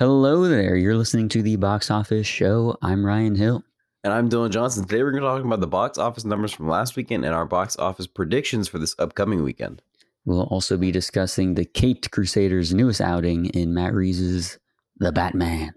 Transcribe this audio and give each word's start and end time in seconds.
Hello 0.00 0.48
there. 0.48 0.76
You're 0.76 0.96
listening 0.96 1.28
to 1.28 1.42
the 1.42 1.56
Box 1.56 1.90
Office 1.90 2.26
Show. 2.26 2.74
I'm 2.80 3.04
Ryan 3.04 3.34
Hill. 3.34 3.62
And 4.02 4.14
I'm 4.14 4.30
Dylan 4.30 4.48
Johnson. 4.48 4.86
Today 4.86 5.02
we're 5.02 5.10
going 5.10 5.22
to 5.22 5.28
talk 5.28 5.44
about 5.44 5.60
the 5.60 5.66
box 5.66 5.98
office 5.98 6.24
numbers 6.24 6.54
from 6.54 6.68
last 6.68 6.96
weekend 6.96 7.26
and 7.26 7.34
our 7.34 7.44
box 7.44 7.76
office 7.78 8.06
predictions 8.06 8.66
for 8.66 8.78
this 8.78 8.94
upcoming 8.98 9.42
weekend. 9.42 9.82
We'll 10.24 10.44
also 10.44 10.78
be 10.78 10.90
discussing 10.90 11.52
the 11.52 11.66
Caped 11.66 12.12
Crusaders' 12.12 12.72
newest 12.72 13.02
outing 13.02 13.44
in 13.50 13.74
Matt 13.74 13.92
Reeves' 13.92 14.58
The 14.96 15.12
Batman. 15.12 15.74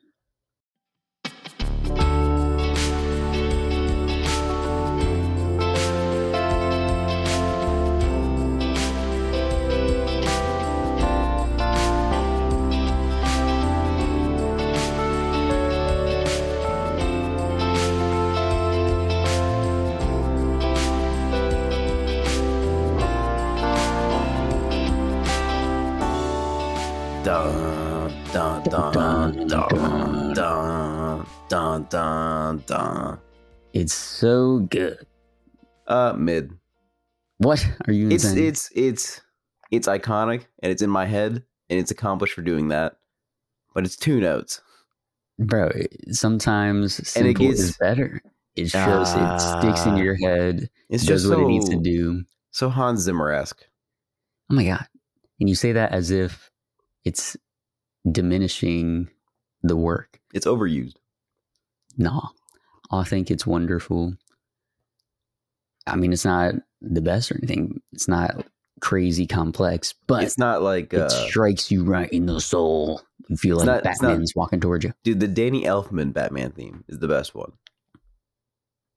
Dun, 32.65 32.95
dun. 32.95 33.19
It's 33.73 33.93
so 33.93 34.59
good. 34.59 35.05
Uh, 35.87 36.13
mid. 36.17 36.51
What 37.37 37.65
are 37.87 37.93
you 37.93 38.09
It's 38.09 38.23
insane? 38.23 38.45
it's 38.45 38.69
it's 38.75 39.21
it's 39.71 39.87
iconic 39.87 40.45
and 40.61 40.71
it's 40.71 40.81
in 40.81 40.89
my 40.89 41.05
head 41.05 41.43
and 41.69 41.79
it's 41.79 41.91
accomplished 41.91 42.33
for 42.35 42.41
doing 42.41 42.69
that. 42.69 42.97
But 43.73 43.85
it's 43.85 43.95
two 43.95 44.19
notes. 44.21 44.61
Bro, 45.39 45.71
sometimes 46.11 46.99
And 46.99 47.27
it 47.27 47.35
simple 47.37 47.47
gets- 47.47 47.59
is 47.59 47.77
better. 47.77 48.21
It 48.55 48.69
shows 48.69 49.09
it 49.09 49.39
sticks 49.39 49.83
in 49.87 49.93
Ah. 49.93 49.97
your 49.97 50.13
head. 50.15 50.69
It's 50.89 51.03
does 51.05 51.23
just 51.23 51.27
what 51.29 51.39
so, 51.39 51.45
it 51.45 51.47
needs 51.47 51.69
to 51.69 51.77
do. 51.77 52.23
so 52.51 52.69
Hans 52.69 52.99
Zimmer 53.01 53.31
esque. 53.31 53.63
Oh 54.51 54.53
my 54.55 54.63
god. 54.65 54.87
And 55.39 55.49
you 55.49 55.55
say 55.55 55.71
that 55.71 55.91
as 55.91 56.11
if 56.11 56.51
it's 57.03 57.35
diminishing 58.09 59.09
the 59.63 59.75
work. 59.75 60.19
It's 60.35 60.45
overused. 60.45 60.97
No. 61.97 62.29
I 62.99 63.03
think 63.03 63.31
it's 63.31 63.45
wonderful. 63.47 64.13
I 65.87 65.95
mean, 65.95 66.13
it's 66.13 66.25
not 66.25 66.55
the 66.81 67.01
best 67.01 67.31
or 67.31 67.37
anything. 67.37 67.81
It's 67.91 68.07
not 68.07 68.45
crazy 68.81 69.25
complex, 69.25 69.93
but 70.07 70.23
it's 70.23 70.37
not 70.37 70.61
like 70.61 70.93
it 70.93 70.99
uh, 71.01 71.09
strikes 71.09 71.71
you 71.71 71.83
right 71.83 72.09
in 72.11 72.25
the 72.25 72.39
soul. 72.39 73.01
You 73.29 73.37
feel 73.37 73.57
like 73.57 73.65
not- 73.65 73.85
it's 73.85 74.01
not- 74.01 74.09
Batman's 74.09 74.35
walking 74.35 74.59
towards 74.59 74.83
you. 74.83 74.93
dude. 75.03 75.19
The 75.19 75.27
Danny 75.27 75.63
Elfman 75.63 76.13
Batman 76.13 76.51
theme 76.51 76.83
is 76.87 76.99
the 76.99 77.07
best 77.07 77.33
one. 77.35 77.53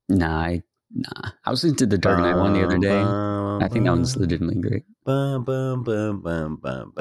Nah, 0.08 0.38
I, 0.40 0.62
nah. 0.92 1.30
I 1.44 1.50
was 1.50 1.64
into 1.64 1.86
the 1.86 1.98
Dark 1.98 2.20
Knight 2.20 2.36
one 2.36 2.52
the 2.52 2.64
other 2.64 2.78
day. 2.78 3.00
I 3.00 3.68
think 3.68 3.84
that 3.84 3.90
one's 3.90 4.16
legitimately 4.16 4.60
great. 4.60 4.84
Bum, 5.04 5.44
bum, 5.44 5.82
bum, 5.82 6.20
bum, 6.20 6.56
bum, 6.56 6.92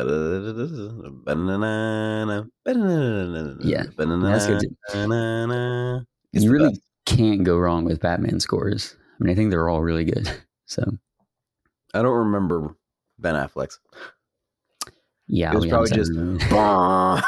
Yeah, 3.61 3.83
That's 3.97 4.47
good 4.47 4.61
too. 4.61 6.05
It's 6.33 6.43
you 6.45 6.51
really 6.51 6.69
best. 6.69 6.81
Can't 7.15 7.43
go 7.43 7.57
wrong 7.57 7.85
with 7.85 8.01
Batman 8.01 8.39
scores. 8.39 8.95
I 9.19 9.23
mean, 9.23 9.31
I 9.31 9.35
think 9.35 9.49
they're 9.49 9.69
all 9.69 9.81
really 9.81 10.05
good. 10.05 10.29
So 10.67 10.83
I 11.93 12.01
don't 12.01 12.17
remember 12.17 12.75
Ben 13.19 13.35
Affleck's. 13.35 13.79
yeah, 15.27 15.51
It 15.51 15.55
was 15.57 15.67
probably 15.67 15.91
just. 15.91 16.11
Bah! 16.49 17.21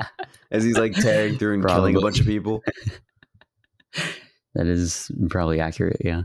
As 0.50 0.64
he's 0.64 0.78
like 0.78 0.94
tearing 0.94 1.36
through 1.36 1.56
and 1.56 1.66
killing 1.66 1.94
a 1.94 2.00
bunch 2.00 2.20
of 2.20 2.24
people. 2.24 2.62
that 4.54 4.66
is 4.66 5.10
probably 5.28 5.60
accurate. 5.60 6.00
Yeah, 6.02 6.22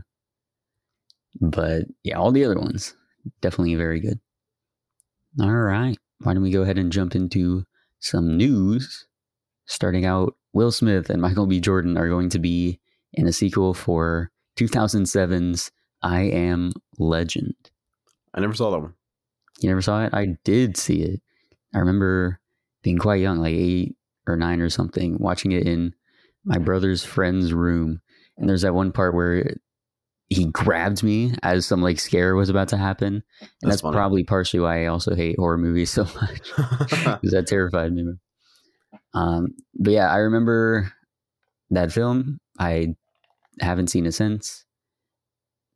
but 1.38 1.82
yeah, 2.04 2.16
all 2.16 2.32
the 2.32 2.46
other 2.46 2.58
ones 2.58 2.96
definitely 3.42 3.74
very 3.74 4.00
good. 4.00 4.18
All 5.38 5.52
right, 5.52 5.98
why 6.20 6.32
don't 6.32 6.42
we 6.42 6.50
go 6.50 6.62
ahead 6.62 6.78
and 6.78 6.90
jump 6.90 7.14
into 7.14 7.64
some 8.00 8.38
news? 8.38 9.06
Starting 9.66 10.06
out, 10.06 10.34
Will 10.54 10.72
Smith 10.72 11.10
and 11.10 11.20
Michael 11.20 11.46
B. 11.46 11.60
Jordan 11.60 11.98
are 11.98 12.08
going 12.08 12.30
to 12.30 12.38
be 12.38 12.80
in 13.16 13.26
a 13.26 13.32
sequel 13.32 13.74
for 13.74 14.30
2007's 14.58 15.72
I 16.02 16.22
Am 16.22 16.72
Legend. 16.98 17.54
I 18.34 18.40
never 18.40 18.54
saw 18.54 18.70
that 18.70 18.80
one. 18.80 18.94
You 19.60 19.68
never 19.70 19.82
saw 19.82 20.04
it? 20.04 20.14
I 20.14 20.36
did 20.44 20.76
see 20.76 21.02
it. 21.02 21.20
I 21.74 21.78
remember 21.78 22.40
being 22.82 22.98
quite 22.98 23.20
young, 23.20 23.38
like 23.38 23.54
eight 23.54 23.96
or 24.26 24.36
nine 24.36 24.60
or 24.60 24.70
something, 24.70 25.16
watching 25.18 25.52
it 25.52 25.66
in 25.66 25.94
my 26.44 26.58
brother's 26.58 27.04
friend's 27.04 27.52
room. 27.52 28.00
And 28.36 28.48
there's 28.48 28.62
that 28.62 28.74
one 28.74 28.92
part 28.92 29.14
where 29.14 29.56
he 30.28 30.46
grabbed 30.46 31.02
me 31.02 31.32
as 31.42 31.66
some 31.66 31.82
like 31.82 31.98
scare 31.98 32.34
was 32.34 32.48
about 32.50 32.68
to 32.68 32.76
happen. 32.76 33.22
And 33.40 33.50
that's, 33.62 33.82
That's 33.82 33.94
probably 33.94 34.24
partially 34.24 34.60
why 34.60 34.84
I 34.84 34.86
also 34.86 35.14
hate 35.14 35.36
horror 35.38 35.58
movies 35.58 35.90
so 35.92 36.04
much 36.04 36.42
because 36.56 37.30
that 37.32 37.46
terrified 37.46 37.92
me. 37.92 38.04
Um, 39.14 39.54
but 39.74 39.92
yeah, 39.92 40.12
I 40.12 40.18
remember 40.18 40.92
that 41.70 41.92
film. 41.92 42.38
I 42.58 42.94
haven't 43.60 43.88
seen 43.88 44.06
it 44.06 44.12
since, 44.12 44.64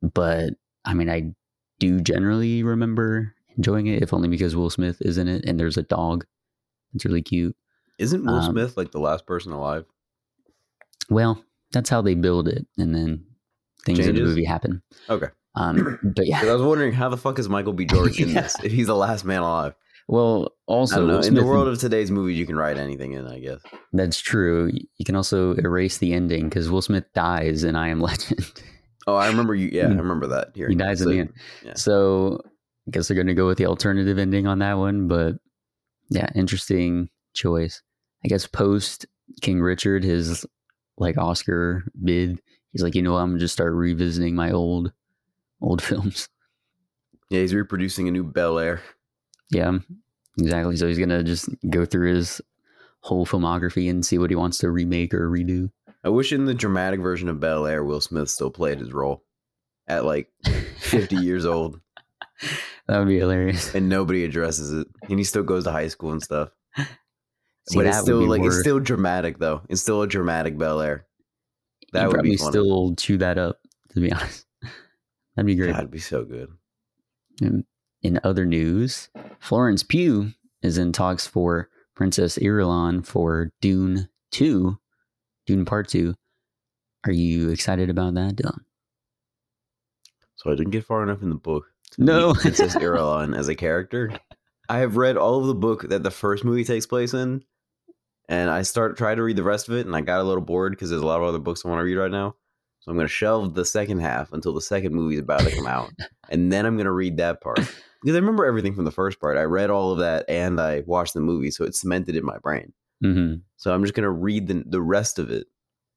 but 0.01 0.53
I 0.85 0.93
mean, 0.93 1.09
I 1.09 1.33
do 1.79 1.99
generally 1.99 2.63
remember 2.63 3.33
enjoying 3.57 3.87
it, 3.87 4.01
if 4.03 4.13
only 4.13 4.27
because 4.29 4.55
Will 4.55 4.69
Smith 4.69 4.97
is 5.01 5.17
in 5.17 5.27
it 5.27 5.45
and 5.45 5.59
there's 5.59 5.77
a 5.77 5.83
dog. 5.83 6.25
It's 6.93 7.05
really 7.05 7.21
cute. 7.21 7.55
Isn't 7.99 8.25
Will 8.25 8.35
Um, 8.35 8.51
Smith 8.51 8.77
like 8.77 8.91
the 8.91 8.99
last 8.99 9.25
person 9.25 9.51
alive? 9.51 9.85
Well, 11.09 11.43
that's 11.71 11.89
how 11.89 12.01
they 12.01 12.15
build 12.15 12.47
it, 12.47 12.65
and 12.77 12.93
then 12.95 13.25
things 13.85 13.99
in 13.99 14.15
the 14.15 14.21
movie 14.21 14.45
happen. 14.45 14.81
Okay. 15.09 15.27
Um, 15.55 15.99
but 16.03 16.25
yeah, 16.25 16.41
I 16.45 16.53
was 16.53 16.61
wondering 16.61 16.93
how 16.93 17.09
the 17.09 17.17
fuck 17.17 17.37
is 17.39 17.49
Michael 17.49 17.73
B. 17.73 17.85
Jordan 17.87 18.13
in 18.17 18.29
Yeah. 18.29 18.41
this 18.41 18.55
if 18.63 18.71
he's 18.71 18.87
the 18.87 18.95
last 18.95 19.25
man 19.25 19.41
alive? 19.41 19.75
Well, 20.11 20.51
also 20.67 21.21
In 21.21 21.35
the 21.35 21.45
world 21.45 21.69
of 21.69 21.79
today's 21.79 22.11
movies, 22.11 22.37
you 22.37 22.45
can 22.45 22.57
write 22.57 22.77
anything 22.77 23.13
in, 23.13 23.25
I 23.27 23.39
guess. 23.39 23.61
that's 23.93 24.19
true. 24.19 24.69
You 24.97 25.05
can 25.05 25.15
also 25.15 25.53
erase 25.55 25.99
the 25.99 26.11
ending 26.11 26.49
because 26.49 26.69
Will 26.69 26.81
Smith 26.81 27.05
dies 27.15 27.63
in 27.63 27.77
I 27.77 27.87
Am 27.87 28.01
Legend. 28.01 28.51
Oh, 29.07 29.15
I 29.15 29.27
remember 29.27 29.55
you. 29.55 29.69
Yeah, 29.71 29.85
I 29.85 29.93
remember 29.93 30.27
that. 30.27 30.49
Here, 30.53 30.67
he 30.67 30.75
dies 30.75 31.01
in 31.01 31.09
the 31.09 31.19
end. 31.19 31.33
Yeah. 31.65 31.75
So 31.75 32.41
I 32.87 32.91
guess 32.91 33.07
they're 33.07 33.15
going 33.15 33.27
to 33.27 33.33
go 33.33 33.47
with 33.47 33.57
the 33.57 33.67
alternative 33.67 34.17
ending 34.19 34.47
on 34.47 34.59
that 34.59 34.77
one. 34.77 35.07
But 35.07 35.37
yeah, 36.09 36.29
interesting 36.35 37.09
choice. 37.33 37.81
I 38.25 38.27
guess 38.27 38.45
post 38.45 39.05
King 39.41 39.61
Richard, 39.61 40.03
his 40.03 40.45
like 40.97 41.17
Oscar 41.17 41.85
bid, 42.03 42.41
he's 42.73 42.83
like, 42.83 42.95
you 42.95 43.01
know, 43.01 43.13
what, 43.13 43.19
I'm 43.19 43.29
gonna 43.29 43.39
just 43.39 43.53
start 43.53 43.73
revisiting 43.73 44.35
my 44.35 44.51
old 44.51 44.91
old 45.61 45.81
films. 45.89 46.27
Yeah, 47.29 47.39
he's 47.39 47.55
reproducing 47.55 48.09
a 48.09 48.11
new 48.11 48.25
Bel 48.25 48.59
Air. 48.59 48.81
Yeah, 49.51 49.77
exactly. 50.39 50.77
So 50.77 50.87
he's 50.87 50.97
gonna 50.99 51.23
just 51.23 51.49
go 51.69 51.85
through 51.85 52.13
his 52.15 52.41
whole 53.01 53.25
filmography 53.25 53.89
and 53.89 54.05
see 54.05 54.17
what 54.17 54.29
he 54.29 54.35
wants 54.35 54.57
to 54.59 54.69
remake 54.71 55.13
or 55.13 55.29
redo. 55.29 55.69
I 56.03 56.09
wish 56.09 56.31
in 56.33 56.45
the 56.45 56.53
dramatic 56.53 56.99
version 56.99 57.29
of 57.29 57.39
Bel 57.39 57.65
Air, 57.67 57.83
Will 57.83 58.01
Smith 58.01 58.29
still 58.29 58.49
played 58.49 58.79
his 58.79 58.91
role 58.93 59.23
at 59.87 60.05
like 60.05 60.31
50 60.79 61.15
years 61.17 61.45
old, 61.45 61.79
That 62.87 62.99
would 62.99 63.07
be 63.07 63.19
hilarious. 63.19 63.75
and 63.75 63.87
nobody 63.89 64.23
addresses 64.23 64.71
it, 64.71 64.87
and 65.09 65.19
he 65.19 65.23
still 65.23 65.43
goes 65.43 65.65
to 65.65 65.71
high 65.71 65.89
school 65.89 66.11
and 66.11 66.21
stuff. 66.23 66.49
See, 66.77 67.75
but 67.75 67.85
it's 67.85 67.99
still 67.99 68.21
like 68.27 68.41
it's 68.41 68.59
still 68.59 68.79
dramatic 68.79 69.37
though. 69.37 69.61
It's 69.69 69.81
still 69.81 70.01
a 70.01 70.07
dramatic 70.07 70.57
Bel 70.57 70.81
Air. 70.81 71.05
That 71.93 72.07
would 72.07 72.13
probably 72.15 72.31
be 72.31 72.37
still 72.37 72.95
chew 72.95 73.17
that 73.17 73.37
up. 73.37 73.59
To 73.93 73.99
be 73.99 74.11
honest, 74.11 74.45
that'd 75.35 75.45
be 75.45 75.55
great. 75.55 75.73
That'd 75.73 75.91
be 75.91 75.99
so 75.99 76.23
good. 76.23 76.49
In 78.03 78.19
other 78.23 78.45
news, 78.45 79.09
Florence 79.39 79.83
Pugh 79.83 80.31
is 80.61 80.77
in 80.77 80.91
talks 80.91 81.27
for 81.27 81.69
Princess 81.95 82.37
Irulan 82.37 83.05
for 83.05 83.51
Dune 83.61 84.09
2, 84.31 84.77
Dune 85.45 85.65
Part 85.65 85.87
2. 85.89 86.15
Are 87.05 87.11
you 87.11 87.49
excited 87.49 87.89
about 87.89 88.13
that, 88.15 88.35
Dylan? 88.35 88.59
So 90.35 90.51
I 90.51 90.55
didn't 90.55 90.71
get 90.71 90.85
far 90.85 91.03
enough 91.03 91.21
in 91.21 91.29
the 91.29 91.35
book. 91.35 91.65
to 91.91 92.03
No. 92.03 92.33
Princess 92.33 92.75
Irulan 92.77 93.37
as 93.37 93.47
a 93.47 93.55
character. 93.55 94.11
I 94.69 94.79
have 94.79 94.97
read 94.97 95.17
all 95.17 95.39
of 95.39 95.47
the 95.47 95.55
book 95.55 95.89
that 95.89 96.03
the 96.03 96.11
first 96.11 96.43
movie 96.43 96.63
takes 96.63 96.85
place 96.85 97.13
in, 97.13 97.43
and 98.29 98.49
I 98.49 98.61
start 98.61 98.97
try 98.97 99.13
to 99.13 99.21
read 99.21 99.35
the 99.35 99.43
rest 99.43 99.67
of 99.67 99.75
it, 99.75 99.85
and 99.85 99.95
I 99.95 100.01
got 100.01 100.21
a 100.21 100.23
little 100.23 100.43
bored 100.43 100.73
because 100.73 100.89
there's 100.89 101.01
a 101.01 101.05
lot 101.05 101.19
of 101.19 101.27
other 101.27 101.39
books 101.39 101.65
I 101.65 101.69
want 101.69 101.79
to 101.79 101.83
read 101.83 101.97
right 101.97 102.11
now. 102.11 102.35
So 102.79 102.89
I'm 102.89 102.97
going 102.97 103.07
to 103.07 103.13
shelve 103.13 103.53
the 103.53 103.65
second 103.65 103.99
half 103.99 104.33
until 104.33 104.53
the 104.53 104.61
second 104.61 104.95
movie 104.95 105.15
is 105.15 105.21
about 105.21 105.41
to 105.41 105.55
come 105.55 105.67
out, 105.67 105.91
and 106.29 106.51
then 106.51 106.65
I'm 106.65 106.77
going 106.77 106.85
to 106.85 106.91
read 106.91 107.17
that 107.17 107.41
part 107.41 107.59
because 108.01 108.15
I 108.15 108.19
remember 108.19 108.45
everything 108.45 108.73
from 108.75 108.85
the 108.85 108.91
first 108.91 109.19
part. 109.19 109.37
I 109.37 109.43
read 109.43 109.69
all 109.69 109.91
of 109.91 109.99
that 109.99 110.25
and 110.29 110.59
I 110.59 110.83
watched 110.85 111.13
the 111.13 111.21
movie, 111.21 111.51
so 111.51 111.63
it's 111.65 111.81
cemented 111.81 112.15
in 112.15 112.25
my 112.25 112.37
brain. 112.39 112.73
hmm 113.01 113.35
So 113.57 113.73
I'm 113.73 113.83
just 113.83 113.93
going 113.93 114.03
to 114.03 114.09
read 114.11 114.47
the 114.47 114.63
the 114.65 114.81
rest 114.81 115.19
of 115.19 115.29
it 115.31 115.47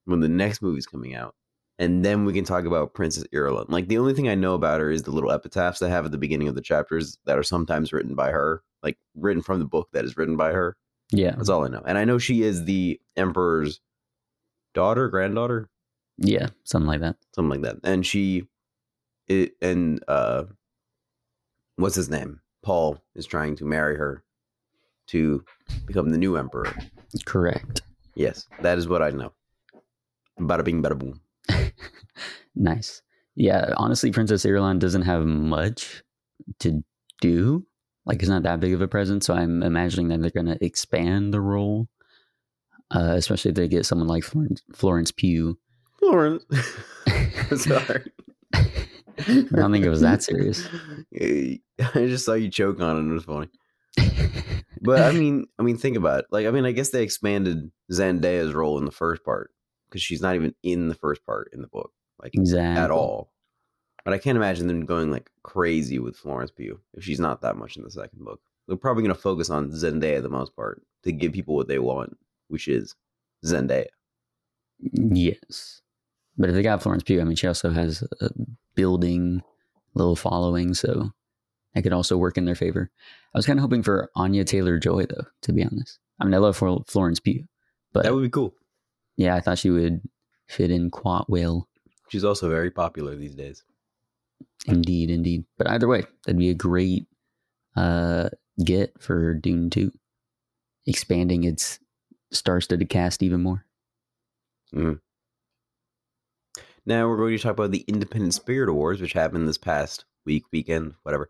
when 0.05 0.19
the 0.19 0.29
next 0.29 0.61
movie's 0.61 0.85
coming 0.87 1.15
out. 1.15 1.35
And 1.77 2.05
then 2.05 2.23
we 2.23 2.31
can 2.33 2.45
talk 2.45 2.63
about 2.63 2.93
Princess 2.93 3.25
Irulan. 3.33 3.69
Like 3.69 3.87
the 3.89 3.97
only 3.97 4.13
thing 4.13 4.29
I 4.29 4.35
know 4.35 4.53
about 4.53 4.79
her 4.79 4.89
is 4.91 5.03
the 5.03 5.11
little 5.11 5.31
epitaphs 5.31 5.81
I 5.81 5.89
have 5.89 6.05
at 6.05 6.11
the 6.11 6.17
beginning 6.17 6.47
of 6.47 6.55
the 6.55 6.61
chapters 6.61 7.17
that 7.25 7.37
are 7.37 7.43
sometimes 7.43 7.91
written 7.91 8.15
by 8.15 8.31
her, 8.31 8.63
like 8.81 8.97
written 9.15 9.41
from 9.41 9.59
the 9.59 9.65
book 9.65 9.89
that 9.91 10.05
is 10.05 10.15
written 10.15 10.37
by 10.37 10.51
her. 10.53 10.77
Yeah. 11.11 11.35
That's 11.35 11.49
all 11.49 11.65
I 11.65 11.67
know. 11.67 11.83
And 11.85 11.97
I 11.97 12.05
know 12.05 12.17
she 12.17 12.43
is 12.43 12.63
the 12.63 12.99
emperor's 13.17 13.81
daughter, 14.73 15.09
granddaughter, 15.09 15.69
Yeah. 16.17 16.47
Something 16.63 16.87
like 16.87 17.01
that. 17.01 17.17
something 17.35 17.49
like 17.49 17.61
that. 17.61 17.77
And 17.89 18.05
she, 18.05 18.43
it, 19.27 19.53
and 19.61 20.01
uh, 20.07 20.43
what's 21.77 21.95
his 21.95 22.09
name? 22.09 22.41
Paul 22.63 22.99
is 23.15 23.25
trying 23.25 23.55
to 23.57 23.65
marry 23.65 23.95
her 23.97 24.23
to 25.07 25.43
become 25.85 26.09
the 26.09 26.17
new 26.17 26.35
emperor. 26.35 26.73
Correct. 27.25 27.81
Yes, 28.15 28.47
that 28.61 28.77
is 28.77 28.87
what 28.87 29.01
I 29.01 29.11
know. 29.11 29.33
Bada 30.39 30.63
bing, 30.63 30.81
bada 30.81 30.97
boom. 30.97 31.21
Nice. 32.55 33.01
Yeah. 33.35 33.73
Honestly, 33.77 34.11
Princess 34.11 34.45
Irulan 34.45 34.79
doesn't 34.79 35.01
have 35.03 35.25
much 35.25 36.03
to 36.59 36.83
do. 37.21 37.65
Like, 38.05 38.21
it's 38.21 38.29
not 38.29 38.43
that 38.43 38.59
big 38.59 38.73
of 38.73 38.81
a 38.81 38.87
presence. 38.87 39.25
So 39.25 39.33
I'm 39.33 39.63
imagining 39.63 40.07
that 40.09 40.21
they're 40.21 40.29
going 40.29 40.45
to 40.57 40.63
expand 40.63 41.33
the 41.33 41.41
role, 41.41 41.89
uh, 42.91 43.15
especially 43.15 43.49
if 43.49 43.55
they 43.55 43.67
get 43.67 43.85
someone 43.85 44.07
like 44.07 44.23
Florence, 44.23 44.61
Florence 44.73 45.11
Pugh. 45.11 45.57
Florence. 45.99 46.45
Sorry. 47.57 48.11
I 49.19 49.47
don't 49.51 49.71
think 49.71 49.85
it 49.85 49.89
was 49.89 50.01
that 50.01 50.23
serious. 50.23 50.67
Eh, 51.19 51.57
I 51.79 52.07
just 52.07 52.25
saw 52.25 52.33
you 52.33 52.49
choke 52.49 52.81
on 52.81 52.97
it. 52.97 52.99
and 52.99 53.11
It 53.11 53.13
was 53.13 53.23
funny. 53.23 53.49
But 54.81 55.01
I 55.01 55.11
mean, 55.11 55.47
I 55.57 55.63
mean, 55.63 55.77
think 55.77 55.97
about 55.97 56.19
it. 56.19 56.25
Like, 56.29 56.45
I 56.45 56.51
mean, 56.51 56.65
I 56.65 56.71
guess 56.71 56.89
they 56.89 57.01
expanded 57.03 57.71
Zendaya's 57.91 58.53
role 58.53 58.77
in 58.77 58.85
the 58.85 58.91
first 58.91 59.23
part 59.23 59.51
because 59.89 60.01
she's 60.01 60.21
not 60.21 60.35
even 60.35 60.53
in 60.63 60.89
the 60.89 60.95
first 60.95 61.25
part 61.25 61.49
in 61.53 61.61
the 61.61 61.67
book, 61.67 61.91
like 62.21 62.35
exactly. 62.35 62.83
at 62.83 62.91
all. 62.91 63.31
But 64.03 64.13
I 64.13 64.19
can't 64.19 64.37
imagine 64.37 64.67
them 64.67 64.85
going 64.85 65.09
like 65.09 65.29
crazy 65.43 65.97
with 65.97 66.15
Florence 66.15 66.51
Pugh 66.51 66.79
if 66.93 67.03
she's 67.03 67.19
not 67.19 67.41
that 67.41 67.55
much 67.57 67.77
in 67.77 67.83
the 67.83 67.89
second 67.89 68.23
book. 68.23 68.39
They're 68.67 68.77
probably 68.77 69.03
going 69.03 69.15
to 69.15 69.21
focus 69.21 69.49
on 69.49 69.71
Zendaya 69.71 70.21
the 70.21 70.29
most 70.29 70.55
part 70.55 70.81
to 71.03 71.11
give 71.11 71.33
people 71.33 71.55
what 71.55 71.67
they 71.67 71.79
want, 71.79 72.17
which 72.49 72.67
is 72.67 72.95
Zendaya. 73.43 73.87
Yes. 74.79 75.81
But 76.37 76.49
if 76.49 76.55
they 76.55 76.63
got 76.63 76.81
Florence 76.83 77.03
Pugh, 77.03 77.21
I 77.21 77.23
mean, 77.23 77.35
she 77.35 77.47
also 77.47 77.69
has 77.71 78.03
a 78.21 78.29
building 78.75 79.41
little 79.93 80.15
following, 80.15 80.73
so 80.73 81.11
that 81.73 81.81
could 81.83 81.93
also 81.93 82.17
work 82.17 82.37
in 82.37 82.45
their 82.45 82.55
favor. 82.55 82.89
I 83.33 83.37
was 83.37 83.45
kind 83.45 83.57
of 83.59 83.61
hoping 83.63 83.83
for 83.83 84.09
Anya 84.15 84.43
Taylor 84.43 84.77
Joy, 84.77 85.05
though, 85.05 85.25
to 85.43 85.53
be 85.53 85.63
honest. 85.63 85.99
I 86.19 86.25
mean, 86.25 86.33
I 86.33 86.37
love 86.37 86.57
Florence 86.57 87.19
Pugh, 87.19 87.45
but 87.93 88.03
That 88.03 88.13
would 88.13 88.23
be 88.23 88.29
cool. 88.29 88.53
yeah, 89.17 89.35
I 89.35 89.39
thought 89.41 89.59
she 89.59 89.69
would 89.69 90.01
fit 90.47 90.71
in 90.71 90.89
quite 90.89 91.25
well. 91.29 91.67
She's 92.09 92.23
also 92.25 92.49
very 92.49 92.69
popular 92.71 93.15
these 93.15 93.35
days. 93.35 93.63
Indeed, 94.67 95.09
indeed. 95.09 95.45
But 95.57 95.67
either 95.69 95.87
way, 95.87 96.03
that'd 96.25 96.37
be 96.39 96.49
a 96.49 96.53
great 96.55 97.07
uh, 97.75 98.29
get 98.63 99.01
for 99.01 99.33
Dune 99.33 99.69
2, 99.69 99.91
expanding 100.85 101.43
its 101.45 101.79
star 102.31 102.59
studded 102.61 102.89
cast 102.89 103.23
even 103.23 103.41
more. 103.41 103.65
Now 106.85 107.07
we're 107.07 107.17
going 107.17 107.35
to 107.35 107.41
talk 107.41 107.53
about 107.53 107.71
the 107.71 107.83
Independent 107.87 108.33
Spirit 108.33 108.69
Awards, 108.69 109.01
which 109.01 109.13
happened 109.13 109.47
this 109.47 109.57
past 109.57 110.05
week, 110.25 110.43
weekend, 110.51 110.93
whatever. 111.03 111.29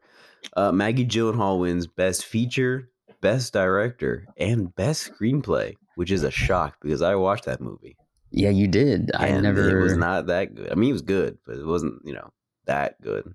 Uh, 0.56 0.72
Maggie 0.72 1.06
Gyllenhaal 1.06 1.60
wins 1.60 1.88
Best 1.88 2.26
Feature, 2.26 2.90
Best 3.22 3.54
Director, 3.54 4.28
and 4.38 4.76
Best 4.76 5.12
Screenplay, 5.12 5.76
which 5.96 6.12
is 6.12 6.24
a 6.24 6.32
shock 6.32 6.78
because 6.82 7.02
I 7.02 7.16
watched 7.16 7.46
that 7.46 7.62
movie. 7.62 7.96
Yeah, 8.32 8.50
you 8.50 8.68
did. 8.68 9.12
I 9.16 9.28
and 9.28 9.44
never. 9.44 9.80
It 9.80 9.82
was 9.82 9.96
not 9.96 10.28
that 10.28 10.56
good. 10.56 10.72
I 10.72 10.76
mean, 10.76 10.90
it 10.90 10.94
was 10.94 11.02
good, 11.02 11.38
but 11.46 11.58
it 11.58 11.66
wasn't, 11.66 12.02
you 12.04 12.14
know, 12.14 12.32
that 12.66 13.02
good. 13.02 13.34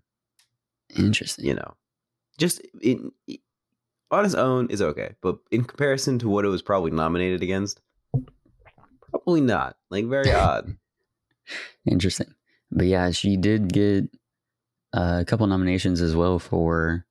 Interesting. 0.96 1.46
You 1.46 1.54
know, 1.54 1.74
just 2.36 2.60
in 2.82 3.12
on 4.10 4.24
its 4.26 4.34
own 4.34 4.68
is 4.68 4.82
okay, 4.82 5.14
but 5.22 5.38
in 5.50 5.64
comparison 5.64 6.18
to 6.18 6.28
what 6.28 6.44
it 6.44 6.48
was 6.48 6.60
probably 6.62 6.90
nominated 6.90 7.42
against, 7.42 7.80
probably 9.10 9.40
not. 9.40 9.76
Like 9.90 10.06
very 10.06 10.32
odd. 10.34 10.76
Interesting. 11.86 12.34
But 12.70 12.86
yeah, 12.86 13.10
she 13.10 13.36
did 13.36 13.72
get 13.72 14.04
uh, 14.92 15.18
a 15.20 15.24
couple 15.24 15.46
nominations 15.46 16.00
as 16.00 16.14
well 16.14 16.38
for 16.38 17.06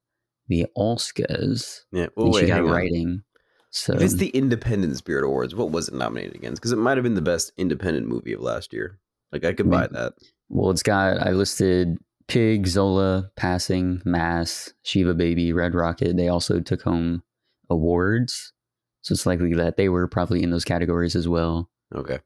the 0.47 0.67
Oscars. 0.77 1.81
Yeah. 1.91 2.07
Well, 2.15 2.27
and 2.27 2.35
wait, 2.35 2.41
she 2.41 2.47
got 2.47 2.55
hang 2.57 2.65
on. 2.65 2.71
writing. 2.71 3.23
So 3.71 3.93
If 3.93 4.01
it's 4.01 4.15
the 4.15 4.29
Independent 4.29 4.97
Spirit 4.97 5.25
Awards, 5.25 5.53
what 5.53 5.69
was 5.71 5.89
it 5.89 5.93
nominated 5.93 6.35
against? 6.35 6.59
Because 6.61 6.71
it 6.71 6.77
might 6.77 6.97
have 6.97 7.03
been 7.03 7.13
the 7.13 7.21
best 7.21 7.51
independent 7.57 8.07
movie 8.07 8.33
of 8.33 8.41
last 8.41 8.73
year. 8.73 8.99
Like 9.31 9.45
I 9.45 9.53
could 9.53 9.69
buy 9.69 9.85
that. 9.87 10.13
well, 10.49 10.71
it's 10.71 10.81
got 10.81 11.21
I 11.21 11.31
listed 11.31 11.97
Pig, 12.27 12.65
Zola, 12.65 13.29
Passing, 13.35 14.01
Mass, 14.05 14.73
Shiva 14.81 15.13
Baby, 15.13 15.53
Red 15.53 15.75
Rocket. 15.75 16.17
They 16.17 16.29
also 16.29 16.59
took 16.61 16.81
home 16.81 17.21
awards, 17.69 18.53
so 19.01 19.13
it's 19.13 19.27
likely 19.27 19.53
that 19.53 19.77
they 19.77 19.87
were 19.87 20.07
probably 20.07 20.41
in 20.41 20.49
those 20.49 20.65
categories 20.65 21.15
as 21.15 21.27
well. 21.27 21.69
Okay. 21.93 22.19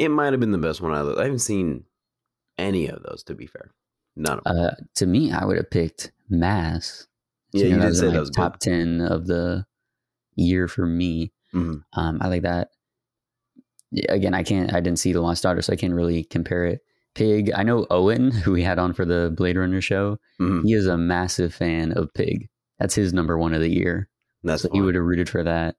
It 0.00 0.08
might 0.10 0.32
have 0.32 0.40
been 0.40 0.50
the 0.50 0.58
best 0.58 0.80
one 0.80 0.92
out 0.92 1.02
of 1.02 1.06
those. 1.08 1.18
I 1.18 1.24
haven't 1.24 1.40
seen 1.40 1.84
any 2.56 2.88
of 2.88 3.02
those, 3.02 3.22
to 3.24 3.34
be 3.34 3.46
fair. 3.46 3.70
None 4.16 4.38
of 4.38 4.44
them. 4.44 4.56
Uh, 4.56 4.70
to 4.96 5.06
me, 5.06 5.30
I 5.30 5.44
would 5.44 5.56
have 5.58 5.70
picked 5.70 6.10
Mass. 6.30 7.06
yeah, 7.52 7.60
So, 7.60 7.66
you 7.68 7.76
know, 7.76 7.82
did 7.82 7.88
was 7.88 7.98
say 8.00 8.06
in 8.08 8.12
that 8.14 8.20
was 8.20 8.30
top 8.30 8.58
ten 8.60 9.00
of 9.02 9.26
the 9.26 9.66
year 10.36 10.68
for 10.68 10.86
me. 10.86 11.32
good. 11.52 11.58
Mhm. 11.60 11.82
Um, 11.92 12.18
I 12.22 12.28
like 12.28 12.42
that. 12.42 12.70
Again, 14.08 14.34
I 14.34 14.42
can't. 14.42 14.72
I 14.72 14.80
didn't 14.80 15.00
see 15.00 15.12
the 15.12 15.20
Lost 15.20 15.42
Daughter, 15.42 15.62
so 15.62 15.72
I 15.72 15.76
can't 15.76 15.94
really 15.94 16.22
compare 16.24 16.64
it. 16.64 16.80
Pig. 17.14 17.50
I 17.54 17.62
know 17.64 17.86
Owen, 17.90 18.30
who 18.44 18.52
we 18.52 18.62
had 18.62 18.78
on 18.78 18.92
for 18.94 19.04
the 19.04 19.32
Blade 19.36 19.56
Runner 19.56 19.80
show. 19.80 20.18
Mhm. 20.40 20.64
He 20.64 20.72
is 20.74 20.86
a 20.86 20.96
massive 20.96 21.52
fan 21.52 21.92
of 21.92 22.12
Pig. 22.14 22.48
That's 22.78 22.94
his 22.94 23.12
number 23.12 23.36
one 23.36 23.52
of 23.52 23.60
the 23.60 23.68
year. 23.70 24.08
That's 24.44 24.62
so 24.62 24.70
he 24.72 24.80
would 24.80 24.94
have 24.94 25.04
rooted 25.04 25.28
for 25.28 25.42
that. 25.42 25.76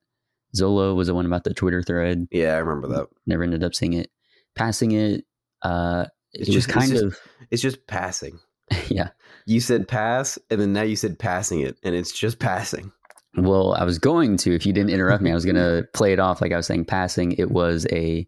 Zola 0.55 0.93
was 0.95 1.07
the 1.07 1.13
one 1.13 1.25
about 1.25 1.43
the 1.43 1.53
Twitter 1.53 1.81
thread. 1.83 2.27
Yeah, 2.31 2.53
I 2.55 2.57
remember 2.57 2.87
that. 2.89 3.07
Never 3.25 3.43
ended 3.43 3.63
up 3.63 3.73
seeing 3.75 3.93
it. 3.93 4.09
Passing 4.55 4.91
it. 4.91 5.25
Uh, 5.61 6.05
it 6.33 6.41
It's 6.41 6.49
was 6.49 6.55
just- 6.55 6.67
it's 6.69 6.73
kind 6.77 6.91
just- 6.91 7.03
of 7.03 7.19
It's 7.51 7.61
just 7.61 7.87
passing. 7.87 8.39
yeah. 8.87 9.09
You 9.45 9.59
said 9.59 9.87
pass, 9.87 10.37
and 10.49 10.61
then 10.61 10.71
now 10.73 10.83
you 10.83 10.95
said 10.95 11.17
passing 11.19 11.61
it, 11.61 11.77
and 11.83 11.95
it's 11.95 12.11
just 12.11 12.39
passing. 12.39 12.91
Well, 13.35 13.73
I 13.73 13.83
was 13.85 13.97
going 13.97 14.37
to, 14.37 14.53
if 14.53 14.65
you 14.65 14.73
didn't 14.73 14.91
interrupt 14.91 15.23
me, 15.23 15.31
I 15.31 15.35
was 15.35 15.45
going 15.45 15.55
to 15.55 15.85
play 15.93 16.13
it 16.13 16.19
off 16.19 16.41
like 16.41 16.51
I 16.51 16.57
was 16.57 16.67
saying 16.67 16.85
passing. 16.85 17.31
It 17.33 17.51
was 17.51 17.87
a 17.91 18.27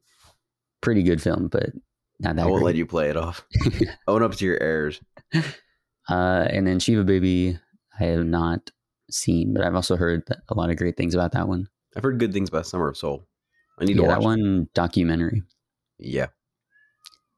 pretty 0.82 1.04
good 1.04 1.22
film, 1.22 1.50
but 1.50 1.70
not 2.20 2.36
that 2.38 2.44
I 2.44 2.46
won't 2.46 2.62
great. 2.64 2.66
let 2.68 2.76
you 2.76 2.86
play 2.86 3.10
it 3.10 3.18
off. 3.18 3.46
Own 4.08 4.24
up 4.24 4.34
to 4.36 4.46
your 4.46 4.62
errors. 4.62 5.02
Uh, 6.10 6.48
and 6.50 6.66
then 6.68 6.80
Shiva 6.80 7.04
Baby, 7.04 7.58
I 8.00 8.04
have 8.06 8.26
not 8.26 8.70
seen, 9.10 9.54
but 9.54 9.64
I've 9.64 9.76
also 9.76 9.96
heard 9.96 10.24
a 10.50 10.54
lot 10.56 10.70
of 10.70 10.78
great 10.78 10.98
things 10.98 11.14
about 11.16 11.32
that 11.34 11.48
one. 11.48 11.68
I've 11.96 12.04
heard 12.04 12.20
good 12.20 12.34
things 12.34 12.50
about 12.50 12.66
Summer 12.66 12.90
of 12.90 12.98
Soul. 12.98 13.28
I 13.80 13.86
need 13.86 13.94
Yeah, 13.96 14.02
to 14.02 14.04
watch 14.04 14.16
that 14.20 14.22
it. 14.22 14.26
one 14.26 14.70
documentary. 14.74 15.44
Yeah. 16.00 16.28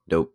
Dope. 0.07 0.33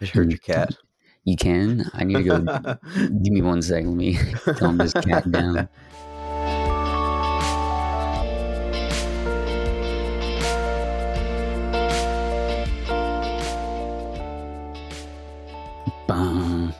I 0.00 0.04
heard 0.06 0.28
Mm, 0.28 0.30
your 0.30 0.38
cat. 0.38 0.74
You 1.24 1.34
can. 1.36 1.90
I 1.92 2.04
need 2.04 2.18
to 2.18 2.22
go. 2.22 2.78
give 2.94 3.32
me 3.32 3.42
one 3.42 3.60
sec. 3.60 3.84
Let 3.84 3.94
me 3.96 4.16
calm 4.54 4.78
this 4.78 4.92
cat 4.92 5.28
down. 5.28 5.68
Bum, 16.06 16.72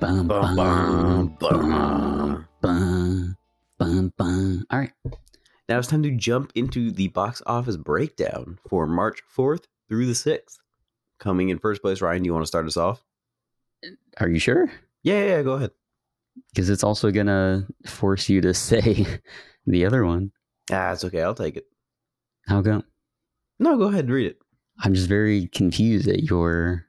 bum, 0.00 0.28
bum, 0.28 1.36
bum. 1.40 2.46
bum, 2.60 3.36
bum, 3.78 4.12
bum. 4.16 4.66
All 4.70 4.78
right. 4.78 4.92
Now 5.68 5.78
it's 5.78 5.88
time 5.88 6.02
to 6.04 6.10
jump 6.10 6.52
into 6.54 6.90
the 6.90 7.08
box 7.08 7.42
office 7.46 7.76
breakdown 7.76 8.58
for 8.68 8.86
March 8.86 9.20
4th 9.36 9.64
through 9.88 10.06
the 10.06 10.12
6th. 10.12 10.56
Coming 11.20 11.48
in 11.50 11.58
first 11.58 11.82
place, 11.82 12.00
Ryan, 12.00 12.22
do 12.22 12.26
you 12.26 12.32
want 12.32 12.44
to 12.44 12.48
start 12.48 12.66
us 12.66 12.76
off? 12.76 13.04
Are 14.18 14.28
you 14.28 14.38
sure? 14.38 14.70
Yeah, 15.02 15.18
yeah, 15.20 15.24
yeah, 15.36 15.42
go 15.42 15.52
ahead. 15.54 15.70
Because 16.54 16.70
it's 16.70 16.84
also 16.84 17.10
gonna 17.10 17.66
force 17.86 18.28
you 18.28 18.40
to 18.42 18.54
say 18.54 19.06
the 19.66 19.84
other 19.84 20.04
one. 20.04 20.30
Ah, 20.70 20.92
it's 20.92 21.04
okay. 21.04 21.22
I'll 21.22 21.34
take 21.34 21.56
it. 21.56 21.66
How 22.46 22.62
come? 22.62 22.84
No, 23.58 23.76
go 23.76 23.84
ahead 23.88 24.04
and 24.04 24.12
read 24.14 24.26
it. 24.26 24.38
I'm 24.82 24.94
just 24.94 25.08
very 25.08 25.48
confused 25.48 26.06
at 26.08 26.22
your 26.22 26.86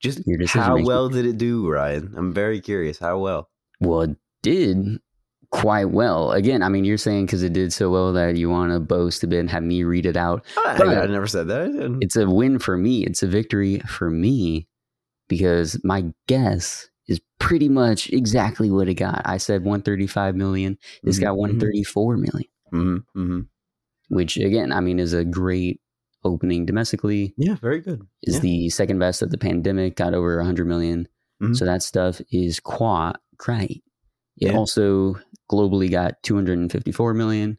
Just 0.00 0.26
Your 0.26 0.38
decision 0.38 0.62
how 0.62 0.74
making. 0.76 0.86
well 0.86 1.08
did 1.10 1.26
it 1.26 1.36
do, 1.36 1.68
Ryan? 1.68 2.14
I'm 2.16 2.32
very 2.32 2.60
curious. 2.60 2.98
How 2.98 3.18
well? 3.18 3.50
well 3.80 4.00
it 4.02 4.16
did 4.42 5.00
quite 5.50 5.86
well. 5.90 6.32
Again, 6.32 6.62
I 6.62 6.68
mean, 6.68 6.84
you're 6.84 6.98
saying 6.98 7.26
because 7.26 7.42
it 7.42 7.52
did 7.52 7.72
so 7.72 7.90
well 7.90 8.12
that 8.14 8.36
you 8.36 8.50
want 8.50 8.72
to 8.72 8.80
boast 8.80 9.22
a 9.24 9.26
bit 9.26 9.40
and 9.40 9.50
have 9.50 9.62
me 9.62 9.82
read 9.84 10.06
it 10.06 10.16
out. 10.16 10.44
I, 10.58 10.76
But- 10.78 10.88
I 10.98 11.06
never 11.06 11.26
said 11.26 11.48
that. 11.48 11.98
It's 12.00 12.16
a 12.16 12.28
win 12.28 12.58
for 12.58 12.76
me. 12.76 13.04
It's 13.04 13.22
a 13.22 13.26
victory 13.26 13.78
for 13.80 14.10
me 14.10 14.68
because 15.28 15.78
my 15.84 16.12
guess 16.26 16.88
is 17.08 17.20
pretty 17.38 17.68
much 17.68 18.10
exactly 18.10 18.70
what 18.70 18.88
it 18.88 18.94
got. 18.94 19.22
I 19.24 19.36
said 19.38 19.62
135 19.64 20.34
million. 20.36 20.78
This 21.02 21.18
Mhm, 21.18 21.22
got 21.22 21.34
mhm, 21.34 21.38
134 21.38 22.16
million, 22.16 22.48
mhm, 22.72 23.04
mhm. 23.16 23.46
which 24.08 24.36
again, 24.36 24.72
I 24.72 24.80
mean, 24.80 24.98
is 24.98 25.12
a 25.12 25.24
great 25.24 25.80
opening 26.24 26.66
domestically. 26.66 27.34
Yeah, 27.36 27.54
very 27.56 27.80
good. 27.80 28.02
Is 28.22 28.34
Yeah. 28.36 28.40
the 28.40 28.68
second 28.70 28.98
best 28.98 29.22
of 29.22 29.30
the 29.30 29.38
pandemic. 29.38 29.94
Got 29.96 30.14
over 30.14 30.36
100 30.38 30.66
million. 30.66 31.06
Mhm. 31.40 31.56
So 31.56 31.64
that 31.64 31.82
stuff 31.82 32.20
is 32.32 32.58
quite 32.58 33.14
great. 33.36 33.84
It 34.38 34.48
Yeah. 34.48 34.56
also 34.56 35.16
globally 35.50 35.90
got 35.90 36.22
254 36.22 37.14
million. 37.14 37.58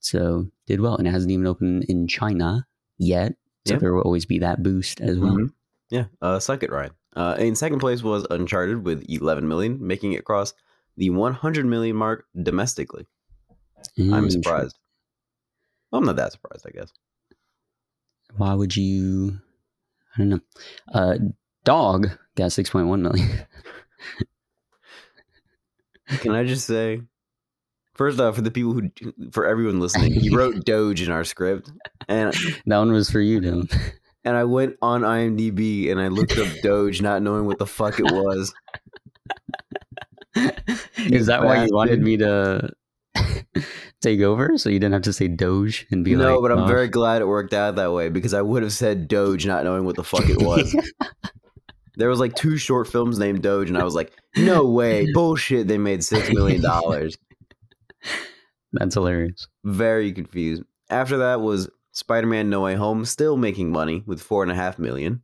So 0.00 0.50
did 0.66 0.80
well, 0.80 0.96
and 0.96 1.06
it 1.06 1.10
hasn't 1.10 1.32
even 1.32 1.46
opened 1.46 1.84
in 1.84 2.06
China 2.06 2.66
yet. 2.98 3.34
So 3.66 3.74
Yeah. 3.74 3.78
there 3.80 3.94
will 3.94 4.02
always 4.02 4.26
be 4.26 4.38
that 4.40 4.62
boost 4.62 5.00
as 5.00 5.18
well. 5.18 5.36
Mhm. 5.36 5.52
Yeah, 5.90 6.04
uh, 6.20 6.38
suck 6.38 6.62
it, 6.62 6.70
Ryan. 6.70 6.92
Uh, 7.14 7.36
in 7.38 7.54
second 7.56 7.78
place 7.78 8.02
was 8.02 8.26
Uncharted 8.30 8.84
with 8.84 9.04
11 9.08 9.48
million, 9.48 9.84
making 9.84 10.12
it 10.12 10.24
cross 10.24 10.52
the 10.96 11.10
100 11.10 11.64
million 11.66 11.96
mark 11.96 12.26
domestically. 12.40 13.06
I'm 13.98 14.30
surprised. 14.30 14.76
Well, 15.90 16.00
I'm 16.00 16.04
not 16.06 16.16
that 16.16 16.32
surprised, 16.32 16.66
I 16.66 16.70
guess. 16.70 16.92
Why 18.36 18.52
would 18.54 18.76
you? 18.76 19.38
I 20.14 20.18
don't 20.18 20.28
know. 20.28 20.40
Uh, 20.92 21.18
Dog 21.64 22.08
got 22.36 22.52
six 22.52 22.68
point 22.70 22.88
one 22.88 23.02
million. 23.02 23.28
Can 26.08 26.32
I 26.32 26.44
just 26.44 26.66
say, 26.66 27.02
first 27.94 28.20
off, 28.20 28.36
for 28.36 28.42
the 28.42 28.50
people 28.50 28.72
who, 28.72 28.90
for 29.32 29.46
everyone 29.46 29.80
listening, 29.80 30.12
he 30.12 30.34
wrote 30.34 30.64
Doge 30.64 31.02
in 31.02 31.10
our 31.10 31.24
script, 31.24 31.72
and 32.08 32.32
that 32.66 32.78
one 32.78 32.92
was 32.92 33.10
for 33.10 33.20
you, 33.20 33.40
Dylan. 33.40 33.74
and 34.24 34.36
I 34.36 34.44
went 34.44 34.76
on 34.82 35.02
IMDb 35.02 35.90
and 35.90 36.00
I 36.00 36.08
looked 36.08 36.38
up 36.38 36.48
Doge, 36.62 37.00
not 37.02 37.22
knowing 37.22 37.46
what 37.46 37.58
the 37.58 37.66
fuck 37.66 37.98
it 37.98 38.04
was. 38.04 38.54
Is 40.96 41.26
that 41.26 41.42
why 41.42 41.64
you 41.64 41.68
wanted 41.72 42.02
me 42.02 42.16
to 42.18 42.70
take 44.02 44.20
over, 44.20 44.58
so 44.58 44.68
you 44.68 44.78
didn't 44.78 44.92
have 44.92 45.02
to 45.02 45.12
say 45.12 45.28
Doge 45.28 45.86
and 45.90 46.04
be 46.04 46.14
no, 46.14 46.18
like? 46.18 46.28
No, 46.28 46.42
but 46.42 46.52
I'm 46.52 46.58
"Oh." 46.60 46.66
very 46.66 46.88
glad 46.88 47.22
it 47.22 47.26
worked 47.26 47.54
out 47.54 47.76
that 47.76 47.92
way 47.92 48.08
because 48.08 48.34
I 48.34 48.42
would 48.42 48.62
have 48.62 48.72
said 48.72 49.08
Doge, 49.08 49.46
not 49.46 49.64
knowing 49.64 49.84
what 49.84 49.96
the 49.96 50.04
fuck 50.04 50.28
it 50.28 50.42
was. 50.42 50.74
there 51.96 52.08
was 52.08 52.20
like 52.20 52.34
two 52.34 52.56
short 52.56 52.88
films 52.88 53.18
named 53.18 53.42
Doge, 53.42 53.68
and 53.68 53.78
I 53.78 53.84
was 53.84 53.94
like, 53.94 54.12
no 54.36 54.64
way, 54.64 55.06
bullshit. 55.14 55.66
They 55.68 55.78
made 55.78 56.04
six 56.04 56.30
million 56.30 56.62
dollars. 56.62 57.16
That's 58.72 58.94
hilarious. 58.94 59.48
Very 59.64 60.12
confused. 60.12 60.62
After 60.90 61.18
that 61.18 61.40
was 61.40 61.68
Spider-Man: 61.92 62.50
No 62.50 62.60
Way 62.60 62.74
Home, 62.74 63.04
still 63.04 63.36
making 63.36 63.70
money 63.70 64.02
with 64.06 64.20
four 64.22 64.42
and 64.42 64.52
a 64.52 64.54
half 64.54 64.78
million. 64.78 65.22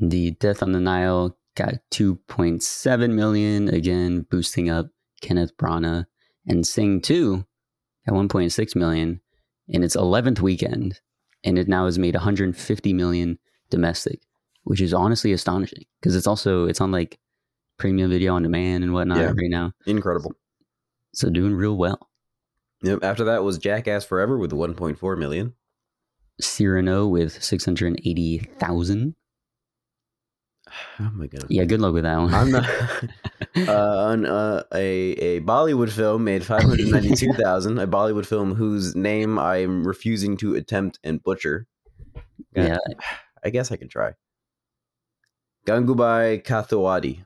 The 0.00 0.32
Death 0.32 0.62
on 0.62 0.72
the 0.72 0.80
Nile 0.80 1.36
got 1.56 1.74
2.7 1.90 3.10
million, 3.12 3.68
again 3.68 4.26
boosting 4.30 4.70
up 4.70 4.90
Kenneth 5.20 5.56
Branagh, 5.56 6.06
and 6.46 6.64
Sing 6.66 7.00
2 7.00 7.44
at 8.06 8.14
1.6 8.14 8.76
million 8.76 9.20
in 9.66 9.82
its 9.82 9.96
11th 9.96 10.40
weekend, 10.40 11.00
and 11.44 11.58
it 11.58 11.66
now 11.66 11.86
has 11.86 11.98
made 11.98 12.14
150 12.14 12.92
million 12.92 13.38
domestic, 13.70 14.20
which 14.68 14.82
is 14.82 14.92
honestly 14.92 15.32
astonishing 15.32 15.84
because 15.98 16.14
it's 16.14 16.26
also 16.26 16.66
it's 16.66 16.80
on 16.80 16.92
like 16.92 17.18
premium 17.78 18.10
video 18.10 18.34
on 18.34 18.42
demand 18.42 18.84
and 18.84 18.92
whatnot 18.92 19.16
Yeah. 19.18 19.28
right 19.28 19.48
now, 19.50 19.72
Incredible. 19.86 20.34
so 21.14 21.30
doing 21.30 21.54
real 21.54 21.76
well. 21.76 22.10
Yep. 22.82 22.98
After 23.02 23.24
that 23.24 23.42
was 23.44 23.56
Jackass 23.58 24.04
Forever 24.04 24.36
with 24.36 24.52
1.4 24.52 25.18
million. 25.18 25.54
Cyrano 26.40 27.06
with 27.08 27.42
680,000. 27.42 29.14
Oh 31.00 31.10
my 31.14 31.26
god. 31.28 31.46
Yeah, 31.48 31.64
good 31.64 31.80
luck 31.80 31.94
with 31.94 32.04
that 32.04 32.18
one. 32.18 32.34
I'm 32.34 32.50
not. 32.50 32.68
uh, 33.68 33.98
on 34.10 34.26
uh, 34.26 34.62
a 34.74 35.12
a 35.12 35.40
Bollywood 35.40 35.90
film 35.90 36.24
made 36.24 36.44
five 36.44 36.62
hundred 36.62 36.88
ninety 36.88 37.14
two 37.14 37.32
thousand. 37.32 37.78
A 37.78 37.86
Bollywood 37.86 38.26
film 38.26 38.54
whose 38.54 38.94
name 38.94 39.38
I 39.38 39.56
am 39.62 39.82
refusing 39.86 40.36
to 40.38 40.54
attempt 40.56 40.98
and 41.02 41.22
butcher. 41.22 41.66
yeah, 42.54 42.76
I 43.44 43.48
guess 43.48 43.72
I 43.72 43.76
can 43.76 43.88
try. 43.88 44.12
Gangubai 45.68 46.42
Kathawadi. 46.42 47.24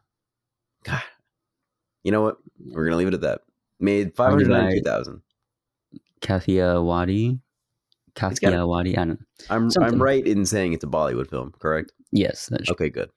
God, 0.84 1.02
you 2.02 2.10
know 2.10 2.22
what? 2.22 2.38
We're 2.58 2.84
gonna 2.84 2.96
leave 2.96 3.08
it 3.08 3.14
at 3.14 3.20
that. 3.20 3.42
Made 3.78 4.16
five 4.16 4.30
hundred 4.30 4.48
ninety 4.48 4.80
two 4.80 4.84
thousand. 4.84 5.22
Kathia 6.20 6.82
Wadi. 6.84 7.38
Kathia 8.16 8.66
Wadi. 8.66 8.96
I 8.98 9.04
don't 9.04 9.20
know. 9.20 9.26
I'm 9.50 9.70
Something. 9.70 9.94
I'm 9.94 10.02
right 10.02 10.26
in 10.26 10.44
saying 10.44 10.72
it's 10.72 10.84
a 10.84 10.88
Bollywood 10.88 11.30
film, 11.30 11.52
correct? 11.58 11.92
Yes, 12.10 12.46
that's 12.46 12.70
Okay, 12.70 12.90
good. 12.90 13.10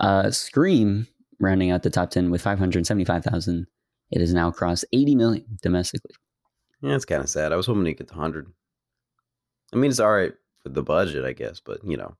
Uh, 0.00 0.30
Scream 0.30 1.06
rounding 1.40 1.70
out 1.70 1.82
the 1.82 1.90
top 1.90 2.10
10 2.10 2.30
with 2.30 2.40
575,000. 2.40 3.66
It 4.10 4.20
has 4.20 4.32
now 4.32 4.50
crossed 4.50 4.84
80 4.92 5.16
million 5.16 5.58
domestically. 5.62 6.14
Yeah, 6.80 6.94
it's 6.94 7.04
kind 7.04 7.22
of 7.22 7.28
sad. 7.28 7.52
I 7.52 7.56
was 7.56 7.66
hoping 7.66 7.84
to 7.84 7.92
get 7.94 8.08
to 8.08 8.14
hundred. 8.14 8.46
I 9.72 9.76
mean, 9.76 9.90
it's 9.90 10.00
all 10.00 10.12
right 10.12 10.32
for 10.62 10.68
the 10.68 10.82
budget, 10.82 11.24
I 11.24 11.32
guess, 11.32 11.60
but 11.60 11.82
you 11.84 11.96
know, 11.96 12.14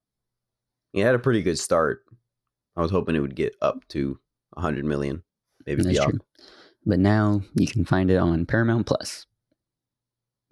he 0.92 1.00
had 1.00 1.14
a 1.14 1.18
pretty 1.18 1.42
good 1.42 1.58
start. 1.58 2.02
I 2.76 2.83
was 2.83 2.90
hoping 2.90 3.16
it 3.16 3.21
would 3.21 3.35
get 3.35 3.54
up 3.62 3.87
to 3.88 4.18
hundred 4.56 4.85
million, 4.85 5.23
maybe 5.66 5.83
That's 5.83 5.95
beyond. 5.95 6.11
true. 6.11 6.21
But 6.85 6.99
now 6.99 7.42
you 7.54 7.66
can 7.66 7.85
find 7.85 8.11
it 8.11 8.16
on 8.16 8.47
Paramount 8.47 8.87
Plus. 8.87 9.26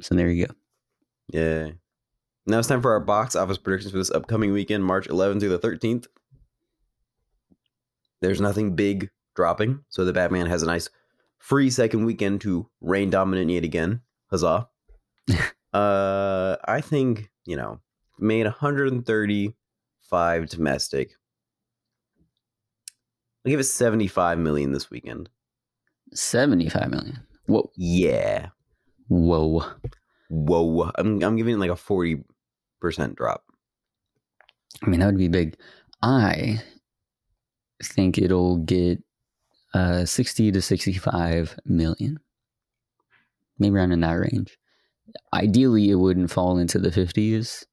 So 0.00 0.14
there 0.14 0.28
you 0.28 0.46
go. 0.46 0.54
Yeah. 1.28 1.70
Now 2.46 2.58
it's 2.58 2.68
time 2.68 2.82
for 2.82 2.92
our 2.92 3.00
box 3.00 3.36
office 3.36 3.56
predictions 3.56 3.92
for 3.92 3.98
this 3.98 4.10
upcoming 4.10 4.52
weekend, 4.52 4.84
March 4.84 5.08
11th 5.08 5.40
through 5.40 5.56
the 5.56 5.58
13th. 5.58 6.06
There's 8.20 8.40
nothing 8.40 8.74
big 8.74 9.10
dropping, 9.34 9.84
so 9.88 10.04
the 10.04 10.12
Batman 10.12 10.46
has 10.46 10.62
a 10.62 10.66
nice 10.66 10.88
free 11.38 11.70
second 11.70 12.04
weekend 12.04 12.40
to 12.42 12.68
reign 12.80 13.10
dominant 13.10 13.50
yet 13.50 13.64
again. 13.64 14.00
Huzzah. 14.30 14.68
uh, 15.72 16.56
I 16.64 16.80
think, 16.80 17.30
you 17.44 17.56
know, 17.56 17.80
made 18.18 18.44
135 18.44 20.48
domestic. 20.48 21.12
I'll 23.44 23.50
give 23.50 23.60
it 23.60 23.64
75 23.64 24.38
million 24.38 24.72
this 24.72 24.90
weekend. 24.90 25.28
75 26.12 26.90
million. 26.90 27.20
Whoa. 27.46 27.70
Yeah. 27.76 28.48
Whoa. 29.08 29.64
Whoa. 30.30 30.90
I'm, 30.96 31.22
I'm 31.22 31.36
giving 31.36 31.54
it 31.54 31.58
like 31.58 31.70
a 31.70 31.74
40% 31.74 32.24
drop. 33.16 33.44
I 34.82 34.88
mean, 34.88 35.00
that 35.00 35.06
would 35.06 35.18
be 35.18 35.28
big. 35.28 35.56
I 36.02 36.62
think 37.82 38.18
it'll 38.18 38.58
get 38.58 39.02
uh, 39.74 40.04
60 40.04 40.52
to 40.52 40.62
65 40.62 41.58
million. 41.64 42.18
Maybe 43.58 43.76
around 43.76 43.92
in 43.92 44.00
that 44.00 44.12
range. 44.12 44.58
Ideally, 45.32 45.90
it 45.90 45.96
wouldn't 45.96 46.30
fall 46.30 46.58
into 46.58 46.78
the 46.78 46.90
50s. 46.90 47.64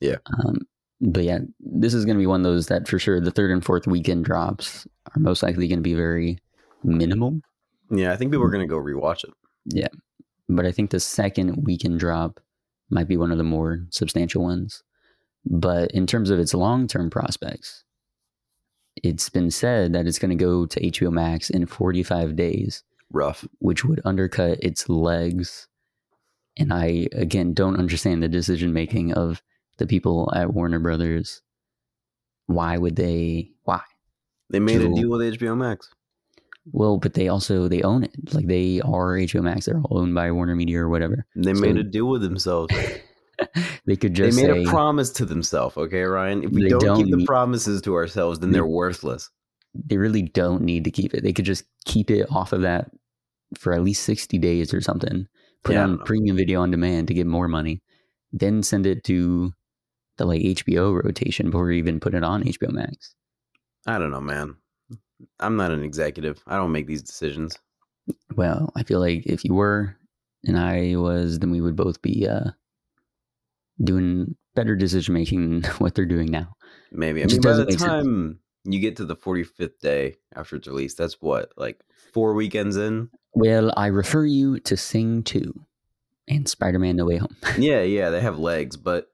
Yeah. 0.00 0.16
Um, 0.44 0.66
but 1.00 1.24
yeah, 1.24 1.38
this 1.60 1.94
is 1.94 2.04
going 2.04 2.16
to 2.16 2.22
be 2.22 2.26
one 2.26 2.40
of 2.40 2.44
those 2.44 2.66
that 2.66 2.88
for 2.88 2.98
sure 2.98 3.20
the 3.20 3.30
third 3.30 3.50
and 3.50 3.64
fourth 3.64 3.86
weekend 3.86 4.24
drops 4.24 4.86
are 5.14 5.20
most 5.20 5.42
likely 5.42 5.68
going 5.68 5.78
to 5.78 5.82
be 5.82 5.94
very 5.94 6.38
minimal. 6.82 7.40
Yeah, 7.90 8.12
I 8.12 8.16
think 8.16 8.32
people 8.32 8.44
are 8.44 8.48
mm. 8.48 8.52
going 8.52 8.68
to 8.68 8.74
go 8.74 8.80
rewatch 8.80 9.24
it. 9.24 9.30
Yeah. 9.66 9.88
But 10.48 10.66
I 10.66 10.72
think 10.72 10.90
the 10.90 11.00
second 11.00 11.64
weekend 11.64 12.00
drop 12.00 12.40
might 12.90 13.08
be 13.08 13.16
one 13.16 13.32
of 13.32 13.38
the 13.38 13.44
more 13.44 13.84
substantial 13.90 14.42
ones. 14.42 14.82
But 15.44 15.90
in 15.92 16.06
terms 16.06 16.30
of 16.30 16.38
its 16.38 16.54
long 16.54 16.86
term 16.88 17.10
prospects, 17.10 17.84
it's 19.02 19.28
been 19.28 19.50
said 19.50 19.92
that 19.92 20.06
it's 20.06 20.18
going 20.18 20.36
to 20.36 20.44
go 20.44 20.66
to 20.66 20.80
HBO 20.80 21.12
Max 21.12 21.50
in 21.50 21.66
45 21.66 22.34
days, 22.34 22.82
Rough. 23.10 23.46
which 23.60 23.84
would 23.84 24.00
undercut 24.04 24.58
its 24.62 24.88
legs. 24.88 25.68
And 26.56 26.72
I, 26.72 27.06
again, 27.12 27.54
don't 27.54 27.78
understand 27.78 28.22
the 28.22 28.28
decision 28.28 28.72
making 28.72 29.12
of 29.12 29.42
the 29.78 29.86
people 29.86 30.30
at 30.34 30.52
Warner 30.52 30.78
Brothers. 30.78 31.40
Why 32.46 32.78
would 32.78 32.96
they? 32.96 33.50
Why? 33.64 33.80
They 34.50 34.60
made 34.60 34.80
a 34.80 34.88
deal 34.94 35.10
with 35.10 35.20
HBO 35.20 35.56
Max. 35.56 35.90
Well, 36.70 36.98
but 36.98 37.14
they 37.14 37.28
also 37.28 37.68
they 37.68 37.82
own 37.82 38.04
it. 38.04 38.34
Like 38.34 38.46
they 38.46 38.80
are 38.80 39.14
HBO 39.16 39.42
Max. 39.42 39.66
They're 39.66 39.80
all 39.80 39.98
owned 39.98 40.14
by 40.14 40.30
Warner 40.32 40.54
Media 40.56 40.80
or 40.80 40.88
whatever. 40.88 41.26
They 41.36 41.54
So- 41.54 41.60
made 41.60 41.76
a 41.76 41.82
deal 41.84 42.06
with 42.08 42.22
themselves. 42.22 42.74
they 43.86 43.96
could 43.96 44.14
They 44.14 44.26
just 44.30 44.36
made 44.36 44.46
say, 44.52 44.64
a 44.64 44.66
promise 44.66 45.10
to 45.12 45.24
themselves, 45.24 45.76
okay, 45.76 46.02
Ryan? 46.02 46.42
If 46.44 46.50
we 46.50 46.68
don't, 46.68 46.80
don't 46.80 47.04
keep 47.04 47.14
the 47.16 47.24
promises 47.24 47.80
to 47.82 47.94
ourselves, 47.94 48.38
then 48.40 48.50
They- 48.50 48.54
they're 48.54 48.66
worthless. 48.66 49.30
they 49.74 49.96
really 49.96 50.22
don't 50.22 50.62
need 50.62 50.84
to 50.84 50.90
keep 50.90 51.14
it. 51.14 51.22
They 51.22 51.32
could 51.32 51.44
just 51.44 51.64
keep 51.84 52.10
it 52.10 52.26
off 52.32 52.52
of 52.52 52.62
that 52.62 52.90
for 53.56 53.72
at 53.72 53.82
least 53.84 54.02
60 54.04 54.36
days 54.38 54.74
or 54.74 54.80
something. 54.80 55.26
Put 55.64 55.74
Yeah, 55.74 55.84
on 55.84 55.98
premium 55.98 56.36
video 56.36 56.60
on 56.62 56.70
demand 56.70 57.08
to 57.08 57.14
get 57.14 57.26
more 57.26 57.48
money. 57.48 57.82
Then 58.32 58.62
send 58.62 58.86
it 58.86 59.04
to 59.04 59.52
the 60.18 60.26
like 60.26 60.42
HBO 60.42 61.02
rotation 61.02 61.50
before 61.50 61.70
even 61.70 62.00
put 62.00 62.14
it 62.14 62.22
on 62.22 62.44
HBO 62.44 62.70
Max. 62.70 63.14
I 63.86 63.98
don't 63.98 64.10
know, 64.10 64.20
man. 64.20 64.56
I'm 65.40 65.56
not 65.56 65.72
an 65.72 65.82
executive. 65.82 66.42
I 66.46 66.56
don't 66.56 66.72
make 66.72 66.86
these 66.86 67.02
decisions. 67.02 67.56
Well, 68.36 68.72
I 68.76 68.82
feel 68.82 69.00
like 69.00 69.26
if 69.26 69.44
you 69.44 69.54
were 69.54 69.96
and 70.44 70.58
I 70.58 70.96
was, 70.96 71.38
then 71.38 71.50
we 71.50 71.60
would 71.60 71.76
both 71.76 72.00
be 72.02 72.28
uh, 72.28 72.50
doing 73.82 74.36
better 74.54 74.76
decision 74.76 75.14
making 75.14 75.60
than 75.60 75.70
what 75.78 75.94
they're 75.94 76.06
doing 76.06 76.30
now. 76.30 76.54
Maybe. 76.92 77.22
I 77.22 77.26
mean, 77.26 77.40
by 77.40 77.52
the 77.52 77.66
make 77.66 77.78
sense. 77.78 77.82
time 77.82 78.40
you 78.64 78.80
get 78.80 78.96
to 78.96 79.04
the 79.04 79.16
45th 79.16 79.78
day 79.80 80.16
after 80.34 80.56
it's 80.56 80.68
released, 80.68 80.98
that's 80.98 81.20
what, 81.20 81.52
like 81.56 81.80
four 82.12 82.34
weekends 82.34 82.76
in? 82.76 83.10
Well, 83.34 83.72
I 83.76 83.86
refer 83.86 84.24
you 84.24 84.58
to 84.60 84.76
Sing 84.76 85.22
2 85.22 85.54
and 86.28 86.48
Spider 86.48 86.78
Man 86.78 86.96
No 86.96 87.06
Way 87.06 87.18
Home. 87.18 87.36
yeah, 87.58 87.82
yeah, 87.82 88.10
they 88.10 88.20
have 88.20 88.38
legs, 88.38 88.76
but 88.76 89.10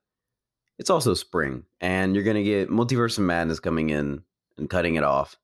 it's 0.84 0.90
also 0.90 1.14
spring, 1.14 1.64
and 1.80 2.14
you're 2.14 2.24
gonna 2.24 2.42
get 2.42 2.68
Multiverse 2.68 3.16
of 3.16 3.24
Madness 3.24 3.58
coming 3.58 3.88
in 3.88 4.22
and 4.58 4.68
cutting 4.68 4.96
it 4.96 5.02
off. 5.02 5.38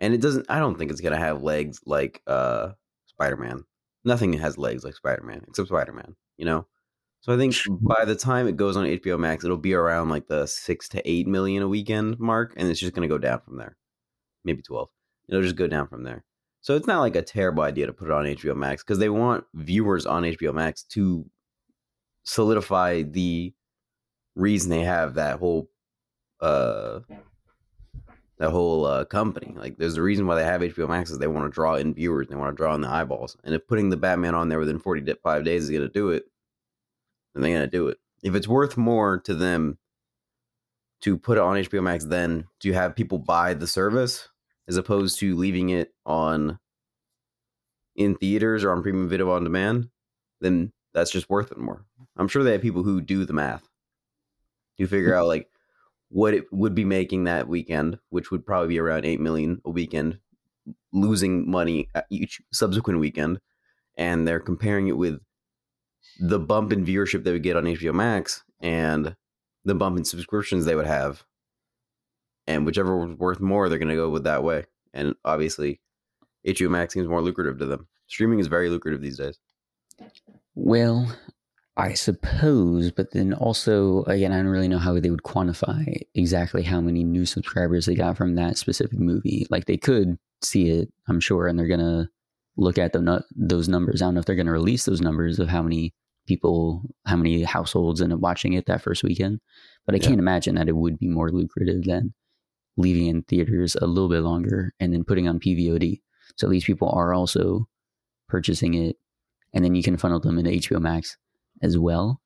And 0.00 0.12
it 0.12 0.20
doesn't. 0.20 0.46
I 0.48 0.58
don't 0.58 0.76
think 0.76 0.90
it's 0.90 1.00
gonna 1.00 1.16
have 1.16 1.44
legs 1.44 1.80
like 1.86 2.20
uh 2.26 2.70
Spider 3.06 3.36
Man. 3.36 3.62
Nothing 4.02 4.32
has 4.32 4.58
legs 4.58 4.82
like 4.82 4.96
Spider 4.96 5.22
Man 5.22 5.44
except 5.46 5.68
Spider 5.68 5.92
Man. 5.92 6.16
You 6.36 6.46
know. 6.46 6.66
So 7.20 7.32
I 7.32 7.36
think 7.36 7.54
by 7.80 8.04
the 8.04 8.16
time 8.16 8.48
it 8.48 8.56
goes 8.56 8.76
on 8.76 8.84
HBO 8.84 9.20
Max, 9.20 9.44
it'll 9.44 9.56
be 9.56 9.72
around 9.72 10.08
like 10.08 10.26
the 10.26 10.46
six 10.46 10.88
to 10.88 11.08
eight 11.08 11.28
million 11.28 11.62
a 11.62 11.68
weekend 11.68 12.18
mark, 12.18 12.52
and 12.56 12.68
it's 12.68 12.80
just 12.80 12.92
going 12.92 13.08
to 13.08 13.14
go 13.14 13.18
down 13.18 13.40
from 13.44 13.58
there. 13.58 13.76
Maybe 14.44 14.62
twelve. 14.62 14.88
It'll 15.28 15.42
just 15.42 15.54
go 15.54 15.68
down 15.68 15.86
from 15.86 16.02
there. 16.02 16.24
So 16.60 16.74
it's 16.74 16.88
not 16.88 16.98
like 17.02 17.14
a 17.14 17.22
terrible 17.22 17.62
idea 17.62 17.86
to 17.86 17.92
put 17.92 18.08
it 18.08 18.14
on 18.14 18.24
HBO 18.24 18.56
Max 18.56 18.82
because 18.82 18.98
they 18.98 19.10
want 19.10 19.44
viewers 19.54 20.06
on 20.06 20.24
HBO 20.24 20.52
Max 20.52 20.82
to 20.94 21.24
solidify 22.24 23.02
the 23.02 23.54
reason 24.34 24.70
they 24.70 24.84
have 24.84 25.14
that 25.14 25.38
whole 25.38 25.68
uh 26.40 27.00
that 28.42 28.50
whole 28.50 28.86
uh, 28.86 29.04
company. 29.04 29.54
Like, 29.56 29.76
there's 29.76 29.96
a 29.96 30.02
reason 30.02 30.26
why 30.26 30.34
they 30.34 30.44
have 30.44 30.62
HBO 30.62 30.88
Max 30.88 31.10
is 31.10 31.18
they 31.18 31.28
want 31.28 31.46
to 31.46 31.54
draw 31.54 31.76
in 31.76 31.94
viewers, 31.94 32.26
they 32.26 32.34
want 32.34 32.50
to 32.50 32.60
draw 32.60 32.74
in 32.74 32.80
the 32.80 32.88
eyeballs. 32.88 33.36
And 33.44 33.54
if 33.54 33.68
putting 33.68 33.88
the 33.88 33.96
Batman 33.96 34.34
on 34.34 34.48
there 34.48 34.58
within 34.58 34.80
45 34.80 35.44
days 35.44 35.62
is 35.62 35.70
going 35.70 35.82
to 35.82 35.88
do 35.88 36.10
it, 36.10 36.24
then 37.34 37.42
they're 37.42 37.52
going 37.52 37.70
to 37.70 37.70
do 37.70 37.86
it. 37.86 37.98
If 38.24 38.34
it's 38.34 38.48
worth 38.48 38.76
more 38.76 39.18
to 39.20 39.34
them 39.34 39.78
to 41.02 41.16
put 41.16 41.38
it 41.38 41.42
on 41.42 41.54
HBO 41.56 41.84
Max 41.84 42.04
than 42.04 42.48
to 42.60 42.72
have 42.72 42.96
people 42.96 43.18
buy 43.18 43.54
the 43.54 43.68
service, 43.68 44.28
as 44.66 44.76
opposed 44.76 45.20
to 45.20 45.36
leaving 45.36 45.70
it 45.70 45.94
on 46.04 46.58
in 47.94 48.16
theaters 48.16 48.64
or 48.64 48.72
on 48.72 48.82
premium 48.82 49.08
video 49.08 49.30
on 49.30 49.44
demand, 49.44 49.88
then 50.40 50.72
that's 50.94 51.12
just 51.12 51.30
worth 51.30 51.52
it 51.52 51.58
more. 51.58 51.84
I'm 52.16 52.26
sure 52.26 52.42
they 52.42 52.52
have 52.52 52.62
people 52.62 52.82
who 52.82 53.00
do 53.00 53.24
the 53.24 53.32
math 53.32 53.68
to 54.82 54.88
figure 54.88 55.14
out 55.14 55.26
like 55.26 55.48
what 56.08 56.34
it 56.34 56.44
would 56.52 56.74
be 56.74 56.84
making 56.84 57.24
that 57.24 57.48
weekend, 57.48 57.98
which 58.10 58.30
would 58.30 58.44
probably 58.44 58.68
be 58.68 58.78
around 58.78 59.04
8 59.04 59.20
million 59.20 59.60
a 59.64 59.70
weekend, 59.70 60.18
losing 60.92 61.50
money 61.50 61.88
each 62.10 62.40
subsequent 62.52 63.00
weekend. 63.00 63.40
And 63.96 64.26
they're 64.26 64.40
comparing 64.40 64.88
it 64.88 64.96
with 64.96 65.20
the 66.18 66.38
bump 66.38 66.72
in 66.72 66.84
viewership 66.84 67.24
they 67.24 67.32
would 67.32 67.42
get 67.42 67.56
on 67.56 67.64
HBO 67.64 67.94
Max 67.94 68.42
and 68.60 69.16
the 69.64 69.74
bump 69.74 69.98
in 69.98 70.04
subscriptions 70.04 70.64
they 70.64 70.74
would 70.74 70.86
have. 70.86 71.24
And 72.46 72.66
whichever 72.66 72.96
was 72.96 73.16
worth 73.16 73.40
more, 73.40 73.68
they're 73.68 73.78
going 73.78 73.88
to 73.88 73.94
go 73.94 74.08
with 74.08 74.24
that 74.24 74.42
way. 74.42 74.66
And 74.92 75.14
obviously, 75.24 75.80
HBO 76.46 76.70
Max 76.70 76.92
seems 76.92 77.08
more 77.08 77.22
lucrative 77.22 77.58
to 77.58 77.66
them. 77.66 77.88
Streaming 78.06 78.40
is 78.40 78.48
very 78.48 78.68
lucrative 78.68 79.00
these 79.00 79.18
days. 79.18 79.38
Well, 80.54 81.16
I 81.76 81.94
suppose, 81.94 82.90
but 82.90 83.12
then 83.12 83.32
also, 83.32 84.02
again, 84.04 84.30
I 84.30 84.36
don't 84.36 84.48
really 84.48 84.68
know 84.68 84.78
how 84.78 84.98
they 85.00 85.08
would 85.08 85.22
quantify 85.22 85.96
exactly 86.14 86.62
how 86.62 86.82
many 86.82 87.02
new 87.02 87.24
subscribers 87.24 87.86
they 87.86 87.94
got 87.94 88.18
from 88.18 88.34
that 88.34 88.58
specific 88.58 88.98
movie. 88.98 89.46
Like 89.48 89.64
they 89.64 89.78
could 89.78 90.18
see 90.42 90.68
it, 90.68 90.90
I'm 91.08 91.18
sure, 91.18 91.46
and 91.46 91.58
they're 91.58 91.68
gonna 91.68 92.10
look 92.58 92.76
at 92.76 92.92
the 92.92 93.24
those 93.34 93.68
numbers. 93.68 94.02
I 94.02 94.06
don't 94.06 94.14
know 94.14 94.20
if 94.20 94.26
they're 94.26 94.36
gonna 94.36 94.52
release 94.52 94.84
those 94.84 95.00
numbers 95.00 95.38
of 95.38 95.48
how 95.48 95.62
many 95.62 95.94
people, 96.26 96.82
how 97.06 97.16
many 97.16 97.42
households 97.42 98.02
ended 98.02 98.16
up 98.16 98.20
watching 98.20 98.52
it 98.52 98.66
that 98.66 98.82
first 98.82 99.02
weekend. 99.02 99.40
But 99.86 99.94
I 99.94 99.98
yeah. 99.98 100.08
can't 100.08 100.20
imagine 100.20 100.56
that 100.56 100.68
it 100.68 100.76
would 100.76 100.98
be 100.98 101.08
more 101.08 101.30
lucrative 101.30 101.84
than 101.84 102.12
leaving 102.76 103.06
in 103.06 103.22
theaters 103.22 103.76
a 103.76 103.86
little 103.86 104.10
bit 104.10 104.20
longer 104.20 104.74
and 104.78 104.92
then 104.92 105.04
putting 105.04 105.26
on 105.26 105.40
PVOD. 105.40 106.00
So 106.36 106.48
these 106.48 106.64
people 106.64 106.90
are 106.90 107.14
also 107.14 107.66
purchasing 108.28 108.74
it, 108.74 108.96
and 109.54 109.64
then 109.64 109.74
you 109.74 109.82
can 109.82 109.96
funnel 109.96 110.20
them 110.20 110.38
into 110.38 110.50
HBO 110.50 110.78
Max 110.78 111.16
as 111.62 111.78
well. 111.78 112.20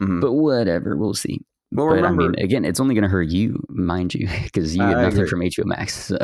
Mm-hmm. 0.00 0.20
But 0.20 0.32
whatever, 0.32 0.96
we'll 0.96 1.14
see. 1.14 1.40
Well, 1.72 1.88
but 1.88 1.94
remember, 1.94 2.22
I 2.22 2.26
mean, 2.28 2.34
again, 2.38 2.64
it's 2.64 2.80
only 2.80 2.94
going 2.94 3.02
to 3.02 3.08
hurt 3.08 3.28
you, 3.28 3.62
mind 3.68 4.14
you, 4.14 4.28
because 4.44 4.76
you 4.76 4.82
get 4.82 4.98
nothing 4.98 5.26
from 5.26 5.40
HBO 5.40 5.64
Max. 5.64 6.12
So, 6.16 6.18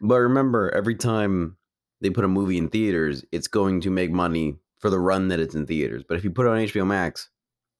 but 0.00 0.16
remember, 0.16 0.70
every 0.74 0.96
time 0.96 1.56
they 2.00 2.10
put 2.10 2.24
a 2.24 2.28
movie 2.28 2.58
in 2.58 2.68
theaters, 2.68 3.24
it's 3.32 3.48
going 3.48 3.80
to 3.82 3.90
make 3.90 4.10
money 4.10 4.56
for 4.80 4.90
the 4.90 4.98
run 4.98 5.28
that 5.28 5.40
it's 5.40 5.54
in 5.54 5.66
theaters. 5.66 6.02
But 6.06 6.18
if 6.18 6.24
you 6.24 6.30
put 6.30 6.46
it 6.46 6.50
on 6.50 6.58
HBO 6.58 6.86
Max, 6.86 7.30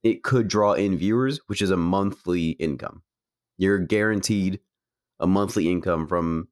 it 0.03 0.23
could 0.23 0.49
draw 0.49 0.73
in 0.73 0.97
viewers, 0.97 1.41
which 1.49 1.61
is 1.61 1.71
a 1.71 1.77
monthly 1.77 2.51
income. 2.51 3.03
You're 3.59 3.79
guaranteed 3.79 4.61
a 5.21 5.27
monthly 5.27 5.71
income 5.71 6.07
from 6.07 6.49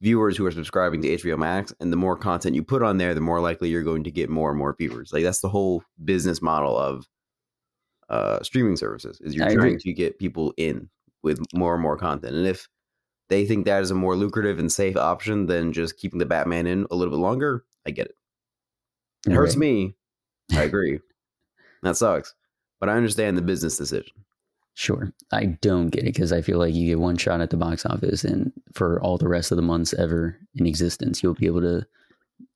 viewers 0.00 0.36
who 0.36 0.44
are 0.44 0.50
subscribing 0.50 1.00
to 1.02 1.16
HBO 1.16 1.38
Max, 1.38 1.72
and 1.80 1.92
the 1.92 1.96
more 1.96 2.16
content 2.16 2.54
you 2.54 2.62
put 2.62 2.82
on 2.82 2.98
there, 2.98 3.14
the 3.14 3.20
more 3.20 3.40
likely 3.40 3.70
you're 3.70 3.82
going 3.82 4.04
to 4.04 4.10
get 4.10 4.28
more 4.28 4.50
and 4.50 4.58
more 4.58 4.74
viewers. 4.78 5.12
Like 5.12 5.22
that's 5.24 5.40
the 5.40 5.48
whole 5.48 5.82
business 6.04 6.42
model 6.42 6.76
of 6.76 7.06
uh, 8.08 8.42
streaming 8.42 8.76
services 8.76 9.20
is 9.20 9.34
you're 9.34 9.46
I 9.46 9.54
trying 9.54 9.74
agree. 9.74 9.78
to 9.80 9.92
get 9.92 10.18
people 10.18 10.52
in 10.56 10.88
with 11.22 11.40
more 11.54 11.74
and 11.74 11.82
more 11.82 11.96
content. 11.96 12.34
And 12.34 12.46
if 12.46 12.68
they 13.28 13.46
think 13.46 13.64
that 13.64 13.82
is 13.82 13.90
a 13.90 13.94
more 13.94 14.16
lucrative 14.16 14.58
and 14.58 14.70
safe 14.70 14.96
option 14.96 15.46
than 15.46 15.72
just 15.72 15.96
keeping 15.96 16.18
the 16.18 16.26
Batman 16.26 16.66
in 16.66 16.86
a 16.90 16.94
little 16.94 17.12
bit 17.12 17.20
longer, 17.20 17.64
I 17.86 17.90
get 17.90 18.06
it. 18.06 18.14
It 19.26 19.32
hurts 19.32 19.56
me. 19.56 19.94
I 20.52 20.62
agree. 20.64 21.00
that 21.82 21.96
sucks. 21.96 22.34
But 22.80 22.88
I 22.88 22.96
understand 22.96 23.38
the 23.38 23.42
business 23.42 23.78
decision. 23.78 24.12
Sure. 24.74 25.12
I 25.32 25.46
don't 25.62 25.88
get 25.88 26.02
it 26.02 26.14
because 26.14 26.32
I 26.32 26.42
feel 26.42 26.58
like 26.58 26.74
you 26.74 26.88
get 26.88 26.98
one 26.98 27.16
shot 27.16 27.40
at 27.40 27.50
the 27.50 27.56
box 27.56 27.86
office, 27.86 28.24
and 28.24 28.52
for 28.74 29.00
all 29.00 29.16
the 29.16 29.28
rest 29.28 29.52
of 29.52 29.56
the 29.56 29.62
months 29.62 29.94
ever 29.94 30.36
in 30.56 30.66
existence, 30.66 31.22
you'll 31.22 31.34
be 31.34 31.46
able 31.46 31.60
to 31.60 31.86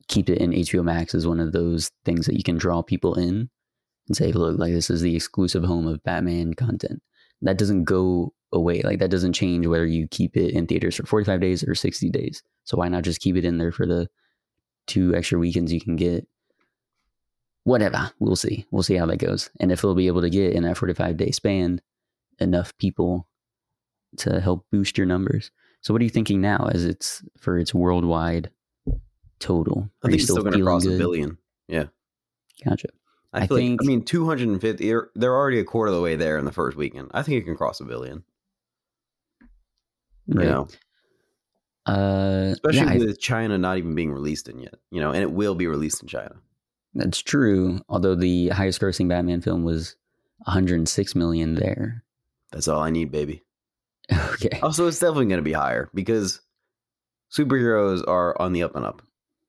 keep 0.09 0.29
it 0.29 0.39
in 0.39 0.51
HBO 0.51 0.83
Max 0.83 1.15
as 1.15 1.27
one 1.27 1.39
of 1.39 1.53
those 1.53 1.91
things 2.05 2.27
that 2.27 2.37
you 2.37 2.43
can 2.43 2.59
draw 2.59 2.83
people 2.83 3.15
in 3.15 3.49
and 4.09 4.17
say, 4.17 4.33
look, 4.33 4.59
like 4.59 4.73
this 4.73 4.91
is 4.91 5.01
the 5.01 5.15
exclusive 5.15 5.65
home 5.65 5.87
of 5.87 6.03
Batman 6.03 6.55
content. 6.55 7.03
That 7.43 7.59
doesn't 7.59 7.85
go 7.85 8.33
away. 8.53 8.83
Like 8.83 8.99
that 8.99 9.11
doesn't 9.11 9.35
change 9.35 9.67
whether 9.67 9.87
you 9.87 10.09
keep 10.09 10.37
it 10.37 10.55
in 10.55 10.67
theaters 10.67 10.97
for 10.97 11.07
45 11.07 11.41
days 11.41 11.63
or 11.65 11.75
60 11.75 12.11
days. 12.11 12.43
So 12.65 12.77
why 12.77 12.89
not 12.89 13.05
just 13.05 13.21
keep 13.21 13.37
it 13.37 13.45
in 13.45 13.59
there 13.59 13.73
for 13.73 13.87
the 13.87 14.09
two 14.87 15.15
extra 15.15 15.39
weekends 15.39 15.73
you 15.73 15.81
can 15.81 15.97
get? 15.97 16.27
Whatever. 17.65 18.11
We'll 18.19 18.37
see. 18.37 18.67
We'll 18.71 18.83
see 18.83 18.95
how 18.95 19.07
that 19.07 19.19
goes. 19.19 19.51
And 19.61 19.71
if 19.71 19.83
they'll 19.83 19.95
be 19.95 20.07
able 20.07 20.23
to 20.23 20.31
get 20.31 20.55
in 20.55 20.63
that 20.65 20.79
45 20.79 21.17
day 21.17 21.31
span 21.31 21.81
enough 22.39 22.77
people 22.79 23.29
to 24.19 24.41
help 24.41 24.67
boost 24.73 24.97
your 24.97 25.07
numbers. 25.07 25.51
So 25.81 25.93
what 25.93 26.01
are 26.01 26.05
you 26.05 26.11
thinking 26.11 26.41
now 26.41 26.69
as 26.73 26.85
it's 26.85 27.23
for 27.39 27.59
its 27.59 27.75
worldwide 27.75 28.51
total? 29.39 29.91
Are 30.03 30.09
I 30.09 30.11
think 30.11 30.23
it's 30.23 30.31
still 30.31 30.43
going 30.43 30.57
to 30.57 30.63
cross 30.63 30.85
good? 30.85 30.95
a 30.95 30.99
billion. 30.99 31.39
Yeah. 31.69 31.85
Gotcha. 32.65 32.89
I, 33.33 33.43
I 33.43 33.47
think, 33.47 33.81
like, 33.81 33.87
I 33.87 33.89
mean, 33.89 34.05
250, 34.05 34.87
they're, 34.87 35.11
they're 35.15 35.37
already 35.37 35.59
a 35.59 35.65
quarter 35.65 35.91
of 35.91 35.97
the 35.97 36.03
way 36.03 36.17
there 36.17 36.39
in 36.39 36.45
the 36.45 36.53
first 36.53 36.77
weekend. 36.77 37.11
I 37.13 37.23
think 37.23 37.37
it 37.39 37.45
can 37.45 37.57
cross 37.57 37.81
a 37.81 37.85
billion. 37.85 38.25
Right. 40.27 40.45
You 40.45 40.51
know? 40.51 40.69
Uh, 41.87 42.51
Especially 42.53 42.99
yeah, 42.99 42.99
with 42.99 43.17
I, 43.17 43.21
China 43.21 43.59
not 43.59 43.79
even 43.79 43.95
being 43.95 44.13
released 44.13 44.49
in 44.49 44.59
yet, 44.59 44.75
you 44.91 45.01
know, 45.01 45.11
and 45.11 45.23
it 45.23 45.33
will 45.33 45.55
be 45.55 45.67
released 45.67 46.03
in 46.03 46.09
China. 46.09 46.37
That's 46.95 47.21
true. 47.21 47.81
Although 47.89 48.15
the 48.15 48.49
highest 48.49 48.81
grossing 48.81 49.09
Batman 49.09 49.41
film 49.41 49.63
was 49.63 49.97
106 50.45 51.15
million 51.15 51.55
there. 51.55 52.05
That's 52.53 52.69
all 52.69 52.81
I 52.81 52.91
need, 52.91 53.11
baby. 53.11 53.43
Okay. 54.33 54.61
Also, 54.63 54.87
it's 54.87 55.01
definitely 55.01 55.27
going 55.27 55.39
to 55.39 55.43
be 55.43 55.53
higher 55.53 55.91
because 55.93 56.41
superheroes 57.37 58.07
are 58.07 58.41
on 58.41 58.53
the 58.53 58.63
up 58.63 58.77
and 58.77 58.87
up 58.87 59.03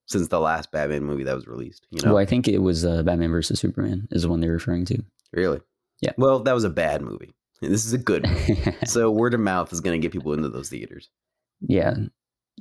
since 0.10 0.28
the 0.28 0.40
last 0.40 0.72
Batman 0.72 1.04
movie 1.04 1.24
that 1.24 1.36
was 1.36 1.48
released. 1.48 1.86
You 1.92 2.02
know, 2.02 2.14
well, 2.14 2.22
I 2.22 2.26
think 2.26 2.48
it 2.48 2.60
was 2.60 2.84
uh, 2.86 3.04
Batman 3.04 3.32
versus 3.32 3.60
Superman 3.60 4.08
is 4.12 4.24
the 4.24 4.30
one 4.30 4.40
they're 4.40 4.52
referring 4.52 4.86
to. 4.86 5.04
Really? 5.32 5.62
Yeah. 6.02 6.12
Well, 6.18 6.40
that 6.40 6.54
was 6.54 6.64
a 6.64 6.70
bad 6.70 7.02
movie. 7.02 7.34
This 7.62 7.86
is 7.86 7.92
a 7.92 7.98
good 7.98 8.26
so 8.86 9.12
word 9.12 9.34
of 9.34 9.42
mouth 9.42 9.74
is 9.74 9.82
going 9.82 10.00
to 10.00 10.02
get 10.02 10.14
people 10.14 10.32
into 10.32 10.48
those 10.48 10.70
theaters. 10.70 11.10
Yeah. 11.60 11.94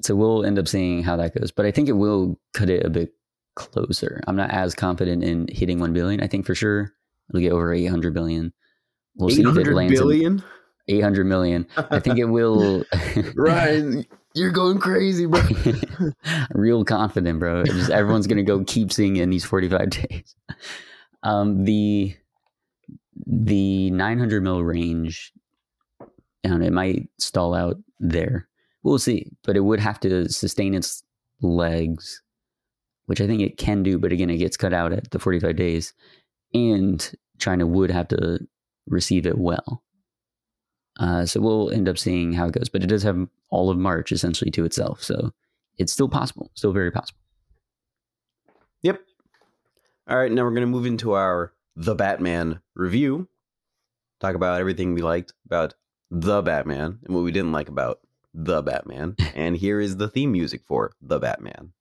So 0.02 0.16
we'll 0.16 0.44
end 0.44 0.58
up 0.58 0.66
seeing 0.66 1.04
how 1.04 1.14
that 1.18 1.38
goes, 1.38 1.52
but 1.52 1.66
I 1.66 1.70
think 1.70 1.88
it 1.88 1.92
will 1.92 2.40
cut 2.52 2.68
it 2.68 2.84
a 2.84 2.90
bit 2.90 3.12
closer. 3.54 4.20
I'm 4.26 4.34
not 4.34 4.50
as 4.50 4.74
confident 4.74 5.22
in 5.22 5.46
hitting 5.52 5.78
1 5.78 5.92
billion. 5.92 6.20
I 6.20 6.26
think 6.26 6.46
for 6.46 6.56
sure 6.56 6.92
it'll 7.28 7.40
get 7.40 7.52
over 7.52 7.72
800 7.72 8.12
billion. 8.12 8.52
We'll 9.14 9.30
see 9.30 9.42
if 9.42 9.56
it 9.56 9.72
lands 9.72 10.00
billion? 10.00 10.42
800 10.88 11.24
million. 11.24 11.68
I 11.76 12.00
think 12.00 12.18
it 12.18 12.24
will. 12.24 12.82
Ryan, 13.36 14.04
you're 14.34 14.50
going 14.50 14.78
crazy, 14.78 15.26
bro. 15.26 15.42
Real 16.52 16.84
confident, 16.84 17.38
bro. 17.38 17.64
Just 17.64 17.90
everyone's 17.90 18.26
gonna 18.26 18.42
go 18.42 18.64
keep 18.64 18.92
seeing 18.92 19.16
it 19.16 19.22
in 19.22 19.30
these 19.30 19.44
45 19.44 19.90
days. 19.90 20.34
Um, 21.22 21.64
the 21.64 22.14
the 23.26 23.90
900 23.90 24.42
mil 24.42 24.62
range, 24.62 25.32
and 26.44 26.64
it 26.64 26.72
might 26.72 27.08
stall 27.18 27.54
out 27.54 27.76
there. 27.98 28.48
We'll 28.82 28.98
see, 28.98 29.32
but 29.44 29.56
it 29.56 29.60
would 29.60 29.80
have 29.80 29.98
to 30.00 30.28
sustain 30.28 30.74
its 30.74 31.02
legs, 31.42 32.22
which 33.06 33.20
I 33.20 33.26
think 33.26 33.42
it 33.42 33.58
can 33.58 33.82
do. 33.82 33.98
But 33.98 34.12
again, 34.12 34.30
it 34.30 34.38
gets 34.38 34.56
cut 34.56 34.72
out 34.72 34.92
at 34.92 35.10
the 35.10 35.18
45 35.18 35.56
days, 35.56 35.92
and 36.54 37.12
China 37.38 37.66
would 37.66 37.90
have 37.90 38.08
to 38.08 38.38
receive 38.86 39.26
it 39.26 39.38
well. 39.38 39.82
Uh, 40.98 41.24
so 41.24 41.40
we'll 41.40 41.70
end 41.70 41.88
up 41.88 41.98
seeing 41.98 42.32
how 42.32 42.46
it 42.46 42.52
goes, 42.52 42.68
but 42.68 42.82
it 42.82 42.88
does 42.88 43.02
have 43.02 43.28
all 43.50 43.70
of 43.70 43.78
March 43.78 44.12
essentially 44.12 44.50
to 44.50 44.64
itself. 44.64 45.02
So 45.02 45.32
it's 45.76 45.92
still 45.92 46.08
possible, 46.08 46.50
still 46.54 46.72
very 46.72 46.90
possible. 46.90 47.20
Yep. 48.82 49.00
All 50.08 50.16
right, 50.16 50.32
now 50.32 50.42
we're 50.42 50.50
going 50.50 50.62
to 50.62 50.66
move 50.66 50.86
into 50.86 51.12
our 51.12 51.52
The 51.76 51.94
Batman 51.94 52.60
review. 52.74 53.28
Talk 54.20 54.34
about 54.34 54.60
everything 54.60 54.94
we 54.94 55.02
liked 55.02 55.32
about 55.46 55.74
The 56.10 56.42
Batman 56.42 56.98
and 57.04 57.14
what 57.14 57.24
we 57.24 57.32
didn't 57.32 57.52
like 57.52 57.68
about 57.68 58.00
The 58.34 58.62
Batman. 58.62 59.16
and 59.34 59.56
here 59.56 59.80
is 59.80 59.96
the 59.96 60.08
theme 60.08 60.32
music 60.32 60.62
for 60.66 60.92
The 61.00 61.18
Batman. 61.18 61.72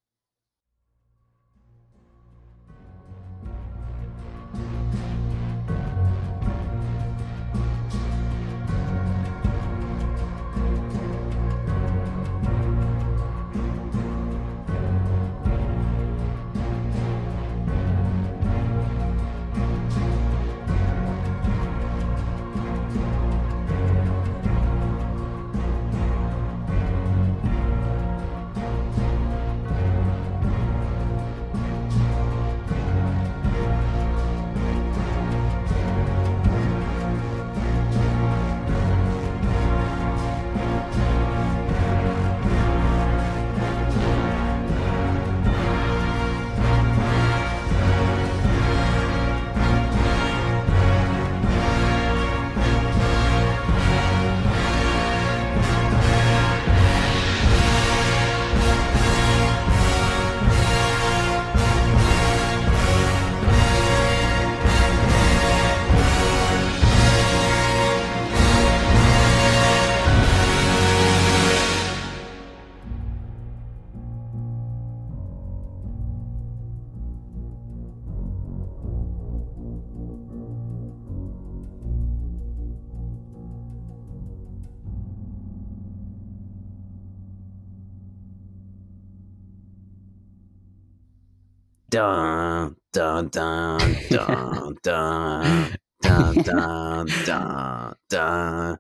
Dun 91.98 92.76
dun 92.94 93.28
dun 93.30 93.80
dun 94.12 94.78
dun 94.84 95.78
dun 96.04 96.44
dun 96.44 97.08
dun 97.26 97.96
dun. 98.08 98.78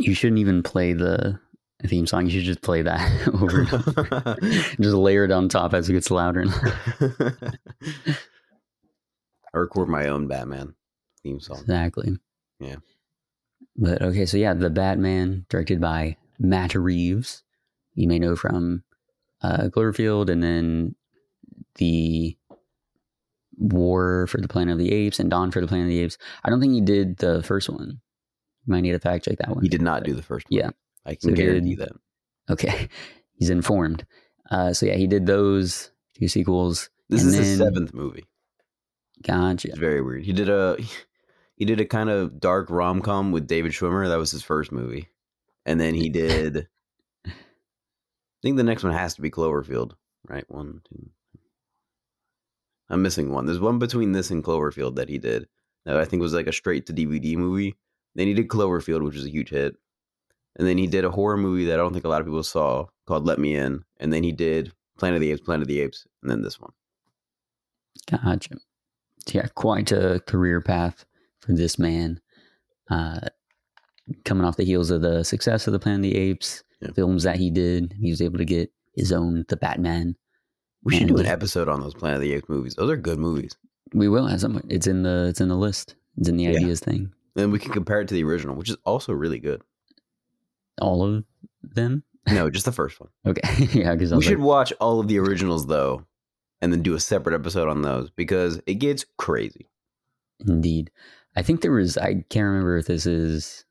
You 0.00 0.14
shouldn't 0.14 0.40
even 0.40 0.64
play 0.64 0.94
the 0.94 1.38
theme 1.86 2.08
song. 2.08 2.24
You 2.26 2.32
should 2.32 2.42
just 2.42 2.62
play 2.62 2.82
that 2.82 3.28
over, 3.34 3.66
just 4.80 4.96
layer 4.96 5.22
it 5.22 5.30
on 5.30 5.48
top 5.48 5.74
as 5.74 5.88
it 5.88 5.92
gets 5.92 6.10
louder. 6.10 6.46
I 9.54 9.58
record 9.58 9.88
my 9.88 10.08
own 10.08 10.26
Batman 10.26 10.74
theme 11.22 11.38
song. 11.38 11.60
exactly. 11.60 12.18
Yeah. 12.58 12.78
But 13.76 14.02
okay, 14.02 14.26
so 14.26 14.36
yeah, 14.36 14.54
the 14.54 14.70
Batman 14.70 15.46
directed 15.48 15.80
by 15.80 16.16
Matt 16.40 16.74
Reeves. 16.74 17.44
You 17.94 18.08
may 18.08 18.18
know 18.18 18.34
from 18.34 18.82
uh, 19.42 19.68
Cloverfield, 19.70 20.28
and 20.30 20.42
then 20.42 20.94
the 21.76 22.36
War 23.56 24.26
for 24.28 24.40
the 24.40 24.48
Planet 24.48 24.72
of 24.72 24.78
the 24.78 24.92
Apes 24.92 25.18
and 25.18 25.30
Dawn 25.30 25.50
for 25.50 25.60
the 25.60 25.66
Planet 25.66 25.86
of 25.86 25.90
the 25.90 25.98
Apes. 26.00 26.16
I 26.44 26.50
don't 26.50 26.60
think 26.60 26.74
he 26.74 26.80
did 26.80 27.16
the 27.18 27.42
first 27.42 27.68
one. 27.68 28.00
You 28.66 28.72
might 28.72 28.82
need 28.82 28.92
to 28.92 28.98
fact 29.00 29.24
check 29.24 29.38
that 29.38 29.48
one. 29.48 29.62
He 29.62 29.68
did 29.68 29.82
not 29.82 30.04
do 30.04 30.12
the 30.14 30.22
first 30.22 30.46
one. 30.50 30.58
Yeah. 30.60 30.70
I 31.06 31.12
can 31.12 31.20
So 31.22 31.28
did- 31.30 31.36
guarantee 31.36 31.74
that. 31.76 31.92
Okay, 32.50 32.88
he's 33.34 33.50
informed. 33.50 34.06
Uh, 34.50 34.72
so 34.72 34.86
yeah, 34.86 34.94
he 34.94 35.06
did 35.06 35.26
those 35.26 35.90
two 36.18 36.28
sequels. 36.28 36.88
This 37.08 37.22
is 37.24 37.34
his 37.34 37.58
then- 37.58 37.66
seventh 37.68 37.94
movie. 37.94 38.24
Gotcha. 39.26 39.68
It's 39.68 39.78
very 39.78 40.00
weird. 40.00 40.24
He 40.24 40.32
did 40.32 40.48
a 40.48 40.76
he 41.56 41.64
did 41.64 41.80
a 41.80 41.84
kind 41.84 42.08
of 42.08 42.38
dark 42.38 42.70
rom 42.70 43.00
com 43.02 43.32
with 43.32 43.48
David 43.48 43.72
Schwimmer. 43.72 44.06
That 44.06 44.18
was 44.18 44.30
his 44.30 44.44
first 44.44 44.70
movie, 44.70 45.08
and 45.66 45.80
then 45.80 45.94
he 45.94 46.08
did. 46.10 46.68
I 48.38 48.40
think 48.42 48.56
the 48.56 48.62
next 48.62 48.84
one 48.84 48.92
has 48.92 49.14
to 49.14 49.22
be 49.22 49.30
Cloverfield, 49.30 49.92
right? 50.28 50.44
One, 50.48 50.82
two. 50.88 51.10
I'm 52.88 53.02
missing 53.02 53.32
one. 53.32 53.46
There's 53.46 53.60
one 53.60 53.78
between 53.78 54.12
this 54.12 54.30
and 54.30 54.44
Cloverfield 54.44 54.94
that 54.94 55.08
he 55.08 55.18
did. 55.18 55.48
That 55.84 55.96
I 55.96 56.04
think 56.04 56.22
was 56.22 56.34
like 56.34 56.46
a 56.46 56.52
straight 56.52 56.86
to 56.86 56.92
DVD 56.92 57.36
movie. 57.36 57.76
Then 58.14 58.28
he 58.28 58.34
did 58.34 58.48
Cloverfield, 58.48 59.02
which 59.04 59.16
was 59.16 59.26
a 59.26 59.30
huge 59.30 59.50
hit. 59.50 59.74
And 60.56 60.66
then 60.66 60.78
he 60.78 60.86
did 60.86 61.04
a 61.04 61.10
horror 61.10 61.36
movie 61.36 61.66
that 61.66 61.74
I 61.74 61.76
don't 61.76 61.92
think 61.92 62.04
a 62.04 62.08
lot 62.08 62.20
of 62.20 62.26
people 62.26 62.42
saw 62.42 62.86
called 63.06 63.26
Let 63.26 63.38
Me 63.38 63.54
In. 63.54 63.84
And 63.98 64.12
then 64.12 64.22
he 64.22 64.32
did 64.32 64.72
Planet 64.98 65.16
of 65.16 65.20
the 65.20 65.32
Apes, 65.32 65.40
Planet 65.40 65.62
of 65.62 65.68
the 65.68 65.80
Apes, 65.80 66.06
and 66.22 66.30
then 66.30 66.42
this 66.42 66.60
one. 66.60 66.72
Gotcha. 68.10 68.56
Yeah, 69.32 69.46
quite 69.54 69.92
a 69.92 70.20
career 70.26 70.60
path 70.60 71.04
for 71.40 71.52
this 71.52 71.78
man. 71.78 72.20
Uh, 72.90 73.20
coming 74.24 74.44
off 74.44 74.56
the 74.56 74.64
heels 74.64 74.90
of 74.90 75.02
the 75.02 75.22
success 75.22 75.66
of 75.66 75.72
the 75.72 75.78
Planet 75.78 75.98
of 75.98 76.12
the 76.12 76.16
Apes 76.16 76.64
Yeah. 76.80 76.90
films 76.94 77.24
that 77.24 77.36
he 77.36 77.50
did, 77.50 77.94
he 78.00 78.10
was 78.10 78.22
able 78.22 78.38
to 78.38 78.44
get 78.44 78.70
his 78.94 79.12
own 79.12 79.44
The 79.48 79.56
Batman. 79.56 80.16
We 80.84 80.92
should 80.94 81.08
And 81.08 81.16
do 81.16 81.18
an 81.18 81.26
episode 81.26 81.68
on 81.68 81.80
those 81.80 81.94
Planet 81.94 82.16
of 82.16 82.22
the 82.22 82.32
Apes 82.34 82.48
movies. 82.48 82.74
Those 82.76 82.90
are 82.90 82.96
good 82.96 83.18
movies. 83.18 83.56
We 83.94 84.08
will 84.08 84.28
at 84.28 84.40
some 84.40 84.52
point. 84.52 84.66
It's 84.68 84.86
in 84.86 85.02
the 85.02 85.26
it's 85.28 85.40
in 85.40 85.48
the 85.48 85.56
list. 85.56 85.96
It's 86.16 86.28
in 86.28 86.36
the 86.36 86.44
Yeah. 86.44 86.50
ideas 86.50 86.80
thing. 86.80 87.12
Then 87.34 87.50
we 87.50 87.58
can 87.58 87.72
compare 87.72 88.00
it 88.00 88.08
to 88.08 88.14
the 88.14 88.24
original, 88.24 88.54
which 88.54 88.70
is 88.70 88.76
also 88.84 89.12
really 89.12 89.38
good. 89.38 89.62
All 90.80 91.02
of 91.04 91.24
them. 91.62 92.04
No, 92.28 92.50
just 92.50 92.64
the 92.66 92.72
first 92.72 93.00
one. 93.00 93.08
Okay, 93.26 93.64
yeah, 93.80 93.94
because 93.94 94.12
We 94.14 94.22
should 94.22 94.38
watch 94.40 94.72
all 94.80 95.00
of 95.00 95.08
the 95.08 95.18
originals 95.18 95.66
though, 95.66 96.04
and 96.60 96.72
then 96.72 96.82
do 96.82 96.94
a 96.94 97.00
separate 97.00 97.34
episode 97.34 97.68
on 97.68 97.82
those 97.82 98.10
because 98.10 98.60
it 98.66 98.74
gets 98.74 99.04
crazy. 99.16 99.66
Indeed. 100.46 100.90
I 101.36 101.42
think 101.42 101.60
there 101.62 101.72
was, 101.72 101.96
I 101.98 102.24
can't 102.30 102.46
remember 102.46 102.76
if 102.78 102.86
this 102.86 103.06
is 103.06 103.64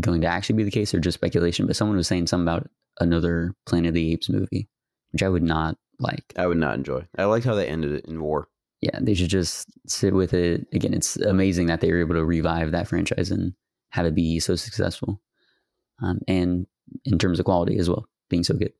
going 0.00 0.20
to 0.22 0.26
actually 0.26 0.56
be 0.56 0.64
the 0.64 0.70
case 0.70 0.94
or 0.94 1.00
just 1.00 1.16
speculation, 1.16 1.66
but 1.66 1.76
someone 1.76 1.96
was 1.96 2.06
saying 2.08 2.26
something 2.26 2.44
about 2.48 2.68
another 3.00 3.54
Planet 3.66 3.88
of 3.88 3.94
the 3.94 4.12
Apes 4.12 4.28
movie, 4.30 4.68
which 5.12 5.22
I 5.22 5.28
would 5.28 5.42
not 5.42 5.76
like. 5.98 6.24
I 6.36 6.46
would 6.46 6.56
not 6.58 6.74
enjoy. 6.74 7.06
I 7.18 7.24
liked 7.24 7.44
how 7.44 7.54
they 7.54 7.68
ended 7.68 7.92
it 7.92 8.06
in 8.06 8.22
war. 8.22 8.48
Yeah, 8.80 8.98
they 9.00 9.14
should 9.14 9.30
just 9.30 9.66
sit 9.86 10.14
with 10.14 10.34
it. 10.34 10.66
Again, 10.72 10.92
it's 10.94 11.16
amazing 11.16 11.66
that 11.66 11.80
they 11.80 11.90
were 11.90 12.00
able 12.00 12.14
to 12.16 12.24
revive 12.24 12.72
that 12.72 12.88
franchise 12.88 13.30
and 13.30 13.54
have 13.90 14.06
it 14.06 14.14
be 14.14 14.40
so 14.40 14.56
successful. 14.56 15.20
Um, 16.02 16.20
and 16.28 16.66
in 17.04 17.18
terms 17.18 17.38
of 17.38 17.44
quality 17.44 17.78
as 17.78 17.88
well, 17.88 18.06
being 18.28 18.44
so 18.44 18.54
good. 18.54 18.72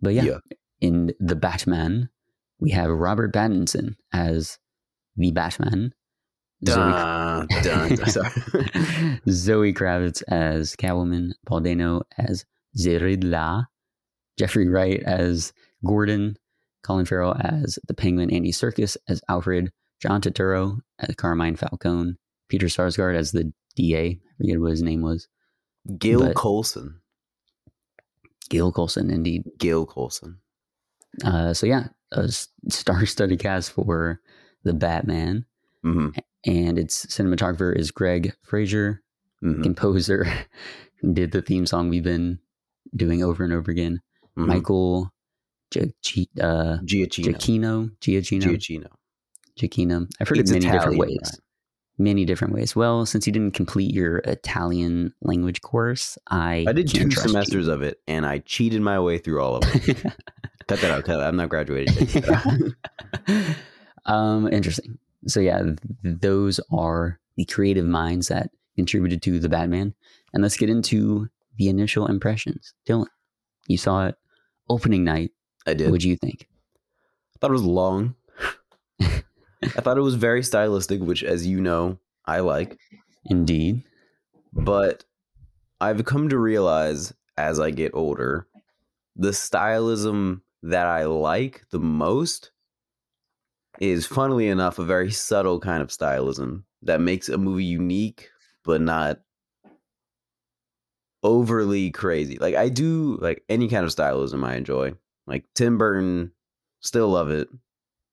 But 0.00 0.14
yeah, 0.14 0.24
Yeah. 0.24 0.38
in 0.80 1.14
The 1.20 1.36
Batman, 1.36 2.10
we 2.58 2.70
have 2.70 2.90
Robert 2.90 3.32
Pattinson 3.32 3.96
as 4.12 4.58
the 5.16 5.30
Batman. 5.30 5.94
Zoe 6.66 6.74
Dun, 6.76 7.46
dun, 7.62 7.88
dun. 7.96 9.20
Zoe 9.28 9.72
Kravitz 9.72 10.22
as 10.28 10.76
Catwoman, 10.76 11.32
Paul 11.46 11.60
Dano 11.60 12.02
as 12.18 12.44
the 12.74 12.98
Riddler, 12.98 13.66
Jeffrey 14.38 14.68
Wright 14.68 15.02
as 15.02 15.52
Gordon, 15.84 16.36
Colin 16.84 17.04
Farrell 17.06 17.36
as 17.40 17.78
the 17.88 17.94
Penguin, 17.94 18.30
Andy 18.32 18.52
Serkis 18.52 18.96
as 19.08 19.20
Alfred, 19.28 19.72
John 20.00 20.20
Turturro 20.20 20.78
as 20.98 21.14
Carmine 21.16 21.56
Falcone, 21.56 22.14
Peter 22.48 22.66
Sarsgaard 22.66 23.16
as 23.16 23.32
the 23.32 23.52
DA. 23.76 24.06
I 24.06 24.18
forget 24.38 24.60
what 24.60 24.70
his 24.70 24.82
name 24.82 25.02
was. 25.02 25.28
Gil 25.98 26.20
But- 26.20 26.36
Colson. 26.36 27.00
Gil 28.50 28.70
Colson, 28.72 29.10
indeed. 29.10 29.44
Gil 29.58 29.86
Colson. 29.86 30.38
Uh, 31.24 31.54
so 31.54 31.66
yeah, 31.66 31.88
a 32.12 32.28
star-studded 32.70 33.38
cast 33.40 33.72
for 33.72 34.20
the 34.64 34.72
Batman, 34.72 35.44
hmm 35.82 36.08
and 36.44 36.78
its 36.78 37.06
cinematographer 37.06 37.74
is 37.76 37.90
Greig 37.90 38.34
Fraser, 38.42 39.02
hmm 39.40 39.62
composer 39.62 40.26
did 41.12 41.32
the 41.32 41.42
theme 41.42 41.66
song 41.66 41.88
we've 41.88 42.02
been 42.04 42.38
doing 42.94 43.22
over 43.22 43.42
and 43.44 43.52
over 43.52 43.70
again. 43.70 44.00
hmm 44.36 44.46
Michael 44.46 45.10
Giacchi- 45.74 46.28
uh, 46.40 46.78
Giacchino. 46.84 47.24
Giacchino, 47.34 47.90
Giacchino, 48.00 48.42
Giacchino. 48.42 48.86
Giacchino. 49.58 50.06
I've 50.20 50.28
heard 50.28 50.38
It's 50.38 50.50
it 50.50 50.54
many 50.60 50.70
different 50.70 50.98
ways. 50.98 51.18
right? 51.22 51.38
Many 51.98 52.24
different 52.24 52.54
ways. 52.54 52.74
Well, 52.74 53.04
since 53.06 53.26
you 53.26 53.32
didn't 53.32 53.52
complete 53.54 53.92
your 53.92 54.18
Italian 54.18 55.12
language 55.22 55.60
course, 55.60 56.16
I 56.28 56.64
I 56.66 56.72
did 56.72 56.90
can't 56.90 57.04
two 57.04 57.08
trust 57.10 57.26
you. 57.26 57.32
semesters 57.32 57.68
of 57.68 57.82
it, 57.82 58.00
and 58.08 58.24
I 58.26 58.38
cheated 58.40 58.80
my 58.80 58.98
way 58.98 59.18
through 59.18 59.40
all 59.42 59.56
of 59.56 59.62
them. 59.62 59.72
cut 60.68 60.80
that 60.80 60.90
out. 60.90 61.04
Cut 61.04 61.18
that. 61.18 61.26
I'm 61.26 61.36
not 61.36 61.48
graduating. 61.50 61.94
yet. 61.94 62.24
Cut 62.24 62.24
that 62.24 63.56
out. 64.06 64.12
um, 64.14 64.48
interesting. 64.48 64.98
So 65.26 65.40
yeah, 65.40 65.62
th- 65.62 65.78
those 66.02 66.60
are 66.72 67.18
the 67.36 67.44
creative 67.44 67.86
minds 67.86 68.28
that 68.28 68.50
contributed 68.76 69.22
to 69.22 69.38
the 69.38 69.48
Batman. 69.48 69.94
And 70.32 70.42
let's 70.42 70.56
get 70.56 70.70
into 70.70 71.28
the 71.56 71.68
initial 71.68 72.06
impressions. 72.06 72.74
Dylan, 72.88 73.06
you 73.68 73.76
saw 73.76 74.06
it 74.06 74.14
opening 74.68 75.04
night. 75.04 75.30
I 75.66 75.74
did. 75.74 75.90
What 75.90 76.00
do 76.00 76.08
you 76.08 76.16
think? 76.16 76.48
I 77.34 77.38
thought 77.40 77.50
it 77.50 77.54
was 77.54 77.62
long. 77.62 78.14
I 79.00 79.80
thought 79.80 79.98
it 79.98 80.02
was 80.02 80.14
very 80.14 80.42
stylistic, 80.42 81.00
which, 81.00 81.22
as 81.22 81.46
you 81.46 81.60
know, 81.60 81.98
I 82.26 82.40
like. 82.40 82.78
Indeed. 83.26 83.84
But 84.52 85.04
I've 85.80 86.04
come 86.04 86.28
to 86.28 86.38
realize 86.38 87.12
as 87.36 87.60
I 87.60 87.70
get 87.70 87.92
older, 87.94 88.46
the 89.16 89.32
stylism 89.32 90.42
that 90.62 90.86
I 90.86 91.04
like 91.04 91.64
the 91.70 91.78
most 91.78 92.51
is, 93.80 94.06
funnily 94.06 94.48
enough, 94.48 94.78
a 94.78 94.84
very 94.84 95.10
subtle 95.10 95.60
kind 95.60 95.82
of 95.82 95.88
stylism 95.88 96.64
that 96.82 97.00
makes 97.00 97.28
a 97.28 97.38
movie 97.38 97.64
unique, 97.64 98.30
but 98.64 98.80
not 98.80 99.20
overly 101.22 101.90
crazy. 101.90 102.38
Like, 102.38 102.54
I 102.54 102.68
do 102.68 103.18
like 103.20 103.42
any 103.48 103.68
kind 103.68 103.84
of 103.84 103.90
stylism 103.90 104.44
I 104.44 104.56
enjoy. 104.56 104.94
Like, 105.26 105.44
Tim 105.54 105.78
Burton, 105.78 106.32
still 106.80 107.08
love 107.08 107.30
it. 107.30 107.48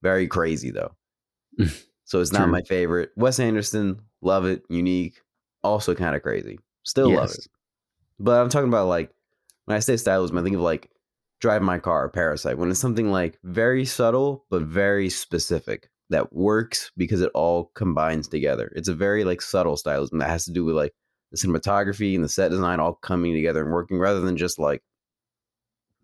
Very 0.01 0.27
crazy, 0.27 0.71
though. 0.71 0.95
so 2.05 2.21
it's 2.21 2.31
not 2.31 2.43
True. 2.43 2.51
my 2.51 2.61
favorite. 2.61 3.11
Wes 3.15 3.39
Anderson, 3.39 4.01
love 4.21 4.45
it. 4.45 4.63
Unique, 4.69 5.21
also 5.63 5.95
kind 5.95 6.15
of 6.15 6.21
crazy. 6.21 6.59
Still 6.83 7.13
love 7.13 7.31
it. 7.31 7.47
But 8.19 8.41
I'm 8.41 8.49
talking 8.49 8.69
about 8.69 8.87
like 8.87 9.11
when 9.65 9.77
I 9.77 9.79
say 9.79 9.93
stylism, 9.93 10.39
I 10.39 10.43
think 10.43 10.55
of 10.55 10.61
like 10.61 10.89
Drive 11.39 11.61
My 11.61 11.79
Car, 11.79 12.05
or 12.05 12.09
Parasite. 12.09 12.57
When 12.57 12.69
it's 12.69 12.79
something 12.79 13.11
like 13.11 13.39
very 13.43 13.85
subtle 13.85 14.45
but 14.49 14.63
very 14.63 15.09
specific 15.09 15.89
that 16.09 16.33
works 16.33 16.91
because 16.97 17.21
it 17.21 17.31
all 17.33 17.71
combines 17.75 18.27
together. 18.27 18.71
It's 18.75 18.87
a 18.87 18.95
very 18.95 19.23
like 19.23 19.41
subtle 19.41 19.75
stylism 19.75 20.19
that 20.19 20.29
has 20.29 20.45
to 20.45 20.51
do 20.51 20.65
with 20.65 20.75
like 20.75 20.93
the 21.31 21.37
cinematography 21.37 22.15
and 22.15 22.23
the 22.23 22.29
set 22.29 22.49
design 22.51 22.79
all 22.79 22.93
coming 22.93 23.33
together 23.33 23.63
and 23.63 23.71
working 23.71 23.99
rather 23.99 24.21
than 24.21 24.35
just 24.35 24.59
like 24.59 24.81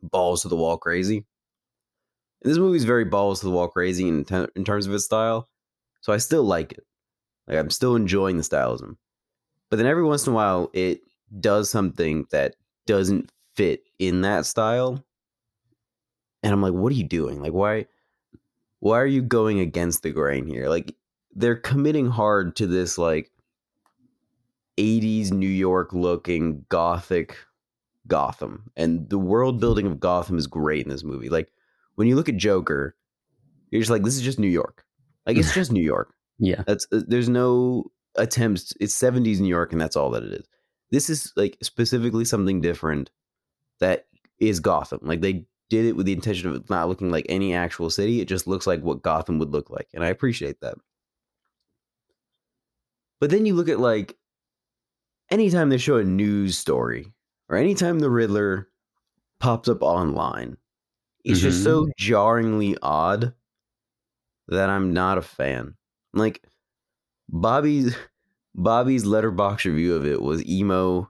balls 0.03 0.43
to 0.43 0.47
the 0.47 0.55
wall 0.55 0.77
crazy. 0.77 1.25
And 2.43 2.51
this 2.51 2.59
movie 2.59 2.77
is 2.77 2.85
very 2.85 3.05
balls 3.05 3.39
to 3.39 3.47
the 3.47 3.51
wall 3.51 3.67
crazy 3.67 4.07
in, 4.07 4.25
in 4.55 4.63
terms 4.63 4.85
of 4.85 4.93
its 4.93 5.05
style. 5.05 5.49
So 6.01 6.13
I 6.13 6.17
still 6.17 6.43
like 6.43 6.73
it. 6.73 6.85
Like 7.47 7.57
I'm 7.57 7.71
still 7.71 7.95
enjoying 7.95 8.37
the 8.37 8.43
stylism. 8.43 8.97
But 9.71 9.77
then 9.77 9.87
every 9.87 10.03
once 10.03 10.27
in 10.27 10.33
a 10.33 10.35
while 10.35 10.69
it 10.73 11.01
does 11.39 11.69
something 11.69 12.27
that 12.31 12.55
doesn't 12.85 13.31
fit 13.55 13.81
in 13.97 14.21
that 14.21 14.45
style. 14.45 15.03
And 16.45 16.53
I'm 16.53 16.61
like, 16.61 16.73
what 16.73 16.91
are 16.91 16.95
you 16.95 17.03
doing? 17.03 17.41
Like 17.41 17.53
why 17.53 17.87
why 18.79 18.99
are 18.99 19.07
you 19.07 19.23
going 19.23 19.59
against 19.59 20.03
the 20.03 20.11
grain 20.11 20.45
here? 20.45 20.69
Like 20.69 20.95
they're 21.33 21.55
committing 21.55 22.07
hard 22.07 22.55
to 22.57 22.67
this 22.67 22.99
like 22.99 23.31
80s 24.77 25.31
New 25.31 25.49
York 25.49 25.91
looking 25.91 26.63
gothic 26.69 27.35
Gotham. 28.05 28.69
And 28.77 29.09
the 29.09 29.17
world 29.17 29.59
building 29.59 29.87
of 29.87 29.99
Gotham 29.99 30.37
is 30.37 30.45
great 30.45 30.85
in 30.85 30.89
this 30.89 31.03
movie. 31.03 31.29
Like 31.29 31.51
when 31.95 32.07
you 32.07 32.15
look 32.15 32.29
at 32.29 32.37
Joker, 32.37 32.95
you're 33.71 33.81
just 33.81 33.89
like, 33.89 34.03
this 34.03 34.15
is 34.15 34.21
just 34.21 34.37
New 34.37 34.47
York. 34.47 34.85
Like 35.25 35.37
it's 35.37 35.53
just 35.55 35.71
New 35.71 35.83
York. 35.83 36.13
Yeah. 36.37 36.61
That's 36.67 36.85
uh, 36.91 37.01
there's 37.07 37.27
no 37.27 37.85
attempts. 38.17 38.71
It's 38.79 38.95
70s 38.95 39.39
New 39.39 39.47
York, 39.47 39.71
and 39.71 39.81
that's 39.81 39.95
all 39.95 40.11
that 40.11 40.23
it 40.23 40.31
is. 40.31 40.47
This 40.91 41.09
is 41.09 41.33
like 41.35 41.57
specifically 41.63 42.23
something 42.23 42.61
different 42.61 43.09
that 43.79 44.05
is 44.37 44.59
Gotham. 44.59 44.99
Like 45.01 45.21
they 45.21 45.47
did 45.69 45.85
it 45.85 45.95
with 45.95 46.05
the 46.05 46.13
intention 46.13 46.49
of 46.49 46.55
it 46.55 46.69
not 46.69 46.87
looking 46.87 47.11
like 47.11 47.25
any 47.29 47.53
actual 47.53 47.89
city. 47.89 48.21
It 48.21 48.27
just 48.27 48.47
looks 48.47 48.67
like 48.67 48.81
what 48.81 49.01
Gotham 49.01 49.39
would 49.39 49.51
look 49.51 49.69
like, 49.69 49.87
and 49.93 50.03
I 50.03 50.07
appreciate 50.07 50.61
that. 50.61 50.75
But 53.19 53.29
then 53.29 53.45
you 53.45 53.55
look 53.55 53.69
at 53.69 53.79
like 53.79 54.17
anytime 55.31 55.69
they 55.69 55.77
show 55.77 55.97
a 55.97 56.03
news 56.03 56.57
story 56.57 57.13
or 57.49 57.57
anytime 57.57 57.99
the 57.99 58.09
Riddler 58.09 58.67
pops 59.39 59.69
up 59.69 59.81
online, 59.81 60.57
it's 61.23 61.39
just 61.39 61.63
so 61.63 61.83
mm-hmm. 61.83 61.91
jarringly 61.97 62.77
odd 62.81 63.33
that 64.47 64.69
I'm 64.69 64.93
not 64.93 65.17
a 65.17 65.23
fan. 65.23 65.75
Like 66.13 66.43
Bobby's 67.29 67.95
Bobby's 68.53 69.05
Letterboxd 69.05 69.65
review 69.65 69.95
of 69.95 70.05
it 70.05 70.21
was 70.21 70.45
emo 70.45 71.09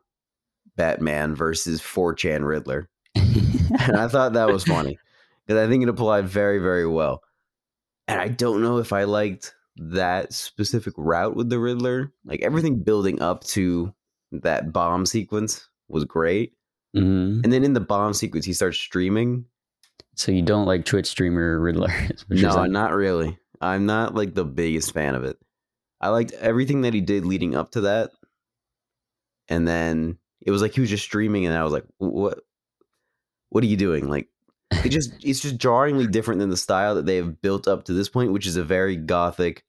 Batman 0.75 1.35
versus 1.35 1.81
4chan 1.81 2.47
Riddler. 2.47 2.89
and 3.79 3.97
I 3.97 4.07
thought 4.07 4.33
that 4.33 4.49
was 4.49 4.63
funny 4.63 4.97
because 5.45 5.63
I 5.63 5.69
think 5.69 5.83
it 5.83 5.89
applied 5.89 6.27
very, 6.27 6.59
very 6.59 6.87
well. 6.87 7.21
And 8.07 8.19
I 8.19 8.27
don't 8.27 8.61
know 8.61 8.77
if 8.77 8.93
I 8.93 9.03
liked 9.03 9.53
that 9.77 10.33
specific 10.33 10.93
route 10.97 11.35
with 11.35 11.49
the 11.49 11.59
Riddler. 11.59 12.11
Like 12.23 12.41
everything 12.41 12.83
building 12.83 13.21
up 13.21 13.43
to 13.45 13.93
that 14.31 14.71
bomb 14.71 15.05
sequence 15.05 15.67
was 15.87 16.05
great. 16.05 16.53
hmm 16.93 17.41
And 17.43 17.51
then 17.51 17.63
in 17.63 17.73
the 17.73 17.79
bomb 17.79 18.13
sequence, 18.13 18.45
he 18.45 18.53
starts 18.53 18.77
streaming. 18.77 19.45
So 20.15 20.31
you 20.31 20.41
don't 20.41 20.65
like 20.65 20.85
Twitch 20.85 21.07
streamer 21.07 21.59
Riddler? 21.59 21.93
is 22.09 22.27
what 22.27 22.37
you're 22.39 22.49
No, 22.49 22.65
not 22.65 22.93
really. 22.93 23.37
I'm 23.61 23.85
not 23.85 24.15
like 24.15 24.33
the 24.33 24.45
biggest 24.45 24.93
fan 24.93 25.15
of 25.15 25.23
it. 25.23 25.37
I 25.99 26.09
liked 26.09 26.33
everything 26.33 26.81
that 26.81 26.93
he 26.93 27.01
did 27.01 27.25
leading 27.25 27.55
up 27.55 27.71
to 27.71 27.81
that. 27.81 28.11
And 29.47 29.67
then 29.67 30.17
it 30.41 30.51
was 30.51 30.61
like 30.61 30.73
he 30.73 30.81
was 30.81 30.89
just 30.89 31.03
streaming 31.03 31.45
and 31.45 31.55
I 31.55 31.63
was 31.63 31.73
like, 31.73 31.85
what 31.97 32.39
what 33.49 33.63
are 33.63 33.67
you 33.67 33.77
doing? 33.77 34.07
Like 34.07 34.27
it 34.71 34.89
just 34.89 35.13
it's 35.23 35.39
just 35.39 35.57
jarringly 35.57 36.07
different 36.07 36.39
than 36.39 36.49
the 36.49 36.57
style 36.57 36.95
that 36.95 37.05
they 37.05 37.17
have 37.17 37.41
built 37.41 37.67
up 37.67 37.85
to 37.85 37.93
this 37.93 38.09
point, 38.09 38.31
which 38.31 38.47
is 38.47 38.57
a 38.57 38.63
very 38.63 38.95
gothic, 38.95 39.63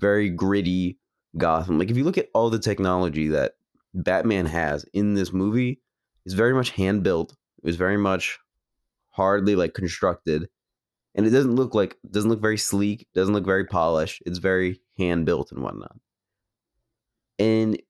very 0.00 0.28
gritty 0.30 0.98
Gotham. 1.36 1.78
Like 1.78 1.90
if 1.90 1.96
you 1.96 2.04
look 2.04 2.18
at 2.18 2.28
all 2.34 2.50
the 2.50 2.58
technology 2.58 3.28
that 3.28 3.52
Batman 3.94 4.46
has 4.46 4.84
in 4.92 5.14
this 5.14 5.32
movie, 5.32 5.80
it's 6.24 6.34
very 6.34 6.54
much 6.54 6.70
hand 6.70 7.02
built. 7.02 7.32
It 7.62 7.66
was 7.66 7.76
very 7.76 7.96
much 7.96 8.38
hardly 9.10 9.56
like 9.56 9.74
constructed. 9.74 10.48
And 11.14 11.26
it 11.26 11.30
doesn't 11.30 11.56
look 11.56 11.74
like 11.74 11.96
doesn't 12.10 12.30
look 12.30 12.40
very 12.40 12.58
sleek, 12.58 13.06
doesn't 13.14 13.34
look 13.34 13.44
very 13.44 13.64
polished. 13.64 14.22
It's 14.26 14.38
very 14.38 14.80
hand 14.96 15.26
built 15.26 15.52
and 15.52 15.62
whatnot. 15.62 15.96
And 17.38 17.80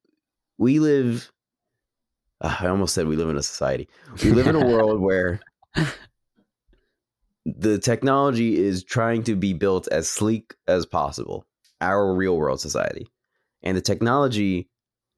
we 0.59 0.79
live 0.79 1.31
uh, 2.41 2.57
I 2.61 2.69
almost 2.69 2.95
said 2.95 3.07
we 3.07 3.17
live 3.17 3.29
in 3.29 3.37
a 3.37 3.43
society. 3.43 3.89
We 4.23 4.33
live 4.33 4.47
in 4.47 4.57
a 4.57 4.67
world 4.67 5.01
where 5.01 5.41
the 7.45 7.79
technology 7.79 8.59
is 8.59 8.85
trying 8.85 9.23
to 9.25 9.37
be 9.37 9.53
built 9.53 9.89
as 9.89 10.09
sleek 10.09 10.55
as 10.67 10.87
possible. 10.87 11.47
Our 11.81 12.15
real 12.15 12.37
world 12.37 12.61
society. 12.61 13.07
And 13.63 13.77
the 13.77 13.83
technology 13.83 14.69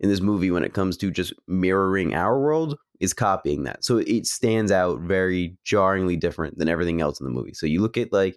in 0.00 0.08
this 0.08 0.20
movie, 0.20 0.50
when 0.50 0.64
it 0.64 0.74
comes 0.74 0.96
to 0.98 1.11
just 1.11 1.32
mirroring 1.46 2.14
our 2.14 2.38
world, 2.40 2.76
is 3.00 3.12
copying 3.12 3.64
that. 3.64 3.85
So 3.85 3.98
it 3.98 4.26
stands 4.26 4.70
out 4.70 5.00
very 5.00 5.56
jarringly 5.64 6.16
different 6.16 6.58
than 6.58 6.68
everything 6.68 7.00
else 7.00 7.20
in 7.20 7.24
the 7.24 7.32
movie. 7.32 7.54
So 7.54 7.66
you 7.66 7.80
look 7.80 7.96
at 7.96 8.12
like 8.12 8.37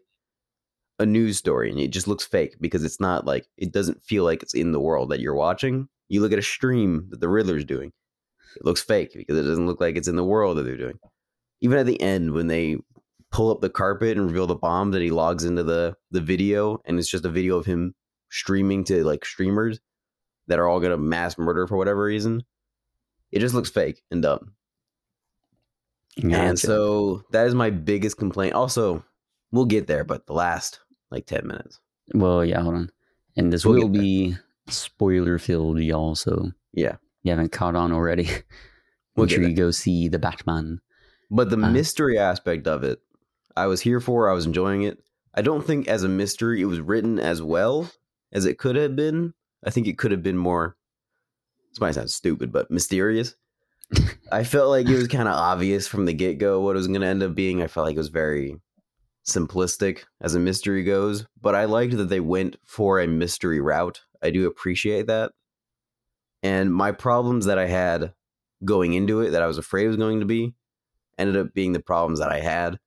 a 0.98 1.06
news 1.06 1.38
story 1.38 1.70
and 1.70 1.80
it 1.80 1.90
just 1.90 2.08
looks 2.08 2.26
fake 2.26 2.56
because 2.60 2.84
it's 2.84 3.00
not 3.00 3.26
like 3.26 3.46
it 3.58 3.72
doesn't 3.72 4.02
feel 4.02 4.24
like 4.24 4.42
it's 4.42 4.54
in 4.54 4.72
the 4.72 4.80
world 4.80 5.10
that 5.10 5.20
you're 5.20 5.36
watching. 5.36 5.88
You 6.08 6.22
look 6.22 6.32
at 6.32 6.40
a 6.40 6.44
stream 6.44 7.08
that 7.10 7.20
the 7.20 7.30
Riddler's 7.30 7.66
doing, 7.66 7.92
it 8.56 8.66
looks 8.66 8.82
fake 8.82 9.14
because 9.16 9.38
it 9.38 9.44
doesn't 9.44 9.68
look 9.68 9.82
like 9.82 9.96
it's 9.96 10.08
in 10.08 10.16
the 10.16 10.24
world 10.24 10.58
that 10.58 10.64
they're 10.64 10.78
doing. 10.78 11.00
Even 11.62 11.78
at 11.78 11.86
the 11.86 12.02
end 12.02 12.32
when 12.32 12.48
they 12.48 12.78
pull 13.32 13.52
up 13.52 13.62
the 13.62 13.70
carpet 13.70 14.18
and 14.18 14.28
reveal 14.28 14.48
the 14.48 14.56
bomb 14.56 14.92
that 14.92 15.02
he 15.02 15.10
logs 15.10 15.44
into 15.44 15.64
the 15.64 15.96
the 16.12 16.22
video 16.22 16.82
and 16.86 16.98
it's 17.00 17.10
just 17.10 17.26
a 17.26 17.30
video 17.30 17.58
of 17.58 17.66
him 17.66 17.94
streaming 18.30 18.84
to 18.86 19.04
like 19.04 19.26
streamers 19.26 19.80
that 20.48 20.60
are 20.60 20.68
all 20.68 20.80
gonna 20.80 20.98
mass 20.98 21.38
murder 21.38 21.68
for 21.68 21.78
whatever 21.78 22.04
reason. 22.04 22.44
It 23.32 23.40
just 23.40 23.56
looks 23.56 23.70
fake 23.70 24.04
and 24.12 24.22
dumb. 24.22 24.54
And 26.24 26.58
so 26.58 27.24
that 27.32 27.48
is 27.48 27.56
my 27.56 27.70
biggest 27.70 28.18
complaint. 28.18 28.54
Also, 28.54 29.04
we'll 29.52 29.66
get 29.66 29.88
there, 29.88 30.04
but 30.04 30.26
the 30.28 30.34
last 30.34 30.80
like 31.12 31.26
10 31.26 31.46
minutes. 31.46 31.80
well, 32.14 32.46
yeah, 32.46 32.62
hold 32.62 32.76
on. 32.76 32.92
And 33.36 33.52
this 33.52 33.66
We'll 33.66 33.82
will 33.82 33.90
be 33.90 34.36
spoiler 34.68 35.38
filled, 35.38 35.80
y'all. 35.80 36.16
So 36.16 36.52
Yeah. 36.74 36.96
You 37.26 37.32
haven't 37.32 37.52
caught 37.52 37.76
on 37.76 37.92
already. 37.92 38.30
Make 39.18 39.30
sure 39.32 39.44
you 39.44 39.56
go 39.56 39.72
see 39.72 40.08
the 40.08 40.20
Batman. 40.20 40.80
But 41.32 41.50
the 41.50 41.58
Uh. 41.58 41.72
mystery 41.72 42.18
aspect 42.20 42.68
of 42.68 42.84
it, 42.84 43.00
I 43.58 43.66
was 43.68 43.82
here 43.82 44.00
for. 44.00 44.30
I 44.30 44.34
was 44.34 44.46
enjoying 44.46 44.84
it. 44.84 45.00
I 45.34 45.42
don't 45.42 45.66
think 45.66 45.88
as 45.88 46.04
a 46.04 46.10
mystery 46.10 46.62
it 46.62 46.66
was 46.66 46.80
written 46.80 47.18
as 47.20 47.42
well 47.42 47.90
as 48.32 48.46
it 48.46 48.58
could 48.60 48.76
have 48.76 48.96
been. 48.96 49.34
I 49.66 49.70
think 49.72 49.88
it 49.88 49.98
could 49.98 50.12
have 50.12 50.22
been 50.24 50.38
more. 50.38 50.78
This 51.72 51.82
might 51.82 51.96
sound 51.96 52.12
stupid, 52.12 52.52
but 52.52 52.70
mysterious. 52.70 53.36
I 54.32 54.44
felt 54.44 54.70
like 54.70 54.88
it 54.88 54.96
was 54.96 55.08
kind 55.08 55.28
of 55.28 55.34
obvious 55.36 55.88
from 55.88 56.06
the 56.06 56.14
get 56.14 56.38
go 56.38 56.62
what 56.62 56.76
it 56.76 56.78
was 56.78 56.88
going 56.88 57.02
to 57.02 57.08
end 57.08 57.24
up 57.24 57.34
being. 57.36 57.62
I 57.64 57.68
felt 57.68 57.86
like 57.88 57.96
it 57.96 58.00
was 58.00 58.10
very 58.10 58.56
simplistic 59.28 60.04
as 60.22 60.36
a 60.36 60.40
mystery 60.40 60.84
goes, 60.84 61.26
but 61.42 61.56
I 61.56 61.66
liked 61.66 61.98
that 61.98 62.10
they 62.10 62.20
went 62.20 62.58
for 62.66 63.00
a 63.00 63.08
mystery 63.08 63.60
route. 63.60 64.02
I 64.22 64.30
do 64.30 64.46
appreciate 64.48 65.08
that. 65.08 65.32
And 66.46 66.72
my 66.72 66.92
problems 66.92 67.48
that 67.48 67.58
I 67.58 67.66
had 67.66 68.14
going 68.64 68.94
into 68.94 69.22
it 69.22 69.32
that 69.32 69.42
I 69.42 69.48
was 69.48 69.58
afraid 69.58 69.88
was 69.88 69.98
going 69.98 70.20
to 70.20 70.28
be 70.28 70.54
ended 71.18 71.38
up 71.38 71.56
being 71.56 71.74
the 71.74 71.80
problems 71.80 72.20
that 72.20 72.32
I 72.32 72.40
had 72.40 72.78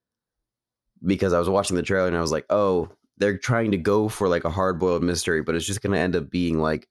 because 1.04 1.32
I 1.32 1.40
was 1.40 1.48
watching 1.48 1.74
the 1.74 1.82
trailer 1.82 2.06
and 2.06 2.16
I 2.16 2.20
was 2.20 2.30
like, 2.30 2.46
oh, 2.50 2.88
they're 3.16 3.36
trying 3.36 3.72
to 3.72 3.76
go 3.76 4.08
for 4.08 4.28
like 4.28 4.44
a 4.44 4.50
hard 4.50 4.78
boiled 4.78 5.02
mystery, 5.02 5.42
but 5.42 5.56
it's 5.56 5.66
just 5.66 5.82
going 5.82 5.92
to 5.92 5.98
end 5.98 6.14
up 6.14 6.30
being 6.30 6.60
like 6.60 6.86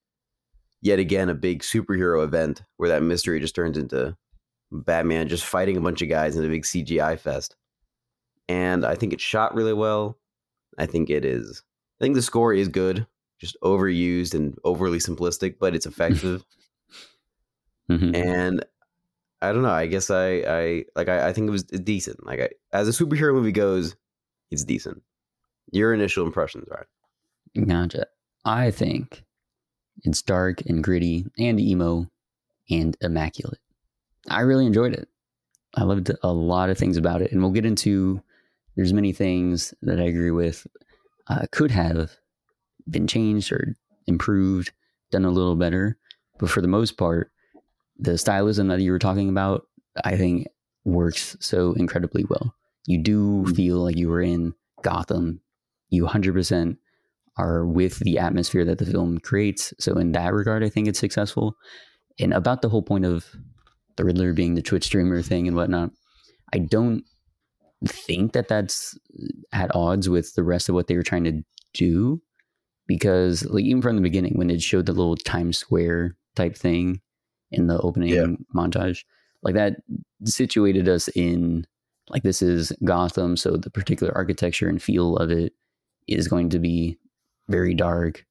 yet 0.82 1.00
again 1.00 1.30
a 1.30 1.36
big 1.36 1.62
superhero 1.62 2.22
event 2.22 2.64
where 2.76 2.90
that 2.90 3.02
mystery 3.02 3.40
just 3.40 3.56
turns 3.56 3.78
into 3.78 4.18
Batman 4.70 5.30
just 5.30 5.46
fighting 5.46 5.78
a 5.78 5.82
bunch 5.82 6.02
of 6.02 6.10
guys 6.10 6.36
in 6.36 6.44
a 6.44 6.50
big 6.50 6.64
CGI 6.64 7.18
fest. 7.18 7.56
And 8.50 8.86
I 8.86 8.96
think 8.96 9.14
it's 9.14 9.24
shot 9.24 9.56
really 9.56 9.74
well. 9.74 10.18
I 10.78 10.86
think 10.86 11.10
it 11.10 11.24
is. 11.24 11.64
I 12.02 12.04
think 12.04 12.16
the 12.16 12.22
score 12.22 12.54
is 12.54 12.68
good, 12.68 13.08
just 13.40 13.56
overused 13.64 14.34
and 14.34 14.58
overly 14.66 14.98
simplistic, 14.98 15.56
but 15.62 15.74
it's 15.74 15.86
effective 15.86 16.44
Mhm. 17.90 18.16
and 18.16 18.66
I 19.42 19.52
don't 19.54 19.62
know. 19.62 19.70
I 19.70 19.86
guess 19.88 20.10
I, 20.10 20.28
I 20.48 20.86
like. 20.96 21.10
I, 21.10 21.28
I 21.30 21.34
think 21.34 21.48
it 21.48 21.52
was 21.52 21.64
decent. 21.64 22.26
Like, 22.26 22.40
I, 22.40 22.50
as 22.74 22.88
a 22.88 22.92
superhero 22.92 23.34
movie 23.34 23.52
goes, 23.52 23.96
it's 24.52 24.64
decent. 24.64 25.04
Your 25.72 25.94
initial 25.94 26.26
impressions 26.26 26.68
right? 26.72 27.66
Gotcha. 27.68 28.08
I 28.46 28.72
think 28.72 29.24
it's 30.04 30.22
dark 30.22 30.62
and 30.66 30.84
gritty 30.84 31.26
and 31.38 31.60
emo 31.60 32.10
and 32.70 32.98
immaculate. 33.02 33.60
I 34.30 34.42
really 34.42 34.66
enjoyed 34.66 34.94
it. 34.94 35.08
I 35.76 35.84
loved 35.84 36.12
a 36.24 36.34
lot 36.34 36.70
of 36.70 36.78
things 36.78 36.98
about 36.98 37.22
it, 37.22 37.32
and 37.32 37.42
we'll 37.42 37.52
get 37.52 37.66
into. 37.66 38.22
There's 38.76 38.94
many 38.94 39.12
things 39.12 39.74
that 39.82 40.00
I 40.00 40.04
agree 40.04 40.32
with 40.32 40.66
uh, 41.28 41.46
could 41.52 41.72
have 41.72 42.12
been 42.90 43.08
changed 43.08 43.52
or 43.52 43.76
improved, 44.08 44.72
done 45.12 45.26
a 45.26 45.32
little 45.32 45.56
better, 45.56 45.98
but 46.40 46.50
for 46.50 46.62
the 46.62 46.68
most 46.68 46.98
part, 46.98 47.32
the 48.00 48.18
stylism 48.18 48.68
that 48.70 48.82
you 48.82 48.92
were 48.92 49.00
talking 49.00 49.30
about, 49.30 49.68
I 50.04 50.18
think 50.18 50.48
works 50.86 51.36
so 51.40 51.74
incredibly 51.74 52.26
well. 52.30 52.54
You 52.86 53.02
do 53.02 53.44
Mm. 53.46 53.56
feel 53.56 53.78
like 53.84 53.98
you 53.98 54.10
were 54.10 54.22
in 54.22 54.54
Gotham. 54.84 55.42
You 55.90 56.06
100% 56.06 56.78
are 57.38 57.66
with 57.66 58.00
the 58.00 58.18
atmosphere 58.18 58.66
that 58.66 58.78
the 58.78 58.86
film 58.86 59.20
creates. 59.20 59.74
So 59.80 59.98
in 59.98 60.12
that 60.14 60.34
regard, 60.34 60.64
I 60.64 60.70
think 60.70 60.88
it's 60.88 61.00
successful. 61.00 61.56
And 62.20 62.34
about 62.34 62.62
the 62.62 62.70
whole 62.70 62.82
point 62.82 63.06
of 63.06 63.26
the 63.96 64.06
Riddler 64.06 64.34
being 64.34 64.56
the 64.56 64.62
Twitch 64.62 64.86
streamer 64.86 65.22
thing 65.22 65.48
and 65.48 65.56
whatnot, 65.56 65.92
I 66.54 66.60
don't 66.60 67.04
think 67.86 68.34
that 68.34 68.48
that's 68.48 68.98
at 69.52 69.76
odds 69.76 70.10
with 70.10 70.34
the 70.34 70.44
rest 70.44 70.70
of 70.70 70.76
what 70.76 70.88
they 70.88 70.96
were 70.96 71.04
trying 71.04 71.26
to 71.26 71.44
do. 71.74 72.22
Because 72.88 73.46
like 73.46 73.66
even 73.66 73.82
from 73.82 73.98
the 73.98 74.02
beginning, 74.02 74.34
when 74.36 74.50
it 74.50 74.62
showed 74.62 74.86
the 74.86 74.94
little 74.94 75.18
Times 75.18 75.58
Square 75.58 76.16
type 76.36 76.56
thing 76.56 77.02
in 77.52 77.68
the 77.68 77.80
opening 77.82 78.10
Yeah. 78.10 78.28
montage, 78.56 79.04
like 79.44 79.56
that 79.56 79.78
situated 80.26 80.88
us 80.90 81.08
in 81.10 81.66
like 82.10 82.24
this 82.24 82.42
is 82.42 82.72
Gotham, 82.86 83.36
so 83.36 83.58
the 83.58 83.70
particular 83.70 84.16
architecture 84.16 84.70
and 84.70 84.82
feel 84.82 85.18
of 85.18 85.30
it 85.30 85.54
is 86.08 86.28
going 86.30 86.50
to 86.50 86.60
be 86.60 86.98
very 87.50 87.74
dark, 87.74 88.26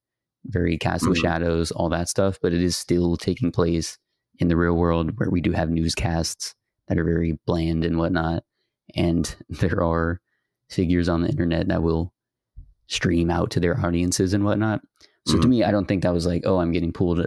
very 0.47 0.79
cast 0.79 1.07
with 1.07 1.19
Mhm. 1.19 1.23
shadows, 1.23 1.71
all 1.73 1.91
that 1.91 2.09
stuff. 2.09 2.39
But 2.41 2.55
it 2.55 2.63
is 2.63 2.75
still 2.77 3.17
taking 3.19 3.53
place 3.53 3.99
in 4.39 4.49
the 4.49 4.57
real 4.57 4.75
world 4.77 5.19
where 5.19 5.29
we 5.31 5.41
do 5.43 5.53
have 5.53 5.69
newscasts 5.71 6.55
that 6.89 6.99
are 6.99 7.05
very 7.05 7.39
bland 7.47 7.85
and 7.85 7.99
whatnot. 7.99 8.45
And 8.95 9.35
there 9.51 9.83
are 9.83 10.21
figures 10.71 11.09
on 11.09 11.21
the 11.23 11.29
internet 11.29 11.69
that 11.69 11.83
will 11.83 12.15
stream 12.87 13.31
out 13.31 13.51
to 13.51 13.61
their 13.61 13.79
audiences 13.85 14.33
and 14.33 14.45
whatnot. 14.45 14.81
So 15.27 15.39
to 15.39 15.47
Mhm. 15.47 15.51
me, 15.51 15.65
I 15.65 15.71
don't 15.71 15.87
think 15.87 16.03
that 16.03 16.15
was 16.15 16.25
like, 16.27 16.43
oh, 16.47 16.59
I'm 16.59 16.73
getting 16.73 16.93
pulled 16.93 17.27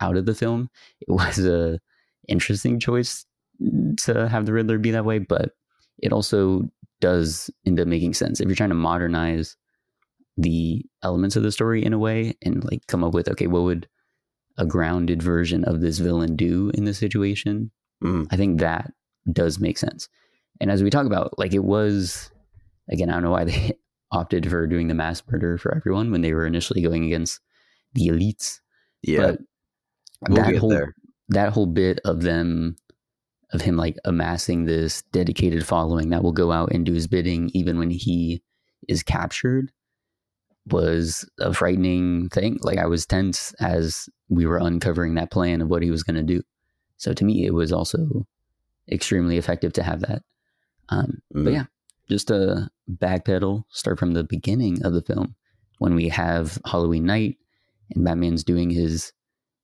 out 0.00 0.16
of 0.16 0.26
the 0.26 0.34
film. 0.34 0.68
It 1.00 1.10
was 1.12 1.38
a 1.38 1.80
interesting 2.28 2.78
choice 2.78 3.24
to 3.98 4.28
have 4.28 4.46
the 4.46 4.52
Riddler 4.52 4.78
be 4.78 4.90
that 4.92 5.04
way, 5.04 5.18
but 5.18 5.52
it 5.98 6.12
also 6.12 6.62
does 7.00 7.50
end 7.66 7.80
up 7.80 7.88
making 7.88 8.14
sense 8.14 8.40
if 8.40 8.46
you're 8.46 8.54
trying 8.54 8.68
to 8.70 8.74
modernize 8.74 9.56
the 10.36 10.84
elements 11.02 11.36
of 11.36 11.42
the 11.42 11.52
story 11.52 11.84
in 11.84 11.92
a 11.92 11.98
way 11.98 12.34
and 12.42 12.64
like 12.64 12.86
come 12.86 13.04
up 13.04 13.14
with 13.14 13.28
okay, 13.28 13.46
what 13.46 13.62
would 13.62 13.88
a 14.58 14.66
grounded 14.66 15.22
version 15.22 15.64
of 15.64 15.80
this 15.80 15.98
villain 15.98 16.36
do 16.36 16.70
in 16.74 16.84
this 16.84 16.98
situation? 16.98 17.70
Mhm. 18.02 18.26
I 18.30 18.36
think 18.36 18.60
that 18.60 18.92
does 19.32 19.58
make 19.58 19.78
sense. 19.78 20.08
And 20.60 20.70
as 20.70 20.82
we 20.82 20.90
talk 20.90 21.06
about, 21.06 21.38
like 21.38 21.54
it 21.54 21.64
was 21.64 22.30
again, 22.90 23.10
I 23.10 23.14
don't 23.14 23.22
know 23.22 23.30
why 23.30 23.44
they 23.44 23.72
opted 24.12 24.48
for 24.48 24.66
doing 24.66 24.88
the 24.88 24.94
mass 24.94 25.22
murder 25.30 25.56
for 25.58 25.74
everyone 25.74 26.10
when 26.10 26.22
they 26.22 26.32
were 26.32 26.46
initially 26.46 26.82
going 26.82 27.04
against 27.04 27.40
the 27.94 28.08
elites. 28.08 28.60
Yeah, 29.02 29.32
but 29.32 29.40
we'll 30.28 30.42
that 30.42 30.56
whole 30.56 30.68
there. 30.70 30.94
that 31.28 31.52
whole 31.52 31.66
bit 31.66 32.00
of 32.04 32.22
them 32.22 32.76
of 33.52 33.60
him 33.62 33.76
like 33.76 33.96
amassing 34.04 34.64
this 34.64 35.02
dedicated 35.12 35.66
following 35.66 36.10
that 36.10 36.22
will 36.22 36.32
go 36.32 36.52
out 36.52 36.70
and 36.72 36.86
do 36.86 36.92
his 36.92 37.06
bidding 37.08 37.50
even 37.52 37.78
when 37.78 37.90
he 37.90 38.42
is 38.88 39.02
captured 39.02 39.72
was 40.66 41.28
a 41.40 41.52
frightening 41.52 42.28
thing. 42.28 42.58
Like 42.62 42.78
I 42.78 42.86
was 42.86 43.06
tense 43.06 43.52
as 43.60 44.08
we 44.28 44.46
were 44.46 44.58
uncovering 44.58 45.14
that 45.14 45.30
plan 45.32 45.62
of 45.62 45.68
what 45.68 45.82
he 45.82 45.90
was 45.90 46.02
going 46.04 46.16
to 46.16 46.22
do. 46.22 46.42
So 46.96 47.12
to 47.12 47.24
me, 47.24 47.44
it 47.46 47.54
was 47.54 47.72
also 47.72 48.26
extremely 48.90 49.36
effective 49.36 49.72
to 49.74 49.82
have 49.82 50.00
that. 50.00 50.22
Um, 50.90 51.22
Mhm. 51.34 51.44
But 51.44 51.52
yeah, 51.52 51.64
just 52.08 52.30
a 52.30 52.70
backpedal, 52.88 53.64
start 53.70 53.98
from 53.98 54.12
the 54.12 54.22
beginning 54.24 54.84
of 54.84 54.92
the 54.92 55.02
film 55.02 55.34
when 55.78 55.94
we 55.94 56.08
have 56.08 56.58
Halloween 56.66 57.04
night 57.06 57.38
and 57.94 58.04
Batman's 58.04 58.44
doing 58.44 58.70
his 58.70 59.12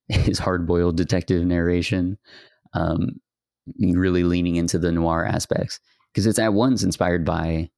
his 0.26 0.38
hard 0.38 0.66
boiled 0.66 0.96
detective 0.96 1.44
narration, 1.44 2.18
um, 2.72 3.20
really 3.78 4.22
leaning 4.24 4.56
into 4.56 4.78
the 4.78 4.92
noir 4.92 5.24
aspects 5.24 5.80
because 6.12 6.26
it's 6.26 6.38
at 6.38 6.52
once 6.54 6.82
inspired 6.82 7.24
by 7.24 7.68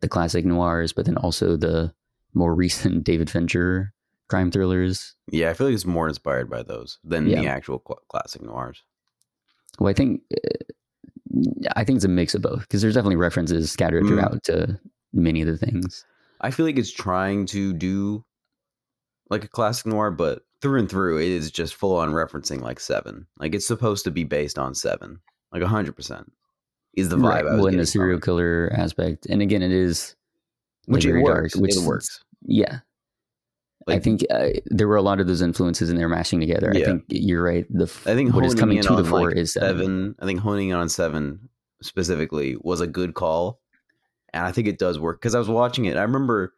the 0.00 0.08
classic 0.08 0.44
noirs, 0.44 0.92
but 0.92 1.06
then 1.06 1.16
also 1.16 1.56
the 1.56 1.92
more 2.34 2.54
recent 2.54 3.04
David 3.10 3.30
Fincher 3.30 3.92
crime 4.28 4.50
thrillers. 4.50 5.14
Yeah, 5.30 5.50
I 5.50 5.54
feel 5.54 5.66
like 5.66 5.74
it's 5.74 5.84
more 5.86 6.08
inspired 6.08 6.48
by 6.48 6.62
those 6.62 6.98
than 7.02 7.26
Yeah. 7.26 7.40
the 7.40 7.48
actual 7.48 7.82
cl- 7.86 8.00
classic 8.08 8.42
noirs. 8.42 8.82
Well, 9.78 9.88
I 9.90 9.92
think 9.94 10.22
uh, 10.34 11.64
I 11.76 11.84
think 11.84 11.96
it's 11.96 12.04
a 12.04 12.08
mix 12.08 12.34
of 12.34 12.42
both 12.42 12.60
because 12.60 12.82
there's 12.82 12.94
definitely 12.94 13.16
references 13.16 13.70
scattered 13.70 14.04
Mm. 14.04 14.08
throughout 14.08 14.42
to 14.44 14.78
many 15.12 15.42
of 15.42 15.48
the 15.48 15.56
things. 15.56 16.04
I 16.40 16.50
feel 16.50 16.64
like 16.66 16.78
it's 16.78 16.92
trying 16.92 17.46
to 17.46 17.72
do 17.72 18.24
like 19.30 19.44
a 19.44 19.48
classic 19.48 19.86
noir, 19.86 20.10
but 20.10 20.42
through 20.60 20.80
and 20.80 20.88
through, 20.90 21.18
it 21.18 21.28
is 21.28 21.50
just 21.50 21.74
full 21.74 21.96
on 21.96 22.10
referencing 22.10 22.60
like 22.60 22.80
Seven. 22.80 23.26
Like 23.38 23.54
it's 23.54 23.66
supposed 23.66 24.04
to 24.04 24.10
be 24.10 24.24
based 24.24 24.58
on 24.58 24.74
Seven, 24.74 25.20
like 25.52 25.62
hundred 25.62 25.96
percent 25.96 26.30
is 26.94 27.08
the 27.08 27.16
vibe. 27.16 27.22
right. 27.28 27.40
I 27.46 27.50
was 27.52 27.56
Well, 27.58 27.66
in 27.68 27.76
the 27.78 27.86
serial 27.86 28.18
killer 28.20 28.70
aspect, 28.76 29.26
and 29.26 29.40
again, 29.40 29.62
it 29.62 29.72
is 29.72 30.16
which 30.86 31.04
like, 31.04 31.10
it 31.10 31.12
very 31.12 31.22
works. 31.22 31.54
dark, 31.54 31.62
which 31.62 31.76
it 31.76 31.82
works. 31.82 32.22
yeah. 32.46 32.80
I 33.88 33.98
think 33.98 34.22
uh, 34.30 34.50
there 34.66 34.86
were 34.86 34.96
a 34.96 35.02
lot 35.02 35.20
of 35.20 35.26
those 35.26 35.40
influences 35.42 35.88
and 35.88 35.96
in 35.96 36.00
there 36.00 36.08
mashing 36.08 36.38
together. 36.38 36.70
I 36.72 36.84
think 36.84 37.02
you're 37.08 37.42
right. 37.42 37.64
The 37.70 37.84
f- 37.84 38.06
I 38.06 38.14
think 38.14 38.32
what 38.34 38.44
is 38.44 38.54
coming 38.54 38.80
to 38.82 38.94
the 38.94 39.02
fore 39.04 39.28
like, 39.30 39.36
is 39.36 39.54
seven. 39.54 40.14
I 40.20 40.26
think 40.26 40.38
honing 40.38 40.68
in 40.68 40.76
on 40.76 40.88
Seven 40.88 41.48
specifically 41.82 42.56
was 42.60 42.80
a 42.82 42.86
good 42.86 43.14
call, 43.14 43.58
and 44.32 44.44
I 44.46 44.52
think 44.52 44.68
it 44.68 44.78
does 44.78 45.00
work 45.00 45.20
because 45.20 45.34
I 45.34 45.38
was 45.38 45.48
watching 45.48 45.86
it. 45.86 45.96
I 45.96 46.02
remember 46.02 46.54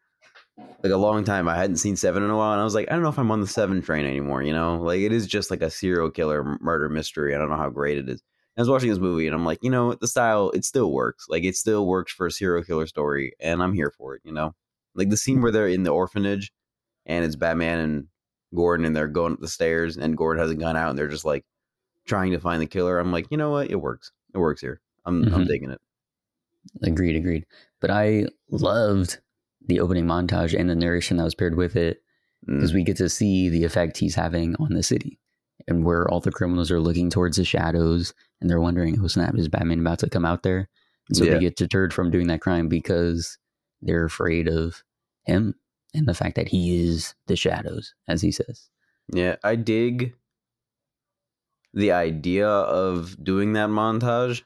like 0.58 0.92
a 0.92 0.96
long 0.96 1.24
time 1.24 1.48
I 1.48 1.56
hadn't 1.56 1.76
seen 1.76 1.96
Seven 1.96 2.22
in 2.22 2.30
a 2.30 2.36
while, 2.36 2.52
and 2.52 2.60
I 2.60 2.64
was 2.64 2.74
like, 2.74 2.88
I 2.90 2.94
don't 2.94 3.02
know 3.02 3.08
if 3.08 3.18
I'm 3.18 3.30
on 3.30 3.40
the 3.40 3.46
Seven 3.46 3.82
train 3.82 4.06
anymore. 4.06 4.42
You 4.42 4.52
know, 4.52 4.76
like 4.80 5.00
it 5.00 5.12
is 5.12 5.26
just 5.26 5.50
like 5.50 5.62
a 5.62 5.70
serial 5.70 6.10
killer 6.10 6.58
murder 6.60 6.88
mystery. 6.88 7.34
I 7.34 7.38
don't 7.38 7.50
know 7.50 7.56
how 7.56 7.70
great 7.70 7.98
it 7.98 8.08
is. 8.08 8.22
I 8.56 8.60
was 8.60 8.68
watching 8.68 8.90
this 8.90 8.98
movie, 8.98 9.26
and 9.26 9.34
I'm 9.34 9.44
like, 9.46 9.60
you 9.62 9.70
know, 9.70 9.94
the 9.94 10.06
style 10.08 10.50
it 10.50 10.64
still 10.64 10.92
works. 10.92 11.26
Like 11.28 11.44
it 11.44 11.56
still 11.56 11.86
works 11.86 12.12
for 12.12 12.26
a 12.26 12.30
serial 12.30 12.64
killer 12.64 12.86
story, 12.86 13.32
and 13.40 13.62
I'm 13.62 13.72
here 13.72 13.90
for 13.96 14.14
it. 14.16 14.22
You 14.24 14.32
know, 14.32 14.54
like 14.94 15.08
the 15.10 15.16
scene 15.16 15.40
where 15.40 15.52
they're 15.52 15.68
in 15.68 15.84
the 15.84 15.90
orphanage, 15.90 16.52
and 17.06 17.24
it's 17.24 17.36
Batman 17.36 17.78
and 17.78 18.06
Gordon, 18.54 18.84
and 18.84 18.94
they're 18.94 19.08
going 19.08 19.32
up 19.34 19.40
the 19.40 19.48
stairs, 19.48 19.96
and 19.96 20.16
Gordon 20.16 20.42
has 20.42 20.50
a 20.50 20.54
gun 20.54 20.76
out, 20.76 20.90
and 20.90 20.98
they're 20.98 21.08
just 21.08 21.24
like 21.24 21.44
trying 22.06 22.32
to 22.32 22.40
find 22.40 22.60
the 22.60 22.66
killer. 22.66 22.98
I'm 22.98 23.12
like, 23.12 23.28
you 23.30 23.36
know 23.38 23.50
what? 23.50 23.70
It 23.70 23.76
works. 23.80 24.12
It 24.34 24.38
works 24.38 24.60
here. 24.60 24.80
I'm 25.06 25.22
I'm 25.32 25.44
Mhm. 25.44 25.46
digging 25.48 25.70
it. 25.70 25.80
Agreed, 26.82 27.16
agreed. 27.16 27.46
But 27.80 27.90
I 27.90 28.26
loved 28.50 29.18
the 29.66 29.81
opening 29.81 30.05
montage 30.07 30.59
and 30.59 30.68
the 30.68 30.75
narration 30.75 31.16
that 31.16 31.25
was 31.25 31.35
paired 31.35 31.57
with 31.57 31.77
it 31.77 32.03
Mm. 32.48 32.57
because 32.57 32.75
we 32.75 32.83
get 32.83 32.96
to 32.96 33.09
see 33.09 33.48
the 33.48 33.62
effect 33.62 33.98
he's 33.98 34.16
having 34.16 34.57
on 34.57 34.72
the 34.75 34.83
city 34.83 35.20
and 35.68 35.85
where 35.85 36.09
all 36.11 36.18
the 36.18 36.33
criminals 36.33 36.72
are 36.72 36.81
looking 36.81 37.09
towards 37.09 37.37
the 37.37 37.44
shadows 37.44 38.12
and 38.40 38.51
they're 38.51 38.61
wondering, 38.61 38.98
oh 39.01 39.07
snap, 39.07 39.37
is 39.37 39.48
Batman 39.48 39.79
about 39.79 40.01
to 40.01 40.11
come 40.11 40.25
out 40.25 40.42
there? 40.42 40.68
And 41.09 41.16
so 41.16 41.25
Yeah. 41.25 41.35
they 41.35 41.38
get 41.38 41.55
deterred 41.57 41.94
from 41.94 42.11
doing 42.11 42.27
that 42.27 42.40
crime 42.40 42.66
because 42.68 43.39
they're 43.80 44.05
afraid 44.05 44.49
of 44.49 44.82
him 45.22 45.55
and 45.95 46.07
the 46.07 46.14
fact 46.14 46.34
that 46.34 46.49
he 46.49 46.82
is 46.84 47.14
the 47.28 47.36
shadows, 47.36 47.95
as 48.09 48.22
he 48.22 48.32
says. 48.32 48.68
Yeah, 49.14 49.36
I 49.45 49.55
dig 49.55 50.14
the 51.72 51.93
idea 51.93 52.49
of 52.49 53.22
doing 53.22 53.53
that 53.53 53.68
montage. 53.68 54.43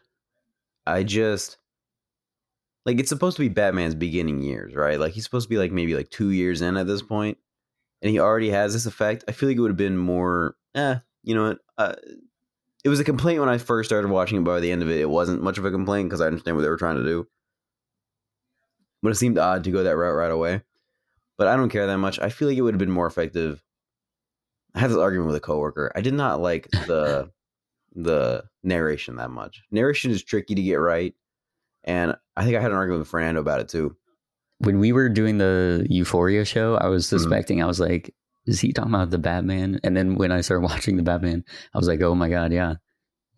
I 0.86 1.03
just 1.03 1.57
like 2.87 2.99
it's 2.99 3.11
supposed 3.11 3.37
to 3.37 3.43
be 3.43 3.49
Batman's 3.49 3.95
beginning 3.95 4.41
years, 4.41 4.74
right? 4.74 4.99
Like 4.99 5.12
he's 5.12 5.24
supposed 5.24 5.47
to 5.47 5.51
be 5.51 5.59
like 5.59 5.72
maybe 5.72 5.95
like 5.95 6.09
two 6.09 6.30
years 6.30 6.62
in 6.62 6.76
at 6.76 6.87
this 6.87 7.03
point, 7.03 7.37
and 8.01 8.11
he 8.11 8.18
already 8.18 8.51
has 8.51 8.72
this 8.72 8.87
effect. 8.87 9.24
I 9.28 9.32
feel 9.32 9.49
like 9.49 9.59
it 9.59 9.61
would 9.61 9.72
have 9.72 9.76
been 9.76 9.99
more, 9.99 10.57
eh, 10.74 10.97
you 11.22 11.34
know 11.34 11.49
what? 11.49 11.59
Uh, 11.76 11.95
it 12.84 12.89
was 12.89 13.01
a 13.01 13.05
complaint 13.05 13.41
when 13.41 13.49
I 13.49 13.59
first 13.59 13.89
started 13.91 14.09
watching 14.09 14.39
it, 14.39 14.45
but 14.45 14.53
by 14.53 14.61
the 14.61 14.70
end 14.70 14.82
of 14.82 14.89
it, 14.89 15.01
it 15.01 15.11
wasn't 15.11 15.43
much 15.43 15.59
of 15.59 15.64
a 15.64 15.70
complaint 15.70 16.09
because 16.09 16.20
I 16.20 16.26
understand 16.26 16.57
what 16.57 16.62
they 16.62 16.68
were 16.68 16.76
trying 16.76 16.97
to 16.97 17.05
do. 17.05 17.26
But 19.03 19.11
it 19.11 19.16
seemed 19.16 19.37
odd 19.37 19.64
to 19.64 19.70
go 19.70 19.82
that 19.82 19.97
route 19.97 20.14
right 20.14 20.30
away. 20.30 20.62
But 21.37 21.49
I 21.49 21.57
don't 21.57 21.68
care 21.68 21.87
that 21.87 21.99
much. 21.99 22.18
I 22.18 22.30
feel 22.30 22.49
like 22.49 22.57
it 22.57 22.62
would 22.62 22.72
have 22.72 22.78
been 22.78 22.91
more 22.91 23.07
effective 23.07 23.62
I 24.76 24.80
had 24.80 24.91
this 24.91 24.99
argument 24.99 25.28
with 25.28 25.37
a 25.37 25.41
coworker. 25.41 25.91
I 25.97 26.03
did 26.03 26.12
not 26.12 26.41
like 26.41 26.70
the 26.70 27.30
the 27.95 28.45
narration 28.62 29.16
that 29.16 29.30
much. 29.30 29.62
Narration 29.70 30.11
is 30.11 30.22
tricky 30.22 30.55
to 30.55 30.62
get 30.62 30.74
right, 30.74 31.14
and 31.87 32.14
I 32.37 32.45
think 32.45 32.57
I 32.57 32.61
had 32.61 32.70
an 32.70 32.76
argument 32.76 33.01
with 33.01 33.09
Fernando 33.09 33.41
about 33.41 33.61
it 33.61 33.68
too. 33.68 33.97
When 34.59 34.78
we 34.78 34.93
were 34.93 35.09
doing 35.09 35.39
the 35.39 35.87
Euphoria 35.91 36.45
show, 36.45 36.76
I 36.76 36.89
was 36.89 37.05
Mhm. 37.07 37.09
suspecting, 37.11 37.62
I 37.62 37.66
was 37.66 37.78
like, 37.80 38.14
is 38.47 38.61
he 38.61 38.72
talking 38.72 38.95
about 38.95 39.11
the 39.11 39.18
Batman? 39.18 39.80
And 39.84 39.97
then 39.97 40.14
when 40.16 40.32
I 40.32 40.41
started 40.41 40.62
watching 40.70 40.97
the 40.97 41.03
Batman, 41.03 41.45
I 41.74 41.78
was 41.78 41.89
like, 41.89 42.01
oh 42.03 42.14
my 42.14 42.28
God, 42.28 42.53
yeah. 42.53 42.74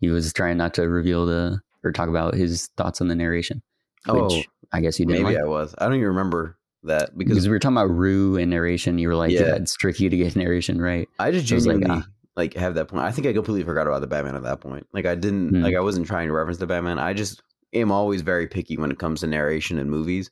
He 0.00 0.10
was 0.10 0.32
trying 0.32 0.56
not 0.58 0.74
to 0.74 0.88
reveal 0.88 1.26
the 1.26 1.60
or 1.84 1.92
talk 1.92 2.08
about 2.08 2.34
his 2.34 2.68
thoughts 2.76 3.00
on 3.00 3.08
the 3.08 3.14
narration. 3.16 3.62
Which 4.06 4.16
Oh, 4.32 4.42
I 4.72 4.80
guess 4.80 4.98
you 5.00 5.06
didn't 5.06 5.22
maybe 5.24 5.34
like. 5.36 5.44
I 5.44 5.48
was. 5.48 5.74
I 5.78 5.84
don't 5.86 5.94
even 5.96 6.08
remember 6.08 6.56
that 6.84 7.16
because 7.18 7.30
because 7.34 7.46
we 7.48 7.50
were 7.52 7.58
talking 7.58 7.76
about 7.76 7.90
Rue 7.90 8.36
and 8.36 8.48
narration. 8.50 8.98
You 8.98 9.08
were 9.08 9.16
like, 9.16 9.32
yeah, 9.32 9.40
Yeah. 9.40 9.54
it's 9.56 9.74
tricky 9.76 10.08
to 10.08 10.16
get 10.16 10.36
narration 10.36 10.80
right. 10.80 11.08
I 11.18 11.32
just 11.32 11.50
I 11.50 11.54
was 11.56 11.66
like, 11.66 11.82
ah. 11.88 12.06
like, 12.36 12.54
have 12.54 12.74
that 12.76 12.86
point. 12.88 13.02
I 13.02 13.10
think 13.10 13.26
I 13.26 13.32
completely 13.32 13.64
forgot 13.64 13.88
about 13.88 14.00
the 14.02 14.06
Batman 14.06 14.36
at 14.36 14.44
that 14.44 14.60
point. 14.60 14.86
Like 14.92 15.04
I 15.06 15.16
didn't 15.16 15.48
Hmm. 15.50 15.62
like 15.62 15.74
I 15.74 15.80
wasn't 15.80 16.06
trying 16.06 16.28
to 16.28 16.34
reference 16.34 16.58
the 16.58 16.66
Batman. 16.68 16.98
I 17.00 17.12
just 17.12 17.42
am 17.72 17.90
always 17.90 18.22
very 18.22 18.46
picky 18.46 18.76
when 18.76 18.90
it 18.90 18.98
comes 18.98 19.20
to 19.20 19.26
narration 19.26 19.78
in 19.78 19.90
movies 19.90 20.30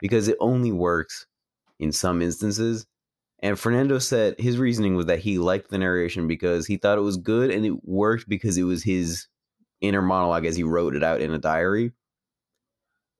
because 0.00 0.28
it 0.28 0.36
only 0.40 0.72
works 0.72 1.26
in 1.78 1.92
some 1.92 2.22
instances. 2.22 2.86
And 3.40 3.58
Fernando 3.58 3.98
said 3.98 4.34
his 4.38 4.58
reasoning 4.58 4.96
was 4.96 5.06
that 5.06 5.18
he 5.18 5.38
liked 5.38 5.70
the 5.70 5.78
narration 5.78 6.26
because 6.26 6.66
he 6.66 6.76
thought 6.76 6.98
it 6.98 7.02
was 7.02 7.16
good 7.16 7.50
and 7.50 7.64
it 7.64 7.84
worked 7.84 8.28
because 8.28 8.56
it 8.56 8.64
was 8.64 8.82
his 8.82 9.26
inner 9.80 10.02
monologue 10.02 10.46
as 10.46 10.56
he 10.56 10.62
wrote 10.62 10.96
it 10.96 11.02
out 11.02 11.20
in 11.20 11.32
a 11.32 11.38
diary. 11.38 11.92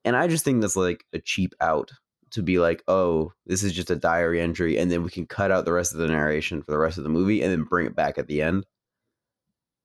And 0.03 0.15
I 0.15 0.27
just 0.27 0.43
think 0.43 0.61
that's 0.61 0.75
like 0.75 1.05
a 1.13 1.19
cheap 1.19 1.53
out 1.61 1.91
to 2.31 2.41
be 2.41 2.59
like, 2.59 2.83
oh, 2.87 3.33
this 3.45 3.63
is 3.63 3.73
just 3.73 3.91
a 3.91 3.95
diary 3.95 4.41
entry, 4.41 4.77
and 4.77 4.91
then 4.91 5.03
we 5.03 5.09
can 5.09 5.25
cut 5.25 5.51
out 5.51 5.65
the 5.65 5.73
rest 5.73 5.93
of 5.93 5.99
the 5.99 6.07
narration 6.07 6.61
for 6.61 6.71
the 6.71 6.77
rest 6.77 6.97
of 6.97 7.03
the 7.03 7.09
movie 7.09 7.41
and 7.41 7.51
then 7.51 7.63
bring 7.63 7.85
it 7.85 7.95
back 7.95 8.17
at 8.17 8.27
the 8.27 8.41
end. 8.41 8.65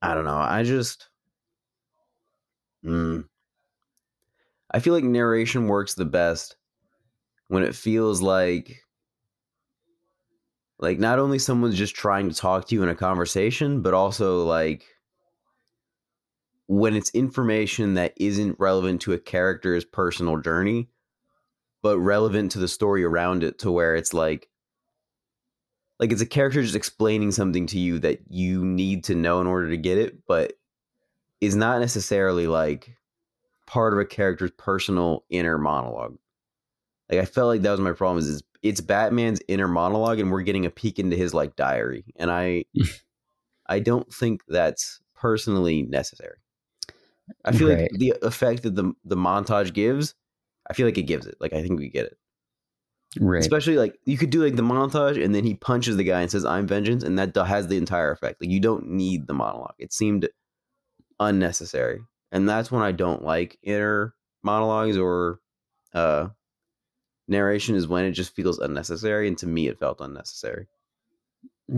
I 0.00 0.14
don't 0.14 0.24
know. 0.24 0.36
I 0.36 0.64
just. 0.64 1.08
Mm. 2.84 3.24
I 4.72 4.80
feel 4.80 4.94
like 4.94 5.04
narration 5.04 5.66
works 5.66 5.94
the 5.94 6.04
best 6.04 6.56
when 7.48 7.62
it 7.62 7.74
feels 7.74 8.22
like 8.22 8.82
like 10.78 10.98
not 10.98 11.18
only 11.18 11.38
someone's 11.38 11.76
just 11.76 11.94
trying 11.94 12.28
to 12.28 12.34
talk 12.34 12.66
to 12.66 12.74
you 12.74 12.82
in 12.82 12.88
a 12.88 12.94
conversation, 12.94 13.82
but 13.82 13.94
also 13.94 14.44
like 14.44 14.84
when 16.66 16.96
it's 16.96 17.10
information 17.10 17.94
that 17.94 18.14
isn't 18.16 18.58
relevant 18.58 19.02
to 19.02 19.12
a 19.12 19.18
character's 19.18 19.84
personal 19.84 20.38
journey, 20.38 20.88
but 21.82 21.98
relevant 21.98 22.50
to 22.52 22.58
the 22.58 22.66
story 22.66 23.04
around 23.04 23.44
it 23.44 23.58
to 23.60 23.70
where 23.70 23.94
it's 23.94 24.14
like 24.14 24.48
like 26.00 26.10
it's 26.10 26.22
a 26.22 26.26
character 26.26 26.62
just 26.62 26.74
explaining 26.74 27.30
something 27.30 27.66
to 27.66 27.78
you 27.78 27.98
that 28.00 28.20
you 28.28 28.64
need 28.64 29.04
to 29.04 29.14
know 29.14 29.40
in 29.40 29.46
order 29.46 29.68
to 29.68 29.76
get 29.76 29.98
it, 29.98 30.26
but 30.26 30.54
is 31.40 31.54
not 31.54 31.78
necessarily 31.78 32.46
like 32.46 32.96
part 33.72 33.94
of 33.94 33.98
a 33.98 34.04
character's 34.04 34.50
personal 34.58 35.24
inner 35.30 35.56
monologue. 35.56 36.18
Like 37.10 37.20
I 37.20 37.24
felt 37.24 37.48
like 37.48 37.62
that 37.62 37.70
was 37.70 37.80
my 37.80 37.92
problem. 37.92 38.18
Is 38.18 38.28
it's, 38.28 38.42
it's 38.62 38.80
Batman's 38.82 39.40
inner 39.48 39.66
monologue, 39.66 40.18
and 40.18 40.30
we're 40.30 40.42
getting 40.42 40.66
a 40.66 40.70
peek 40.70 40.98
into 40.98 41.16
his 41.16 41.32
like 41.32 41.56
diary, 41.56 42.04
and 42.16 42.30
I, 42.30 42.66
I 43.66 43.78
don't 43.78 44.12
think 44.12 44.42
that's 44.46 45.00
personally 45.14 45.84
necessary. 45.84 46.36
I 47.46 47.52
feel 47.52 47.70
Right. 47.70 47.78
like 47.90 47.90
the 47.94 48.14
effect 48.20 48.62
that 48.64 48.76
the 48.76 48.92
the 49.06 49.16
montage 49.16 49.72
gives, 49.72 50.14
I 50.68 50.74
feel 50.74 50.86
like 50.86 50.98
it 50.98 51.04
gives 51.04 51.24
it. 51.26 51.36
Like 51.40 51.54
I 51.54 51.62
think 51.62 51.78
we 51.80 51.88
get 51.88 52.04
it. 52.06 52.18
Right. 53.18 53.40
Especially 53.40 53.76
like 53.78 53.98
you 54.04 54.18
could 54.18 54.30
do 54.30 54.44
like 54.44 54.56
the 54.56 54.62
montage, 54.62 55.22
and 55.22 55.34
then 55.34 55.44
he 55.44 55.54
punches 55.54 55.96
the 55.96 56.04
guy 56.04 56.20
and 56.20 56.30
says, 56.30 56.44
"I'm 56.44 56.66
vengeance," 56.66 57.04
and 57.04 57.18
that 57.18 57.34
has 57.46 57.68
the 57.68 57.78
entire 57.78 58.10
effect. 58.10 58.42
Like 58.42 58.50
you 58.50 58.60
don't 58.60 58.88
need 58.88 59.26
the 59.26 59.34
monologue. 59.34 59.76
It 59.78 59.94
seemed 59.94 60.28
unnecessary, 61.20 62.00
and 62.32 62.48
that's 62.48 62.72
when 62.72 62.82
I 62.82 62.90
don't 62.90 63.22
like 63.22 63.58
inner 63.62 64.14
monologues 64.42 64.96
or 64.96 65.38
uh 65.94 66.28
narration 67.28 67.76
is 67.76 67.86
when 67.86 68.04
it 68.04 68.12
just 68.12 68.34
feels 68.34 68.58
unnecessary, 68.58 69.28
and 69.28 69.38
to 69.38 69.46
me, 69.46 69.68
it 69.68 69.78
felt 69.78 70.00
unnecessary. 70.00 70.66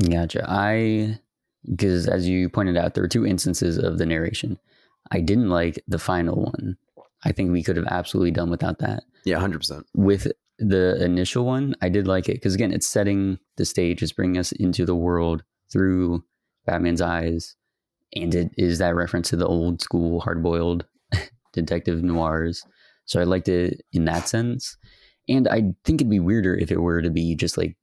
Gotcha. 0.08 0.44
I 0.48 1.20
because 1.70 2.06
as 2.06 2.28
you 2.28 2.48
pointed 2.48 2.76
out, 2.76 2.94
there 2.94 3.04
were 3.04 3.08
two 3.08 3.26
instances 3.26 3.78
of 3.78 3.98
the 3.98 4.06
narration. 4.06 4.58
I 5.10 5.20
didn't 5.20 5.50
like 5.50 5.82
the 5.86 5.98
final 5.98 6.36
one. 6.36 6.76
I 7.24 7.32
think 7.32 7.50
we 7.50 7.62
could 7.62 7.76
have 7.76 7.86
absolutely 7.86 8.30
done 8.30 8.50
without 8.50 8.78
that. 8.78 9.04
Yeah, 9.24 9.38
hundred 9.38 9.58
percent. 9.58 9.86
With 9.94 10.30
the 10.58 11.02
initial 11.02 11.44
one, 11.44 11.74
I 11.82 11.88
did 11.88 12.06
like 12.06 12.28
it 12.28 12.34
because 12.34 12.54
again, 12.54 12.72
it's 12.72 12.86
setting 12.86 13.38
the 13.56 13.64
stage, 13.64 14.02
it's 14.02 14.12
bringing 14.12 14.38
us 14.38 14.52
into 14.52 14.84
the 14.84 14.94
world 14.94 15.42
through 15.70 16.24
Batman's 16.66 17.00
eyes, 17.00 17.56
and 18.14 18.34
it 18.34 18.50
is 18.56 18.78
that 18.78 18.94
reference 18.94 19.30
to 19.30 19.36
the 19.36 19.46
old 19.46 19.80
school 19.82 20.20
hard-boiled 20.20 20.84
detective 21.52 22.02
noirs. 22.02 22.64
So 23.06 23.20
I 23.20 23.24
liked 23.24 23.48
it 23.48 23.82
in 23.92 24.04
that 24.06 24.28
sense, 24.28 24.76
and 25.28 25.46
I 25.48 25.74
think 25.84 26.00
it'd 26.00 26.10
be 26.10 26.20
weirder 26.20 26.54
if 26.56 26.70
it 26.70 26.80
were 26.80 27.02
to 27.02 27.10
be 27.10 27.34
just 27.34 27.56
like 27.58 27.76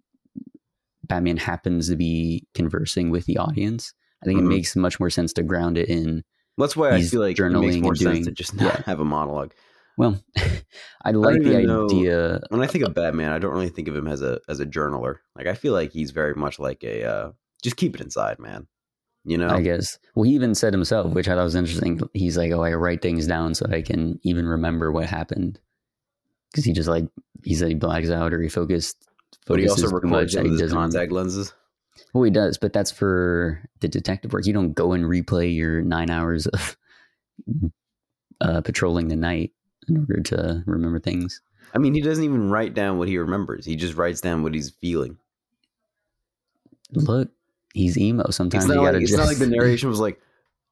Batman 1.03 1.37
happens 1.37 1.89
to 1.89 1.95
be 1.95 2.47
conversing 2.53 3.09
with 3.09 3.25
the 3.25 3.37
audience. 3.37 3.93
I 4.23 4.25
think 4.27 4.39
Mhm. 4.39 4.45
it 4.45 4.49
makes 4.49 4.75
much 4.75 4.99
more 4.99 5.09
sense 5.09 5.33
to 5.33 5.43
ground 5.43 5.77
it 5.77 5.89
in. 5.89 6.23
That's 6.57 6.75
why 6.77 6.91
I 6.91 7.01
feel 7.01 7.21
like 7.21 7.39
it 7.39 7.49
makes 7.49 7.77
more 7.77 7.91
and 7.93 7.97
sense 7.99 8.25
to 8.27 8.31
just 8.31 8.53
not 8.55 8.65
yeah. 8.75 8.81
have 8.85 8.99
a 8.99 9.05
monologue. 9.05 9.53
Well, 9.97 10.21
I 11.03 11.11
like 11.11 11.41
the 11.41 11.49
even 11.49 11.65
know- 11.67 11.85
idea. 11.85 12.39
When 12.49 12.61
I 12.61 12.67
think 12.67 12.83
of 12.85 12.93
Batman, 12.93 13.31
I 13.31 13.39
don't 13.39 13.51
really 13.53 13.69
think 13.69 13.87
of 13.87 13.95
him 13.95 14.07
as 14.07 14.21
a 14.21 14.39
as 14.47 14.59
a 14.59 14.65
journaler. 14.65 15.15
Like 15.35 15.47
I 15.47 15.53
feel 15.55 15.73
like 15.73 15.91
he's 15.91 16.11
very 16.11 16.33
much 16.35 16.59
like 16.59 16.83
a 16.83 17.03
uh, 17.03 17.31
just 17.63 17.77
keep 17.77 17.95
it 17.95 18.01
inside, 18.01 18.39
man. 18.39 18.67
You 19.23 19.37
know, 19.37 19.49
I 19.49 19.61
guess. 19.61 19.99
Well, 20.15 20.23
he 20.23 20.33
even 20.33 20.55
said 20.55 20.73
himself, 20.73 21.13
which 21.13 21.27
I 21.27 21.35
thought 21.35 21.43
was 21.43 21.55
interesting. 21.55 21.99
He's 22.13 22.37
like, 22.37 22.51
"Oh, 22.51 22.63
I 22.63 22.73
write 22.73 23.01
things 23.01 23.27
down 23.27 23.53
so 23.53 23.67
I 23.69 23.81
can 23.81 24.19
even 24.23 24.47
remember 24.47 24.91
what 24.91 25.05
happened." 25.05 25.59
Because 26.51 26.65
he 26.65 26.73
just 26.73 26.89
like 26.89 27.05
he 27.43 27.55
said 27.55 27.69
he 27.69 27.75
blacks 27.75 28.09
out 28.09 28.33
or 28.33 28.41
he 28.41 28.49
focused. 28.49 29.07
but 29.45 29.59
he 29.59 29.69
also 29.69 29.89
records 29.89 30.33
he 30.33 30.47
his 30.49 30.73
contact 30.73 31.11
lenses. 31.11 31.53
Well, 32.13 32.23
he 32.23 32.31
does, 32.31 32.57
but 32.57 32.73
that's 32.73 32.91
for 32.91 33.61
the 33.79 33.87
detective 33.87 34.33
work. 34.33 34.45
You 34.45 34.53
don't 34.53 34.73
go 34.73 34.93
and 34.93 35.05
replay 35.05 35.53
your 35.53 35.81
nine 35.81 36.09
hours 36.09 36.47
of 36.47 36.77
uh, 38.41 38.61
patrolling 38.61 39.07
the 39.07 39.15
night 39.15 39.51
in 39.87 39.97
order 39.97 40.21
to 40.21 40.63
remember 40.65 40.99
things. 40.99 41.41
I 41.73 41.77
mean, 41.77 41.93
he 41.93 42.01
doesn't 42.01 42.23
even 42.23 42.49
write 42.49 42.73
down 42.73 42.97
what 42.97 43.07
he 43.07 43.17
remembers. 43.17 43.65
He 43.65 43.75
just 43.75 43.95
writes 43.95 44.19
down 44.19 44.43
what 44.43 44.53
he's 44.53 44.71
feeling. 44.71 45.17
Look, 46.91 47.29
he's 47.73 47.97
emo. 47.97 48.29
Sometimes 48.29 48.65
It's 48.65 48.69
not, 48.69 48.75
you 48.75 48.81
like, 48.81 48.87
gotta 48.93 49.01
it's 49.01 49.11
just 49.11 49.19
not 49.19 49.27
like 49.27 49.37
the 49.37 49.47
narration 49.47 49.89
was 49.89 49.99
like, 49.99 50.19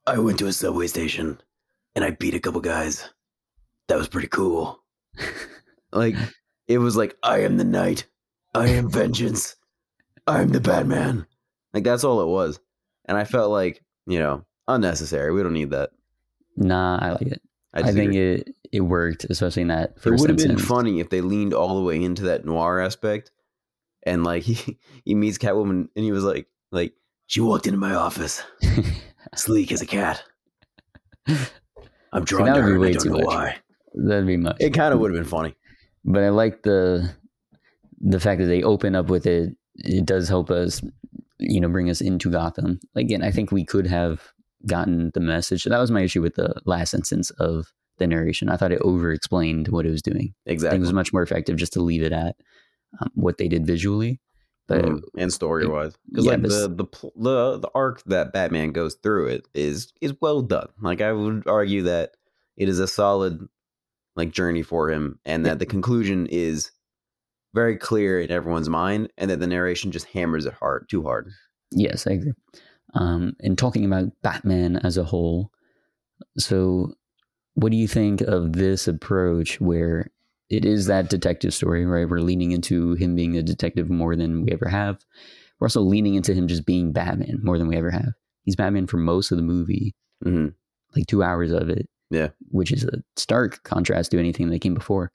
"I 0.07 0.19
went 0.19 0.39
to 0.39 0.47
a 0.47 0.53
subway 0.53 0.87
station 0.87 1.39
and 1.95 2.05
I 2.05 2.11
beat 2.11 2.33
a 2.33 2.39
couple 2.39 2.61
guys. 2.61 3.07
That 3.87 3.97
was 3.97 4.09
pretty 4.09 4.27
cool." 4.27 4.83
like 5.91 6.15
it 6.67 6.77
was 6.77 6.95
like, 6.95 7.15
"I 7.23 7.39
am 7.39 7.57
the 7.57 7.63
night. 7.63 8.05
I 8.53 8.67
am 8.67 8.89
vengeance. 8.91 9.55
I 10.27 10.41
am 10.41 10.49
the 10.49 10.61
Batman." 10.61 11.25
Like 11.73 11.83
that's 11.83 12.03
all 12.03 12.21
it 12.21 12.27
was, 12.27 12.59
and 13.05 13.17
I 13.17 13.23
felt 13.23 13.51
like 13.51 13.83
you 14.07 14.19
know 14.19 14.45
unnecessary. 14.67 15.31
We 15.33 15.43
don't 15.43 15.53
need 15.53 15.71
that. 15.71 15.91
nah. 16.55 16.97
I 17.01 17.11
like 17.11 17.21
it. 17.21 17.41
I, 17.73 17.81
I, 17.81 17.91
think 17.91 18.15
it 18.15 18.55
it 18.71 18.81
worked, 18.81 19.25
especially 19.25 19.63
in 19.63 19.67
that 19.67 19.93
It 20.03 20.11
would 20.11 20.29
have 20.29 20.37
been 20.37 20.57
funny 20.57 20.99
if 20.99 21.09
they 21.09 21.21
leaned 21.21 21.53
all 21.53 21.75
the 21.75 21.83
way 21.83 22.01
into 22.01 22.23
that 22.23 22.45
noir 22.45 22.79
aspect, 22.79 23.31
and 24.03 24.23
like 24.23 24.43
he 24.43 24.79
he 25.05 25.15
meets 25.15 25.37
Catwoman, 25.37 25.89
and 25.95 26.05
he 26.05 26.11
was 26.11 26.23
like, 26.23 26.47
like 26.72 26.93
she 27.28 27.41
walked 27.41 27.67
into 27.67 27.80
my 27.80 27.93
office, 27.93 28.43
sleek 29.36 29.72
as 29.72 29.82
a 29.82 29.86
cat. 29.86 30.24
I'm 32.11 32.24
drawn 32.24 32.45
that 32.45 32.55
to 32.55 32.61
would 32.61 32.82
be 32.82 32.88
her, 32.88 32.89
I 32.89 32.93
don't 32.93 33.05
know 33.05 33.17
much. 33.17 33.26
why. 33.26 33.57
That'd 33.93 34.28
be 34.28 34.38
much. 34.38 34.57
It 34.59 34.74
kind 34.74 34.93
of 34.93 34.99
would 34.99 35.11
have 35.11 35.20
been 35.20 35.30
funny. 35.30 35.55
but 36.05 36.24
I 36.24 36.30
like 36.30 36.63
the 36.63 37.13
the 38.01 38.20
fact 38.20 38.39
that 38.39 38.47
they 38.47 38.63
open 38.63 38.95
up 38.95 39.09
with 39.09 39.26
it. 39.26 39.55
It 39.76 40.05
does 40.05 40.28
help 40.28 40.49
us, 40.51 40.82
you 41.38 41.61
know, 41.61 41.70
bring 41.70 41.89
us 41.89 42.01
into 42.01 42.32
Gotham. 42.32 42.80
Again, 42.95 43.24
I 43.24 43.32
think 43.32 43.51
we 43.51 43.63
could 43.65 43.88
have 43.88 44.32
gotten 44.65 45.11
the 45.13 45.20
message. 45.20 45.63
That 45.63 45.80
was 45.80 45.91
my 45.91 46.01
issue 46.01 46.22
with 46.22 46.36
the 46.36 46.53
last 46.65 46.93
instance 46.93 47.30
of 47.32 47.72
the 47.97 48.07
narration. 48.07 48.49
I 48.49 48.57
thought 48.57 48.72
it 48.72 48.82
over 48.82 49.11
explained 49.11 49.70
what 49.70 49.86
it 49.86 49.89
was 49.89 50.01
doing. 50.01 50.34
Exactly. 50.45 50.78
it 50.78 50.82
was 50.82 50.93
much 50.93 51.13
more 51.13 51.22
effective 51.22 51.57
just 51.57 51.74
to 51.74 51.82
leave 51.82 52.03
it 52.03 52.11
at 52.11 52.36
um, 52.99 53.09
what 53.13 53.38
they 53.38 53.47
did 53.47 53.65
visually. 53.65 54.20
Mhm. 54.70 55.01
and 55.17 55.34
story 55.34 55.67
wise, 55.67 55.93
because 56.09 56.26
yeah, 56.26 56.32
like 56.32 56.43
the 56.43 56.67
the 56.67 57.11
the 57.15 57.57
the 57.59 57.72
arc 57.74 58.03
that 58.05 58.34
Batman 58.34 58.72
goes 58.72 58.95
through 58.95 59.28
it 59.28 59.47
is 59.53 59.91
is 60.01 60.13
well 60.22 60.41
done. 60.41 60.70
Like 60.82 61.01
I 61.01 61.11
would 61.11 61.47
argue 61.47 61.84
that 61.84 62.15
it 62.57 62.70
is 62.70 62.80
a 62.80 62.88
solid 62.88 63.47
like 64.15 64.32
journey 64.32 64.61
for 64.61 64.89
him, 64.89 65.20
and 65.26 65.45
that 65.45 65.59
the 65.59 65.65
conclusion 65.65 66.28
is 66.28 66.72
very 67.53 67.78
clear 67.78 68.22
in 68.22 68.32
everyone's 68.32 68.70
mind, 68.70 69.11
and 69.17 69.32
that 69.32 69.39
the 69.39 69.47
narration 69.47 69.91
just 69.91 70.05
hammers 70.07 70.45
it 70.45 70.53
hard 70.53 70.88
too 70.89 71.03
hard. 71.03 71.30
Yes, 71.72 72.05
I 72.05 72.11
agree. 72.11 72.34
Um, 72.93 73.34
and 73.39 73.57
talking 73.57 73.86
about 73.86 74.11
Batman 74.22 74.78
as 74.78 74.97
a 74.97 75.03
whole, 75.03 75.51
so 76.38 76.93
what 77.53 77.72
do 77.72 77.78
you 77.78 77.88
think 77.88 78.22
of 78.22 78.53
this 78.53 78.88
approach 78.88 79.59
where 79.59 80.11
it 80.49 80.65
is 80.65 80.87
that 80.87 81.09
detective 81.09 81.53
story, 81.53 81.85
right? 81.85 82.09
We're 82.09 82.19
leaning 82.19 82.51
into 82.51 82.93
him 82.93 83.15
being 83.15 83.37
a 83.37 83.43
detective 83.43 83.89
more 83.89 84.15
than 84.15 84.43
we 84.43 84.51
ever 84.51 84.67
have. 84.67 85.05
We're 85.59 85.65
also 85.65 85.81
leaning 85.81 86.15
into 86.15 86.33
him 86.33 86.47
just 86.47 86.65
being 86.65 86.91
Batman 86.91 87.39
more 87.43 87.57
than 87.57 87.67
we 87.67 87.75
ever 87.75 87.91
have. 87.91 88.13
He's 88.43 88.55
Batman 88.55 88.87
for 88.87 88.97
most 88.97 89.31
of 89.31 89.37
the 89.37 89.43
movie, 89.43 89.95
hmm 90.23 90.47
like 90.95 91.05
two 91.05 91.21
hours 91.21 91.51
of 91.51 91.69
it. 91.69 91.87
Yeah. 92.09 92.29
Which 92.49 92.71
is 92.71 92.83
a 92.83 93.03
stark 93.15 93.61
contrast 93.63 94.09
to 94.11 94.19
anything 94.19 94.49
that 94.49 94.61
came 94.61 94.73
before. 94.73 95.11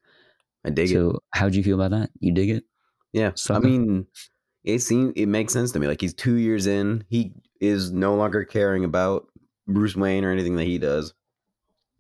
I 0.65 0.71
dig 0.71 0.89
it. 0.91 0.95
so, 0.95 1.19
how'd 1.33 1.57
you 1.57 1.65
feel 1.65 1.81
about 1.81 1.99
that? 1.99 2.11
You 2.21 2.33
dig 2.33 2.51
it? 2.51 2.65
Yeah, 3.13 3.33
So 3.35 3.55
I 3.55 3.59
mean, 3.59 4.07
it 4.63 4.79
seems 4.81 5.13
it 5.17 5.27
makes 5.27 5.53
sense 5.53 5.73
to 5.73 5.81
me. 5.81 5.89
Like 5.89 6.01
he's 6.01 6.15
two 6.15 6.35
years 6.37 6.67
in, 6.69 7.05
he 7.09 7.33
is 7.61 7.91
no 7.91 8.15
longer 8.15 8.45
caring 8.45 8.85
about 8.85 9.27
Bruce 9.67 9.97
Wayne 9.97 10.25
or 10.25 10.31
anything 10.31 10.55
that 10.57 10.65
he 10.65 10.79
does. 10.79 11.13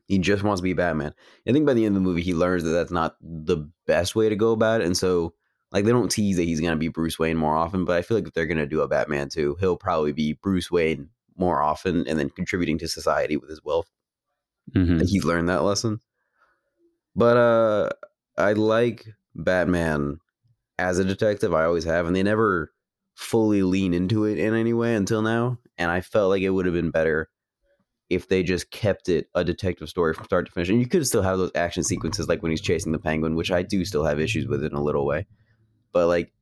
He 0.07 0.19
just 0.19 0.43
wants 0.43 0.61
to 0.61 0.65
be 0.65 0.73
Batman. 0.75 1.15
I 1.49 1.53
think 1.53 1.67
by 1.67 1.75
the 1.75 1.85
end 1.87 1.97
of 1.97 2.03
the 2.03 2.09
movie, 2.09 2.23
he 2.23 2.35
learns 2.35 2.63
that 2.65 2.71
that's 2.71 2.93
not 2.93 3.17
the 3.21 3.69
best 3.87 4.15
way 4.15 4.29
to 4.29 4.37
go 4.37 4.53
about 4.53 4.81
it, 4.81 4.87
and 4.87 4.97
so 4.97 5.35
like 5.73 5.85
they 5.85 5.91
don't 5.93 6.11
tease 6.11 6.37
that 6.37 6.45
he's 6.45 6.61
gonna 6.61 6.77
be 6.77 6.89
Bruce 6.89 7.19
Wayne 7.19 7.37
more 7.37 7.57
often. 7.57 7.85
But 7.85 7.97
I 7.97 8.03
feel 8.03 8.17
like 8.17 8.27
if 8.29 8.35
they're 8.35 8.47
gonna 8.47 8.67
do 8.67 8.83
a 8.83 8.89
Batman 8.89 9.29
too, 9.29 9.57
he'll 9.61 9.77
probably 9.77 10.13
be 10.13 10.35
Bruce 10.35 10.71
Wayne 10.71 11.09
more 11.37 11.63
often, 11.63 12.07
and 12.07 12.19
then 12.19 12.31
contributing 12.31 12.79
to 12.79 12.89
society 12.89 13.37
with 13.37 13.51
his 13.51 13.63
wealth. 13.65 13.91
Mhm. 14.75 14.99
that 14.99 15.09
he's 15.09 15.25
learned 15.25 15.49
that 15.51 15.63
lesson. 15.63 16.01
But 17.17 17.37
uh 17.37 17.91
I 18.37 18.53
like 18.55 19.07
Batman 19.35 20.19
as 20.79 20.99
a 20.99 21.05
detective. 21.05 21.55
I 21.55 21.65
always 21.65 21.85
have, 21.85 22.07
and 22.07 22.15
they 22.17 22.23
never 22.23 22.73
fully 23.15 23.63
lean 23.63 23.95
into 23.95 24.25
it 24.25 24.39
in 24.39 24.55
any 24.55 24.73
way 24.73 24.95
until 24.95 25.23
now. 25.23 25.59
And 25.79 25.91
I 25.91 26.01
felt 26.01 26.31
like 26.31 26.43
it 26.43 26.51
would 26.51 26.67
have 26.67 26.75
been 26.75 26.91
better 26.91 27.29
if 28.15 28.29
they 28.29 28.43
just 28.43 28.71
kept 28.71 29.09
it 29.09 29.29
a 29.35 29.45
detective 29.45 29.89
story 29.89 30.15
from 30.15 30.25
start 30.25 30.47
to 30.47 30.53
finish. 30.53 30.69
And 30.69 30.81
you 30.81 30.87
could 30.87 31.07
still 31.07 31.23
have 31.23 31.39
those 31.39 31.51
action 31.55 31.83
sequences 31.83 32.29
like 32.29 32.43
when 32.43 32.51
he's 32.51 32.61
chasing 32.61 32.93
the 32.93 32.99
penguin, 32.99 33.35
which 33.35 33.51
I 33.51 33.63
do 33.63 33.85
still 33.85 34.05
have 34.05 34.21
issues 34.21 34.47
with 34.47 34.65
in 34.65 34.73
a 34.73 34.83
little 34.83 35.07
way. 35.07 35.27
But 35.93 36.09
like 36.09 36.33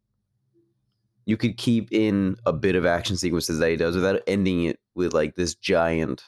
you 1.25 1.37
could 1.37 1.57
keep 1.57 1.93
in 1.93 2.37
a 2.47 2.53
bit 2.53 2.75
of 2.75 2.85
action 2.87 3.17
sequences 3.17 3.59
that 3.59 3.71
he 3.71 3.77
does 3.77 3.95
without 3.95 4.21
ending 4.27 4.65
it 4.65 4.79
with 4.95 5.13
like 5.13 5.35
this 5.35 5.55
giant 5.55 6.25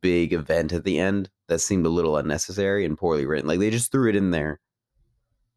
big 0.00 0.32
event 0.32 0.72
at 0.72 0.84
the 0.84 0.98
end 0.98 1.30
that 1.48 1.60
seemed 1.60 1.86
a 1.86 1.90
little 1.90 2.16
unnecessary 2.16 2.84
and 2.84 2.98
poorly 2.98 3.26
written. 3.26 3.48
Like 3.48 3.60
they 3.60 3.70
just 3.70 3.92
threw 3.92 4.08
it 4.08 4.16
in 4.16 4.30
there 4.30 4.60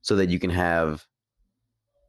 so 0.02 0.16
that 0.16 0.30
you 0.30 0.40
can 0.40 0.50
have 0.50 1.06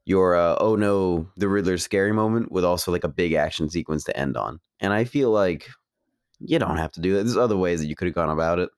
your 0.04 0.36
uh, 0.36 0.56
oh 0.58 0.74
no, 0.74 1.28
the 1.36 1.48
Riddler's 1.48 1.82
scary 1.82 2.12
moment 2.12 2.50
with 2.50 2.64
also 2.64 2.90
like 2.90 3.04
a 3.04 3.08
big 3.08 3.34
action 3.34 3.68
sequence 3.68 4.04
to 4.04 4.16
end 4.16 4.36
on. 4.36 4.60
And 4.80 4.92
I 4.92 5.04
feel 5.04 5.30
like 5.30 5.68
you 6.40 6.58
don't 6.58 6.76
have 6.76 6.92
to 6.92 7.00
do 7.00 7.14
that. 7.14 7.24
There's 7.24 7.36
other 7.36 7.56
ways 7.56 7.80
that 7.80 7.86
you 7.88 7.96
could 7.96 8.06
have 8.08 8.14
gone 8.14 8.30
about 8.30 8.58
it. 8.58 8.70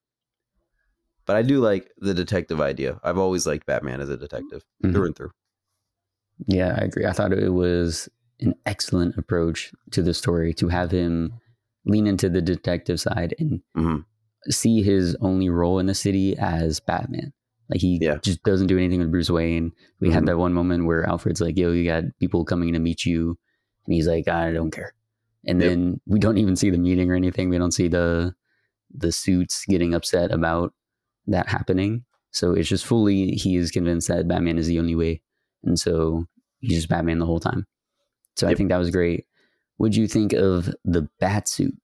But 1.27 1.37
I 1.37 1.43
do 1.43 1.61
like 1.61 1.91
the 1.99 2.15
detective 2.15 2.61
idea. 2.61 2.99
I've 3.05 3.19
always 3.19 3.47
liked 3.47 3.67
Batman 3.67 4.01
as 4.01 4.09
a 4.09 4.17
detective 4.17 4.65
Mhm. 4.85 4.93
through 4.93 5.07
and 5.07 5.17
through. 5.17 5.31
Yeah, 6.47 6.75
I 6.81 6.85
agree. 6.85 7.07
I 7.07 7.13
thought 7.13 7.33
it 7.33 7.51
was 7.53 8.09
an 8.41 8.55
excellent 8.67 9.17
approach 9.19 9.73
to 9.91 10.03
the 10.03 10.15
story 10.15 10.55
to 10.55 10.69
have 10.69 10.91
him 10.91 11.35
lean 11.85 12.07
into 12.07 12.29
the 12.29 12.41
detective 12.43 13.01
side 13.01 13.35
and 13.39 13.61
Mhm. 13.77 14.05
see 14.49 14.83
his 14.83 15.15
only 15.21 15.51
role 15.51 15.79
in 15.79 15.87
the 15.87 15.95
city 15.95 16.37
as 16.39 16.81
Batman. 16.81 17.33
Like 17.69 17.81
he 17.81 17.99
Yeah. 18.01 18.17
just 18.23 18.43
doesn't 18.43 18.67
do 18.67 18.79
anything 18.79 18.99
with 19.01 19.11
Bruce 19.11 19.31
Wayne. 19.31 19.73
We 20.01 20.11
had 20.11 20.23
Mhm. 20.25 20.27
that 20.27 20.39
one 20.39 20.53
moment 20.55 20.87
where 20.87 21.05
Alfred's 21.09 21.41
like, 21.41 21.57
"Yo, 21.57 21.71
you 21.71 21.85
got 21.85 22.05
people 22.19 22.45
coming 22.45 22.73
to 22.73 22.79
meet 22.81 23.05
you," 23.07 23.39
and 23.87 23.95
he's 23.95 24.09
like, 24.09 24.27
"I 24.27 24.51
don't 24.53 24.71
care." 24.73 24.95
And 25.47 25.61
Yep. 25.61 25.71
then 25.71 26.01
we 26.07 26.19
don't 26.19 26.39
even 26.39 26.57
see 26.57 26.71
the 26.71 26.79
meeting 26.79 27.11
or 27.11 27.15
anything. 27.15 27.49
We 27.49 27.59
don't 27.59 27.73
see 27.73 27.89
the 27.89 28.35
the 28.93 29.13
suits 29.13 29.65
getting 29.69 29.95
upset 29.95 30.33
about 30.33 30.75
that 31.27 31.49
happening. 31.49 32.05
So 32.33 32.53
it's 32.53 32.69
just 32.69 32.85
fully 32.85 33.33
he 33.33 33.57
is 33.57 33.71
convinced 33.71 34.09
that 34.09 34.29
Batman 34.29 34.59
is 34.59 34.67
the 34.67 34.79
only 34.79 34.95
way, 34.95 35.23
and 35.65 35.79
so 35.79 36.27
he's 36.61 36.79
just 36.79 36.89
Batman 36.89 37.19
the 37.19 37.27
whole 37.27 37.41
time. 37.41 37.67
So 38.37 38.49
I 38.49 38.55
think 38.55 38.69
that 38.71 38.79
was 38.79 38.91
great. 38.91 39.27
What'd 39.77 39.97
you 39.97 40.07
think 40.07 40.33
of 40.33 40.73
the 40.85 41.09
bat 41.19 41.49
suit? 41.49 41.75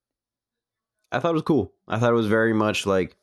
I 1.13 1.19
thought 1.19 1.31
it 1.31 1.35
was 1.35 1.43
cool. 1.43 1.73
I 1.89 1.99
thought 1.99 2.13
it 2.13 2.17
was 2.17 2.27
very 2.27 2.53
much 2.53 2.87
like 2.87 3.17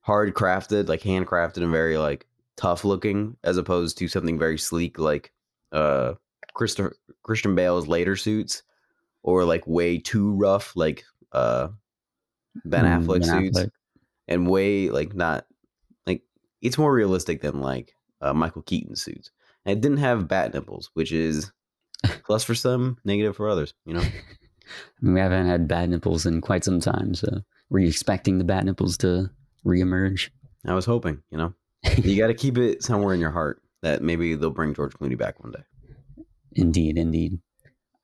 hard 0.00 0.32
crafted, 0.34 0.88
like 0.88 1.00
handcrafted 1.02 1.62
and 1.62 1.72
very 1.72 1.98
like 1.98 2.26
tough 2.56 2.84
looking, 2.84 3.36
as 3.42 3.56
opposed 3.56 3.98
to 3.98 4.08
something 4.08 4.38
very 4.38 4.58
sleek 4.58 4.98
like 4.98 5.32
uh 5.72 6.14
Christian 6.54 7.54
Bale's 7.54 7.88
later 7.88 8.16
suits, 8.16 8.62
or 9.26 9.44
like 9.44 9.66
way 9.66 9.98
too 9.98 10.32
rough 10.36 10.74
like 10.76 11.04
uh 11.32 11.68
Ben 12.64 12.84
Mm, 12.84 13.04
Affleck 13.04 13.20
Ben 13.20 13.28
suits, 13.28 13.58
Affleck. 13.60 13.70
and 14.28 14.48
way 14.48 14.88
like 14.88 15.14
not 15.14 15.44
like 16.06 16.22
it's 16.62 16.78
more 16.78 16.92
realistic 16.94 17.42
than 17.42 17.60
like 17.60 17.92
uh, 18.22 18.32
Michael 18.32 18.62
Keaton 18.62 18.96
suits. 18.96 19.30
And 19.66 19.76
it 19.76 19.82
didn't 19.82 19.98
have 19.98 20.28
bat 20.28 20.54
nipples, 20.54 20.90
which 20.94 21.12
is 21.12 21.52
plus 22.24 22.44
for 22.44 22.54
some, 22.54 22.96
negative 23.04 23.36
for 23.36 23.50
others. 23.50 23.74
You 23.84 23.94
know. 23.94 24.00
I 24.00 24.12
mean, 25.02 25.14
we 25.14 25.20
haven't 25.20 25.46
had 25.46 25.68
bat 25.68 25.88
nipples 25.90 26.24
in 26.24 26.40
quite 26.40 26.64
some 26.64 26.80
time. 26.80 27.14
So 27.14 27.42
were 27.68 27.80
you 27.80 27.88
expecting 27.88 28.38
the 28.38 28.44
bat 28.44 28.64
nipples 28.64 28.96
to 28.98 29.28
reemerge? 29.66 30.30
I 30.64 30.74
was 30.74 30.86
hoping, 30.86 31.20
you 31.30 31.38
know, 31.38 31.52
you 31.96 32.16
got 32.20 32.28
to 32.28 32.34
keep 32.34 32.56
it 32.58 32.82
somewhere 32.82 33.12
in 33.12 33.20
your 33.20 33.30
heart 33.30 33.60
that 33.82 34.02
maybe 34.02 34.34
they'll 34.34 34.50
bring 34.50 34.72
George 34.74 34.94
Clooney 34.94 35.18
back 35.18 35.42
one 35.42 35.52
day. 35.52 35.62
Indeed, 36.52 36.96
indeed. 36.96 37.38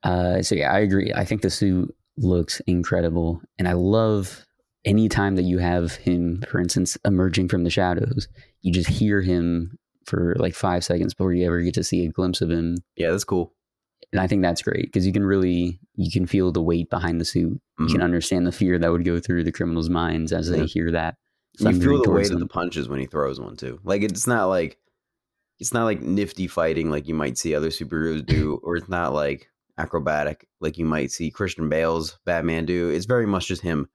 Uh, 0.03 0.42
so 0.42 0.55
yeah, 0.55 0.72
I 0.72 0.80
agree. 0.80 1.12
I 1.14 1.24
think 1.24 1.42
the 1.42 1.50
suit 1.50 1.94
looks 2.16 2.61
incredible, 2.66 3.40
and 3.59 3.68
I 3.68 3.72
love 3.74 4.46
any 4.84 5.09
time 5.09 5.36
that 5.36 5.42
you 5.42 5.59
have 5.59 5.92
him, 5.96 6.42
for 6.50 6.59
instance, 6.61 6.98
emerging 7.05 7.48
from 7.48 7.62
the 7.64 7.70
shadows. 7.70 8.26
You 8.62 8.72
just 8.72 8.88
hear 8.90 9.20
him 9.22 9.78
for 10.07 10.34
like 10.38 10.55
five 10.55 10.82
seconds 10.82 11.14
before 11.14 11.32
you 11.32 11.46
ever 11.46 11.61
get 11.62 11.74
to 11.74 11.84
see 11.84 12.05
a 12.05 12.11
glimpse 12.11 12.40
of 12.40 12.50
him, 12.50 12.76
Yeah, 12.96 13.12
that's 13.12 13.22
cool. 13.24 13.55
and 14.12 14.20
I 14.20 14.26
think 14.26 14.42
that's 14.42 14.61
great 14.62 14.86
because 14.86 15.07
you 15.07 15.12
can 15.12 15.24
really 15.24 15.78
you 15.94 16.11
can 16.11 16.26
feel 16.26 16.50
the 16.50 16.62
weight 16.62 16.90
behind 16.90 17.20
the 17.20 17.24
suit. 17.24 17.61
You 17.78 17.86
Mhm. 17.86 17.92
can 17.92 18.03
understand 18.03 18.46
the 18.46 18.53
fear 18.53 18.78
that 18.78 18.90
would 18.90 19.05
go 19.05 19.20
through 19.20 19.44
the 19.44 19.53
criminals' 19.53 19.88
minds 19.90 20.32
as 20.32 20.50
they 20.50 20.61
Yeah. 20.61 20.64
hear 20.64 20.90
that. 20.92 21.16
You 21.61 21.66
thundering 21.66 21.98
feel 21.98 22.03
the 22.05 22.11
weight 22.11 22.30
of 22.32 22.40
the 22.40 22.46
punches 22.46 22.88
when 22.88 22.98
he 22.98 23.07
throws 23.07 23.38
one 23.38 23.57
too. 23.57 23.78
Like 23.84 24.03
it's 24.03 24.26
not 24.26 24.46
like 24.46 24.78
it's 25.61 25.72
not 25.72 25.84
like 25.84 26.03
nifty 26.03 26.48
fighting 26.48 26.90
like 26.90 27.07
you 27.07 27.14
might 27.14 27.38
see 27.38 27.55
other 27.55 27.68
superheroes 27.68 28.26
do, 28.26 28.59
or 28.64 28.76
it's 28.76 28.88
not 28.88 29.12
like 29.14 29.48
acrobatic 29.79 30.47
like 30.61 30.79
you 30.79 30.85
might 30.85 31.11
see 31.11 31.31
Christian 31.31 31.68
Bale's 31.68 32.18
Batman 32.25 32.66
do. 32.66 32.91
It's 32.91 33.07
very 33.07 33.27
much 33.27 33.49
just 33.49 33.62
him 33.62 33.89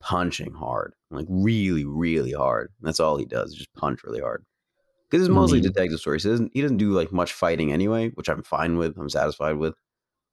punching 0.00 0.52
hard, 0.52 0.94
like 1.10 1.26
really, 1.28 1.84
really 1.84 2.32
hard. 2.32 2.72
And 2.80 2.88
that's 2.88 3.00
all 3.00 3.16
he 3.16 3.26
does, 3.26 3.54
just 3.54 3.72
punch 3.74 4.02
really 4.04 4.20
hard. 4.20 4.44
Because 5.10 5.26
it's 5.26 5.34
mostly 5.34 5.60
detective 5.60 5.98
stories. 5.98 6.22
He 6.22 6.30
doesn't 6.30 6.50
he 6.54 6.62
doesn't 6.62 6.76
do 6.76 6.92
like 6.92 7.12
much 7.12 7.32
fighting 7.32 7.72
anyway, 7.72 8.10
which 8.10 8.28
I'm 8.28 8.44
fine 8.44 8.76
with. 8.78 8.96
I'm 8.96 9.10
satisfied 9.10 9.56
with. 9.56 9.74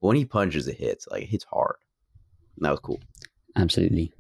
But 0.02 0.08
when 0.08 0.18
he 0.18 0.26
punches, 0.26 0.68
it 0.68 0.78
hits. 0.78 1.08
Like 1.08 1.24
it 1.24 1.30
hits 1.30 1.46
hard. 1.46 1.78
And 2.56 2.66
that 2.66 2.72
was 2.72 2.80
cool. 2.80 3.02
Absolutely. 3.56 4.14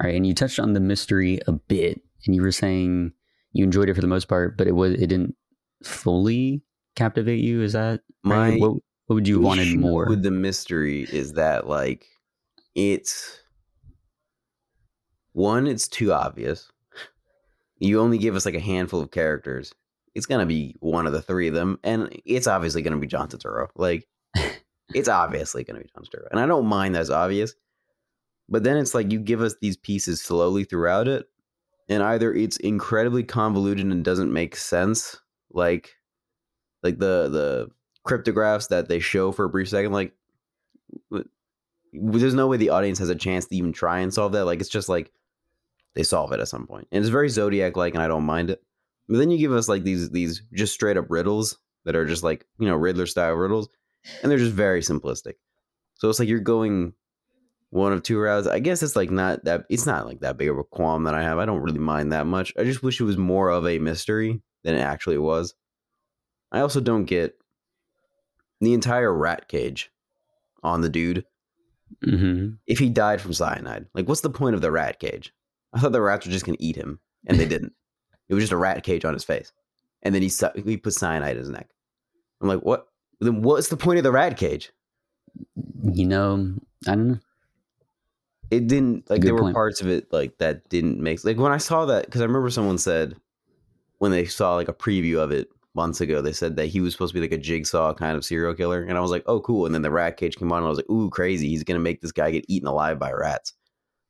All 0.00 0.06
right, 0.06 0.16
and 0.16 0.26
you 0.26 0.32
touched 0.34 0.58
on 0.58 0.72
the 0.72 0.80
mystery 0.80 1.40
a 1.46 1.52
bit, 1.52 2.00
and 2.24 2.34
you 2.34 2.40
were 2.40 2.52
saying 2.52 3.12
you 3.52 3.64
enjoyed 3.64 3.88
it 3.88 3.94
for 3.94 4.00
the 4.00 4.06
most 4.06 4.28
part, 4.28 4.56
but 4.56 4.66
it 4.66 4.72
was 4.72 4.92
it 4.94 5.08
didn't 5.08 5.34
fully 5.82 6.62
captivate 6.96 7.40
you. 7.40 7.62
Is 7.62 7.74
that 7.74 8.00
My 8.22 8.50
right? 8.50 8.60
What 8.60 8.80
what 9.08 9.14
would 9.14 9.28
you 9.28 9.36
have 9.36 9.44
wanted 9.44 9.78
more? 9.78 10.06
with 10.06 10.22
the 10.22 10.30
mystery 10.30 11.08
is 11.10 11.32
that 11.32 11.66
like 11.66 12.06
it's 12.74 13.42
one 15.32 15.66
it's 15.66 15.88
too 15.88 16.12
obvious 16.12 16.70
you 17.78 18.00
only 18.00 18.18
give 18.18 18.36
us 18.36 18.44
like 18.44 18.54
a 18.54 18.60
handful 18.60 19.00
of 19.00 19.10
characters 19.10 19.74
it's 20.14 20.26
gonna 20.26 20.46
be 20.46 20.76
one 20.80 21.06
of 21.06 21.12
the 21.12 21.22
three 21.22 21.48
of 21.48 21.54
them 21.54 21.78
and 21.82 22.14
it's 22.26 22.46
obviously 22.46 22.82
gonna 22.82 22.98
be 22.98 23.06
john 23.06 23.28
Turturro. 23.28 23.68
like 23.76 24.06
it's 24.94 25.08
obviously 25.08 25.64
gonna 25.64 25.80
be 25.80 25.88
john 25.94 26.04
Turturro. 26.04 26.28
and 26.30 26.38
i 26.38 26.44
don't 26.44 26.66
mind 26.66 26.94
that's 26.94 27.10
obvious 27.10 27.54
but 28.46 28.62
then 28.62 28.76
it's 28.76 28.94
like 28.94 29.10
you 29.10 29.18
give 29.20 29.40
us 29.40 29.54
these 29.62 29.78
pieces 29.78 30.20
slowly 30.20 30.64
throughout 30.64 31.08
it 31.08 31.26
and 31.88 32.02
either 32.02 32.34
it's 32.34 32.58
incredibly 32.58 33.22
convoluted 33.22 33.86
and 33.86 34.04
doesn't 34.04 34.32
make 34.32 34.54
sense 34.54 35.16
like 35.50 35.94
like 36.82 36.98
the 36.98 37.28
the 37.30 37.68
cryptographs 38.08 38.68
that 38.68 38.88
they 38.88 39.00
show 39.00 39.32
for 39.32 39.44
a 39.44 39.48
brief 39.48 39.68
second 39.68 39.92
like 39.92 40.12
there's 41.92 42.34
no 42.34 42.46
way 42.46 42.56
the 42.56 42.70
audience 42.70 42.98
has 42.98 43.08
a 43.08 43.14
chance 43.14 43.46
to 43.46 43.56
even 43.56 43.72
try 43.72 43.98
and 44.00 44.12
solve 44.12 44.32
that 44.32 44.44
like 44.44 44.60
it's 44.60 44.68
just 44.68 44.88
like 44.88 45.12
they 45.94 46.02
solve 46.02 46.32
it 46.32 46.40
at 46.40 46.48
some 46.48 46.66
point. 46.66 46.86
And 46.92 47.00
it's 47.02 47.10
very 47.10 47.28
zodiac 47.28 47.76
like 47.76 47.94
and 47.94 48.02
i 48.02 48.08
don't 48.08 48.24
mind 48.24 48.50
it. 48.50 48.62
But 49.08 49.18
then 49.18 49.30
you 49.30 49.38
give 49.38 49.52
us 49.52 49.68
like 49.68 49.84
these 49.84 50.10
these 50.10 50.42
just 50.52 50.74
straight 50.74 50.96
up 50.96 51.06
riddles 51.08 51.58
that 51.84 51.96
are 51.96 52.06
just 52.06 52.22
like 52.22 52.46
you 52.58 52.68
know 52.68 52.76
riddler 52.76 53.06
style 53.06 53.34
riddles 53.34 53.68
and 54.22 54.30
they're 54.30 54.38
just 54.38 54.52
very 54.52 54.80
simplistic. 54.80 55.34
So 55.94 56.08
it's 56.08 56.18
like 56.18 56.28
you're 56.28 56.40
going 56.40 56.92
one 57.70 57.92
of 57.92 58.02
two 58.02 58.18
routes. 58.18 58.46
I 58.46 58.60
guess 58.60 58.82
it's 58.82 58.96
like 58.96 59.10
not 59.10 59.44
that 59.44 59.64
it's 59.68 59.86
not 59.86 60.06
like 60.06 60.20
that 60.20 60.38
big 60.38 60.48
of 60.48 60.58
a 60.58 60.64
qualm 60.64 61.04
that 61.04 61.14
i 61.14 61.22
have. 61.22 61.38
I 61.38 61.46
don't 61.46 61.62
really 61.62 61.78
mind 61.78 62.12
that 62.12 62.26
much. 62.26 62.52
I 62.58 62.64
just 62.64 62.82
wish 62.82 63.00
it 63.00 63.04
was 63.04 63.16
more 63.16 63.50
of 63.50 63.66
a 63.66 63.78
mystery 63.78 64.40
than 64.64 64.74
it 64.74 64.80
actually 64.80 65.18
was. 65.18 65.54
I 66.52 66.60
also 66.60 66.80
don't 66.80 67.04
get 67.04 67.37
the 68.60 68.74
entire 68.74 69.12
rat 69.12 69.48
cage 69.48 69.90
on 70.62 70.80
the 70.80 70.88
dude 70.88 71.24
hmm 72.04 72.50
if 72.66 72.78
he 72.78 72.88
died 72.90 73.20
from 73.20 73.32
cyanide. 73.32 73.86
Like, 73.94 74.08
what's 74.08 74.20
the 74.20 74.30
point 74.30 74.54
of 74.54 74.60
the 74.60 74.70
rat 74.70 75.00
cage? 75.00 75.32
I 75.72 75.80
thought 75.80 75.92
the 75.92 76.00
rats 76.02 76.26
were 76.26 76.32
just 76.32 76.44
gonna 76.44 76.58
eat 76.60 76.76
him, 76.76 77.00
and 77.26 77.38
they 77.38 77.46
didn't. 77.48 77.72
it 78.28 78.34
was 78.34 78.42
just 78.42 78.52
a 78.52 78.56
rat 78.58 78.82
cage 78.84 79.04
on 79.04 79.14
his 79.14 79.24
face, 79.24 79.52
and 80.02 80.14
then 80.14 80.22
he 80.22 80.30
he 80.64 80.76
put 80.76 80.92
cyanide 80.94 81.32
in 81.36 81.38
his 81.38 81.50
neck. 81.50 81.70
I'm 82.40 82.48
like, 82.48 82.60
what? 82.60 82.86
Then 83.20 83.42
what's 83.42 83.68
the 83.68 83.76
point 83.76 83.98
of 83.98 84.04
the 84.04 84.12
rat 84.12 84.36
cage? 84.36 84.70
You 85.82 86.06
know, 86.06 86.54
I 86.86 86.94
don't 86.94 87.08
know. 87.08 87.18
It 88.50 88.66
didn't 88.66 89.08
like 89.10 89.20
Good 89.20 89.28
there 89.28 89.34
were 89.34 89.42
point. 89.42 89.54
parts 89.54 89.80
of 89.80 89.88
it 89.88 90.10
like 90.12 90.38
that 90.38 90.68
didn't 90.70 91.00
make 91.00 91.22
like 91.24 91.36
when 91.36 91.52
I 91.52 91.58
saw 91.58 91.84
that 91.86 92.06
because 92.06 92.20
I 92.22 92.24
remember 92.24 92.48
someone 92.50 92.78
said 92.78 93.14
when 93.98 94.10
they 94.10 94.24
saw 94.24 94.54
like 94.54 94.68
a 94.68 94.72
preview 94.74 95.18
of 95.18 95.30
it 95.32 95.48
months 95.78 96.00
ago 96.00 96.20
they 96.20 96.32
said 96.32 96.56
that 96.56 96.66
he 96.66 96.80
was 96.80 96.92
supposed 96.92 97.14
to 97.14 97.20
be 97.20 97.24
like 97.24 97.38
a 97.38 97.40
jigsaw 97.40 97.94
kind 97.94 98.16
of 98.16 98.24
serial 98.24 98.52
killer 98.52 98.82
and 98.82 98.98
I 98.98 99.00
was 99.00 99.12
like 99.12 99.22
oh 99.26 99.40
cool 99.40 99.64
and 99.64 99.72
then 99.72 99.82
the 99.82 99.92
rat 99.92 100.16
cage 100.16 100.36
came 100.36 100.50
on 100.50 100.58
and 100.58 100.66
I 100.66 100.68
was 100.68 100.78
like 100.78 100.90
ooh 100.90 101.08
crazy 101.08 101.48
he's 101.48 101.62
gonna 101.62 101.78
make 101.78 102.00
this 102.00 102.10
guy 102.10 102.32
get 102.32 102.44
eaten 102.48 102.66
alive 102.66 102.98
by 102.98 103.12
rats. 103.12 103.54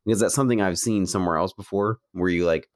Because 0.04 0.20
that's 0.20 0.34
something 0.34 0.62
I've 0.62 0.78
seen 0.78 1.04
somewhere 1.04 1.36
else 1.36 1.52
before 1.52 1.98
where 2.12 2.30
you 2.30 2.46
like 2.46 2.70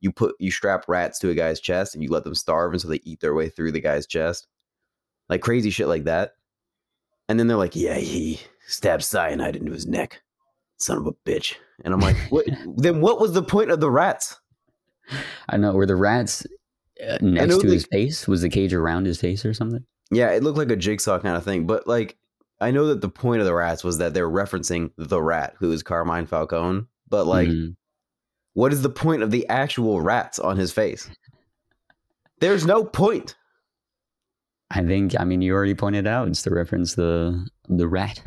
you 0.00 0.12
put 0.12 0.34
you 0.38 0.50
strap 0.50 0.84
rats 0.86 1.18
to 1.20 1.30
a 1.30 1.34
guy's 1.34 1.60
chest 1.60 1.94
and 1.94 2.04
you 2.04 2.10
let 2.10 2.24
them 2.24 2.34
starve 2.34 2.74
until 2.74 2.88
so 2.88 2.92
they 2.92 3.00
eat 3.04 3.20
their 3.20 3.32
way 3.32 3.48
through 3.48 3.72
the 3.72 3.80
guy's 3.80 4.06
chest? 4.06 4.46
Like 5.30 5.40
crazy 5.40 5.70
shit 5.70 5.88
like 5.88 6.04
that. 6.04 6.32
And 7.30 7.40
then 7.40 7.46
they're 7.46 7.56
like 7.56 7.74
yeah 7.74 7.96
he 7.96 8.40
stabbed 8.66 9.04
cyanide 9.04 9.56
into 9.56 9.72
his 9.72 9.86
neck 9.86 10.20
son 10.78 10.98
of 10.98 11.06
a 11.06 11.12
bitch. 11.26 11.54
And 11.84 11.94
I'm 11.94 12.00
like 12.00 12.16
what? 12.28 12.44
Then 12.76 13.00
what 13.00 13.20
was 13.20 13.32
the 13.32 13.42
point 13.42 13.70
of 13.70 13.80
the 13.80 13.90
rats? 13.90 14.38
I 15.48 15.56
know. 15.56 15.72
Were 15.72 15.86
the 15.86 15.96
rats 15.96 16.46
uh, 17.06 17.18
next 17.20 17.58
to 17.58 17.66
they- 17.66 17.74
his 17.74 17.86
face? 17.86 18.26
Was 18.28 18.42
the 18.42 18.48
cage 18.48 18.72
around 18.74 19.06
his 19.06 19.20
face 19.20 19.44
or 19.44 19.54
something? 19.54 19.84
yeah 20.10 20.30
it 20.32 20.42
looked 20.42 20.58
like 20.58 20.70
a 20.70 20.76
jigsaw 20.76 21.18
kind 21.18 21.36
of 21.36 21.42
thing 21.44 21.66
but 21.66 21.86
like 21.86 22.16
I 22.60 22.70
know 22.70 22.86
that 22.88 23.00
the 23.00 23.08
point 23.08 23.40
of 23.40 23.46
the 23.46 23.54
rats 23.54 23.82
was 23.82 23.98
that 23.98 24.12
they're 24.14 24.28
referencing 24.28 24.90
the 24.98 25.20
rat 25.22 25.54
who 25.58 25.72
is 25.72 25.82
Carmine 25.82 26.26
Falcone 26.26 26.84
but 27.08 27.26
like 27.26 27.48
Mhm. 27.48 27.76
what 28.52 28.72
is 28.74 28.82
the 28.82 28.90
point 28.90 29.22
of 29.22 29.30
the 29.30 29.48
actual 29.48 30.00
rats 30.02 30.38
on 30.38 30.56
his 30.58 30.70
face 30.72 31.08
there's 32.40 32.66
no 32.66 32.84
point 32.84 33.36
I 34.74 34.82
think. 34.82 35.18
I 35.20 35.24
mean, 35.24 35.42
you 35.42 35.52
already 35.52 35.74
pointed 35.74 36.06
out 36.06 36.28
it's 36.28 36.42
to 36.44 36.50
reference 36.50 36.94
the 36.94 37.46
the 37.68 37.86
rat 37.86 38.22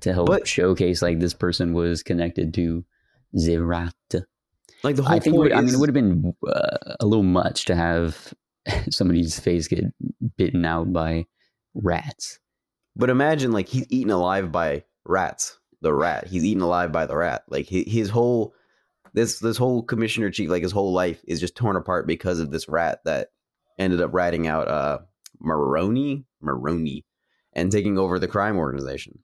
to 0.00 0.12
help 0.14 0.26
But- 0.26 0.48
showcase 0.48 1.02
like 1.02 1.18
this 1.20 1.34
person 1.34 1.74
was 1.74 2.02
connected 2.02 2.54
to 2.54 2.84
the 3.34 3.58
rat. 3.58 3.92
Like 4.82 4.96
the 4.96 5.02
whole 5.02 5.14
I 5.14 5.18
think. 5.18 5.36
Point 5.36 5.50
would, 5.50 5.52
I 5.52 5.60
mean, 5.60 5.74
it 5.74 5.78
would 5.78 5.88
have 5.88 5.94
been 5.94 6.34
uh, 6.46 6.94
a 7.00 7.06
little 7.06 7.22
much 7.22 7.64
to 7.66 7.76
have 7.76 8.34
somebody's 8.90 9.38
face 9.38 9.68
get 9.68 9.84
bitten 10.36 10.64
out 10.64 10.92
by 10.92 11.26
rats. 11.74 12.38
But 12.96 13.10
imagine 13.10 13.52
like 13.52 13.68
he's 13.68 13.86
eaten 13.90 14.10
alive 14.10 14.52
by 14.52 14.84
rats. 15.04 15.58
The 15.80 15.92
rat. 15.92 16.28
He's 16.28 16.44
eaten 16.44 16.62
alive 16.62 16.92
by 16.92 17.06
the 17.06 17.16
rat. 17.16 17.42
Like 17.48 17.66
his, 17.68 18.08
whole 18.08 18.54
this 19.14 19.40
this 19.40 19.56
whole 19.56 19.82
commissioner 19.82 20.30
chief, 20.30 20.48
like 20.48 20.62
his 20.62 20.72
whole 20.72 20.92
life 20.92 21.20
is 21.26 21.40
just 21.40 21.56
torn 21.56 21.76
apart 21.76 22.06
because 22.06 22.38
of 22.38 22.50
this 22.50 22.68
rat 22.68 23.00
that 23.04 23.28
ended 23.78 24.00
up 24.00 24.12
ratting 24.12 24.46
out 24.46 24.68
uh 24.68 24.98
Maroni, 25.40 26.24
Maroni, 26.40 27.04
and 27.52 27.72
taking 27.72 27.98
over 27.98 28.18
the 28.18 28.28
crime 28.28 28.56
organization. 28.56 29.18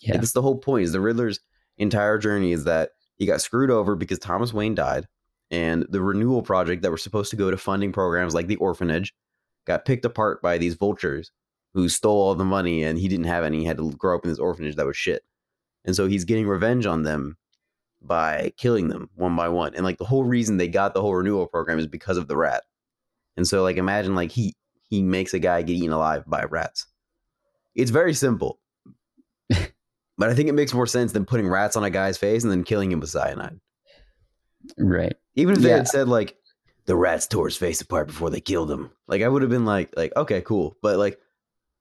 Yeah. 0.00 0.14
That's 0.14 0.32
the 0.32 0.42
whole 0.42 0.58
point. 0.58 0.84
Is 0.84 0.92
the 0.92 1.00
Riddler's 1.00 1.38
entire 1.78 2.18
journey 2.18 2.52
is 2.52 2.64
that 2.64 2.90
he 3.22 3.26
got 3.26 3.40
screwed 3.40 3.70
over 3.70 3.94
because 3.94 4.18
Thomas 4.18 4.52
Wayne 4.52 4.74
died, 4.74 5.06
and 5.48 5.86
the 5.88 6.02
renewal 6.02 6.42
project 6.42 6.82
that 6.82 6.90
were 6.90 6.96
supposed 6.96 7.30
to 7.30 7.36
go 7.36 7.52
to 7.52 7.56
funding 7.56 7.92
programs 7.92 8.34
like 8.34 8.48
the 8.48 8.56
orphanage 8.56 9.14
got 9.64 9.84
picked 9.84 10.04
apart 10.04 10.42
by 10.42 10.58
these 10.58 10.74
vultures 10.74 11.30
who 11.72 11.88
stole 11.88 12.20
all 12.20 12.34
the 12.34 12.44
money 12.44 12.82
and 12.82 12.98
he 12.98 13.06
didn't 13.06 13.26
have 13.26 13.44
any. 13.44 13.60
He 13.60 13.64
had 13.64 13.76
to 13.76 13.92
grow 13.92 14.16
up 14.16 14.24
in 14.24 14.28
this 14.28 14.40
orphanage 14.40 14.74
that 14.74 14.86
was 14.86 14.96
shit. 14.96 15.22
And 15.84 15.94
so 15.94 16.08
he's 16.08 16.24
getting 16.24 16.48
revenge 16.48 16.84
on 16.84 17.04
them 17.04 17.36
by 18.00 18.52
killing 18.56 18.88
them 18.88 19.08
one 19.14 19.36
by 19.36 19.48
one. 19.48 19.76
And 19.76 19.84
like 19.84 19.98
the 19.98 20.04
whole 20.04 20.24
reason 20.24 20.56
they 20.56 20.66
got 20.66 20.92
the 20.92 21.00
whole 21.00 21.14
renewal 21.14 21.46
program 21.46 21.78
is 21.78 21.86
because 21.86 22.16
of 22.16 22.26
the 22.26 22.36
rat. 22.36 22.64
And 23.36 23.46
so 23.46 23.62
like 23.62 23.76
imagine 23.76 24.16
like 24.16 24.32
he 24.32 24.56
he 24.88 25.00
makes 25.00 25.32
a 25.32 25.38
guy 25.38 25.62
get 25.62 25.74
eaten 25.74 25.92
alive 25.92 26.24
by 26.26 26.42
rats. 26.42 26.86
It's 27.76 27.92
very 27.92 28.14
simple. 28.14 28.58
But 30.18 30.30
I 30.30 30.34
think 30.34 30.48
it 30.48 30.54
makes 30.54 30.72
more 30.74 30.86
sense 30.86 31.12
than 31.12 31.24
putting 31.24 31.48
rats 31.48 31.76
on 31.76 31.84
a 31.84 31.90
guy's 31.90 32.18
face 32.18 32.42
and 32.42 32.50
then 32.50 32.64
killing 32.64 32.90
him 32.92 33.00
with 33.00 33.10
cyanide. 33.10 33.58
Right. 34.78 35.14
Even 35.34 35.56
if 35.56 35.62
they 35.62 35.70
Yeah. 35.70 35.76
had 35.78 35.88
said 35.88 36.08
like 36.08 36.36
the 36.86 36.96
rats 36.96 37.26
tore 37.26 37.46
his 37.46 37.56
face 37.56 37.80
apart 37.80 38.08
before 38.08 38.30
they 38.30 38.40
killed 38.40 38.70
him, 38.70 38.90
like 39.08 39.22
I 39.22 39.28
would 39.28 39.42
have 39.42 39.50
been 39.50 39.64
like 39.64 39.92
like 39.96 40.14
okay 40.16 40.40
cool, 40.42 40.76
but 40.82 40.98
like 40.98 41.18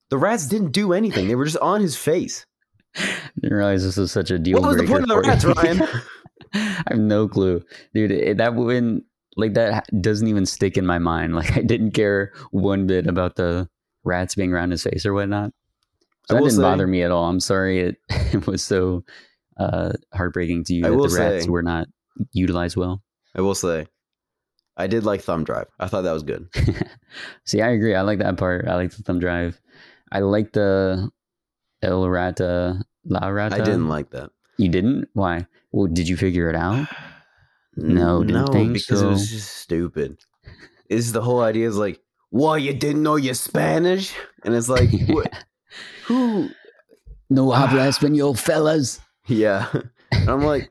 the 0.09 0.17
rats 0.17 0.47
didn't 0.47 0.71
do 0.71 0.93
anything; 0.93 1.27
they 1.27 1.35
were 1.35 1.45
just 1.45 1.57
on 1.57 1.81
his 1.81 1.95
face. 1.95 2.45
Didn't 3.41 3.55
realize 3.57 3.83
this 3.85 3.95
was 3.95 4.11
such 4.11 4.31
a 4.31 4.37
deal 4.37 4.59
What 4.59 4.67
was 4.67 4.77
the 4.77 4.83
point 4.87 5.03
of 5.03 5.07
the 5.07 5.19
rats. 5.19 5.45
Ryan? 5.45 5.81
I 6.53 6.83
have 6.89 6.99
no 6.99 7.29
clue, 7.29 7.63
dude. 7.93 8.11
It, 8.11 8.37
that 8.37 8.53
wouldn't 8.53 9.05
like 9.37 9.53
that 9.53 9.87
doesn't 10.01 10.27
even 10.27 10.45
stick 10.45 10.77
in 10.77 10.85
my 10.85 10.99
mind. 10.99 11.33
Like 11.35 11.55
I 11.57 11.61
didn't 11.61 11.91
care 11.91 12.33
one 12.51 12.87
bit 12.87 13.07
about 13.07 13.37
the 13.37 13.69
rats 14.03 14.35
being 14.35 14.51
around 14.51 14.71
his 14.71 14.83
face 14.83 15.05
or 15.05 15.13
whatnot. 15.13 15.53
So 16.27 16.35
that 16.35 16.41
didn't 16.41 16.55
say- 16.55 16.61
bother 16.61 16.87
me 16.87 17.03
at 17.03 17.11
all. 17.11 17.25
I'm 17.25 17.39
sorry 17.39 17.79
it, 17.79 17.97
it 18.09 18.47
was 18.47 18.63
so 18.63 19.03
uh, 19.57 19.93
heartbreaking 20.13 20.63
to 20.65 20.73
you 20.73 20.85
I 20.85 20.89
that 20.89 20.95
the 20.95 21.17
rats 21.17 21.43
say- 21.45 21.49
were 21.49 21.63
not 21.63 21.87
utilized 22.31 22.77
well. 22.77 23.03
I 23.35 23.41
will 23.41 23.55
say, 23.55 23.87
I 24.77 24.87
did 24.87 25.05
like 25.05 25.21
thumb 25.21 25.43
drive. 25.43 25.67
I 25.79 25.87
thought 25.87 26.01
that 26.01 26.11
was 26.11 26.23
good. 26.23 26.47
See, 27.45 27.61
I 27.61 27.69
agree. 27.69 27.95
I 27.95 28.01
like 28.01 28.19
that 28.19 28.37
part. 28.37 28.67
I 28.67 28.75
like 28.75 28.91
the 28.91 29.03
thumb 29.03 29.19
drive. 29.19 29.59
I 30.11 30.19
like 30.19 30.51
the 30.53 31.09
El 31.81 32.09
Rata 32.09 32.83
La 33.05 33.27
Rata. 33.27 33.55
I 33.55 33.59
didn't 33.59 33.87
like 33.87 34.11
that. 34.11 34.31
You 34.57 34.69
didn't? 34.69 35.07
Why? 35.13 35.47
Well, 35.71 35.87
did 35.87 36.07
you 36.07 36.17
figure 36.17 36.49
it 36.49 36.55
out? 36.55 36.87
No, 37.77 38.21
didn't 38.21 38.33
no, 38.53 38.73
because 38.73 39.01
it 39.01 39.07
was 39.07 39.31
just 39.31 39.55
stupid. 39.55 40.17
Is 40.89 41.13
the 41.13 41.21
whole 41.21 41.39
idea 41.39 41.69
is 41.69 41.77
like, 41.77 42.01
why 42.29 42.57
you 42.57 42.73
didn't 42.73 43.01
know 43.01 43.15
your 43.15 43.33
Spanish? 43.33 44.13
And 44.43 44.53
it's 44.53 44.67
like, 44.67 44.89
what, 45.07 45.33
who? 46.05 46.49
No 47.29 47.51
habla 47.51 47.87
español, 47.87 48.37
fellas. 48.37 48.99
Yeah, 49.27 49.69
and 50.11 50.29
I'm 50.29 50.43
like, 50.43 50.69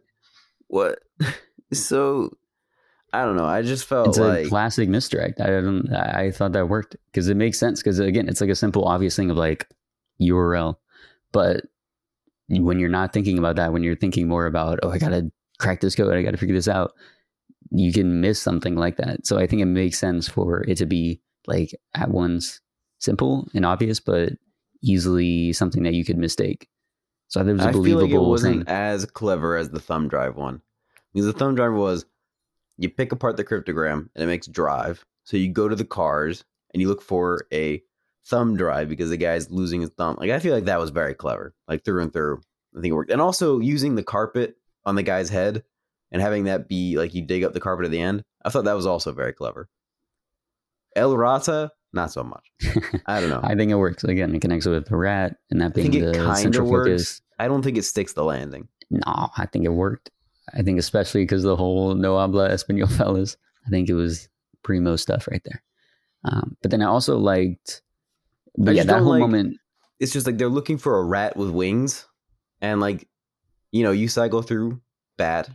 what? 0.68 0.98
So, 1.72 2.36
I 3.12 3.24
don't 3.24 3.36
know. 3.36 3.44
I 3.44 3.62
just 3.62 3.86
felt 3.86 4.08
It's 4.08 4.18
like 4.18 4.46
a 4.46 4.48
classic 4.48 4.88
misdirect. 4.88 5.40
I 5.40 5.46
don't. 5.46 5.88
I 5.94 6.32
thought 6.32 6.50
that 6.54 6.68
worked 6.68 6.96
because 7.12 7.28
it 7.28 7.36
makes 7.36 7.60
sense. 7.60 7.80
Because 7.80 8.00
again, 8.00 8.28
it's 8.28 8.40
like 8.40 8.50
a 8.50 8.56
simple, 8.56 8.86
obvious 8.86 9.14
thing 9.14 9.30
of 9.30 9.36
like 9.36 9.68
URL, 10.20 10.74
but 11.30 11.64
when 12.48 12.80
you're 12.80 12.88
not 12.88 13.12
thinking 13.12 13.38
about 13.38 13.56
that, 13.56 13.72
when 13.72 13.84
you're 13.84 13.94
thinking 13.94 14.26
more 14.26 14.46
about, 14.46 14.80
oh, 14.82 14.90
I 14.90 14.98
gotta 14.98 15.30
crack 15.58 15.80
this 15.80 15.94
code, 15.94 16.12
I 16.12 16.22
gotta 16.22 16.36
figure 16.36 16.56
this 16.56 16.66
out, 16.66 16.92
you 17.70 17.92
can 17.92 18.20
miss 18.20 18.40
something 18.40 18.74
like 18.74 18.96
that. 18.96 19.26
So 19.26 19.38
I 19.38 19.46
think 19.46 19.62
it 19.62 19.66
makes 19.66 19.98
sense 19.98 20.28
for 20.28 20.64
it 20.66 20.76
to 20.78 20.86
be 20.86 21.20
like 21.46 21.72
at 21.94 22.10
once 22.10 22.60
simple 22.98 23.48
and 23.54 23.64
obvious, 23.64 24.00
but 24.00 24.32
easily 24.82 25.52
something 25.52 25.82
that 25.82 25.94
you 25.94 26.04
could 26.04 26.18
mistake. 26.18 26.68
So 27.28 27.40
I 27.40 27.44
thought 27.44 27.50
it 27.50 27.54
was 27.54 27.64
a 27.64 27.68
I 27.68 27.72
feel 27.72 27.80
believable 27.80 28.02
like 28.02 28.12
it 28.12 28.30
wasn't 28.30 28.66
thing. 28.66 28.74
as 28.74 29.06
clever 29.06 29.56
as 29.56 29.70
the 29.70 29.80
thumb 29.80 30.08
drive 30.08 30.36
one. 30.36 30.62
Because 31.12 31.26
the 31.26 31.32
thumb 31.32 31.54
drive 31.54 31.74
was 31.74 32.04
you 32.76 32.88
pick 32.88 33.12
apart 33.12 33.36
the 33.36 33.44
cryptogram 33.44 34.08
and 34.14 34.24
it 34.24 34.26
makes 34.26 34.46
drive. 34.46 35.04
So 35.24 35.36
you 35.36 35.48
go 35.52 35.68
to 35.68 35.76
the 35.76 35.84
cars 35.84 36.44
and 36.72 36.80
you 36.80 36.88
look 36.88 37.02
for 37.02 37.46
a 37.52 37.82
thumb 38.26 38.56
drive 38.56 38.88
because 38.88 39.10
the 39.10 39.16
guy's 39.16 39.50
losing 39.50 39.80
his 39.80 39.90
thumb. 39.90 40.16
Like 40.18 40.30
I 40.30 40.38
feel 40.38 40.54
like 40.54 40.64
that 40.64 40.80
was 40.80 40.90
very 40.90 41.14
clever. 41.14 41.54
Like 41.68 41.84
through 41.84 42.02
and 42.02 42.12
through. 42.12 42.40
I 42.76 42.80
think 42.80 42.92
it 42.92 42.94
worked. 42.94 43.10
And 43.10 43.20
also 43.20 43.58
using 43.58 43.94
the 43.94 44.02
carpet 44.02 44.56
on 44.84 44.94
the 44.94 45.02
guy's 45.02 45.28
head 45.28 45.64
and 46.12 46.22
having 46.22 46.44
that 46.44 46.68
be 46.68 46.96
like 46.96 47.14
you 47.14 47.22
dig 47.22 47.44
up 47.44 47.52
the 47.52 47.60
carpet 47.60 47.84
at 47.84 47.90
the 47.90 48.00
end. 48.00 48.24
I 48.44 48.50
thought 48.50 48.64
that 48.64 48.76
was 48.76 48.86
also 48.86 49.12
very 49.12 49.32
clever. 49.32 49.68
El 50.96 51.16
Rata, 51.16 51.70
not 51.92 52.12
so 52.12 52.22
much. 52.22 52.44
I 53.06 53.20
don't 53.20 53.30
know. 53.30 53.40
I 53.42 53.54
think 53.54 53.70
it 53.70 53.76
works. 53.76 54.04
Again, 54.04 54.34
it 54.34 54.40
connects 54.40 54.66
with 54.66 54.86
the 54.88 54.96
rat 54.96 55.36
and 55.50 55.60
that 55.60 55.66
I 55.66 55.74
being 55.74 55.92
think 55.92 56.04
it 56.04 56.12
the 56.14 56.34
central 56.36 56.68
works. 56.68 56.88
focus. 56.88 57.22
I 57.38 57.48
don't 57.48 57.62
think 57.62 57.76
it 57.78 57.82
sticks 57.84 58.12
the 58.12 58.24
landing. 58.24 58.68
No, 58.90 59.30
I 59.36 59.46
think 59.46 59.64
it 59.64 59.70
worked. 59.70 60.10
I 60.54 60.62
think 60.62 60.78
especially 60.78 61.22
because 61.22 61.42
the 61.42 61.56
whole 61.56 61.94
no 61.94 62.18
habla 62.18 62.50
español 62.50 62.90
fellas. 62.96 63.36
I 63.66 63.70
think 63.70 63.88
it 63.88 63.94
was 63.94 64.28
primo 64.62 64.96
stuff 64.96 65.28
right 65.30 65.42
there. 65.44 65.62
Um, 66.24 66.56
but 66.62 66.70
then 66.70 66.82
I 66.82 66.86
also 66.86 67.16
liked, 67.18 67.82
but 68.56 68.72
I 68.72 68.74
yeah, 68.74 68.84
that 68.84 69.00
whole 69.00 69.10
like- 69.12 69.20
moment. 69.20 69.56
it's 70.00 70.12
just 70.12 70.26
like 70.26 70.38
they're 70.38 70.48
looking 70.48 70.76
for 70.78 70.98
a 70.98 71.04
rat 71.04 71.36
with 71.36 71.50
wings 71.50 72.06
and 72.60 72.80
like 72.80 73.08
you 73.72 73.82
know 73.82 73.92
you 73.92 74.08
cycle 74.08 74.42
through 74.42 74.80
bat 75.16 75.48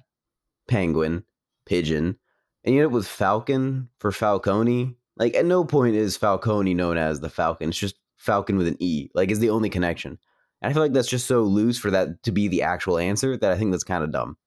penguin 0.68 1.24
pigeon 1.66 2.18
and 2.64 2.74
you 2.76 2.82
end 2.82 2.88
up 2.88 2.94
with 2.94 3.06
falcon 3.08 3.90
for 4.00 4.12
falcone 4.12 4.96
like 5.18 5.36
at 5.36 5.46
no 5.46 5.64
point 5.64 5.96
is 5.96 6.18
falcone 6.18 6.74
known 6.74 6.98
as 6.98 7.20
the 7.20 7.30
falcon 7.30 7.70
it's 7.70 7.78
just 7.78 7.96
falcon 8.18 8.58
with 8.58 8.68
an 8.68 8.78
e 8.80 9.10
like 9.14 9.32
is 9.32 9.40
the 9.40 9.50
only 9.50 9.70
connection 9.70 10.18
and 10.62 10.70
i 10.70 10.74
feel 10.74 10.82
like 10.82 10.94
that's 10.94 11.10
just 11.10 11.28
so 11.28 11.44
loose 11.44 11.78
for 11.78 11.92
that 11.92 12.22
to 12.24 12.32
be 12.32 12.48
the 12.48 12.62
actual 12.62 12.98
answer 12.98 13.38
that 13.38 13.52
i 13.52 13.58
think 13.58 13.72
that's 13.72 13.84
kind 13.84 14.04
of 14.04 14.12
dumb 14.12 14.38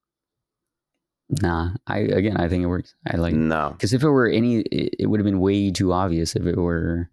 Nah, 1.29 1.75
I 1.85 1.99
again, 1.99 2.37
I 2.37 2.49
think 2.49 2.63
it 2.63 2.67
works. 2.67 2.95
I 3.07 3.17
like 3.17 3.35
no 3.35 3.69
because 3.71 3.93
if 3.93 4.01
it 4.01 4.09
were 4.09 4.27
any, 4.27 4.61
it, 4.61 4.95
it 4.99 5.05
would 5.05 5.19
have 5.19 5.25
been 5.25 5.39
way 5.39 5.69
too 5.69 5.93
obvious 5.93 6.35
if 6.35 6.45
it 6.45 6.57
were 6.57 7.11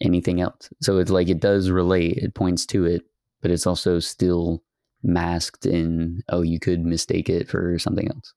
anything 0.00 0.40
else. 0.42 0.68
So 0.82 0.98
it's 0.98 1.10
like 1.10 1.28
it 1.28 1.40
does 1.40 1.70
relate, 1.70 2.18
it 2.18 2.34
points 2.34 2.66
to 2.66 2.84
it, 2.84 3.02
but 3.40 3.50
it's 3.50 3.66
also 3.66 3.98
still 3.98 4.62
masked 5.02 5.64
in. 5.64 6.22
Oh, 6.28 6.42
you 6.42 6.60
could 6.60 6.84
mistake 6.84 7.30
it 7.30 7.48
for 7.48 7.78
something 7.78 8.08
else. 8.08 8.34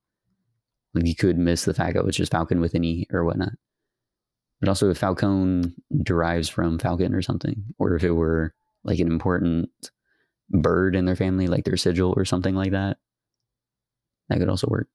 Like 0.93 1.05
you 1.05 1.15
could 1.15 1.37
miss 1.37 1.65
the 1.65 1.73
fact 1.73 1.95
that 1.95 2.05
it's 2.05 2.17
just 2.17 2.31
Falcon 2.31 2.61
with 2.61 2.73
an 2.73 2.85
E 2.85 3.07
or 3.11 3.25
whatnot. 3.25 3.53
But 4.59 4.69
also, 4.69 4.89
if 4.89 4.97
Falcone 4.97 5.73
derives 6.03 6.49
from 6.49 6.79
Falcon 6.79 7.13
or 7.13 7.21
something, 7.21 7.63
or 7.77 7.95
if 7.95 8.03
it 8.03 8.11
were 8.11 8.53
like 8.83 8.99
an 8.99 9.07
important 9.07 9.69
bird 10.49 10.95
in 10.95 11.05
their 11.05 11.15
family, 11.15 11.47
like 11.47 11.63
their 11.65 11.77
sigil 11.77 12.13
or 12.17 12.25
something 12.25 12.55
like 12.55 12.71
that, 12.71 12.97
that 14.29 14.39
could 14.39 14.49
also 14.49 14.67
work. 14.69 14.87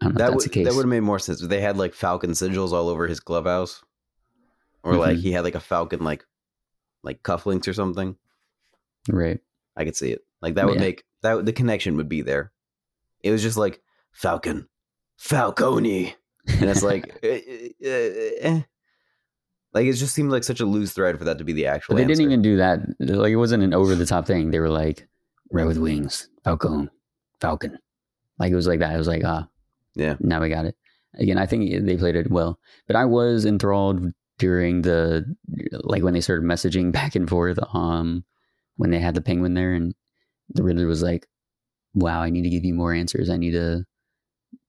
I 0.00 0.06
don't 0.06 0.14
know 0.14 0.18
that 0.18 0.34
would 0.34 0.44
the 0.44 0.48
case. 0.48 0.66
that 0.66 0.74
would 0.74 0.82
have 0.84 0.90
made 0.90 1.00
more 1.00 1.18
sense 1.18 1.42
if 1.42 1.48
they 1.48 1.60
had 1.60 1.76
like 1.76 1.94
falcon 1.94 2.32
sigils 2.32 2.72
all 2.72 2.88
over 2.88 3.06
his 3.06 3.20
clubhouse 3.20 3.84
or 4.82 4.96
like 4.96 5.16
Mhm. 5.16 5.20
he 5.20 5.30
had 5.30 5.44
like 5.44 5.54
a 5.54 5.60
falcon 5.60 6.02
like 6.02 6.24
like 7.04 7.22
cufflinks 7.22 7.68
or 7.68 7.72
something 7.72 8.16
right. 9.08 9.38
I 9.76 9.84
could 9.84 9.94
see 9.96 10.10
it. 10.10 10.22
Like 10.40 10.54
that 10.56 10.66
would 10.66 10.74
yeah. 10.74 10.80
make 10.80 11.04
that 11.22 11.46
the 11.46 11.52
connection 11.52 11.96
would 11.96 12.08
be 12.08 12.20
there. 12.22 12.50
It 13.20 13.30
was 13.30 13.42
just 13.42 13.56
like 13.56 13.80
Falcon, 14.10 14.68
Falcone, 15.16 16.14
and 16.48 16.68
it's 16.68 16.82
like, 16.82 17.18
eh, 17.22 17.40
eh, 17.80 18.30
eh. 18.40 18.62
Like 19.74 19.86
it 19.86 19.92
just 19.94 20.14
seemed 20.14 20.30
like 20.30 20.44
such 20.44 20.60
a 20.60 20.66
loose 20.66 20.92
thread 20.92 21.18
for 21.18 21.24
that 21.24 21.38
to 21.38 21.44
be 21.44 21.52
the 21.52 21.66
actual. 21.66 21.94
But 21.94 21.96
they 21.98 22.02
answer. 22.04 22.14
didn't 22.14 22.30
even 22.32 22.42
do 22.42 22.56
that. 22.58 22.80
Like 23.00 23.30
it 23.32 23.36
wasn't 23.36 23.62
an 23.62 23.74
over 23.74 23.94
the 23.94 24.06
top 24.06 24.26
thing. 24.26 24.50
They 24.50 24.60
were 24.60 24.68
like, 24.68 25.06
red 25.50 25.66
with 25.66 25.78
wings, 25.78 26.28
Falcon, 26.44 26.90
Falcon. 27.40 27.78
Like 28.38 28.52
it 28.52 28.56
was 28.56 28.66
like 28.66 28.80
that. 28.80 28.94
It 28.94 28.98
was 28.98 29.08
like, 29.08 29.22
ah, 29.24 29.48
Yeah. 29.94 30.16
now 30.20 30.40
we 30.40 30.48
got 30.48 30.64
it. 30.64 30.76
Again, 31.14 31.38
I 31.38 31.46
think 31.46 31.84
they 31.86 31.96
played 31.96 32.16
it 32.16 32.30
well. 32.30 32.58
But 32.86 32.96
I 32.96 33.04
was 33.04 33.44
enthralled 33.44 34.12
during 34.38 34.82
the 34.82 35.24
like 35.84 36.02
when 36.02 36.14
they 36.14 36.20
started 36.22 36.44
messaging 36.44 36.90
back 37.00 37.14
and 37.14 37.28
forth. 37.28 37.58
Um, 37.74 38.24
when 38.76 38.90
they 38.90 38.98
had 38.98 39.14
the 39.14 39.20
penguin 39.20 39.54
there, 39.54 39.74
and 39.74 39.94
the 40.48 40.62
Riddler 40.62 40.86
was 40.86 41.02
like, 41.02 41.28
"Wow, 41.94 42.22
I 42.22 42.30
need 42.30 42.42
to 42.42 42.48
give 42.50 42.64
you 42.64 42.72
more 42.74 42.92
answers. 42.94 43.28
I 43.28 43.36
need 43.36 43.52
to 43.52 43.84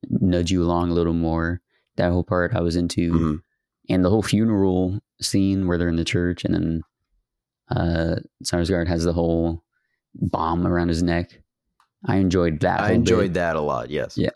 nudge 0.09 0.51
you 0.51 0.61
along 0.63 0.91
a 0.91 0.93
little 0.93 1.13
more." 1.13 1.61
That 1.95 2.11
whole 2.11 2.23
part 2.23 2.53
I 2.55 2.61
was 2.61 2.75
into 2.75 3.13
Mhm. 3.13 3.42
And 3.89 4.03
the 4.03 4.09
whole 4.09 4.23
funeral 4.23 4.99
scene 5.21 5.67
where 5.67 5.77
they're 5.77 5.89
in 5.89 5.95
the 5.95 6.03
church 6.05 6.43
and 6.45 6.53
then 6.53 6.81
uh 7.69 8.15
Sarsgaard 8.43 8.87
has 8.87 9.03
the 9.03 9.13
whole 9.13 9.63
bomb 10.15 10.67
around 10.67 10.89
his 10.89 11.01
neck. 11.03 11.41
I 12.05 12.17
enjoyed 12.17 12.59
that. 12.61 12.81
I 12.81 12.91
enjoyed 12.91 13.33
that 13.35 13.55
a 13.55 13.61
lot. 13.61 13.89
Yes. 13.89 14.17
Yeah. 14.17 14.29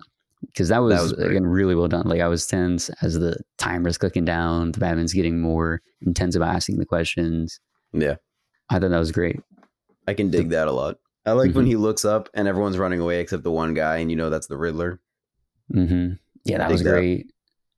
because 0.46 0.70
that 0.70 0.80
was, 0.80 1.00
was 1.00 1.12
again 1.14 1.46
really 1.46 1.76
well 1.76 1.88
done. 1.90 2.08
Like 2.08 2.22
I 2.22 2.28
was 2.28 2.48
tense 2.48 2.90
as 3.02 3.20
the 3.20 3.38
timer's 3.58 3.98
clicking 3.98 4.26
down. 4.26 4.72
The 4.72 4.80
Batman's 4.80 5.14
getting 5.14 5.42
more 5.42 5.82
intense 6.02 6.36
about 6.36 6.56
asking 6.56 6.78
the 6.78 6.86
questions. 6.86 7.60
Yeah. 7.94 8.16
I 8.70 8.80
thought 8.80 8.90
that 8.92 9.00
was 9.00 9.12
great. 9.12 9.40
I 10.08 10.14
can 10.14 10.30
dig 10.32 10.50
that 10.50 10.68
a 10.68 10.72
lot. 10.72 10.98
I 11.26 11.34
like 11.34 11.54
when 11.54 11.66
Mhm. 11.66 11.70
he 11.70 11.76
looks 11.76 12.06
up 12.06 12.30
and 12.34 12.48
everyone's 12.48 12.78
running 12.78 13.02
away 13.02 13.20
except 13.20 13.44
the 13.44 13.52
one 13.52 13.74
guy, 13.74 13.98
and 13.98 14.10
you 14.10 14.16
know 14.16 14.30
that's 14.30 14.48
the 14.48 14.58
Riddler. 14.58 15.02
hmm 15.70 16.12
Yeah, 16.46 16.60
that 16.60 16.72
was 16.72 16.84
that. 16.84 17.24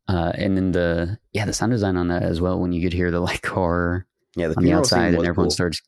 Uh, 0.10 0.32
and 0.36 0.58
then 0.58 0.72
the 0.72 1.20
yeah 1.34 1.46
the 1.46 1.54
sound 1.54 1.72
design 1.72 1.96
on 1.96 2.08
that 2.08 2.24
as 2.24 2.42
well 2.42 2.60
when 2.60 2.72
you 2.74 2.82
could 2.82 2.94
hear 2.94 3.12
the 3.12 3.20
like 3.20 3.42
car 3.44 4.08
Yeah, 4.36 4.48
the 4.48 4.56
on 4.58 4.64
the 4.64 4.72
outside 4.74 5.14
and 5.14 5.18
everyone 5.24 5.46
cool. 5.46 5.52
starts 5.52 5.82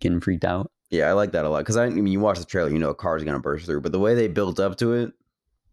getting 0.00 0.20
freaked 0.20 0.44
out. 0.46 0.70
Yeah, 0.90 1.08
I 1.08 1.12
like 1.12 1.32
that 1.32 1.44
a 1.44 1.48
lot 1.50 1.58
because 1.58 1.76
I, 1.76 1.84
I 1.86 1.90
mean, 1.90 2.06
you 2.08 2.20
watch 2.20 2.38
the 2.38 2.44
trailer, 2.46 2.70
you 2.70 2.78
know 2.78 2.88
a 2.90 2.94
car's 2.94 3.22
gonna 3.22 3.38
burst 3.38 3.66
through, 3.66 3.82
but 3.82 3.92
the 3.92 4.00
way 4.00 4.14
they 4.14 4.28
built 4.28 4.58
up 4.58 4.76
to 4.78 4.94
it 4.94 5.12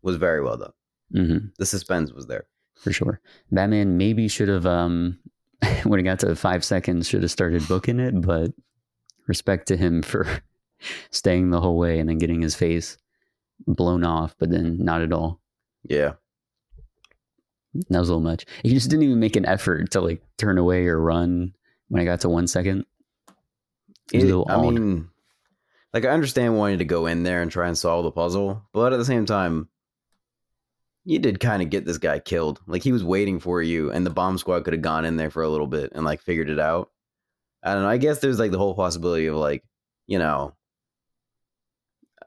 was 0.01 0.17
very 0.17 0.43
well 0.43 0.57
done. 0.57 0.73
hmm 1.13 1.37
The 1.57 1.65
suspense 1.65 2.11
was 2.11 2.27
there. 2.27 2.45
for 2.75 2.91
sure. 2.91 3.21
Batman 3.51 3.97
maybe 3.97 4.27
should 4.27 4.49
have, 4.49 4.65
um, 4.65 5.17
when 5.85 5.99
it 5.99 6.03
got 6.03 6.19
to 6.19 6.35
five 6.35 6.63
seconds, 6.65 7.07
should 7.07 7.21
have 7.23 7.31
started 7.31 7.65
booking 7.69 7.99
it, 8.01 8.19
but 8.21 8.51
respect 9.27 9.67
to 9.69 9.77
him 9.77 10.01
for 10.03 10.27
staying 11.09 11.49
the 11.51 11.61
whole 11.61 11.77
way 11.77 11.99
and 11.99 12.07
then 12.09 12.17
getting 12.19 12.41
his 12.41 12.53
face 12.55 12.97
blown 13.65 14.03
off, 14.03 14.35
but 14.39 14.51
then 14.51 14.77
not 14.83 15.01
at 15.01 15.11
all. 15.13 15.39
Yeah. 15.83 16.13
That 17.73 17.99
was 17.99 18.09
a 18.09 18.13
little 18.13 18.21
much. 18.29 18.45
He 18.63 18.69
just 18.73 18.89
didn't 18.89 19.03
even 19.03 19.19
make 19.19 19.35
an 19.35 19.45
effort 19.45 19.91
to 19.91 20.01
like 20.01 20.21
turn 20.37 20.57
away 20.57 20.87
or 20.87 20.99
run 20.99 21.53
when 21.89 22.01
I 22.01 22.05
got 22.05 22.21
to 22.21 22.29
one 22.29 22.47
second. 22.47 22.85
It 24.11 24.23
It- 24.23 24.27
I 24.49 24.61
mean, 24.61 25.09
like 25.93 26.05
I 26.05 26.09
understand 26.09 26.57
wanting 26.57 26.79
to 26.79 26.85
go 26.85 27.05
in 27.05 27.23
there 27.23 27.41
and 27.41 27.51
try 27.51 27.67
and 27.67 27.77
solve 27.77 28.03
the 28.03 28.11
puzzle, 28.11 28.63
but 28.73 28.93
at 28.93 28.97
the 28.97 29.05
same 29.05 29.25
time, 29.25 29.69
you 31.05 31.19
did 31.19 31.39
kind 31.39 31.61
of 31.61 31.69
get 31.69 31.85
this 31.85 31.97
guy 31.97 32.19
killed. 32.19 32.59
Like 32.67 32.83
he 32.83 32.91
was 32.91 33.03
waiting 33.03 33.39
for 33.39 33.61
you, 33.61 33.91
and 33.91 34.05
the 34.05 34.09
bomb 34.11 34.37
squad 34.37 34.63
could 34.63 34.73
have 34.73 34.81
gone 34.81 35.05
in 35.05 35.17
there 35.17 35.29
for 35.29 35.43
a 35.43 35.49
little 35.49 35.67
bit 35.67 35.91
and 35.93 36.03
like 36.03 36.21
figured 36.21 36.49
it 36.49 36.59
out. 36.59 36.91
I 37.63 37.73
don't 37.73 37.83
know. 37.83 37.89
I 37.89 37.97
guess 37.97 38.19
there's 38.19 38.39
like 38.39 38.51
the 38.51 38.57
whole 38.57 38.75
possibility 38.75 39.27
of 39.27 39.35
like, 39.35 39.63
you 40.07 40.19
know, 40.19 40.53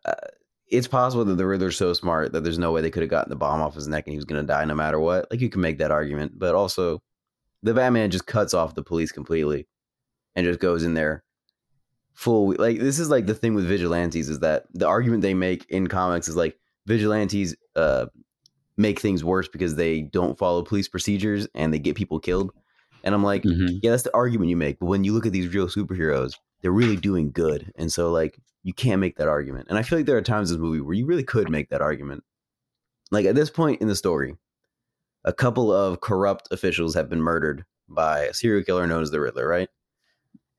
uh, 0.05 0.13
it's 0.71 0.89
possible 0.89 1.25
that 1.25 1.35
the 1.35 1.47
Riddler's 1.47 1.77
so 1.77 1.93
smart 1.93 2.33
that 2.33 2.45
there's 2.45 2.59
no 2.59 2.73
way 2.73 2.81
they 2.81 2.91
could 2.91 3.03
have 3.03 3.11
gotten 3.11 3.31
the 3.31 3.37
bomb 3.37 3.61
off 3.61 3.75
his 3.75 3.89
neck 3.89 4.05
and 4.07 4.13
he 4.13 4.17
was 4.19 4.25
going 4.25 4.41
to 4.41 4.47
die 4.47 4.65
no 4.65 4.75
matter 4.75 5.01
what. 5.01 5.27
Like 5.31 5.41
you 5.41 5.51
can 5.51 5.61
make 5.61 5.79
that 5.79 5.91
argument, 5.91 6.39
but 6.39 6.55
also 6.55 7.03
the 7.63 7.75
Batman 7.75 8.11
just 8.11 8.27
cuts 8.27 8.55
off 8.55 8.75
the 8.75 8.83
police 8.83 9.13
completely 9.13 9.67
and 10.37 10.47
just 10.47 10.61
goes 10.61 10.83
in 10.85 10.95
there 10.95 11.25
full 12.15 12.55
like 12.59 12.79
this 12.79 12.99
is 12.99 13.09
like 13.09 13.27
the 13.27 13.35
thing 13.35 13.55
with 13.55 13.67
vigilantes 13.67 14.29
is 14.29 14.41
that 14.41 14.65
the 14.75 14.87
argument 14.87 15.23
they 15.23 15.33
make 15.33 15.65
in 15.71 15.87
comics 15.87 16.29
is 16.29 16.37
like 16.37 16.59
vigilantes 16.87 17.57
uh 17.77 18.07
make 18.77 19.01
things 19.01 19.25
worse 19.25 19.49
because 19.49 19.77
they 19.77 20.03
don't 20.03 20.37
follow 20.39 20.63
police 20.63 20.89
procedures 20.89 21.47
and 21.55 21.73
they 21.73 21.79
get 21.79 21.97
people 21.97 22.19
killed 22.19 22.53
and 23.05 23.15
i'm 23.15 23.23
like 23.23 23.43
Mhm. 23.45 23.79
yeah 23.83 23.91
that's 23.93 24.03
the 24.03 24.15
argument 24.15 24.51
you 24.51 24.57
make 24.57 24.79
but 24.81 24.87
when 24.87 25.05
you 25.05 25.13
look 25.15 25.25
at 25.25 25.33
these 25.33 25.55
real 25.55 25.69
superheroes 25.69 26.35
they're 26.61 26.73
really 26.73 26.97
doing 26.97 27.31
good 27.31 27.73
and 27.77 27.91
so 27.91 28.11
like 28.11 28.39
you 28.63 28.75
can't 28.75 29.01
make 29.01 29.17
that 29.17 29.29
argument. 29.29 29.69
And 29.69 29.79
i 29.79 29.83
feel 29.83 29.99
like 29.99 30.07
there 30.07 30.17
are 30.17 30.23
times 30.23 30.51
in 30.51 30.57
this 30.57 30.63
movie 30.63 30.81
where 30.81 30.95
you 30.95 31.07
really 31.07 31.25
could 31.25 31.51
make 31.51 31.71
that 31.71 31.83
argument. 31.83 32.25
Like 33.11 33.27
at 33.27 33.35
this 33.35 33.51
point 33.51 33.81
in 33.81 33.89
the 33.89 33.97
story 33.97 34.37
a 35.25 35.33
couple 35.33 35.73
of 35.73 36.01
corrupt 36.01 36.49
officials 36.51 36.95
have 36.95 37.11
been 37.11 37.21
murdered 37.21 37.65
by 37.89 38.21
a 38.21 38.35
serial 38.35 38.65
killer 38.65 38.87
known 38.87 39.03
as 39.03 39.11
the 39.11 39.21
riddler 39.21 39.47
right? 39.47 39.69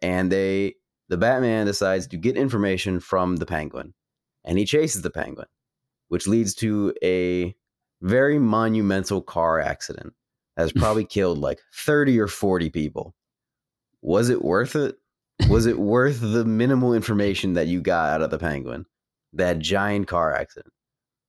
And 0.01 0.31
they 0.31 0.75
the 1.09 1.17
batman 1.17 1.65
decides 1.65 2.07
to 2.07 2.17
get 2.17 2.37
information 2.37 2.99
from 2.99 3.37
the 3.37 3.45
penguin 3.45 3.93
and 4.43 4.57
he 4.57 4.65
chases 4.65 5.01
the 5.01 5.09
penguin 5.09 5.47
which 6.09 6.27
leads 6.27 6.53
to 6.55 6.93
a 7.03 7.55
very 8.01 8.39
monumental 8.39 9.21
car 9.21 9.59
accident 9.59 10.13
that's 10.55 10.71
probably 10.75 11.05
killed 11.05 11.37
like 11.37 11.59
30 11.73 12.19
or 12.19 12.27
40 12.27 12.69
people. 12.69 13.15
Was 14.01 14.29
it 14.29 14.43
worth 14.43 14.75
it 14.75 14.95
was 15.49 15.65
it 15.65 15.79
worth 15.79 16.19
the 16.21 16.45
minimal 16.45 16.93
information 16.93 17.53
that 17.53 17.67
you 17.67 17.81
got 17.81 18.13
out 18.13 18.21
of 18.21 18.31
the 18.31 18.37
penguin? 18.37 18.85
That 19.33 19.59
giant 19.59 20.07
car 20.07 20.33
accident. 20.33 20.73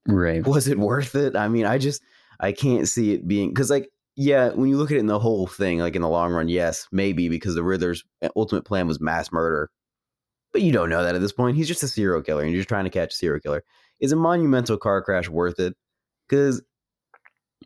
Right. 0.06 0.44
was 0.44 0.66
it 0.66 0.78
worth 0.78 1.14
it? 1.14 1.36
I 1.36 1.46
mean 1.46 1.64
i 1.64 1.78
just 1.78 2.02
i 2.40 2.50
can't 2.50 2.88
see 2.88 3.12
it 3.12 3.28
being 3.28 3.50
because 3.50 3.70
like 3.70 3.88
yeah 4.16 4.48
when 4.48 4.68
you 4.68 4.76
look 4.76 4.90
at 4.90 4.96
it 4.96 5.00
in 5.00 5.06
the 5.06 5.20
whole 5.20 5.46
thing 5.46 5.78
like 5.78 5.94
in 5.94 6.02
the 6.02 6.08
long 6.08 6.32
run 6.32 6.48
yes 6.48 6.88
maybe 6.90 7.28
because 7.28 7.54
the 7.54 7.62
riddler's 7.62 8.02
uh, 8.20 8.28
ultimate 8.34 8.64
plan 8.64 8.88
was 8.88 9.00
mass 9.00 9.30
murder. 9.30 9.70
But 10.52 10.62
you 10.62 10.72
don't 10.72 10.90
know 10.90 11.02
that 11.02 11.14
at 11.14 11.20
this 11.20 11.32
point. 11.32 11.56
He's 11.56 11.68
just 11.68 11.82
a 11.82 11.88
serial 11.88 12.20
killer 12.20 12.42
and 12.42 12.50
you're 12.50 12.60
just 12.60 12.68
trying 12.68 12.84
to 12.84 12.90
catch 12.90 13.14
a 13.14 13.16
serial 13.16 13.40
killer. 13.40 13.62
Is 14.00 14.12
a 14.12 14.16
monumental 14.16 14.76
car 14.76 15.00
crash 15.02 15.28
worth 15.28 15.60
it? 15.60 15.74
Because 16.28 16.62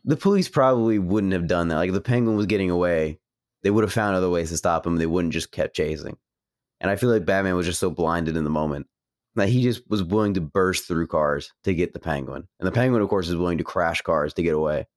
the 0.05 0.15
police 0.15 0.47
probably 0.47 0.99
wouldn't 0.99 1.33
have 1.33 1.47
done 1.47 1.67
that. 1.69 1.77
Like 1.77 1.89
if 1.89 1.95
the 1.95 2.01
penguin 2.01 2.37
was 2.37 2.45
getting 2.45 2.69
away 2.69 3.19
they 3.63 3.71
would 3.71 3.83
have 3.83 3.93
found 3.93 4.15
other 4.15 4.29
ways 4.29 4.49
to 4.49 4.57
stop 4.57 4.85
him. 4.85 4.97
They 4.97 5.07
wouldn't 5.07 5.33
just 5.33 5.51
kept 5.51 5.75
chasing 5.75 6.17
and 6.81 6.89
i 6.91 6.95
feel 6.95 7.09
like 7.09 7.25
batman 7.25 7.55
was 7.55 7.65
just 7.65 7.79
so 7.79 7.89
blinded 7.89 8.35
in 8.37 8.43
the 8.43 8.49
moment 8.49 8.87
that 9.35 9.49
he 9.49 9.61
just 9.61 9.87
was 9.89 10.01
willing 10.03 10.33
to 10.33 10.41
burst 10.41 10.87
through 10.87 11.05
cars 11.05 11.51
to 11.63 11.71
get 11.75 11.93
the 11.93 11.99
penguin. 11.99 12.47
And 12.59 12.65
the 12.65 12.71
penguin, 12.71 13.03
of 13.03 13.07
course, 13.09 13.29
is 13.29 13.35
willing 13.35 13.59
to 13.59 13.63
crash 13.63 14.01
cars 14.01 14.33
to 14.33 14.41
get 14.41 14.55
away. 14.55 14.87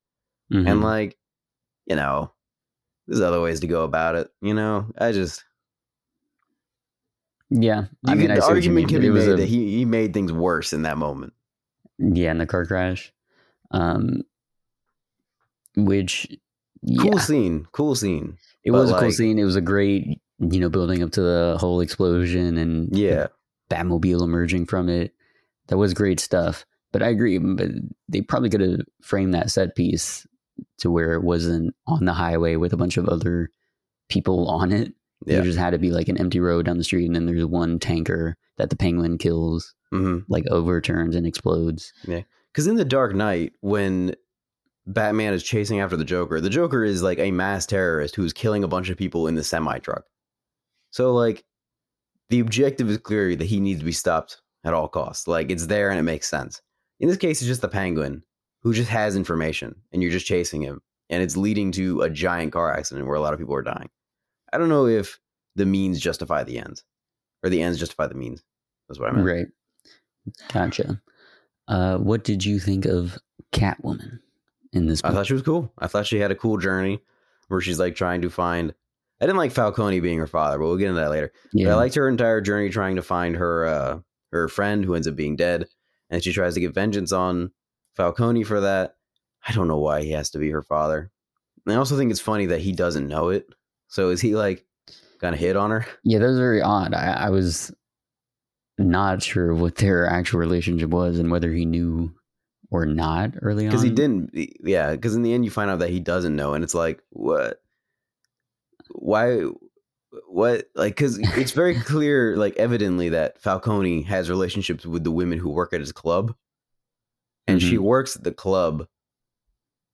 Mhm. 0.51 0.67
And 0.67 0.83
like, 0.83 1.19
you 1.85 1.95
know, 1.95 2.33
there's 3.07 3.21
other 3.21 3.43
ways 3.43 3.61
to 3.61 3.67
go 3.67 3.85
about 3.85 4.15
it. 4.15 4.31
You 4.41 4.55
know, 4.55 4.87
I 4.97 5.13
just 5.13 5.45
yeah. 7.51 7.85
I 8.07 8.15
mean, 8.15 8.29
could- 8.29 8.31
I 8.31 8.35
the 8.37 8.41
see 8.41 8.47
what 8.47 8.51
you 8.51 8.55
argument 8.71 8.89
can 8.89 9.01
be 9.03 9.11
made 9.11 9.29
a- 9.29 9.37
that 9.37 9.47
he, 9.47 9.77
he 9.79 9.85
made 9.85 10.15
things 10.15 10.33
worse 10.33 10.73
in 10.73 10.83
that 10.83 10.97
moment. 10.99 11.33
yeah, 11.99 12.31
in 12.31 12.39
the 12.39 12.47
car 12.47 12.65
crash. 12.65 13.13
Um, 13.73 14.23
which, 15.77 16.27
yeah, 16.83 17.03
Cool 17.03 17.19
scene, 17.19 17.67
cool 17.73 17.95
scene. 17.95 18.39
it 18.65 18.71
but 18.71 18.79
was 18.81 18.91
a 18.91 18.99
cool 18.99 19.13
scene. 19.13 19.39
It 19.39 19.45
was 19.45 19.57
a 19.57 19.61
great, 19.61 20.21
you 20.41 20.59
know, 20.61 20.69
building 20.69 21.03
up 21.03 21.13
to 21.13 21.21
the 21.21 21.57
whole 21.61 21.81
explosion 21.81 22.57
and 22.57 22.97
Yeah, 22.97 23.29
Batmobile 23.71 24.23
emerging 24.23 24.67
from 24.67 24.89
it. 24.89 25.15
That 25.69 25.77
was 25.77 25.95
great 25.95 26.21
stuff. 26.21 26.65
But 26.93 27.03
I 27.03 27.09
agree. 27.09 27.39
But 27.39 27.69
they 28.09 28.23
probably 28.23 28.51
could 28.51 28.61
have 28.61 28.81
framed 29.03 29.35
that 29.35 29.51
set 29.51 29.77
piece 29.77 30.27
to 30.79 30.91
where 30.91 31.13
it 31.15 31.23
wasn't 31.23 31.75
on 31.87 32.05
the 32.05 32.13
highway 32.13 32.57
with 32.57 32.73
a 32.73 32.77
bunch 32.77 32.97
of 32.97 33.09
other 33.09 33.51
people 34.09 34.49
on 34.49 34.73
it. 34.73 34.93
Yeah. 35.27 35.39
It 35.39 35.45
just 35.45 35.59
had 35.59 35.71
to 35.71 35.79
be 35.79 35.91
like 35.91 36.09
an 36.09 36.19
empty 36.19 36.41
road 36.41 36.67
down 36.67 36.79
the 36.79 36.85
street, 36.85 37.07
and 37.07 37.15
then 37.15 37.27
there's 37.27 37.45
one 37.45 37.79
tanker 37.79 38.37
that 38.57 38.71
the 38.71 38.77
penguin 38.77 39.19
kills, 39.19 39.75
hmm 39.91 40.21
like 40.29 40.47
overturns 40.51 41.15
and 41.15 41.27
explodes. 41.27 41.93
Yeah. 42.07 42.23
Because 42.53 42.67
in 42.67 42.77
the 42.77 42.85
Dark 42.85 43.15
Knight, 43.15 43.53
when 43.61 44.15
Batman 44.87 45.35
is 45.35 45.43
chasing 45.43 45.81
after 45.81 45.97
the 45.97 46.05
Joker, 46.05 46.41
the 46.41 46.51
Joker 46.51 46.83
is 46.83 47.03
like 47.03 47.19
a 47.19 47.31
mass 47.31 47.67
terrorist 47.67 48.17
who's 48.17 48.33
killing 48.33 48.65
a 48.65 48.69
bunch 48.69 48.89
of 48.89 48.97
people 48.97 49.29
in 49.29 49.35
the 49.35 49.45
semi 49.45 49.79
truck. 49.79 50.05
So 50.91 51.13
like, 51.13 51.45
the 52.29 52.41
objective 52.41 52.89
is 52.89 52.99
clear 52.99 53.35
that 53.35 53.45
he 53.45 53.61
needs 53.61 53.81
to 53.81 53.85
be 53.85 53.93
stopped 53.93 54.41
at 54.65 54.75
all 54.75 54.89
costs. 54.89 55.27
Like 55.27 55.51
it's 55.51 55.67
there 55.67 55.91
and 55.91 55.99
it 55.99 56.05
makes 56.05 56.29
sense. 56.29 56.63
In 57.01 57.09
this 57.09 57.17
case, 57.17 57.41
it's 57.41 57.49
just 57.49 57.63
the 57.63 57.69
Penguin 57.69 58.23
who 58.63 58.75
just 58.75 58.91
has 58.91 59.17
information, 59.17 59.75
and 59.91 60.03
you're 60.03 60.13
just 60.13 60.27
chasing 60.27 60.61
him, 60.61 60.83
and 61.09 61.23
it's 61.23 61.37
leading 61.37 61.73
to 61.73 62.03
a 62.03 62.11
giant 62.11 62.53
car 62.53 62.73
accident 62.77 63.07
where 63.07 63.17
a 63.17 63.21
lot 63.21 63.33
of 63.33 63.39
people 63.39 63.55
are 63.55 63.63
dying. 63.63 63.89
I 64.53 64.59
don't 64.59 64.69
know 64.69 64.87
if 64.87 65.19
the 65.57 65.65
means 65.65 65.99
justify 65.99 66.45
the 66.45 66.59
ends, 66.59 66.85
or 67.43 67.49
the 67.49 67.63
ends 67.63 67.79
justify 67.79 68.07
the 68.07 68.15
means. 68.15 68.43
That's 68.89 69.01
what 69.01 69.09
I 69.09 69.13
meant. 69.13 69.27
Right. 69.27 69.47
Gotcha. 70.53 71.01
Uh, 71.69 71.97
what 71.99 72.25
did 72.25 72.45
you 72.45 72.59
think 72.59 72.85
of 72.85 73.17
Catwoman 73.53 74.19
in 74.73 74.87
this 74.87 75.01
I 75.05 75.11
thought 75.11 75.27
she 75.27 75.33
was 75.33 75.43
cool. 75.43 75.73
I 75.79 75.87
thought 75.87 76.07
she 76.07 76.19
had 76.19 76.31
a 76.31 76.37
cool 76.37 76.59
journey 76.59 77.01
where 77.49 77.61
she's 77.61 77.79
like 77.79 77.95
trying 77.95 78.23
to 78.23 78.31
find. 78.31 78.75
I 79.21 79.27
didn't 79.27 79.39
like 79.39 79.53
Falcone 79.53 80.01
being 80.01 80.19
her 80.19 80.27
father, 80.27 80.59
but 80.59 80.65
we'll 80.65 80.77
get 80.77 80.89
into 80.89 81.01
that 81.01 81.11
later. 81.11 81.33
But. 81.53 81.67
I 81.69 81.75
liked 81.75 81.95
her 81.97 82.09
entire 82.09 82.41
journey 82.41 82.71
trying 82.71 82.97
to 82.97 83.03
find 83.03 83.37
her 83.37 83.67
uh, 83.67 83.99
her 84.33 84.49
friend 84.49 84.85
who 84.85 84.95
ends 84.95 85.07
up 85.07 85.17
being 85.17 85.37
dead, 85.37 85.67
and 86.09 86.23
she 86.23 86.33
tries 86.33 86.55
to 86.55 86.61
get 86.61 86.75
vengeance 86.75 87.13
on 87.13 87.51
Falcone 87.97 88.45
for 88.45 88.61
that. 88.61 88.95
I 89.47 89.53
don't 89.53 89.69
know 89.69 89.79
why 89.79 90.03
he 90.03 90.13
has 90.13 90.31
to 90.31 90.39
be 90.39 90.51
her 90.51 90.63
father. 90.63 91.11
And 91.67 91.75
I 91.75 91.79
also 91.79 91.97
think 91.97 92.11
it's 92.11 92.21
funny 92.21 92.47
that 92.47 92.61
he 92.61 92.73
doesn't 92.73 93.09
know 93.09 93.29
it. 93.29 93.47
So 93.89 94.11
is 94.11 94.21
he 94.21 94.35
like 94.35 94.65
kind 95.21 95.35
of 95.35 95.41
hit 95.41 95.57
on 95.57 95.71
her? 95.71 95.87
yeah, 96.05 96.19
that 96.19 96.27
was 96.27 96.39
very 96.39 96.63
odd. 96.63 96.95
I, 96.95 97.13
I 97.13 97.31
was 97.31 97.73
not 98.79 99.23
sure 99.23 99.55
what 99.55 99.77
their 99.77 100.07
actual 100.07 100.41
relationship 100.41 100.91
was 100.91 101.19
and 101.19 101.31
whether 101.31 101.53
he 101.53 101.67
knew 101.67 102.15
or 102.71 102.87
not 102.87 103.35
early 103.43 103.65
on. 103.67 103.71
Because 103.71 103.83
he 103.83 103.91
didn't. 103.91 104.31
Yeah. 104.63 104.93
Because 104.93 105.15
in 105.15 105.23
the 105.23 105.35
end, 105.35 105.45
you 105.45 105.51
find 105.51 105.71
out 105.71 105.81
that 105.81 105.91
he 105.91 106.01
doesn't 106.01 106.37
know, 106.37 106.55
and 106.55 106.65
it's 106.65 106.75
like, 106.75 107.03
what? 107.11 107.61
Why? 108.93 109.43
What? 110.29 110.67
Like, 110.75 110.97
because 110.97 111.19
it's 111.37 111.53
very 111.53 111.75
clear, 111.81 112.37
like, 112.37 112.57
evidently 112.57 113.11
that 113.11 113.41
Falcone 113.41 114.03
has 114.03 114.31
relationships 114.31 114.85
with 114.87 115.05
the 115.05 115.11
women 115.11 115.39
who 115.39 115.51
work 115.51 115.73
at 115.73 115.81
his 115.81 115.93
club, 115.93 116.35
and 117.47 117.61
she 117.61 117.75
mm-hmm. 117.75 117.85
works 117.85 118.17
at 118.17 118.25
the 118.25 118.33
club. 118.33 118.87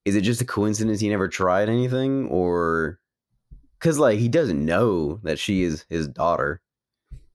Is 0.05 0.15
it 0.15 0.21
just 0.21 0.41
a 0.41 0.45
coincidence 0.45 1.01
he 1.01 1.09
never 1.09 1.29
tried 1.29 1.69
anything, 1.69 2.29
or 2.29 3.01
because 3.79 3.99
like 3.99 4.19
he 4.19 4.29
doesn't 4.29 4.65
know 4.65 5.21
that 5.25 5.39
she 5.39 5.63
is 5.63 5.85
his 5.89 6.09
daughter? 6.09 6.61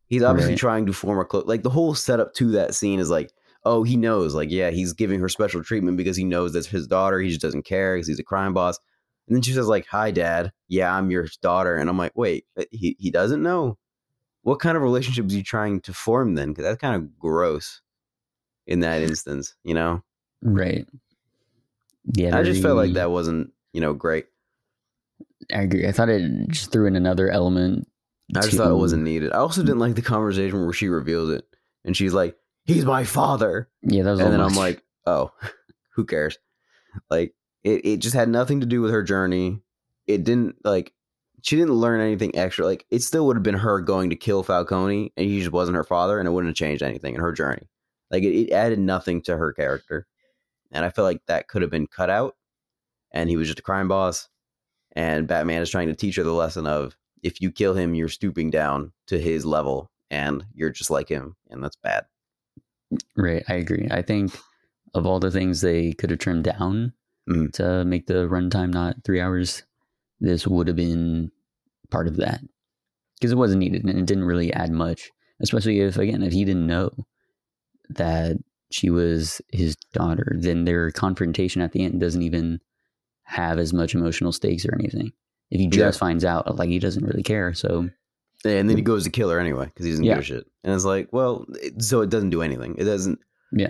He's 0.07 0.23
obviously 0.23 0.53
Right. 0.53 0.59
trying 0.59 0.85
to 0.87 0.93
form 0.93 1.19
a 1.19 1.25
close. 1.25 1.45
Like 1.45 1.63
the 1.63 1.69
whole 1.69 1.95
setup 1.95 2.33
to 2.35 2.51
that 2.51 2.75
scene 2.75 2.99
is 2.99 3.09
like, 3.09 3.31
oh, 3.63 3.83
he 3.83 3.95
knows. 3.95 4.35
Like, 4.35 4.51
yeah, 4.51 4.69
he's 4.69 4.93
giving 4.93 5.19
her 5.19 5.29
special 5.29 5.63
treatment 5.63 5.97
because 5.97 6.17
he 6.17 6.23
knows 6.23 6.53
that's 6.53 6.67
his 6.67 6.87
daughter. 6.87 7.19
He 7.19 7.29
just 7.29 7.41
doesn't 7.41 7.63
care 7.63 7.95
because 7.95 8.07
he's 8.07 8.19
a 8.19 8.23
crime 8.23 8.53
boss. 8.53 8.79
And 9.31 9.37
then 9.37 9.43
she 9.43 9.53
says, 9.53 9.69
like, 9.69 9.87
hi, 9.87 10.11
dad. 10.11 10.51
Yeah, 10.67 10.93
I'm 10.93 11.09
your 11.09 11.25
daughter. 11.41 11.77
And 11.77 11.89
I'm 11.89 11.97
like, 11.97 12.11
wait, 12.15 12.43
uh, 12.59 12.65
he, 12.69 12.97
he 12.99 13.09
doesn't 13.11 13.41
know? 13.41 13.77
What 14.41 14.59
kind 14.59 14.75
of 14.75 14.83
relationship 14.83 15.27
is 15.27 15.31
he 15.31 15.41
trying 15.41 15.79
to 15.81 15.93
form 15.93 16.35
then? 16.35 16.49
Because 16.49 16.65
that's 16.65 16.81
kind 16.81 16.97
of 16.97 17.17
gross 17.17 17.79
in 18.67 18.81
that 18.81 19.01
instance, 19.03 19.55
you 19.63 19.73
know? 19.73 20.03
Right. 20.41 20.85
Yeah, 22.13 22.37
I 22.37 22.43
just 22.43 22.61
felt 22.61 22.75
like 22.75 22.91
that 22.95 23.09
wasn't, 23.09 23.53
you 23.71 23.79
know, 23.79 23.93
great. 23.93 24.25
I 25.53 25.61
agree. 25.61 25.87
I 25.87 25.93
thought 25.93 26.09
it 26.09 26.49
just 26.49 26.73
threw 26.73 26.85
in 26.85 26.97
another 26.97 27.29
element. 27.29 27.87
I 28.35 28.41
just 28.41 28.57
thought 28.57 28.69
it 28.69 28.75
wasn't 28.75 29.03
needed. 29.03 29.31
I 29.31 29.37
also 29.37 29.61
didn't 29.61 29.79
like 29.79 29.95
the 29.95 30.01
conversation 30.01 30.61
where 30.61 30.73
she 30.73 30.89
reveals 30.89 31.29
it 31.29 31.45
and 31.85 31.95
she's 31.95 32.13
like, 32.13 32.35
he's 32.65 32.83
my 32.83 33.05
father. 33.05 33.69
Yeah, 33.81 34.03
that 34.03 34.11
was. 34.11 34.19
And 34.19 34.33
then 34.33 34.41
I'm 34.41 34.55
like, 34.55 34.83
oh, 35.05 35.31
who 35.95 36.03
cares? 36.03 36.37
Like 37.09 37.33
it, 37.63 37.85
it 37.85 37.97
just 37.97 38.15
had 38.15 38.29
nothing 38.29 38.59
to 38.61 38.65
do 38.65 38.81
with 38.81 38.91
her 38.91 39.03
journey. 39.03 39.61
It 40.07 40.23
didn't 40.23 40.55
like 40.63 40.93
she 41.43 41.55
didn't 41.55 41.73
learn 41.73 42.01
anything 42.01 42.35
extra. 42.35 42.65
Like 42.65 42.85
it 42.89 43.01
still 43.01 43.25
would 43.27 43.35
have 43.35 43.43
been 43.43 43.55
her 43.55 43.79
going 43.79 44.09
to 44.09 44.15
kill 44.15 44.43
Falcone, 44.43 45.13
and 45.15 45.25
he 45.25 45.39
just 45.39 45.51
wasn't 45.51 45.77
her 45.77 45.83
father, 45.83 46.19
and 46.19 46.27
it 46.27 46.31
wouldn't 46.31 46.49
have 46.49 46.67
changed 46.67 46.83
anything 46.83 47.15
in 47.15 47.21
her 47.21 47.31
journey. 47.31 47.67
Like 48.09 48.23
it, 48.23 48.35
it 48.35 48.51
added 48.51 48.79
nothing 48.79 49.21
to 49.23 49.37
her 49.37 49.53
character, 49.53 50.07
and 50.71 50.85
I 50.85 50.89
feel 50.89 51.05
like 51.05 51.21
that 51.27 51.47
could 51.47 51.61
have 51.61 51.71
been 51.71 51.87
cut 51.87 52.09
out. 52.09 52.35
And 53.13 53.29
he 53.29 53.35
was 53.35 53.47
just 53.47 53.59
a 53.59 53.63
crime 53.63 53.87
boss, 53.87 54.29
and 54.93 55.27
Batman 55.27 55.61
is 55.61 55.69
trying 55.69 55.87
to 55.87 55.95
teach 55.95 56.15
her 56.15 56.23
the 56.23 56.31
lesson 56.31 56.65
of 56.65 56.95
if 57.23 57.41
you 57.41 57.51
kill 57.51 57.73
him, 57.73 57.93
you're 57.93 58.09
stooping 58.09 58.49
down 58.49 58.93
to 59.07 59.19
his 59.19 59.45
level, 59.45 59.91
and 60.09 60.45
you're 60.53 60.69
just 60.69 60.89
like 60.89 61.09
him, 61.09 61.35
and 61.49 61.63
that's 61.63 61.75
bad. 61.75 62.05
Right, 63.15 63.43
I 63.47 63.55
agree. 63.55 63.87
I 63.91 64.01
think 64.01 64.37
of 64.93 65.05
all 65.05 65.19
the 65.19 65.31
things 65.31 65.61
they 65.61 65.93
could 65.93 66.09
have 66.09 66.19
trimmed 66.19 66.43
down 66.43 66.93
Mhm. 67.29 67.51
to 67.53 67.85
make 67.85 68.07
the 68.07 68.27
runtime 68.27 68.71
not 68.73 69.03
three 69.03 69.19
hours, 69.21 69.63
this 70.19 70.47
would 70.47 70.67
have 70.67 70.75
been 70.75 71.31
part 71.89 72.07
of 72.07 72.17
that 72.17 72.41
because 73.15 73.31
it 73.31 73.37
wasn't 73.37 73.59
needed 73.59 73.83
and 73.83 73.97
it 73.99 74.05
didn't 74.05 74.23
really 74.25 74.51
add 74.53 74.71
much. 74.71 75.11
Especially 75.39 75.79
if, 75.79 75.97
again, 75.97 76.21
if 76.21 76.33
he 76.33 76.45
didn't 76.45 76.67
know 76.67 76.91
that 77.89 78.37
she 78.71 78.89
was 78.89 79.41
his 79.51 79.75
daughter, 79.93 80.33
then 80.37 80.65
their 80.65 80.91
confrontation 80.91 81.61
at 81.61 81.71
the 81.71 81.83
end 81.83 81.99
doesn't 81.99 82.21
even 82.21 82.59
have 83.23 83.57
as 83.59 83.73
much 83.73 83.95
emotional 83.95 84.31
stakes 84.31 84.65
or 84.65 84.75
anything. 84.79 85.11
If 85.49 85.59
he 85.59 85.67
just 85.67 85.99
finds 85.99 86.23
out, 86.23 86.57
like 86.57 86.69
he 86.69 86.79
doesn't 86.79 87.03
really 87.03 87.23
care. 87.23 87.53
So 87.53 87.89
And 88.45 88.69
then 88.69 88.77
he 88.77 88.81
goes 88.83 89.03
to 89.03 89.09
kill 89.09 89.29
her 89.29 89.39
anyway 89.39 89.65
because 89.65 89.85
he 89.85 89.91
doesn't 89.91 90.05
Yeah. 90.05 90.13
give 90.15 90.21
a 90.21 90.25
shit. 90.25 90.47
And 90.63 90.73
it's 90.73 90.85
like, 90.85 91.09
well, 91.11 91.45
it, 91.61 91.81
so 91.83 92.01
it 92.01 92.09
doesn't 92.09 92.29
do 92.29 92.41
anything. 92.41 92.75
It 92.77 92.85
doesn't. 92.85 93.19
Yeah. 93.51 93.69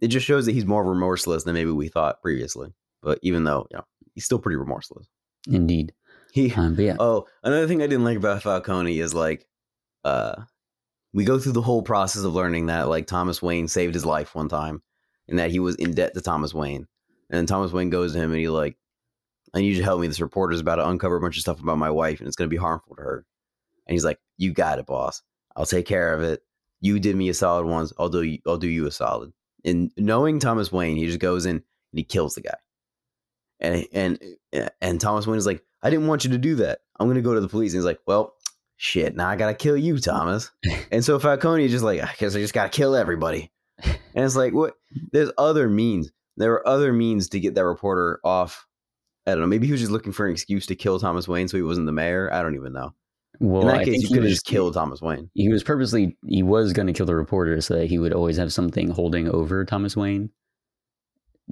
It 0.00 0.08
just 0.08 0.26
shows 0.26 0.46
that 0.46 0.52
he's 0.52 0.66
more 0.66 0.84
remorseless 0.84 1.44
than 1.44 1.54
maybe 1.54 1.70
we 1.70 1.88
thought 1.88 2.20
previously. 2.22 2.74
But 3.02 3.18
even 3.22 3.44
though, 3.44 3.66
you 3.70 3.78
know, 3.78 3.84
he's 4.14 4.24
still 4.24 4.38
pretty 4.38 4.56
remorseless. 4.56 5.08
indeed, 5.48 5.92
He. 6.32 6.52
um, 6.54 6.76
yeah, 6.78 6.96
Oh, 6.98 7.26
another 7.42 7.66
thing 7.66 7.82
I 7.82 7.86
didn't 7.86 8.04
like 8.04 8.16
about 8.16 8.42
Falcone 8.42 8.98
is 8.98 9.12
like, 9.14 9.46
uh, 10.04 10.42
we 11.12 11.24
go 11.24 11.38
through 11.38 11.52
the 11.52 11.62
whole 11.62 11.82
process 11.82 12.24
of 12.24 12.32
learning 12.32 12.66
that 12.66 12.88
like 12.88 13.06
Thomas 13.06 13.42
Wayne 13.42 13.68
saved 13.68 13.94
his 13.94 14.06
life 14.06 14.34
one 14.34 14.48
time, 14.48 14.82
and 15.28 15.38
that 15.38 15.50
he 15.50 15.58
was 15.58 15.74
in 15.76 15.94
debt 15.94 16.14
to 16.14 16.20
Thomas 16.20 16.54
Wayne. 16.54 16.86
And 17.30 17.38
then 17.38 17.46
Thomas 17.46 17.72
Wayne 17.72 17.90
goes 17.90 18.12
to 18.12 18.18
him 18.18 18.30
and 18.30 18.40
he 18.40 18.48
like, 18.48 18.76
I 19.54 19.60
need 19.60 19.68
you 19.72 19.78
to 19.78 19.84
help 19.84 20.00
me. 20.00 20.06
This 20.06 20.20
reporter's 20.20 20.60
about 20.60 20.76
to 20.76 20.88
uncover 20.88 21.16
a 21.16 21.20
bunch 21.20 21.36
of 21.36 21.42
stuff 21.42 21.60
about 21.60 21.78
my 21.78 21.90
wife, 21.90 22.20
and 22.20 22.26
it's 22.26 22.36
going 22.36 22.48
to 22.48 22.54
be 22.54 22.60
harmful 22.60 22.96
to 22.96 23.02
her. 23.02 23.26
And 23.86 23.94
he's 23.94 24.04
like, 24.04 24.18
"You 24.38 24.52
got 24.52 24.78
it, 24.78 24.86
boss. 24.86 25.22
I'll 25.56 25.66
take 25.66 25.86
care 25.86 26.14
of 26.14 26.22
it. 26.22 26.40
You 26.80 26.98
did 26.98 27.16
me 27.16 27.28
a 27.28 27.34
solid 27.34 27.66
once. 27.66 27.92
I'll 27.98 28.08
do 28.08 28.22
you, 28.22 28.38
I'll 28.46 28.56
do 28.56 28.68
you 28.68 28.86
a 28.86 28.90
solid." 28.90 29.32
And 29.64 29.90
knowing 29.98 30.38
Thomas 30.38 30.72
Wayne, 30.72 30.96
he 30.96 31.06
just 31.06 31.18
goes 31.18 31.44
in 31.44 31.56
and 31.56 31.62
he 31.92 32.02
kills 32.04 32.34
the 32.34 32.40
guy. 32.40 32.56
And 33.62 33.86
and 33.92 34.18
eh, 34.52 34.68
and 34.82 35.00
Thomas 35.00 35.26
Wayne 35.26 35.38
is 35.38 35.46
like, 35.46 35.62
"I 35.82 35.88
didn't 35.88 36.08
want 36.08 36.24
you 36.24 36.30
to 36.32 36.38
do 36.38 36.56
that. 36.56 36.80
I'm 37.00 37.06
going 37.06 37.14
to 37.16 37.22
go 37.22 37.32
to 37.32 37.40
the 37.40 37.48
police." 37.48 37.72
And 37.72 37.78
he's 37.78 37.86
like, 37.86 38.00
"Well, 38.06 38.34
shit. 38.76 39.16
Now 39.16 39.28
I 39.28 39.36
got 39.36 39.46
to 39.46 39.54
kill 39.54 39.76
you, 39.76 39.98
Thomas." 39.98 40.50
and 40.90 41.04
so 41.04 41.18
Falcone 41.18 41.64
is 41.64 41.70
just 41.70 41.84
like, 41.84 42.02
"I 42.02 42.12
guess 42.18 42.34
I 42.36 42.40
just 42.40 42.52
got 42.54 42.70
to 42.70 42.76
kill 42.76 42.94
everybody." 42.94 43.50
And 43.84 44.24
it's 44.24 44.36
like, 44.36 44.52
what? 44.52 44.74
There's 45.12 45.30
other 45.38 45.68
means. 45.68 46.10
There 46.36 46.52
are 46.52 46.68
other 46.68 46.92
means 46.92 47.28
to 47.30 47.40
get 47.40 47.54
that 47.54 47.64
reporter 47.64 48.20
off. 48.24 48.66
I 49.26 49.30
don't 49.32 49.40
know. 49.40 49.46
Maybe 49.46 49.66
he 49.66 49.72
was 49.72 49.80
just 49.80 49.92
looking 49.92 50.12
for 50.12 50.26
an 50.26 50.32
excuse 50.32 50.66
to 50.66 50.74
kill 50.74 50.98
Thomas 51.00 51.26
Wayne, 51.28 51.48
so 51.48 51.56
he 51.56 51.62
wasn't 51.62 51.86
the 51.86 51.92
mayor. 51.92 52.32
I 52.32 52.42
don't 52.42 52.54
even 52.54 52.72
know. 52.72 52.92
well, 53.40 53.62
In 53.62 53.68
that 53.68 53.76
I 53.76 53.84
case, 53.84 53.92
think 53.92 54.02
you 54.02 54.08
he 54.08 54.14
could 54.14 54.22
have 54.24 54.30
just 54.30 54.44
killed 54.44 54.74
Thomas 54.74 55.00
Wayne. 55.00 55.30
He 55.34 55.48
was 55.48 55.62
purposely 55.62 56.16
he 56.26 56.42
was 56.42 56.72
going 56.72 56.86
to 56.88 56.92
kill 56.92 57.06
the 57.06 57.14
reporter 57.14 57.60
so 57.60 57.74
that 57.74 57.86
he 57.86 57.98
would 57.98 58.12
always 58.12 58.36
have 58.36 58.52
something 58.52 58.90
holding 58.90 59.28
over 59.28 59.64
Thomas 59.64 59.96
Wayne. 59.96 60.30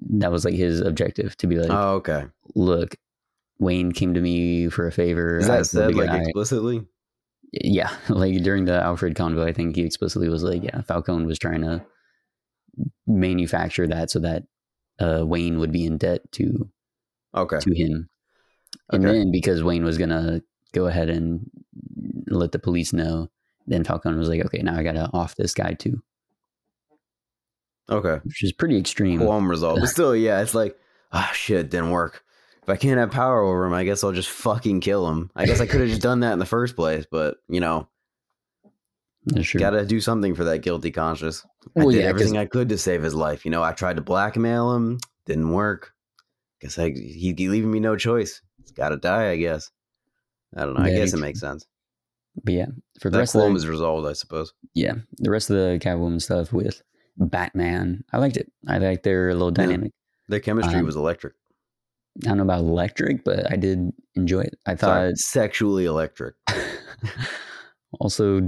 That 0.09 0.33
was 0.33 0.45
like 0.45 0.55
his 0.55 0.81
objective 0.81 1.37
to 1.39 1.47
be 1.47 1.59
like, 1.59 1.71
Oh, 1.71 1.95
okay. 1.97 2.27
look, 2.55 2.97
Wayne 3.59 3.93
came 3.93 4.15
to 4.15 4.21
me 4.21 4.69
for 4.69 4.87
a 4.87 4.93
favor. 4.93 5.39
Is 5.39 5.49
that 5.49 5.67
said 5.67 5.95
like 5.95 6.11
guy." 6.11 6.19
explicitly? 6.19 6.87
yeah, 7.53 7.91
like 8.09 8.43
during 8.43 8.65
the 8.65 8.83
Alfred 8.83 9.15
convo, 9.15 9.45
I 9.47 9.53
think 9.53 9.77
he 9.77 9.83
explicitly 9.83 10.29
was 10.29 10.43
like, 10.43 10.63
yeah, 10.63 10.81
Falcone 10.83 11.27
was 11.27 11.39
trying 11.39 11.63
to 11.63 11.85
manufacture 13.07 13.87
that 13.87 14.11
so 14.11 14.21
that 14.21 14.45
uh, 15.01 15.25
Wayne 15.27 15.59
would 15.59 15.73
be 15.73 15.85
in 15.85 15.99
debt 15.99 16.31
to 16.33 16.71
Okay. 17.35 17.59
to 17.61 17.75
him, 17.75 18.09
and 18.93 19.05
Okay. 19.05 19.19
then 19.19 19.33
because 19.33 19.63
Wayne 19.63 19.85
was 19.85 19.99
gonna 19.99 20.43
go 20.73 20.87
ahead 20.87 21.09
and 21.11 21.49
let 22.29 22.53
the 22.53 22.59
police 22.59 22.93
know, 22.93 23.29
then 23.67 23.85
Falcone 23.85 24.19
was 24.19 24.29
like, 24.29 24.45
okay, 24.47 24.63
now 24.63 24.77
I 24.77 24.83
gotta 24.83 25.11
off 25.13 25.37
this 25.37 25.55
guy 25.55 25.73
too, 25.75 26.03
Okay. 27.91 28.21
which 28.25 28.43
is 28.45 28.53
pretty 28.53 28.79
extreme. 28.79 29.19
Poem 29.21 29.49
result. 29.51 29.81
But 29.81 29.89
still, 29.89 30.15
yeah, 30.15 30.41
it's 30.43 30.55
like, 30.55 30.79
ah, 31.13 31.31
shit, 31.35 31.71
didn't 31.71 31.91
work. 31.91 32.25
If 32.63 32.69
I 32.69 32.77
can't 32.77 32.99
have 32.99 33.11
power 33.11 33.41
over 33.41 33.65
him, 33.67 33.73
I 33.73 33.85
guess 33.85 34.05
I'll 34.05 34.13
just 34.13 34.29
fucking 34.29 34.81
kill 34.81 35.09
him. 35.09 35.31
I 35.35 35.47
guess 35.47 35.61
I 35.61 35.67
could 35.67 35.81
have 35.81 35.89
just 35.89 36.03
done 36.03 36.21
that 36.21 36.33
in 36.35 36.39
the 36.39 36.47
first 36.47 36.77
place, 36.77 37.07
but 37.11 37.39
you 37.49 37.59
know, 37.61 37.89
gotta 39.59 39.85
do 39.85 40.01
something 40.01 40.35
for 40.35 40.45
that 40.45 40.59
guilty 40.61 40.91
conscience. 40.91 41.45
I 41.77 41.81
Well, 41.81 41.91
did 41.91 42.03
yeah, 42.03 42.09
everything 42.09 42.37
I 42.39 42.47
could 42.47 42.69
to 42.71 42.79
save 42.79 43.03
his 43.03 43.15
life. 43.15 43.45
You 43.45 43.51
know, 43.51 43.63
I 43.63 43.73
tried 43.73 43.97
to 43.97 44.03
blackmail 44.03 44.75
him, 44.75 44.99
didn't 45.27 45.51
work. 45.53 45.93
Guess 46.61 46.79
I 46.79 46.91
he'd 46.91 47.39
leaving 47.41 47.71
me 47.71 47.81
no 47.81 47.97
choice. 47.97 48.43
He's 48.61 48.71
got 48.73 48.91
to 48.91 48.97
die. 48.99 49.31
I 49.31 49.37
guess. 49.37 49.71
I 50.57 50.65
don't 50.65 50.75
know. 50.75 50.85
I 50.85 50.91
guess 50.91 51.13
it 51.15 51.19
makes 51.19 51.41
sense. 51.41 51.67
But 52.45 52.55
yeah, 52.55 52.67
for 53.01 53.09
the 53.11 53.15
That 53.17 53.21
rest 53.21 53.35
of 53.35 53.43
the, 53.43 53.51
was 53.53 53.67
resolved, 53.67 54.07
I 54.07 54.13
suppose. 54.13 54.53
yeah, 54.75 54.95
the 55.19 55.31
rest 55.31 55.51
of 55.51 55.57
the 55.57 55.79
Catwoman 55.83 56.21
stuff 56.23 56.53
with 56.53 56.83
Batman, 57.17 58.05
I 58.13 58.19
liked 58.19 58.37
it. 58.37 58.51
I 58.67 58.79
liked 58.79 59.03
their 59.03 59.33
little 59.35 59.49
Yeah. 59.49 59.67
dynamic. 59.67 59.93
Their 60.29 60.41
chemistry 60.41 60.79
Um, 60.81 60.87
was 60.87 60.97
electric. 60.97 61.35
I 62.25 62.29
don't 62.29 62.37
know 62.39 62.43
about 62.45 62.61
electric, 62.61 63.25
but 63.25 63.51
I 63.51 63.57
did 63.57 63.93
enjoy 64.15 64.41
it. 64.43 64.59
I 64.67 64.75
thought 64.75 64.87
Sorry, 65.03 65.15
sexually 65.17 65.85
electric. 65.87 66.35
also 68.01 68.41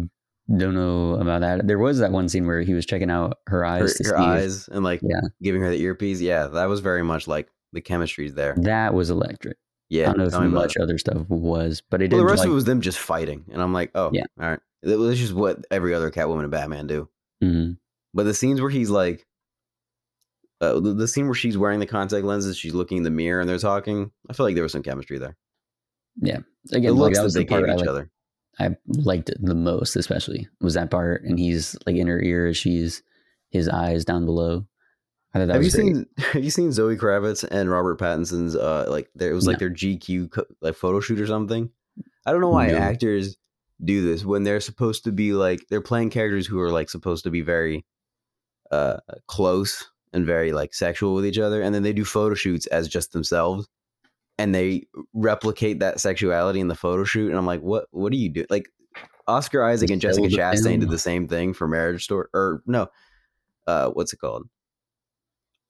don't 0.56 0.74
know 0.74 1.14
about 1.14 1.40
that. 1.40 1.66
There 1.66 1.78
was 1.78 1.98
that 1.98 2.12
one 2.12 2.28
scene 2.28 2.46
where 2.46 2.60
he 2.62 2.74
was 2.74 2.84
checking 2.86 3.10
out 3.10 3.38
her 3.46 3.58
Her, 3.58 3.64
eyes 3.64 3.98
her 4.04 4.14
if 4.14 4.20
eyes 4.20 4.68
and 4.68 4.84
like 4.84 5.00
Yeah. 5.02 5.20
giving 5.40 5.62
her 5.62 5.70
the 5.70 5.80
earpiece. 5.80 6.20
Yeah, 6.20 6.48
that 6.48 6.66
was 6.66 6.80
very 6.80 7.02
much 7.02 7.26
like 7.28 7.48
the 7.72 7.80
chemistry's 7.80 8.34
there. 8.34 8.54
that 8.58 8.94
was 8.94 9.10
electric. 9.10 9.56
Yeah, 9.88 10.04
I 10.04 10.14
don't 10.14 10.32
know 10.32 10.44
if 10.44 10.50
much 10.50 10.76
other 10.78 10.96
stuff 10.98 11.28
was, 11.28 11.82
but 11.90 12.00
it 12.00 12.08
did 12.08 12.16
Well, 12.16 12.24
the 12.24 12.30
rest 12.30 12.40
like, 12.40 12.46
of 12.46 12.52
it 12.52 12.54
was 12.54 12.64
them 12.64 12.80
just 12.80 12.98
fighting, 12.98 13.44
and 13.52 13.60
I'm 13.60 13.72
like, 13.74 13.90
oh, 13.94 14.10
Yeah. 14.12 14.24
all 14.40 14.48
right. 14.48 14.60
Was 14.82 15.18
just 15.18 15.34
what 15.34 15.64
every 15.70 15.94
other 15.94 16.10
Catwoman 16.10 16.42
and 16.42 16.50
Batman 16.50 16.86
do. 16.86 17.08
Mhm. 17.44 17.76
But 18.14 18.24
the 18.24 18.34
scenes 18.34 18.60
where 18.60 18.70
he's 18.70 18.90
like, 18.90 19.26
uh, 20.60 20.78
the, 20.80 20.92
the 20.94 21.08
scene 21.08 21.26
where 21.26 21.34
she's 21.34 21.58
wearing 21.58 21.80
the 21.80 21.86
contact 21.86 22.24
lenses, 22.24 22.56
she's 22.56 22.74
looking 22.74 22.98
in 22.98 23.02
the 23.02 23.10
mirror 23.10 23.40
and 23.40 23.48
they're 23.48 23.58
talking. 23.58 24.10
I 24.30 24.32
feel 24.32 24.46
like 24.46 24.54
there 24.54 24.62
was 24.62 24.72
some 24.72 24.82
chemistry 24.82 25.18
there. 25.18 25.36
Yeah, 26.20 26.38
again, 26.72 26.82
the 26.84 26.92
like, 26.92 27.00
looks 27.00 27.18
that 27.18 27.24
was 27.24 27.34
the 27.34 27.44
part 27.46 27.68
I 27.68 27.72
other. 27.74 28.10
I 28.60 28.76
liked 28.86 29.30
it 29.30 29.38
the 29.40 29.54
most, 29.54 29.96
especially 29.96 30.46
was 30.60 30.74
that 30.74 30.90
part, 30.90 31.24
and 31.24 31.38
he's 31.38 31.74
like 31.86 31.96
in 31.96 32.06
her 32.06 32.20
ear 32.20 32.46
as 32.48 32.56
she's 32.56 33.02
his 33.50 33.66
eyes 33.68 34.04
down 34.04 34.26
below. 34.26 34.66
I 35.34 35.38
thought 35.38 35.46
that 35.46 35.54
Have 35.54 35.64
you 35.64 35.70
great. 35.70 35.82
seen 35.86 36.06
Have 36.18 36.44
you 36.44 36.50
seen 36.50 36.70
Zoe 36.70 36.96
Kravitz 36.98 37.44
and 37.50 37.70
Robert 37.70 37.98
Pattinson's 37.98 38.54
uh 38.54 38.84
like 38.88 39.08
there 39.14 39.30
it 39.30 39.34
was 39.34 39.46
like 39.46 39.54
No. 39.54 39.68
their 39.68 39.70
GQ 39.74 40.30
co- 40.30 40.44
like 40.60 40.74
photo 40.74 41.00
shoot 41.00 41.18
or 41.18 41.26
something? 41.26 41.70
I 42.26 42.30
don't 42.32 42.42
know 42.42 42.50
why 42.50 42.66
No. 42.68 42.76
actors 42.76 43.36
do 43.82 44.04
this 44.04 44.22
when 44.24 44.44
they're 44.44 44.60
supposed 44.60 45.04
to 45.04 45.12
be 45.12 45.32
like 45.32 45.66
they're 45.70 45.80
playing 45.80 46.10
characters 46.10 46.46
who 46.46 46.60
are 46.60 46.70
like 46.70 46.90
supposed 46.90 47.24
to 47.24 47.30
be 47.30 47.40
very 47.40 47.86
uh 48.72 48.96
close 49.28 49.88
and 50.12 50.26
very 50.26 50.52
like 50.52 50.74
sexual 50.74 51.14
with 51.14 51.24
each 51.24 51.38
other 51.38 51.62
and 51.62 51.74
then 51.74 51.82
they 51.82 51.92
do 51.92 52.04
photo 52.04 52.34
shoots 52.34 52.66
as 52.66 52.88
just 52.88 53.12
themselves 53.12 53.68
and 54.38 54.54
they 54.54 54.86
replicate 55.12 55.78
that 55.80 56.00
sexuality 56.00 56.58
in 56.58 56.68
the 56.68 56.74
photo 56.74 57.04
shoot 57.04 57.28
and 57.28 57.38
I'm 57.38 57.46
like 57.46 57.60
what 57.60 57.86
what 57.90 58.12
do 58.12 58.18
you 58.18 58.28
do 58.28 58.44
like 58.50 58.68
Oscar 59.28 59.62
Isaac 59.62 59.90
and 59.90 60.00
Jessica 60.00 60.26
Chastain 60.26 60.80
did 60.80 60.90
the 60.90 60.98
same 60.98 61.28
thing 61.28 61.54
for 61.54 61.68
Marriage 61.68 62.04
Story 62.04 62.26
or 62.34 62.62
no 62.66 62.88
uh 63.66 63.90
what's 63.90 64.12
it 64.12 64.18
called 64.18 64.48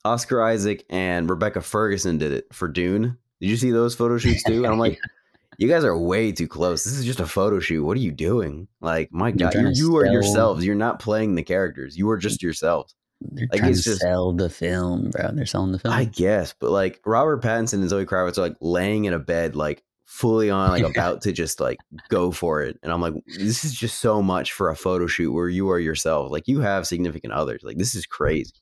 Oscar 0.05 0.43
Isaac 0.43 0.85
and 0.91 1.31
Rebecca 1.31 1.61
Ferguson 1.61 2.19
did 2.19 2.33
it 2.33 2.47
for 2.53 2.69
Dune. 2.69 3.17
Did 3.41 3.51
you 3.51 3.57
see 3.57 3.71
those 3.71 3.95
photo 3.95 4.19
shoots 4.19 4.43
too? 4.45 4.65
And 4.65 4.67
I'm 4.67 4.79
like, 4.79 4.99
you 5.59 5.69
guys 5.69 5.85
are 5.85 5.97
way 5.99 6.33
too 6.33 6.49
close. 6.49 6.85
This 6.85 6.95
is 6.95 7.05
just 7.05 7.21
a 7.21 7.27
photo 7.27 7.61
shoot. 7.61 7.85
What 7.85 7.97
are 7.97 8.01
you 8.01 8.13
doing? 8.13 8.69
Like, 8.81 9.13
my 9.13 9.31
God, 9.31 9.55
you, 9.55 9.71
you 9.75 9.97
are 9.97 10.05
sell- 10.05 10.13
yourselves. 10.13 10.65
You're 10.65 10.75
not 10.75 10.99
playing 10.99 11.35
the 11.35 11.43
characters. 11.43 11.97
You 11.97 12.09
are 12.11 12.17
just 12.19 12.43
yourselves. 12.43 12.95
They're 13.21 13.47
like, 13.53 13.61
trying 13.61 13.71
it's 13.73 13.85
to 13.85 13.91
just- 13.91 14.01
sell 14.03 14.33
the 14.33 14.49
film, 14.51 15.11
bro. 15.11 15.31
They're 15.33 15.47
selling 15.47 15.73
the 15.73 15.79
film. 15.79 15.95
I 15.95 16.05
guess, 16.05 16.55
but 16.59 16.71
like 16.71 17.01
Robert 17.07 17.43
Pattinson 17.43 17.75
and 17.75 17.89
Zoe 17.89 18.05
Kravitz 18.07 18.39
are 18.39 18.43
like 18.43 18.57
laying 18.61 19.05
in 19.05 19.13
a 19.13 19.19
bed, 19.19 19.55
like 19.55 19.85
fully 20.05 20.51
on, 20.51 20.71
like 20.71 20.83
about 20.97 21.23
to 21.23 21.33
just 21.33 21.61
like 21.61 21.79
go 22.09 22.33
for 22.33 22.63
it. 22.63 22.79
And 22.83 22.91
I'm 22.93 23.01
like, 23.01 23.15
this 23.27 23.65
is 23.65 23.75
just 23.75 24.01
so 24.01 24.23
much 24.23 24.53
for 24.53 24.71
a 24.71 24.77
photo 24.77 25.07
shoot 25.07 25.33
where 25.33 25.49
you 25.49 25.71
are 25.71 25.79
yourself. 25.79 26.33
Like, 26.33 26.49
you 26.49 26.61
have 26.61 26.87
significant 26.87 27.33
others. 27.33 27.63
Like, 27.63 27.77
this 27.79 27.95
is 27.95 28.07
crazy. 28.07 28.53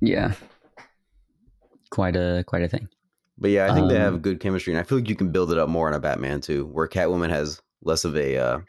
yeah, 0.00 0.32
quite 1.90 2.16
a 2.16 2.44
quite 2.46 2.62
a 2.62 2.68
thing. 2.68 2.88
But 3.38 3.50
yeah, 3.50 3.70
I 3.70 3.74
think 3.74 3.88
they 3.88 3.96
Um, 3.96 4.02
have 4.02 4.22
good 4.22 4.40
chemistry, 4.40 4.72
and 4.72 4.80
I 4.80 4.82
feel 4.84 4.98
like 4.98 5.08
you 5.08 5.16
can 5.16 5.32
build 5.32 5.50
it 5.50 5.58
up 5.58 5.68
more 5.68 5.88
in 5.88 5.94
a 5.94 6.00
Batman 6.00 6.40
too, 6.40 6.66
where 6.66 6.86
Catwoman 6.86 7.30
has 7.30 7.60
less 7.82 8.04
of 8.04 8.16
a 8.16 8.36
uh, 8.36 8.60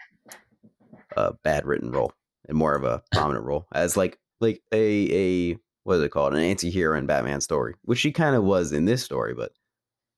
a 1.15 1.33
bad 1.43 1.65
written 1.65 1.91
role 1.91 2.13
and 2.47 2.57
more 2.57 2.75
of 2.75 2.83
a 2.83 3.03
prominent 3.11 3.45
role 3.45 3.67
as 3.73 3.95
like 3.95 4.19
like 4.41 4.61
a 4.71 5.51
a 5.53 5.57
what 5.83 5.97
is 5.97 6.01
it 6.03 6.09
called? 6.09 6.33
An 6.33 6.39
anti-hero 6.39 6.97
in 6.97 7.05
Batman 7.05 7.41
story, 7.41 7.75
which 7.83 7.99
she 7.99 8.11
kind 8.11 8.35
of 8.35 8.43
was 8.43 8.71
in 8.71 8.85
this 8.85 9.03
story, 9.03 9.33
but 9.33 9.51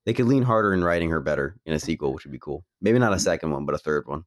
they 0.05 0.13
could 0.13 0.27
lean 0.27 0.43
harder 0.43 0.73
in 0.73 0.83
writing 0.83 1.09
her 1.09 1.19
better 1.19 1.55
in 1.65 1.73
a 1.73 1.79
sequel, 1.79 2.13
which 2.13 2.23
would 2.23 2.31
be 2.31 2.39
cool. 2.39 2.63
Maybe 2.81 2.99
not 2.99 3.13
a 3.13 3.19
second 3.19 3.51
one, 3.51 3.65
but 3.65 3.73
a 3.75 3.79
third 3.79 4.05
one. 4.05 4.25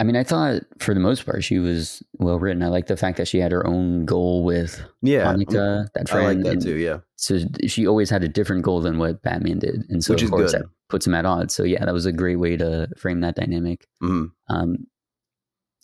I 0.00 0.02
mean, 0.02 0.16
I 0.16 0.24
thought 0.24 0.62
for 0.78 0.94
the 0.94 1.00
most 1.00 1.26
part 1.26 1.44
she 1.44 1.58
was 1.58 2.02
well 2.14 2.38
written. 2.38 2.62
I 2.62 2.68
like 2.68 2.86
the 2.86 2.96
fact 2.96 3.18
that 3.18 3.28
she 3.28 3.38
had 3.38 3.52
her 3.52 3.66
own 3.66 4.06
goal 4.06 4.44
with 4.44 4.82
Yeah, 5.02 5.26
Annika, 5.34 5.88
that 5.94 6.10
I 6.12 6.22
like 6.22 6.42
that 6.42 6.52
and 6.52 6.62
too. 6.62 6.76
Yeah, 6.76 7.00
So 7.16 7.38
she 7.66 7.86
always 7.86 8.08
had 8.08 8.24
a 8.24 8.28
different 8.28 8.62
goal 8.62 8.80
than 8.80 8.96
what 8.96 9.22
Batman 9.22 9.58
did, 9.58 9.84
and 9.90 10.02
so 10.02 10.14
which 10.14 10.22
of 10.22 10.24
is 10.24 10.30
course 10.30 10.52
good. 10.52 10.62
that 10.62 10.68
puts 10.88 11.06
him 11.06 11.14
at 11.14 11.26
odds. 11.26 11.54
So 11.54 11.64
yeah, 11.64 11.84
that 11.84 11.92
was 11.92 12.06
a 12.06 12.12
great 12.12 12.36
way 12.36 12.56
to 12.56 12.88
frame 12.96 13.20
that 13.20 13.36
dynamic. 13.36 13.86
hmm 14.00 14.26
Um, 14.48 14.86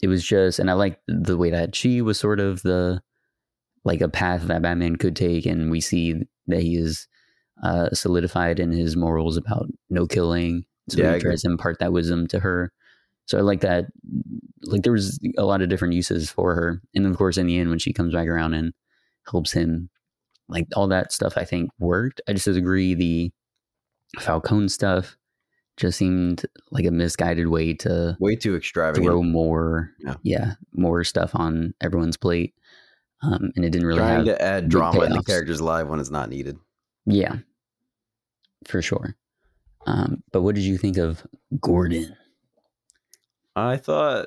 it 0.03 0.09
was 0.09 0.25
just, 0.25 0.59
and 0.59 0.71
I 0.71 0.75
like 0.75 0.99
the 1.09 1.37
way 1.37 1.51
that 1.51 1.75
she 1.77 2.01
was 2.01 2.19
sort 2.19 2.41
of 2.41 2.63
the 2.63 3.03
like 3.85 4.01
a 4.01 4.09
path 4.09 4.47
that 4.47 4.63
Batman 4.63 4.97
could 4.97 5.15
take, 5.15 5.45
and 5.45 5.71
we 5.71 5.83
see 5.83 6.15
that 6.47 6.63
he 6.63 6.77
is 6.77 7.07
uh, 7.63 7.91
solidified 7.91 8.61
in 8.61 8.73
his 8.73 8.97
morals 8.97 9.37
about 9.37 9.67
no 9.91 10.07
killing. 10.07 10.65
So 10.89 11.03
Yeah, 11.03 11.15
he 11.15 11.21
tries 11.21 11.43
to 11.43 11.51
impart 11.51 11.81
that 11.81 11.93
wisdom 11.93 12.27
to 12.29 12.41
her. 12.41 12.73
So 13.27 13.39
I 13.39 13.43
like 13.43 13.61
that. 13.61 13.87
Like 14.63 14.83
there 14.83 14.93
was 14.93 15.19
a 15.39 15.45
lot 15.45 15.63
of 15.63 15.69
different 15.69 15.95
uses 15.95 16.31
for 16.31 16.55
her, 16.55 16.83
and 16.95 17.07
of 17.07 17.17
course, 17.17 17.37
in 17.37 17.47
the 17.47 17.59
end, 17.59 17.71
when 17.71 17.79
she 17.79 17.93
comes 17.93 18.15
back 18.15 18.27
around 18.27 18.55
and 18.55 18.73
helps 19.31 19.53
him, 19.53 19.91
like 20.49 20.67
all 20.75 20.89
that 20.89 21.13
stuff, 21.13 21.37
I 21.37 21.45
think 21.45 21.71
worked. 21.79 22.21
I 22.29 22.33
just 22.33 22.45
disagree 22.47 22.95
the 22.95 23.33
Falcone 24.21 24.69
stuff 24.69 25.17
just 25.77 25.99
seemed 25.99 26.45
like 26.71 26.87
a 26.87 26.91
misguided 26.91 27.49
way 27.49 27.75
to 27.75 28.17
way 28.19 28.35
too 28.35 28.57
extravagant. 28.57 29.05
throw 29.05 29.23
more 29.23 29.91
Yeah. 29.99 30.15
yeah. 30.23 30.53
more 30.73 31.05
stuff 31.05 31.33
on 31.35 31.75
everyone's 31.83 32.17
plate 32.17 32.55
um 33.23 33.51
and 33.57 33.63
it 33.65 33.71
didn't 33.71 33.87
really 33.87 33.99
Trying 34.01 34.27
have 34.27 34.37
to 34.39 34.43
add 34.43 34.69
drama 34.71 35.03
in 35.03 35.13
the 35.13 35.23
character's 35.23 35.61
life 35.61 35.87
when 35.89 36.01
it's 36.01 36.09
not 36.11 36.31
needed. 36.31 36.57
yeah 37.05 37.37
for 38.65 38.81
sure 38.81 39.17
um 39.87 40.23
but 40.33 40.41
what 40.43 40.55
did 40.55 40.65
you 40.65 40.79
think 40.79 40.97
of 40.97 41.27
gordon 41.61 42.17
I 43.57 43.77
thought, 43.79 44.27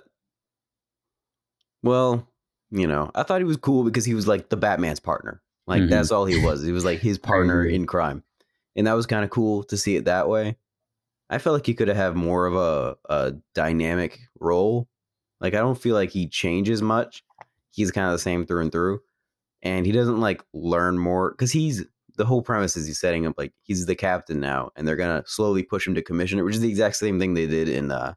well, 1.84 2.28
you 2.72 2.88
know, 2.88 3.12
I 3.16 3.24
thought 3.24 3.42
he 3.42 3.46
was 3.46 3.58
cool 3.58 3.84
because 3.84 4.06
he 4.06 4.14
was 4.14 4.28
like 4.28 4.50
the 4.50 4.58
Batman's 4.58 5.00
partner. 5.00 5.42
Like 5.68 5.84
Mhm. 5.84 5.90
that's 5.90 6.12
all 6.12 6.26
he 6.26 6.44
was. 6.44 6.64
He 6.64 6.72
was 6.72 6.86
like 6.86 7.00
his 7.00 7.18
partner 7.20 7.64
in 7.66 7.86
crime, 7.86 8.24
and 8.76 8.88
that 8.88 8.94
was 8.94 9.06
kind 9.06 9.24
of 9.24 9.30
cool 9.30 9.64
to 9.66 9.78
see 9.78 9.96
it 9.96 10.06
that 10.06 10.28
way. 10.28 10.58
I 11.30 11.38
felt 11.38 11.54
like 11.54 11.66
he 11.68 11.76
could 11.76 11.88
have 11.88 11.98
had 11.98 12.16
more 12.16 12.48
of 12.48 12.56
a, 12.56 12.98
a 13.08 13.34
dynamic 13.54 14.20
role. 14.40 14.88
Like 15.40 15.54
I 15.54 15.58
don't 15.60 15.80
feel 15.80 15.94
like 15.96 16.10
he 16.10 16.28
changes 16.28 16.82
much. 16.82 17.24
He's 17.72 17.92
kind 17.92 18.08
of 18.08 18.14
the 18.14 18.20
same 18.20 18.46
through 18.46 18.62
and 18.64 18.72
through, 18.72 19.02
and 19.62 19.86
he 19.86 19.92
doesn't 19.92 20.20
like 20.20 20.44
learn 20.54 20.98
more 20.98 21.32
because 21.32 21.52
he's 21.52 21.86
the 22.18 22.26
whole 22.26 22.42
premise 22.42 22.76
is 22.76 22.86
he's 22.88 23.00
setting 23.00 23.26
up 23.26 23.36
like 23.38 23.54
he's 23.62 23.86
the 23.86 23.96
captain 23.96 24.40
now, 24.40 24.72
and 24.76 24.88
they're 24.88 24.96
gonna 24.96 25.24
slowly 25.28 25.62
push 25.64 25.88
him 25.88 25.94
to 25.96 26.02
commissioner, 26.02 26.44
which 26.44 26.56
is 26.56 26.62
the 26.62 26.70
exact 26.70 26.96
same 26.96 27.20
thing 27.20 27.36
they 27.36 27.48
did 27.48 27.70
in 27.70 27.92
uh, 27.92 28.16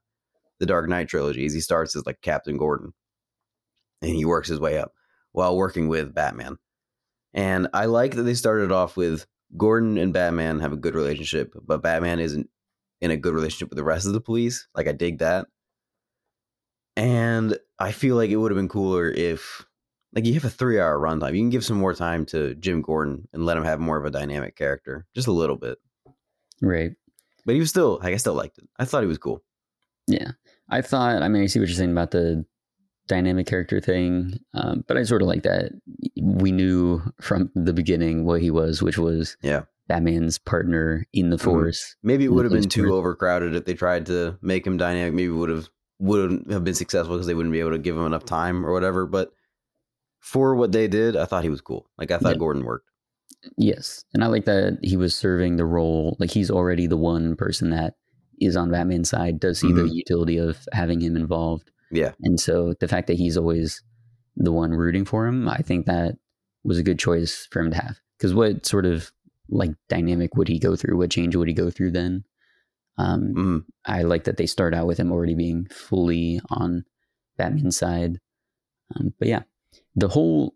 the 0.62 0.66
Dark 0.66 0.88
Knight 0.88 1.08
trilogy. 1.08 1.44
Is 1.44 1.52
he 1.52 1.60
starts 1.60 1.96
as 1.96 2.06
like 2.06 2.20
Captain 2.22 2.56
Gordon, 2.56 2.92
and 4.00 4.14
he 4.14 4.24
works 4.24 4.48
his 4.48 4.60
way 4.60 4.78
up 4.78 4.92
while 5.32 5.56
working 5.56 5.88
with 5.88 6.14
Batman. 6.14 6.56
And 7.34 7.68
I 7.74 7.86
like 7.86 8.14
that 8.14 8.22
they 8.22 8.34
started 8.34 8.70
off 8.70 8.96
with 8.96 9.26
Gordon 9.56 9.98
and 9.98 10.12
Batman 10.12 10.60
have 10.60 10.72
a 10.72 10.76
good 10.76 10.94
relationship, 10.94 11.54
but 11.66 11.82
Batman 11.82 12.20
isn't 12.20 12.48
in 13.00 13.10
a 13.10 13.16
good 13.16 13.34
relationship 13.34 13.70
with 13.70 13.76
the 13.76 13.84
rest 13.84 14.06
of 14.06 14.12
the 14.12 14.20
police. 14.20 14.68
Like 14.74 14.86
I 14.86 14.92
dig 14.92 15.18
that. 15.18 15.46
And 16.96 17.58
I 17.78 17.90
feel 17.90 18.16
like 18.16 18.30
it 18.30 18.36
would 18.36 18.52
have 18.52 18.56
been 18.56 18.68
cooler 18.68 19.10
if 19.10 19.64
like 20.14 20.26
you 20.26 20.34
have 20.34 20.44
a 20.44 20.50
three 20.50 20.78
hour 20.78 20.98
runtime. 20.98 21.32
You 21.32 21.40
can 21.40 21.50
give 21.50 21.64
some 21.64 21.78
more 21.78 21.94
time 21.94 22.26
to 22.26 22.54
Jim 22.54 22.82
Gordon 22.82 23.26
and 23.32 23.46
let 23.46 23.56
him 23.56 23.64
have 23.64 23.80
more 23.80 23.96
of 23.96 24.04
a 24.04 24.10
dynamic 24.10 24.56
character. 24.56 25.06
Just 25.14 25.26
a 25.26 25.32
little 25.32 25.56
bit. 25.56 25.78
right 26.60 26.92
But 27.46 27.54
he 27.54 27.60
was 27.60 27.70
still 27.70 27.98
like 28.02 28.12
I 28.12 28.18
still 28.18 28.34
liked 28.34 28.58
it. 28.58 28.68
I 28.78 28.84
thought 28.84 29.02
he 29.02 29.08
was 29.08 29.18
cool. 29.18 29.42
yeah 30.06 30.32
i 30.72 30.80
thought 30.82 31.22
i 31.22 31.28
mean 31.28 31.42
i 31.42 31.46
see 31.46 31.58
what 31.60 31.68
you're 31.68 31.76
saying 31.76 31.92
about 31.92 32.10
the 32.10 32.44
dynamic 33.08 33.46
character 33.46 33.80
thing 33.80 34.38
um 34.54 34.84
but 34.88 34.96
i 34.96 35.02
sort 35.02 35.22
of 35.22 35.28
like 35.28 35.42
that 35.44 35.70
we 36.20 36.50
knew 36.52 37.00
from 37.20 37.50
the 37.54 37.72
beginning 37.72 38.24
what 38.24 38.40
he 38.40 38.50
was 38.50 38.82
which 38.82 38.96
was 38.98 39.36
Yeah. 39.42 39.62
batman's 39.88 40.38
partner 40.38 41.06
in 41.12 41.30
the 41.30 41.36
Mhm. 41.36 41.42
force 41.44 41.96
Maybe 42.02 42.24
it 42.24 42.32
would 42.32 42.44
have 42.44 42.52
been 42.52 42.68
too 42.68 42.94
overcrowded 42.94 43.54
if 43.54 43.64
they 43.64 43.74
tried 43.74 44.06
to 44.06 44.38
make 44.42 44.66
him 44.66 44.76
dynamic. 44.76 45.14
Maybe 45.14 45.30
would 45.30 45.50
have 45.50 45.68
wouldn't 45.98 46.50
have 46.50 46.64
been 46.64 46.74
successful 46.74 47.14
because 47.16 47.26
they 47.28 47.34
wouldn't 47.34 47.52
be 47.52 47.60
able 47.60 47.70
to 47.72 47.78
give 47.78 47.96
him 47.96 48.06
enough 48.06 48.24
time 48.24 48.64
or 48.66 48.72
whatever. 48.72 49.06
But 49.06 49.32
for 50.20 50.54
what 50.54 50.72
they 50.72 50.88
did, 50.88 51.16
I 51.16 51.24
thought 51.26 51.42
he 51.44 51.50
was 51.50 51.60
cool. 51.60 51.86
Like 51.98 52.10
I 52.10 52.18
thought 52.18 52.32
Yeah. 52.34 52.38
Gordon 52.38 52.64
worked. 52.64 52.86
Yes. 53.56 54.04
And 54.14 54.22
I 54.24 54.28
like 54.28 54.44
that 54.46 54.78
he 54.82 54.96
was 54.96 55.14
serving 55.14 55.56
the 55.56 55.64
role. 55.64 56.16
Like 56.20 56.30
he's 56.30 56.50
already 56.50 56.86
the 56.86 56.96
one 56.96 57.36
person 57.36 57.70
that 57.70 57.94
is 58.40 58.56
on 58.56 58.70
Batman's 58.70 59.10
side, 59.10 59.38
does 59.40 59.60
see 59.60 59.72
the 59.72 59.82
Mhm. 59.82 59.94
utility 59.94 60.36
of 60.38 60.66
having 60.72 61.00
him 61.00 61.16
involved. 61.16 61.70
Yeah. 61.90 62.12
And 62.22 62.38
so 62.40 62.74
the 62.80 62.88
fact 62.88 63.06
that 63.08 63.16
he's 63.18 63.36
always 63.36 63.82
the 64.36 64.52
one 64.52 64.70
rooting 64.72 65.04
for 65.04 65.26
him, 65.26 65.48
I 65.48 65.58
think 65.58 65.86
that 65.86 66.16
was 66.64 66.78
a 66.78 66.82
good 66.82 66.98
choice 66.98 67.46
for 67.50 67.60
him 67.60 67.70
to 67.70 67.76
have. 67.76 67.98
Because 68.16 68.34
what 68.34 68.64
sort 68.66 68.86
of 68.86 69.12
like 69.48 69.72
dynamic 69.88 70.36
would 70.36 70.48
he 70.48 70.58
go 70.58 70.76
through? 70.76 70.96
What 70.96 71.10
change 71.10 71.36
would 71.36 71.48
he 71.48 71.54
go 71.54 71.70
through 71.70 71.90
then? 71.90 72.24
Um, 72.98 73.34
Mhm. 73.34 73.64
I 73.84 74.02
like 74.02 74.24
that 74.24 74.36
they 74.36 74.46
start 74.46 74.74
out 74.74 74.86
with 74.86 74.98
him 74.98 75.12
already 75.12 75.34
being 75.34 75.66
fully 75.70 76.40
on 76.50 76.84
Batman's 77.36 77.76
side. 77.76 78.20
Um, 78.94 79.12
but 79.18 79.28
yeah, 79.28 79.42
the 79.96 80.08
whole 80.08 80.54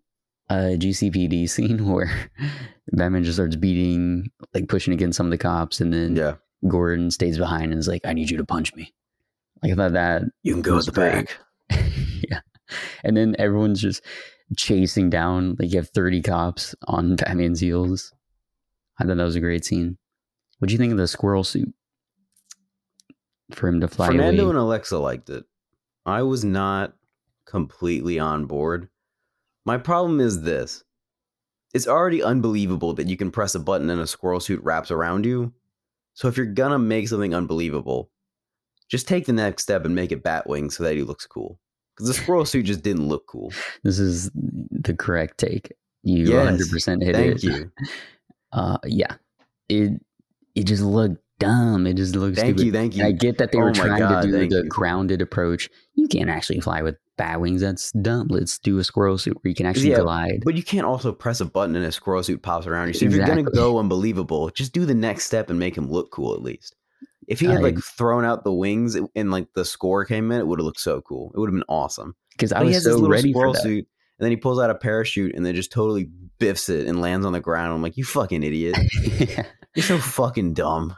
uh, 0.49 0.77
GCPD 0.79 1.47
scene 1.51 1.91
where 1.91 2.09
Batman 2.93 3.24
just 3.24 3.37
starts 3.37 3.57
beating, 3.57 4.31
like 4.55 4.68
pushing 4.68 4.95
against 4.95 5.16
some 5.16 5.27
of 5.27 5.31
the 5.33 5.39
cops, 5.39 5.81
and 5.81 5.93
then 5.93 6.14
Yeah. 6.14 6.37
Gordon 6.66 7.11
stays 7.11 7.38
behind 7.38 7.72
and 7.72 7.78
is 7.78 7.88
like, 7.88 8.04
"I 8.04 8.12
need 8.12 8.30
you 8.30 8.36
to 8.38 8.44
punch 8.44 8.74
me." 8.74 8.92
Like 9.62 9.72
I 9.72 9.74
thought 9.74 9.92
that, 9.92 10.22
You 10.42 10.52
can 10.52 10.62
go 10.62 10.76
was 10.76 10.88
at 10.88 10.94
the 10.94 11.00
back. 11.00 11.38
yeah. 12.28 12.40
And 13.02 13.16
then 13.16 13.34
everyone's 13.38 13.80
just 13.80 14.02
chasing 14.57 15.11
down. 15.11 15.57
Like 15.59 15.72
you 15.72 15.78
have 15.78 15.90
thirty 15.90 16.22
cops 16.22 16.74
on 16.86 17.16
Batman's 17.16 17.61
heels. 17.61 18.12
I 18.98 19.04
thought 19.04 19.16
that 19.16 19.24
was 19.24 19.36
a 19.36 19.40
great 19.40 19.64
scene. 19.64 19.98
What 20.59 20.68
do 20.68 20.72
you 20.72 20.78
think 20.78 20.92
of 20.92 20.98
the 20.98 21.09
squirrel 21.09 21.44
suit 21.44 21.72
for 23.52 23.68
him 23.68 23.80
to 23.80 23.88
fly 23.88 24.09
Fernando 24.09 24.44
away? 24.44 24.50
and 24.50 24.59
Alexa 24.59 24.98
liked 24.98 25.28
it. 25.30 25.44
I 26.07 26.22
was 26.22 26.44
not 26.44 26.94
completely 27.44 28.18
on 28.18 28.46
board. 28.46 28.88
My 29.64 29.78
problem 29.78 30.20
is 30.20 30.42
this. 30.42 30.82
It's 31.74 31.88
already 31.88 32.22
unbelievable 32.22 32.94
that 32.94 33.09
you 33.09 33.16
can 33.16 33.30
press 33.30 33.54
a 33.54 33.61
button 33.61 33.90
and 33.90 34.00
a 34.00 34.07
squirrel 34.07 34.40
suit 34.40 34.62
wraps 34.62 34.90
around 34.90 35.26
you. 35.26 35.52
So 36.17 36.29
if 36.29 36.37
you're 36.37 36.47
gonna 36.47 36.79
make 36.79 37.09
something 37.09 37.35
unbelievable, 37.35 38.11
just 38.89 39.07
take 39.07 39.27
the 39.27 39.33
next 39.33 39.62
step 39.64 39.85
and 39.85 39.95
make 39.95 40.11
it 40.12 40.23
Batwing 40.25 40.73
so 40.73 40.83
that 40.83 40.95
he 40.97 41.03
looks 41.03 41.27
cool. 41.27 41.59
Because 41.95 42.09
the 42.09 42.14
squirrel 42.14 42.45
suit 42.45 42.64
just 42.64 42.83
didn't 42.83 43.07
look 43.09 43.27
cool. 43.27 43.53
This 43.85 43.99
is 43.99 44.31
the 44.35 44.95
correct 44.95 45.39
take. 45.39 45.73
You 46.03 46.25
Yes. 46.25 46.71
100% 46.73 47.03
hit 47.05 47.14
Thank 47.14 47.37
it. 47.37 47.41
Thank 47.41 47.43
you. 47.43 47.71
Uh, 48.53 48.79
yeah, 48.87 49.14
it 49.69 50.01
it 50.55 50.64
just 50.64 50.83
looked 50.83 51.21
dumb. 51.41 51.87
It 51.87 51.95
just 51.95 52.14
looked 52.17 52.37
Thank 52.37 52.57
stupid. 52.59 52.67
you, 52.67 52.73
thank 52.73 52.95
And 52.95 53.03
I 53.03 53.12
get 53.12 53.37
that 53.39 53.53
they 53.53 53.59
Oh 53.59 53.64
were 53.64 53.73
trying 53.73 53.99
God, 53.99 54.23
to 54.23 54.29
do 54.29 54.49
the 54.49 54.57
you. 54.62 54.69
grounded 54.69 55.21
approach. 55.21 55.69
You 55.95 56.09
can't 56.09 56.31
actually 56.31 56.61
fly 56.61 56.81
with 56.81 56.97
bat 57.17 57.41
wings. 57.41 57.61
That's 57.61 57.93
dumb. 57.93 58.29
Let's 58.31 58.59
do 58.59 58.79
a 58.79 58.85
squirrel 58.85 59.19
suit 59.19 59.37
where 59.43 59.49
you 59.49 59.55
can 59.55 59.67
actually 59.67 59.91
Yeah, 59.91 60.01
glide. 60.01 60.43
But 60.45 60.55
you 60.57 60.62
can't 60.62 60.87
also 60.87 61.12
press 61.12 61.41
a 61.41 61.45
button 61.45 61.75
and 61.77 61.85
a 61.85 61.93
squirrel 61.93 62.23
suit 62.23 62.43
pops 62.43 62.67
around 62.67 62.89
you. 62.89 62.95
So 62.95 63.07
if 63.07 63.12
you're 63.12 63.27
gonna 63.27 63.43
go 63.43 63.79
unbelievable, 63.79 64.51
just 64.51 64.73
do 64.73 64.85
the 64.87 64.95
next 64.95 65.25
step 65.27 65.51
and 65.51 65.59
make 65.59 65.77
him 65.77 65.91
look 65.91 66.11
cool 66.11 66.35
at 66.35 66.43
least. 66.43 66.75
If 67.29 67.41
he 67.41 67.47
had 67.47 67.59
I- 67.59 67.61
like 67.62 67.79
thrown 67.79 68.25
out 68.25 68.45
the 68.45 68.53
wings 68.53 68.97
and 69.14 69.31
like 69.31 69.49
the 69.55 69.64
score 69.64 70.05
came 70.05 70.31
in, 70.31 70.41
it 70.41 70.47
would 70.47 70.59
have 70.61 70.64
looked 70.67 70.81
so 70.81 71.01
cool. 71.01 71.33
It 71.35 71.41
would 71.41 71.49
have 71.49 71.55
been 71.55 71.64
awesome. 71.69 72.14
Because 72.33 72.53
I 72.53 72.59
But 72.59 72.62
he 72.64 72.67
was 72.69 72.77
has 72.77 72.85
this 72.85 72.95
little 72.95 73.09
ready 73.11 73.33
for 73.33 73.39
squirrel 73.39 73.53
that. 73.55 73.62
suit, 73.62 73.87
and 74.19 74.25
then 74.25 74.31
he 74.31 74.37
pulls 74.37 74.61
out 74.61 74.71
a 74.71 74.75
parachute 74.75 75.35
and 75.35 75.45
then 75.45 75.55
just 75.55 75.73
totally 75.73 76.09
biffs 76.39 76.69
it 76.69 76.87
and 76.87 77.01
lands 77.01 77.25
on 77.27 77.33
the 77.33 77.41
ground. 77.41 77.73
I'm 77.75 77.83
like, 77.83 77.97
you 77.97 78.05
fucking 78.05 78.43
idiot! 78.43 78.77
You're 79.75 79.83
so 79.85 79.99
fucking 79.99 80.53
dumb. 80.55 80.95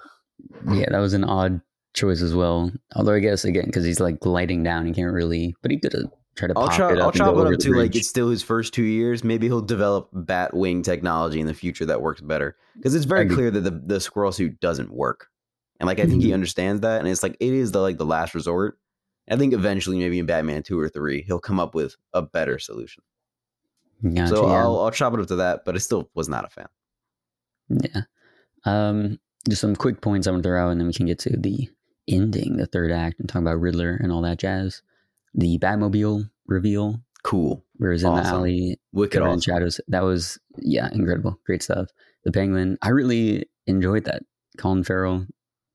yeah, 0.71 0.87
that 0.91 0.99
was 0.99 1.14
an 1.14 1.25
odd 1.25 1.61
choice 1.99 2.22
as 2.22 2.34
well. 2.34 2.70
Although 2.94 3.14
I 3.14 3.20
guess 3.20 3.44
again 3.44 3.66
because 3.66 3.84
he's 3.84 4.01
like 4.01 4.20
gliding 4.20 4.62
down, 4.62 4.86
he 4.86 4.92
can't 4.92 5.12
really. 5.12 5.55
But 5.62 5.70
he 5.70 5.78
could 5.78 5.92
have 5.92 6.11
tried 6.36 6.49
to 6.49 6.55
I'll 6.57 6.68
pop 6.68 6.76
chop, 6.76 6.92
it 6.92 6.99
up 6.99 7.03
I'll 7.03 7.09
and 7.09 7.16
chop 7.18 7.36
it 7.36 7.53
up 7.55 7.59
to 7.61 7.74
like 7.74 7.96
it's 7.96 8.09
still 8.09 8.30
his 8.30 8.42
first 8.42 8.72
two 8.72 8.84
years. 8.84 9.24
Maybe 9.24 9.46
he'll 9.46 9.61
develop 9.61 10.09
bat 10.12 10.55
wing 10.55 10.82
technology 10.82 11.40
in 11.40 11.46
the 11.46 11.55
future 11.55 11.84
that 11.86 12.01
works 12.01 12.20
better 12.20 12.57
because 12.76 12.94
it's 12.94 13.05
very 13.05 13.28
clear 13.28 13.51
that 13.51 13.61
the, 13.61 13.70
the 13.70 14.01
squirrel 14.01 14.32
suit 14.32 14.59
doesn't 14.61 14.90
work, 14.92 15.28
and 15.80 15.86
like 15.86 15.99
I 16.01 16.07
think 16.07 16.22
he 16.22 16.30
Mhm. 16.30 16.34
understands 16.34 16.80
that, 16.82 17.01
and 17.01 17.09
it's 17.09 17.22
like 17.22 17.36
it 17.40 17.53
is 17.53 17.72
the 17.72 17.80
like 17.80 17.99
the 17.99 18.07
last 18.07 18.34
resort. 18.34 18.78
I 19.30 19.36
think 19.36 19.53
eventually, 19.53 19.99
maybe 19.99 20.18
in 20.18 20.26
Batman 20.26 20.62
two 20.62 20.78
or 20.80 20.88
three, 20.88 21.22
he'll 21.22 21.38
come 21.40 21.61
up 21.61 21.74
with 21.74 21.96
a 22.14 22.22
better 22.22 22.59
solution. 22.59 23.03
Gotcha, 24.03 24.28
so 24.28 24.46
yeah. 24.46 24.62
I'll 24.62 24.78
I'll 24.78 24.90
chop 24.90 25.12
it 25.14 25.20
up 25.20 25.26
to 25.26 25.36
that, 25.36 25.64
but 25.64 25.74
I 25.74 25.78
still 25.78 26.09
was 26.14 26.28
not 26.28 26.44
a 26.44 26.49
fan. 26.49 26.66
Yeah. 27.68 28.03
Um, 28.64 29.18
just 29.49 29.61
some 29.61 29.76
quick 29.76 30.01
points 30.01 30.26
I'm 30.26 30.34
gonna 30.34 30.42
throw 30.42 30.66
out, 30.66 30.70
and 30.70 30.80
then 30.80 30.86
we 30.86 30.92
can 30.94 31.07
get 31.07 31.18
to 31.20 31.36
the 31.36 31.68
ending, 32.09 32.56
the 32.56 32.66
third 32.66 32.90
act, 32.90 33.20
and 33.20 33.28
talk 33.28 33.42
about 33.42 33.61
Riddler 33.61 33.94
and 34.00 34.11
all 34.12 34.22
that 34.22 34.38
jazz. 34.38 34.82
The 35.34 35.59
Batmobile 35.59 36.30
reveal 36.46 37.00
Cool. 37.24 37.64
where 37.76 37.90
it 37.90 37.94
was 37.94 38.04
in 38.04 38.14
the 38.14 38.22
alley, 38.22 38.80
Wicked 38.92 39.20
awesome. 39.22 39.40
shadows. 39.40 39.80
That 39.88 40.02
was 40.04 40.38
yeah, 40.59 40.88
incredible, 40.92 41.38
great 41.44 41.62
stuff. 41.62 41.88
The 42.24 42.32
Penguin, 42.32 42.78
I 42.82 42.88
really 42.90 43.46
enjoyed 43.66 44.04
that. 44.04 44.22
Colin 44.56 44.82
Farrell, 44.84 45.26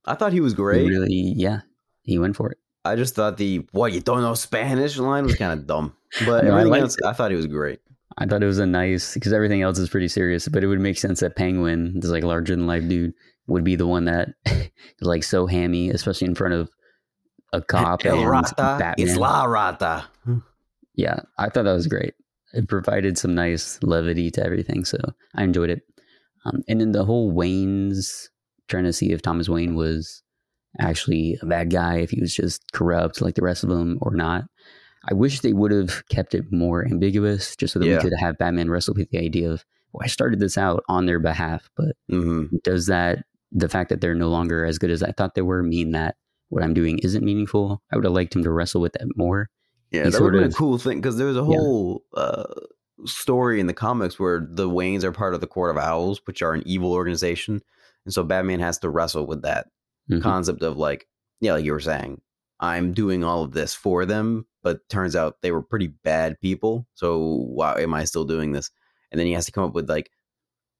I 0.05 0.15
thought 0.15 0.34
he 0.34 0.41
was 0.41 0.53
great. 0.53 0.88
really, 0.88 1.34
yeah, 1.36 1.61
he 2.01 2.17
went 2.19 2.36
for 2.36 2.51
it. 2.51 2.57
I 2.86 2.95
just 2.97 3.15
thought 3.15 3.38
the 3.38 3.65
"What 3.71 3.93
you 3.93 4.01
don't 4.01 4.21
know 4.21 4.34
Spanish" 4.34 4.97
line 4.97 5.23
was 5.25 5.36
kind 5.36 5.57
of 5.57 5.65
dumb, 5.67 5.95
but 6.25 6.43
No, 6.43 6.51
I 6.51 6.59
everything 6.59 6.71
liked 6.71 6.81
else, 6.84 6.97
I 7.05 7.13
thought 7.13 7.31
he 7.31 7.38
was 7.38 7.47
great. 7.47 7.79
I 8.17 8.25
thought 8.25 8.43
it 8.43 8.47
was 8.47 8.59
a 8.59 8.65
nice 8.65 9.13
because 9.13 9.31
everything 9.34 9.61
else 9.61 9.77
is 9.79 9.89
pretty 9.89 10.07
serious, 10.09 10.47
but 10.47 10.63
it 10.63 10.67
would 10.67 10.79
make 10.81 10.97
sense 10.97 11.21
that 11.21 11.36
Penguin, 11.36 11.99
this 11.99 12.11
like 12.11 12.23
larger 12.23 12.55
than 12.55 12.67
life 12.67 12.88
dude, 12.88 13.13
would 13.48 13.64
be 13.64 13.76
the 13.76 13.88
one 13.88 14.06
that 14.06 14.30
is 14.46 14.70
like 15.02 15.24
so 15.24 15.46
hammy, 15.46 15.89
especially 15.89 16.28
in 16.28 16.36
front 16.36 16.54
of 16.54 16.70
a 17.52 17.62
cop 17.62 18.06
El 18.06 18.20
and 18.20 18.28
Rata, 18.30 18.76
Batman. 18.80 19.08
it's 19.08 19.18
La 19.18 19.44
Rata. 19.44 20.06
yeah, 20.96 21.20
I 21.38 21.50
thought 21.50 21.64
that 21.66 21.74
was 21.74 21.88
great. 21.88 22.14
It 22.54 22.68
provided 22.68 23.18
some 23.18 23.34
nice 23.36 23.80
levity 23.82 24.30
to 24.32 24.44
everything, 24.46 24.86
so 24.86 24.98
I 25.36 25.44
enjoyed 25.44 25.70
it. 25.70 25.82
Um, 26.46 26.62
and 26.68 26.80
then 26.82 26.91
the 26.91 27.06
whole 27.06 27.32
Wayne's 27.32 28.30
trying 28.68 28.84
to 28.86 28.94
see 28.94 29.12
if 29.12 29.22
Thomas 29.22 29.50
Wayne 29.50 29.76
was 29.76 30.22
actually 30.80 31.38
a 31.41 31.46
bad 31.46 31.70
guy, 31.72 31.98
if 32.00 32.10
he 32.12 32.20
was 32.22 32.34
just 32.34 32.72
corrupt 32.74 33.22
like 33.22 33.36
the 33.36 33.41
rest 33.44 33.64
of 33.64 33.70
them 33.70 33.98
or 34.02 34.16
not. 34.16 34.44
I 35.10 35.14
wish 35.14 35.41
they 35.41 35.54
would 35.54 35.72
have 35.72 36.08
kept 36.10 36.34
it 36.34 36.46
more 36.52 36.86
ambiguous, 36.86 37.56
just 37.56 37.74
so 37.74 37.80
that 37.80 37.86
Yeah. 37.88 37.98
we 37.98 38.10
could 38.10 38.18
have 38.20 38.38
Batman 38.38 38.70
wrestle 38.70 38.94
with 38.96 39.10
the 39.10 39.20
idea 39.20 39.52
of, 39.52 39.66
well, 39.91 40.04
I 40.04 40.08
started 40.08 40.39
this 40.39 40.58
out 40.58 40.84
on 40.88 41.06
their 41.06 41.20
behalf, 41.20 41.70
but 41.76 41.96
hmm 42.10 42.46
does 42.64 42.86
that 42.88 43.26
the 43.54 43.70
fact 43.70 43.89
that 43.89 44.01
they're 44.01 44.16
no 44.16 44.30
longer 44.30 44.66
as 44.66 44.78
good 44.78 44.89
as 44.91 45.01
I 45.04 45.12
thought 45.12 45.36
they 45.36 45.41
were 45.41 45.64
mean 45.64 45.91
that 45.91 46.16
what 46.49 46.64
I'm 46.64 46.74
doing 46.74 46.99
isn't 46.99 47.24
meaningful? 47.24 47.82
I 47.91 47.95
would 47.95 48.04
have 48.06 48.14
liked 48.14 48.36
him 48.36 48.43
to 48.43 48.51
wrestle 48.51 48.82
with 48.82 48.93
that 48.93 49.08
more. 49.16 49.49
Yeah, 49.91 50.06
He 50.06 50.10
that 50.10 50.22
would 50.22 50.34
have 50.34 50.43
been 50.43 50.51
a 50.51 50.56
cool 50.56 50.78
thing 50.78 50.99
because 50.99 51.18
there 51.18 51.28
was 51.28 51.38
a 51.38 51.41
Yeah. 51.41 51.45
whole 51.45 52.04
uh, 52.16 52.45
story 53.06 53.60
in 53.60 53.68
the 53.68 53.74
comics 53.74 54.20
where 54.20 54.39
the 54.49 54.70
Waynes 54.70 55.04
are 55.04 55.12
part 55.12 55.34
of 55.34 55.41
the 55.41 55.47
Court 55.47 55.72
of 55.72 55.78
Owls, 55.78 56.22
which 56.26 56.41
are 56.41 56.54
an 56.54 56.64
evil 56.66 56.93
organization, 56.93 57.62
and 58.06 58.14
so 58.14 58.24
Batman 58.24 58.60
has 58.60 58.80
to 58.80 58.89
wrestle 58.89 59.26
with 59.28 59.43
that 59.43 59.68
Mhm. 60.12 60.22
concept 60.22 60.62
of 60.64 60.78
like, 60.78 61.08
yeah, 61.39 61.54
like 61.54 61.66
you 61.66 61.72
were 61.72 61.80
saying, 61.80 62.22
I'm 62.60 62.93
doing 62.93 63.24
all 63.24 63.43
of 63.43 63.54
this 63.54 63.74
for 63.74 64.06
them, 64.06 64.45
but 64.62 64.88
turns 64.89 65.16
out 65.16 65.41
they 65.41 65.51
were 65.51 65.62
pretty 65.62 65.88
bad 65.88 66.39
people. 66.39 66.88
So 66.93 67.45
why 67.54 67.82
am 67.82 67.93
I 67.93 68.06
still 68.06 68.26
doing 68.26 68.51
this? 68.51 68.72
And 69.12 69.20
then 69.20 69.28
he 69.28 69.34
has 69.34 69.45
to 69.45 69.51
come 69.51 69.64
up 69.66 69.74
with 69.74 69.89
like, 69.89 70.10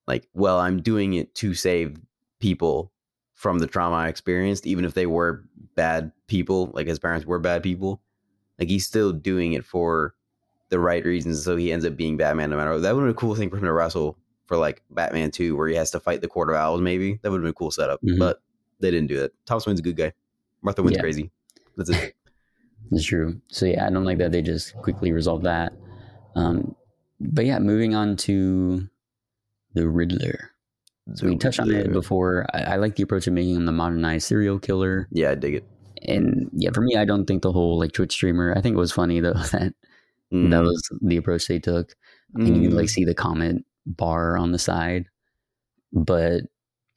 like, 0.06 0.28
well, 0.34 0.58
I'm 0.58 0.82
doing 0.82 1.14
it 1.14 1.34
to 1.36 1.54
save 1.54 1.96
people 2.44 2.92
from 3.32 3.58
the 3.58 3.66
trauma 3.66 3.96
I 3.96 4.08
experienced, 4.08 4.66
even 4.66 4.84
if 4.84 4.92
they 4.92 5.06
were 5.06 5.44
bad 5.76 6.12
people, 6.26 6.70
like 6.74 6.86
his 6.86 6.98
parents 6.98 7.24
were 7.26 7.38
bad 7.38 7.62
people. 7.62 8.02
Like 8.58 8.68
he's 8.68 8.86
still 8.86 9.12
doing 9.12 9.54
it 9.54 9.64
for 9.64 10.14
the 10.68 10.78
right 10.78 11.02
reasons, 11.04 11.42
so 11.42 11.56
he 11.56 11.72
ends 11.72 11.86
up 11.86 11.96
being 11.96 12.18
Batman 12.18 12.50
no 12.50 12.56
matter 12.58 12.72
what. 12.72 12.82
That 12.82 12.94
would 12.94 13.00
have 13.00 13.06
been 13.08 13.16
a 13.16 13.20
cool 13.20 13.34
thing 13.34 13.48
for 13.48 13.56
him 13.56 13.64
to 13.64 13.72
wrestle 13.72 14.18
for 14.44 14.58
like 14.58 14.82
Batman 14.90 15.30
2, 15.30 15.56
where 15.56 15.68
he 15.68 15.74
has 15.74 15.90
to 15.92 16.00
fight 16.00 16.20
the 16.20 16.28
Court 16.28 16.50
of 16.50 16.56
Owls, 16.56 16.82
maybe. 16.82 17.18
That 17.22 17.30
would 17.30 17.38
have 17.38 17.44
been 17.44 17.50
a 17.50 17.54
cool 17.54 17.70
setup. 17.70 18.02
Mhm. 18.02 18.18
But 18.18 18.42
they 18.80 18.90
didn't 18.90 19.08
do 19.08 19.16
that. 19.20 19.32
Thomas 19.46 19.66
Wayne's 19.66 19.80
a 19.80 19.82
good 19.82 19.96
guy. 19.96 20.12
Martha 20.60 20.82
Wayne's 20.82 20.96
Yeah. 20.96 21.00
crazy. 21.00 21.30
That's 21.76 21.88
it. 21.90 22.14
It's 22.92 23.04
true. 23.06 23.40
So 23.48 23.64
yeah, 23.64 23.86
I 23.86 23.90
don't 23.90 24.04
like 24.04 24.18
that 24.18 24.30
they 24.30 24.42
just 24.42 24.76
quickly 24.76 25.10
resolved 25.10 25.44
that. 25.44 25.72
Um, 26.36 26.76
but 27.18 27.46
yeah, 27.46 27.58
moving 27.58 27.94
on 27.94 28.14
to 28.28 28.86
the 29.72 29.88
Riddler. 29.88 30.50
So 31.14 31.26
we 31.26 31.36
touched 31.36 31.60
on 31.60 31.70
it 31.70 31.92
before. 31.92 32.46
I, 32.54 32.60
I 32.62 32.76
like 32.76 32.96
the 32.96 33.02
approach 33.02 33.26
of 33.26 33.34
making 33.34 33.56
him 33.56 33.66
the 33.66 33.72
modernized 33.72 34.26
serial 34.26 34.58
killer. 34.58 35.06
Yeah, 35.10 35.32
I 35.32 35.34
dig 35.34 35.54
it. 35.56 35.64
And 36.06 36.48
yeah, 36.54 36.70
for 36.72 36.80
me, 36.80 36.96
I 36.96 37.04
don't 37.04 37.26
think 37.26 37.42
the 37.42 37.52
whole 37.52 37.78
like 37.78 37.92
Twitch 37.92 38.12
streamer. 38.12 38.54
I 38.56 38.60
think 38.62 38.74
it 38.74 38.78
was 38.78 38.92
funny 38.92 39.20
though 39.20 39.32
that 39.52 39.74
Mm. 40.32 40.50
that 40.50 40.62
was 40.62 40.82
the 41.02 41.18
approach 41.18 41.46
they 41.46 41.58
took. 41.58 41.94
And 42.34 42.48
you 42.48 42.68
can 42.68 42.72
Mm. 42.72 42.74
like 42.80 42.88
see 42.88 43.04
the 43.04 43.14
comment 43.14 43.64
bar 43.86 44.38
on 44.38 44.52
the 44.52 44.58
side, 44.58 45.04
but 45.92 46.42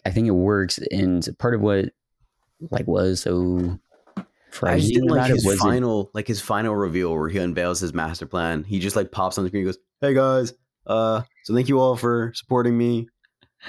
I 0.05 0.11
think 0.11 0.27
it 0.27 0.31
works. 0.31 0.79
And 0.91 1.27
part 1.37 1.53
of 1.53 1.61
what 1.61 1.89
like 2.71 2.87
was 2.87 3.19
so 3.21 3.77
I 4.63 4.79
just 4.79 4.93
didn't 4.93 5.09
like 5.09 5.29
it 5.29 5.35
his 5.35 5.59
final, 5.59 6.09
like 6.13 6.27
his 6.27 6.41
final 6.41 6.75
reveal 6.75 7.13
where 7.13 7.29
he 7.29 7.37
unveils 7.37 7.79
his 7.81 7.93
master 7.93 8.25
plan. 8.25 8.63
He 8.63 8.79
just 8.79 8.95
like 8.95 9.11
pops 9.11 9.37
on 9.37 9.43
the 9.43 9.49
screen, 9.49 9.63
and 9.65 9.73
goes, 9.73 9.77
"Hey 10.01 10.13
guys, 10.15 10.53
uh, 10.87 11.21
so 11.43 11.53
thank 11.53 11.67
you 11.67 11.79
all 11.79 11.95
for 11.95 12.31
supporting 12.33 12.75
me. 12.77 13.07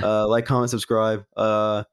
Uh, 0.02 0.26
like, 0.28 0.46
comment, 0.46 0.70
subscribe. 0.70 1.24
Uh, 1.36 1.84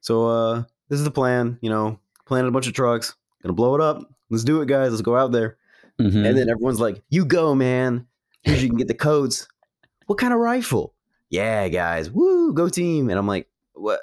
so 0.00 0.26
uh, 0.28 0.62
this 0.88 0.98
is 0.98 1.04
the 1.04 1.10
plan. 1.10 1.58
You 1.60 1.70
know, 1.70 1.98
planted 2.26 2.48
a 2.48 2.52
bunch 2.52 2.66
of 2.66 2.72
trucks, 2.72 3.14
gonna 3.42 3.52
blow 3.54 3.74
it 3.74 3.80
up. 3.80 4.02
Let's 4.30 4.44
do 4.44 4.60
it, 4.62 4.66
guys. 4.68 4.90
Let's 4.90 5.02
go 5.02 5.16
out 5.16 5.32
there." 5.32 5.56
Mhm. 6.00 6.26
And 6.26 6.36
then 6.38 6.48
everyone's 6.48 6.80
like, 6.80 7.02
"You 7.10 7.24
go, 7.24 7.54
man. 7.54 8.06
Here's 8.42 8.62
you 8.62 8.68
can 8.68 8.78
get 8.78 8.88
the 8.88 8.94
codes. 8.94 9.46
What 10.06 10.18
kind 10.18 10.32
of 10.32 10.40
rifle? 10.40 10.94
Yeah, 11.30 11.68
guys. 11.68 12.10
Woo, 12.10 12.52
go 12.54 12.68
team!" 12.68 13.10
And 13.10 13.18
I'm 13.18 13.26
like, 13.26 13.48
"What?" 13.74 14.00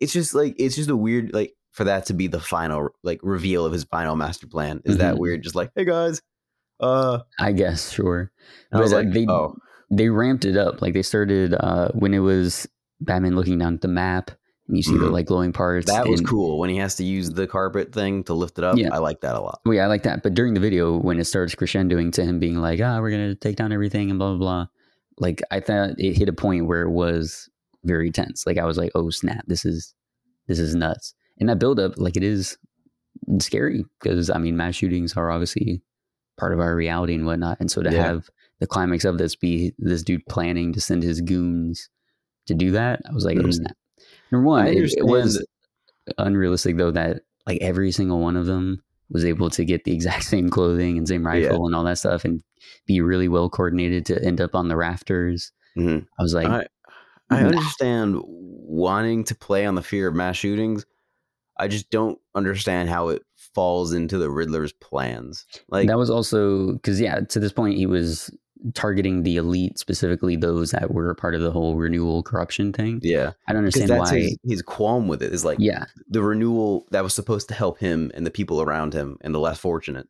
It's 0.00 0.12
just 0.12 0.34
like 0.34 0.54
it's 0.58 0.76
just 0.76 0.90
a 0.90 0.96
weird 0.96 1.32
like 1.34 1.54
for 1.72 1.84
that 1.84 2.06
to 2.06 2.14
be 2.14 2.26
the 2.28 2.40
final 2.40 2.88
like 3.02 3.20
reveal 3.22 3.64
of 3.66 3.72
his 3.72 3.84
final 3.84 4.16
master 4.16 4.46
plan. 4.46 4.80
Is 4.84 4.98
that 4.98 5.14
Mhm. 5.16 5.18
weird? 5.18 5.42
Just 5.42 5.54
like, 5.54 5.70
"Hey 5.76 5.84
guys." 5.84 6.22
Uh, 6.80 7.20
I 7.38 7.52
guess 7.52 7.90
sure. 7.90 8.30
I 8.72 8.78
was 8.80 8.92
But, 8.92 8.96
uh, 8.96 9.02
like, 9.04 9.12
they- 9.12 9.26
"Oh, 9.28 9.56
they 9.90 10.08
ramped 10.08 10.44
it 10.44 10.56
up. 10.56 10.82
Like 10.82 10.94
they 10.94 11.02
started 11.02 11.54
uh, 11.54 11.88
when 11.92 12.14
it 12.14 12.18
was 12.20 12.66
Batman 13.00 13.34
looking 13.36 13.58
down 13.58 13.74
at 13.74 13.80
the 13.80 13.88
map 13.88 14.30
and 14.66 14.76
you 14.76 14.82
see 14.82 14.92
the 14.98 15.06
Mhm. 15.06 15.12
like 15.12 15.26
glowing 15.26 15.52
parts. 15.52 15.86
that 15.86 16.06
was 16.08 16.20
cool." 16.20 16.58
When 16.58 16.68
he 16.70 16.76
has 16.76 16.94
to 16.96 17.04
use 17.04 17.30
the 17.30 17.46
carpet 17.46 17.92
thing 17.92 18.22
to 18.24 18.34
lift 18.34 18.58
it 18.58 18.64
up, 18.64 18.76
Yeah. 18.76 18.92
I 18.92 18.98
like 18.98 19.20
that 19.22 19.34
a 19.34 19.40
lot. 19.40 19.60
Well, 19.64 19.74
yeah, 19.74 19.84
I 19.84 19.86
like 19.86 20.02
that. 20.02 20.22
But 20.22 20.34
during 20.34 20.54
the 20.54 20.60
video, 20.60 20.98
when 20.98 21.18
it 21.18 21.24
starts 21.24 21.54
crescendoing 21.54 22.12
to 22.12 22.24
him 22.24 22.38
being 22.38 22.56
like, 22.56 22.80
"Ah, 22.82 23.00
we're 23.00 23.10
gonna 23.10 23.34
take 23.34 23.56
down 23.56 23.72
everything," 23.72 24.10
and 24.10 24.18
blah 24.18 24.30
blah 24.30 24.38
blah, 24.38 24.66
like 25.18 25.40
I 25.50 25.60
thought 25.60 25.90
it 25.98 26.16
hit 26.18 26.28
a 26.28 26.32
point 26.34 26.66
where 26.66 26.82
it 26.82 26.90
was 26.90 27.48
very 27.84 28.10
tense. 28.10 28.46
Like 28.46 28.58
I 28.58 28.64
was 28.64 28.76
like, 28.76 28.92
"Oh 28.94 29.08
snap, 29.10 29.44
this 29.46 29.64
is 29.64 29.94
this 30.48 30.58
is 30.58 30.74
nuts." 30.74 31.14
And 31.40 31.48
that 31.48 31.58
build 31.58 31.78
up, 31.80 31.92
like 31.96 32.16
it 32.16 32.22
is 32.24 32.58
scary 33.38 33.84
because 34.00 34.28
I 34.30 34.38
mean, 34.38 34.56
mass 34.56 34.74
shootings 34.74 35.14
are 35.16 35.30
obviously 35.30 35.82
part 36.36 36.52
of 36.52 36.60
our 36.60 36.74
reality 36.76 37.14
and 37.14 37.26
whatnot. 37.26 37.58
And 37.60 37.70
so 37.70 37.82
to 37.82 37.90
Yeah. 37.90 38.02
have 38.06 38.28
the 38.60 38.66
climax 38.66 39.04
of 39.04 39.18
this 39.18 39.36
be 39.36 39.72
this 39.78 40.02
dude 40.02 40.26
planning 40.28 40.72
to 40.72 40.80
send 40.80 41.02
his 41.02 41.20
goons 41.20 41.88
to 42.46 42.54
do 42.54 42.70
that, 42.72 43.00
I 43.08 43.12
was 43.12 43.24
like, 43.24 43.38
"Oh 43.38 43.42
Mhm. 43.42 43.54
snap." 43.54 43.76
Number 44.32 44.46
one, 44.46 44.66
it, 44.68 44.76
it 44.96 45.04
was 45.04 45.44
unrealistic 46.18 46.76
though 46.76 46.90
that 46.90 47.22
like 47.46 47.58
every 47.60 47.90
single 47.92 48.20
one 48.20 48.36
of 48.36 48.46
them 48.46 48.82
was 49.10 49.24
able 49.24 49.50
to 49.50 49.64
get 49.64 49.84
the 49.84 49.92
exact 49.92 50.24
same 50.24 50.48
clothing 50.50 50.98
and 50.98 51.08
same 51.08 51.26
rifle 51.26 51.66
and 51.66 51.74
all 51.74 51.84
that 51.84 51.98
stuff 51.98 52.24
and 52.24 52.42
be 52.86 53.00
really 53.00 53.28
well 53.28 53.48
coordinated 53.48 54.04
to 54.06 54.22
end 54.24 54.40
up 54.40 54.54
on 54.54 54.68
the 54.68 54.76
rafters. 54.76 55.52
Mhm. 55.78 56.06
I 56.18 56.22
was 56.22 56.34
like, 56.34 56.46
I 56.48 56.66
I 57.30 57.42
Nah. 57.42 57.48
understand 57.48 58.22
wanting 58.26 59.24
to 59.24 59.34
play 59.34 59.66
on 59.66 59.74
the 59.74 59.82
fear 59.82 60.08
of 60.08 60.14
mass 60.14 60.36
shootings. 60.36 60.86
I 61.58 61.68
just 61.68 61.90
don't 61.90 62.18
understand 62.34 62.88
how 62.88 63.08
it 63.08 63.22
falls 63.54 63.92
into 63.92 64.16
the 64.18 64.30
Riddler's 64.30 64.72
plans. 64.72 65.44
Like 65.68 65.88
that 65.88 65.98
was 65.98 66.10
also 66.10 66.72
because 66.74 67.00
yeah, 67.00 67.20
to 67.20 67.40
this 67.40 67.52
point 67.52 67.76
he 67.76 67.86
was 67.86 68.30
targeting 68.74 69.22
the 69.22 69.36
elite, 69.36 69.78
specifically 69.78 70.36
those 70.36 70.70
that 70.72 70.92
were 70.92 71.14
part 71.14 71.34
of 71.34 71.40
the 71.40 71.50
whole 71.50 71.76
renewal 71.76 72.22
corruption 72.22 72.72
thing. 72.72 73.00
yeah, 73.02 73.32
I 73.46 73.52
don't 73.52 73.60
understand 73.60 73.90
that's 73.90 74.10
why. 74.12 74.18
his, 74.20 74.38
his 74.44 74.62
qualm 74.62 75.08
with 75.08 75.22
it 75.22 75.32
is 75.32 75.44
like 75.44 75.58
yeah, 75.60 75.84
the 76.08 76.22
renewal 76.22 76.86
that 76.90 77.02
was 77.04 77.14
supposed 77.14 77.48
to 77.48 77.54
help 77.54 77.78
him 77.78 78.10
and 78.14 78.26
the 78.26 78.30
people 78.30 78.60
around 78.62 78.94
him 78.94 79.16
and 79.20 79.34
the 79.34 79.38
less 79.40 79.58
fortunate 79.58 80.08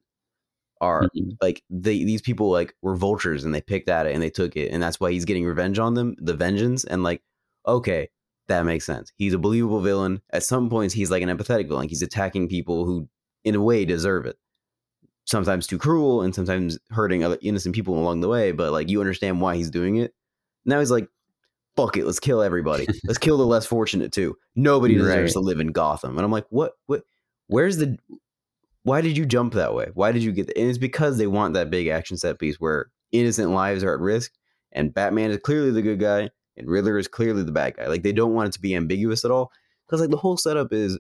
are 0.81 1.09
Mhm. 1.17 1.37
like 1.43 1.63
they 1.71 2.05
these 2.05 2.23
people 2.23 2.51
like 2.51 2.73
were 2.83 2.95
vultures 2.95 3.45
and 3.45 3.53
they 3.55 3.61
picked 3.61 3.89
at 3.89 4.07
it 4.07 4.15
and 4.15 4.23
they 4.23 4.31
took 4.31 4.57
it 4.57 4.71
and 4.71 4.81
that's 4.83 5.01
why 5.01 5.11
he's 5.11 5.25
getting 5.25 5.45
revenge 5.45 5.79
on 5.79 5.95
them 5.95 6.15
the 6.19 6.35
vengeance 6.35 6.85
and 6.85 7.03
like 7.03 7.21
okay 7.67 8.09
that 8.47 8.65
makes 8.65 8.87
sense 8.87 9.11
he's 9.17 9.33
a 9.35 9.39
believable 9.39 9.81
villain 9.81 10.23
at 10.31 10.45
some 10.45 10.71
points 10.71 10.95
he's 10.95 11.11
like 11.11 11.21
an 11.23 11.29
empathetic 11.31 11.67
villain 11.67 11.89
he's 11.89 12.01
attacking 12.01 12.49
people 12.49 12.85
who 12.87 13.09
in 13.45 13.57
a 13.57 13.61
way 13.61 13.85
deserve 13.85 14.25
it 14.25 14.37
sometimes 15.29 15.67
too 15.67 15.79
cruel 15.79 16.23
and 16.23 16.35
sometimes 16.35 16.79
hurting 16.91 17.23
other 17.23 17.39
innocent 17.43 17.75
people 17.75 17.99
along 17.99 18.21
the 18.21 18.29
way 18.29 18.51
but 18.51 18.73
like 18.73 18.89
you 18.89 18.99
understand 19.01 19.41
why 19.41 19.55
he's 19.55 19.71
doing 19.71 19.97
it 19.97 20.15
now 20.65 20.79
he's 20.79 20.91
like 20.91 21.07
fuck 21.77 21.97
it 21.97 22.07
let's 22.07 22.19
kill 22.19 22.43
everybody 22.43 22.87
let's 23.05 23.19
kill 23.19 23.37
the 23.37 23.47
less 23.47 23.67
fortunate 23.67 24.11
too 24.11 24.35
nobody 24.57 24.95
deserves 24.95 25.35
Right. 25.35 25.41
to 25.41 25.41
live 25.41 25.61
in 25.61 25.69
gotham 25.69 26.17
and 26.17 26.25
i'm 26.25 26.33
like 26.33 26.47
what 26.49 26.73
what 26.87 27.03
where's 27.49 27.77
the 27.77 27.97
why 28.85 29.03
did 29.03 29.19
you 29.19 29.27
jump 29.27 29.53
that 29.53 29.75
way? 29.75 29.89
Why 29.93 30.13
did 30.13 30.23
you 30.23 30.33
get 30.33 30.47
that? 30.47 30.57
And 30.57 30.69
it's 30.71 30.79
because 30.79 31.19
they 31.19 31.27
want 31.27 31.53
that 31.55 31.69
big 31.69 31.89
action 31.89 32.17
set 32.17 32.39
piece 32.39 32.59
where 32.59 32.87
innocent 33.13 33.51
lives 33.51 33.85
are 33.85 33.93
at 33.93 34.01
risk, 34.01 34.33
and 34.73 34.95
Batman 34.95 35.31
is 35.31 35.39
clearly 35.45 35.71
the 35.73 35.83
good 35.83 36.01
guy, 36.01 36.31
and 36.57 36.69
Riddler 36.71 36.97
is 36.97 37.07
clearly 37.07 37.43
the 37.43 37.53
bad 37.53 37.77
guy. 37.77 37.87
Like 37.89 38.03
they 38.03 38.13
don't 38.13 38.33
want 38.33 38.49
it 38.49 38.53
to 38.53 38.61
be 38.61 38.75
ambiguous 38.75 39.27
at 39.27 39.31
all, 39.31 39.51
because 39.87 40.01
like 40.01 40.09
the 40.09 40.17
whole 40.17 40.39
setup 40.39 40.73
is 40.73 40.99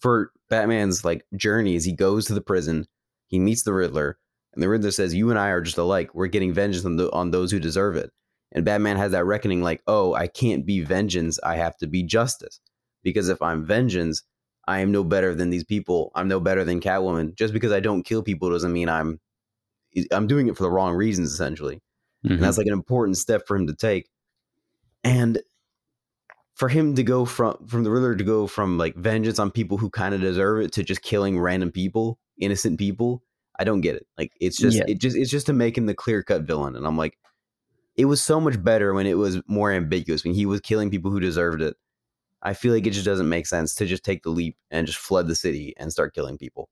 for 0.00 0.30
Batman's 0.48 1.04
like 1.04 1.24
journey 1.34 1.74
is 1.74 1.84
he 1.84 1.92
goes 1.92 2.26
to 2.26 2.34
the 2.34 2.40
prison, 2.40 2.86
he 3.32 3.40
meets 3.40 3.64
the 3.64 3.72
Riddler, 3.72 4.16
and 4.54 4.62
the 4.62 4.68
Riddler 4.68 4.92
says, 4.92 5.12
"You 5.14 5.30
and 5.30 5.38
I 5.40 5.48
are 5.48 5.60
just 5.60 5.78
alike. 5.78 6.14
We're 6.14 6.28
getting 6.28 6.52
vengeance 6.54 6.84
on, 6.84 6.96
the, 6.96 7.10
on 7.10 7.32
those 7.32 7.50
who 7.50 7.58
deserve 7.58 7.96
it." 7.96 8.12
And 8.52 8.64
Batman 8.64 8.96
has 8.98 9.10
that 9.12 9.24
reckoning, 9.26 9.62
like, 9.62 9.82
"Oh, 9.88 10.14
I 10.14 10.28
can't 10.28 10.64
be 10.64 10.82
vengeance. 10.82 11.40
I 11.42 11.56
have 11.56 11.76
to 11.78 11.88
be 11.88 12.04
justice, 12.04 12.60
because 13.02 13.28
if 13.28 13.42
I'm 13.42 13.66
vengeance." 13.66 14.22
I 14.68 14.78
am 14.78 14.92
no 14.92 15.02
better 15.02 15.34
than 15.34 15.50
these 15.50 15.64
people. 15.64 16.12
I'm 16.14 16.28
no 16.28 16.38
better 16.38 16.62
than 16.62 16.80
Catwoman. 16.80 17.34
Just 17.34 17.52
because 17.52 17.72
I 17.72 17.80
don't 17.80 18.04
kill 18.04 18.22
people 18.22 18.48
doesn't 18.48 18.72
mean 18.72 18.88
I'm 18.88 19.18
I'm 20.12 20.28
doing 20.28 20.46
it 20.46 20.56
for 20.56 20.62
the 20.62 20.70
wrong 20.70 20.94
reasons 20.94 21.32
essentially. 21.32 21.82
Mhm. 22.24 22.34
And 22.34 22.42
that's 22.44 22.58
like 22.58 22.68
an 22.68 22.72
important 22.72 23.18
step 23.18 23.42
for 23.48 23.56
him 23.56 23.66
to 23.66 23.74
take. 23.74 24.08
And 25.02 25.42
for 26.54 26.68
him 26.68 26.94
to 26.94 27.02
go 27.02 27.24
from 27.24 27.66
from 27.66 27.82
the 27.82 27.90
Riddler 27.90 28.14
to 28.14 28.22
go 28.24 28.46
from 28.46 28.78
like 28.78 28.94
vengeance 28.94 29.40
on 29.40 29.50
people 29.50 29.78
who 29.78 29.90
kind 29.90 30.14
of 30.14 30.20
deserve 30.20 30.60
it 30.62 30.72
to 30.74 30.84
just 30.84 31.02
killing 31.02 31.40
random 31.40 31.72
people, 31.72 32.20
innocent 32.38 32.78
people, 32.78 33.22
I 33.58 33.64
don't 33.64 33.80
get 33.80 33.96
it. 33.96 34.06
Like 34.18 34.32
it's 34.40 34.56
just 34.56 34.76
Yeah. 34.78 34.84
it 34.88 34.98
just 34.98 35.16
it's 35.16 35.30
just 35.30 35.46
to 35.46 35.52
make 35.52 35.76
him 35.76 35.86
the 35.86 35.94
clear 35.94 36.22
cut 36.22 36.42
villain. 36.42 36.76
And 36.76 36.86
I'm 36.86 36.96
like, 36.96 37.18
it 37.96 38.06
was 38.06 38.22
so 38.22 38.40
much 38.40 38.62
better 38.62 38.94
when 38.94 39.06
it 39.06 39.18
was 39.18 39.40
more 39.46 39.70
ambiguous, 39.72 40.24
when 40.24 40.34
he 40.34 40.46
was 40.46 40.60
killing 40.60 40.90
people 40.90 41.10
who 41.10 41.20
deserved 41.20 41.60
it. 41.62 41.76
I 42.42 42.54
feel 42.54 42.72
like 42.72 42.86
it 42.86 42.90
just 42.92 43.04
doesn't 43.06 43.28
make 43.28 43.46
sense 43.46 43.74
to 43.76 43.86
just 43.86 44.04
take 44.04 44.22
the 44.24 44.30
leap 44.30 44.56
and 44.70 44.86
just 44.86 44.98
flood 44.98 45.28
the 45.28 45.34
city 45.36 45.74
and 45.76 45.92
start 45.92 46.14
killing 46.14 46.38
people. 46.38 46.68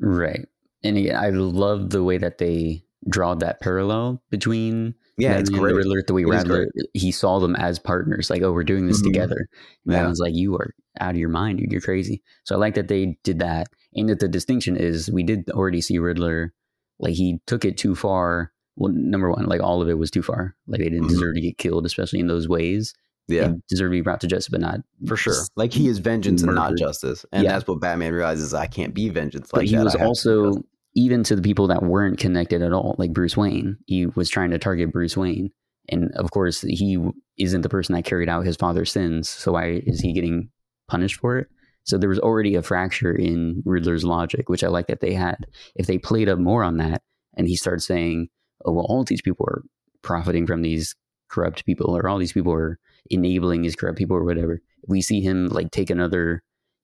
Right. 0.00 0.46
And 0.82 0.96
again, 0.96 1.16
I 1.16 1.28
love 1.30 1.90
the 1.90 2.02
way 2.02 2.18
that 2.18 2.38
they 2.38 2.82
draw 3.08 3.34
that 3.34 3.60
parallel 3.60 4.22
between 4.30 4.94
Yeah, 5.16 5.38
it's 5.38 5.50
great. 5.50 5.70
the 5.70 5.76
Riddler. 5.76 6.02
The 6.06 6.14
way 6.14 6.24
Riddler 6.24 6.68
he 6.94 7.12
saw 7.12 7.38
them 7.38 7.54
as 7.56 7.78
partners, 7.78 8.30
like, 8.30 8.42
oh, 8.42 8.52
we're 8.52 8.64
doing 8.64 8.86
this 8.86 9.00
Mhm. 9.00 9.04
together. 9.04 9.36
And 9.84 9.92
Yeah. 9.92 9.98
Batman's 9.98 10.18
like, 10.20 10.34
you 10.34 10.54
are 10.56 10.74
out 10.98 11.10
of 11.10 11.16
your 11.18 11.28
mind, 11.28 11.58
dude. 11.58 11.70
You're 11.72 11.80
crazy. 11.82 12.22
So 12.44 12.54
I 12.54 12.58
like 12.58 12.74
that 12.74 12.88
they 12.88 13.18
did 13.22 13.38
that. 13.40 13.68
And 13.94 14.08
that 14.08 14.20
the 14.20 14.28
distinction 14.28 14.76
is 14.76 15.10
we 15.10 15.22
did 15.22 15.50
already 15.50 15.80
see 15.80 15.98
Riddler, 15.98 16.52
like 16.98 17.14
he 17.14 17.38
took 17.46 17.64
it 17.64 17.76
too 17.76 17.94
far. 17.94 18.52
Well, 18.76 18.92
number 18.94 19.30
one, 19.30 19.46
like 19.46 19.60
all 19.62 19.82
of 19.82 19.88
it 19.88 19.98
was 19.98 20.10
too 20.10 20.22
far. 20.22 20.54
Like 20.66 20.78
they 20.80 20.88
didn't 20.88 21.06
Mhm. 21.06 21.10
deserve 21.10 21.34
to 21.34 21.40
get 21.40 21.58
killed, 21.58 21.84
especially 21.86 22.20
in 22.20 22.28
those 22.28 22.48
ways. 22.48 22.94
Yeah, 23.28 23.48
They 23.48 23.54
deserve 23.68 23.90
to 23.90 23.92
be 23.92 24.00
brought 24.00 24.20
to 24.22 24.26
justice, 24.26 24.48
but 24.48 24.60
not 24.60 24.80
for 25.06 25.16
sure. 25.16 25.34
Like 25.56 25.72
he 25.72 25.86
is 25.88 25.98
vengeance 25.98 26.42
and 26.42 26.54
not 26.54 26.76
justice. 26.76 27.24
And 27.32 27.44
Yeah. 27.44 27.52
that's 27.52 27.66
what 27.68 27.80
Batman 27.80 28.12
realizes 28.12 28.54
I 28.54 28.66
can't 28.66 28.94
be 28.94 29.08
vengeance 29.08 29.50
but 29.52 29.60
like 29.62 29.68
he 29.68 29.76
that. 29.76 29.84
was 29.84 29.92
have 29.94 30.00
to 30.02 30.06
also 30.06 30.62
even 30.94 31.22
to 31.24 31.36
the 31.36 31.42
people 31.42 31.68
that 31.68 31.82
weren't 31.84 32.18
connected 32.18 32.62
at 32.62 32.72
all 32.72 32.96
like 32.98 33.12
bruce 33.12 33.36
wayne 33.36 33.76
he 33.86 34.06
was 34.06 34.28
trying 34.28 34.50
to 34.50 34.58
target 34.58 34.90
bruce 34.90 35.16
wayne 35.16 35.48
and 35.88 36.10
of 36.16 36.32
course 36.32 36.62
he 36.62 36.98
isn't 37.38 37.60
the 37.60 37.68
person 37.68 37.94
that 37.94 38.04
carried 38.04 38.28
out 38.28 38.44
his 38.44 38.56
father's 38.56 38.90
sins 38.90 39.28
so 39.30 39.52
why 39.52 39.80
is 39.86 40.00
he 40.00 40.12
getting 40.12 40.48
punished 40.88 41.20
for 41.20 41.38
it 41.38 41.46
so 41.84 41.96
there 41.98 42.08
was 42.08 42.18
already 42.18 42.54
a 42.54 42.62
fracture 42.62 43.12
in 43.14 43.62
riddler's 43.64 44.04
logic 44.04 44.48
which 44.48 44.62
i 44.64 44.68
like 44.68 44.86
that 44.86 45.00
they 45.00 45.14
had. 45.14 45.46
If 45.74 45.86
they 45.86 45.98
played 45.98 46.28
up 46.28 46.38
more 46.38 46.62
on 46.62 46.76
that 46.78 47.02
and 47.36 47.46
he 47.48 47.56
started 47.56 47.80
saying 47.80 48.28
oh 48.64 48.72
well 48.72 48.86
all 48.88 49.04
these 49.04 49.22
people 49.22 49.46
are 49.48 49.62
profiting 50.02 50.46
from 50.46 50.62
these 50.62 50.94
corrupt 51.28 51.64
people 51.64 51.96
or 51.96 52.08
all 52.08 52.18
these 52.18 52.32
people 52.32 52.52
are 52.52 52.78
enabling 53.10 53.62
these 53.62 53.76
corrupt 53.76 53.98
people 53.98 54.16
or 54.16 54.24
whatever 54.24 54.60
we 54.88 55.00
see 55.00 55.20
him 55.20 55.48
like 55.48 55.70
take 55.70 55.90
another 55.90 56.42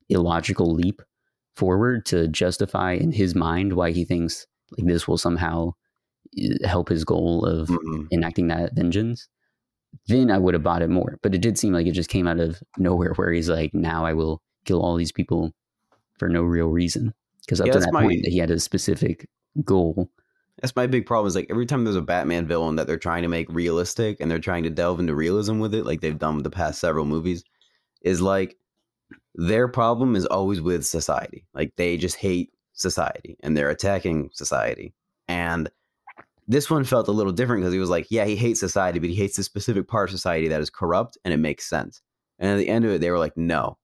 illogical 0.09 0.73
leap 0.73 1.01
forward 1.55 2.05
to 2.05 2.27
justify 2.27 2.93
in 2.93 3.11
his 3.11 3.35
mind 3.35 3.73
why 3.73 3.91
he 3.91 4.05
thinks 4.05 4.45
like 4.77 4.87
this 4.87 5.07
will 5.07 5.17
somehow 5.17 5.71
uh, 6.39 6.67
help 6.67 6.89
his 6.89 7.03
goal 7.03 7.45
of 7.45 7.67
Mhm. 7.69 8.07
enacting 8.11 8.47
that 8.47 8.75
vengeance. 8.75 9.27
Then 10.07 10.29
i 10.29 10.37
would 10.37 10.53
have 10.53 10.63
bought 10.63 10.81
it 10.81 10.89
more. 10.89 11.17
But 11.23 11.33
it 11.33 11.41
did 11.41 11.57
seem 11.57 11.73
like 11.73 11.87
it 11.87 11.93
just 11.93 12.09
came 12.09 12.27
out 12.27 12.39
of 12.39 12.61
nowhere 12.77 13.13
where 13.15 13.31
he's 13.31 13.49
like 13.49 13.73
now 13.73 14.05
i 14.05 14.13
will 14.13 14.41
kill 14.67 14.81
all 14.81 14.95
these 14.95 15.11
people 15.11 15.51
for 16.19 16.29
no 16.29 16.43
real 16.43 16.67
reason 16.67 17.13
because 17.45 17.59
up 17.61 17.67
Yeah, 17.67 17.73
to 17.73 17.79
that 17.79 17.93
my- 17.93 18.03
point 18.03 18.25
he 18.25 18.37
had 18.37 18.51
a 18.51 18.59
specific 18.59 19.27
goal 19.63 20.09
That's 20.61 20.75
my 20.75 20.87
big 20.87 21.05
problem. 21.05 21.27
Is 21.27 21.35
like 21.35 21.47
every 21.51 21.65
time 21.67 21.83
there's 21.83 21.95
a 21.95 22.01
Batman 22.01 22.47
villain 22.47 22.75
that 22.77 22.87
they're 22.87 22.97
trying 22.97 23.21
to 23.23 23.27
make 23.29 23.47
realistic 23.49 24.17
and 24.19 24.29
they're 24.29 24.39
trying 24.39 24.63
to 24.63 24.71
delve 24.71 24.99
into 24.99 25.13
realism 25.15 25.59
with 25.59 25.73
it, 25.75 25.85
like 25.85 26.01
they've 26.01 26.17
done 26.17 26.35
with 26.35 26.43
the 26.43 26.49
past 26.49 26.79
several 26.79 27.05
movies, 27.05 27.43
is 28.01 28.21
like 28.21 28.57
their 29.35 29.67
problem 29.67 30.15
is 30.15 30.25
always 30.25 30.59
with 30.59 30.83
society. 30.85 31.45
Like 31.53 31.73
they 31.75 31.95
just 31.97 32.15
hate 32.15 32.49
society 32.73 33.37
and 33.43 33.55
they're 33.55 33.69
attacking 33.69 34.29
society. 34.33 34.93
And 35.27 35.69
this 36.47 36.69
one 36.71 36.83
felt 36.83 37.07
a 37.07 37.11
little 37.11 37.33
different 37.33 37.61
because 37.61 37.73
he 37.73 37.79
was 37.79 37.89
like, 37.91 38.07
yeah, 38.09 38.25
he 38.25 38.35
hates 38.35 38.59
society, 38.59 38.97
but 38.99 39.09
he 39.09 39.15
hates 39.15 39.37
this 39.37 39.45
specific 39.45 39.87
part 39.87 40.09
of 40.09 40.15
society 40.15 40.47
that 40.47 40.61
is 40.61 40.69
corrupt 40.71 41.19
and 41.23 41.33
it 41.35 41.37
makes 41.37 41.65
sense. 41.69 42.01
And 42.39 42.49
at 42.49 42.57
the 42.57 42.69
end 42.69 42.83
of 42.85 42.91
it, 42.91 43.01
they 43.01 43.11
were 43.11 43.19
like, 43.19 43.37
no, 43.37 43.77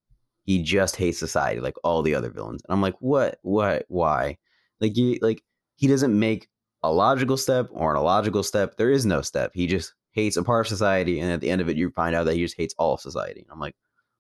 he 0.44 0.62
just 0.62 0.96
hates 0.96 1.18
society 1.18 1.60
like 1.60 1.76
all 1.84 2.02
the 2.02 2.16
other 2.16 2.30
villains. 2.30 2.62
And 2.68 2.74
I'm 2.74 2.82
like, 2.82 2.96
what? 3.00 3.40
What? 3.42 3.86
Why? 3.88 4.38
Like 4.80 4.98
you 4.98 5.18
like 5.22 5.44
he 5.76 5.88
doesn't 5.88 6.18
make 6.18 6.48
a 6.84 6.92
logical 6.92 7.38
step 7.38 7.70
or 7.72 7.92
an 7.92 8.00
illogical 8.00 8.44
step. 8.44 8.76
There 8.78 8.92
is 8.92 9.06
no 9.06 9.22
step. 9.22 9.52
He 9.54 9.68
just 9.68 9.94
hates 10.12 10.38
a 10.38 10.44
part 10.44 10.66
of 10.66 10.70
society, 10.70 11.20
and 11.20 11.32
at 11.32 11.42
the 11.42 11.50
end 11.50 11.62
of 11.62 11.70
it, 11.70 11.78
you 11.78 11.90
find 11.92 12.16
out 12.16 12.26
that 12.26 12.36
he 12.36 12.42
just 12.42 12.58
hates 12.58 12.76
all 12.78 12.94
of 12.94 13.02
society. 13.02 13.46
I'm 13.52 13.60
like, 13.60 13.76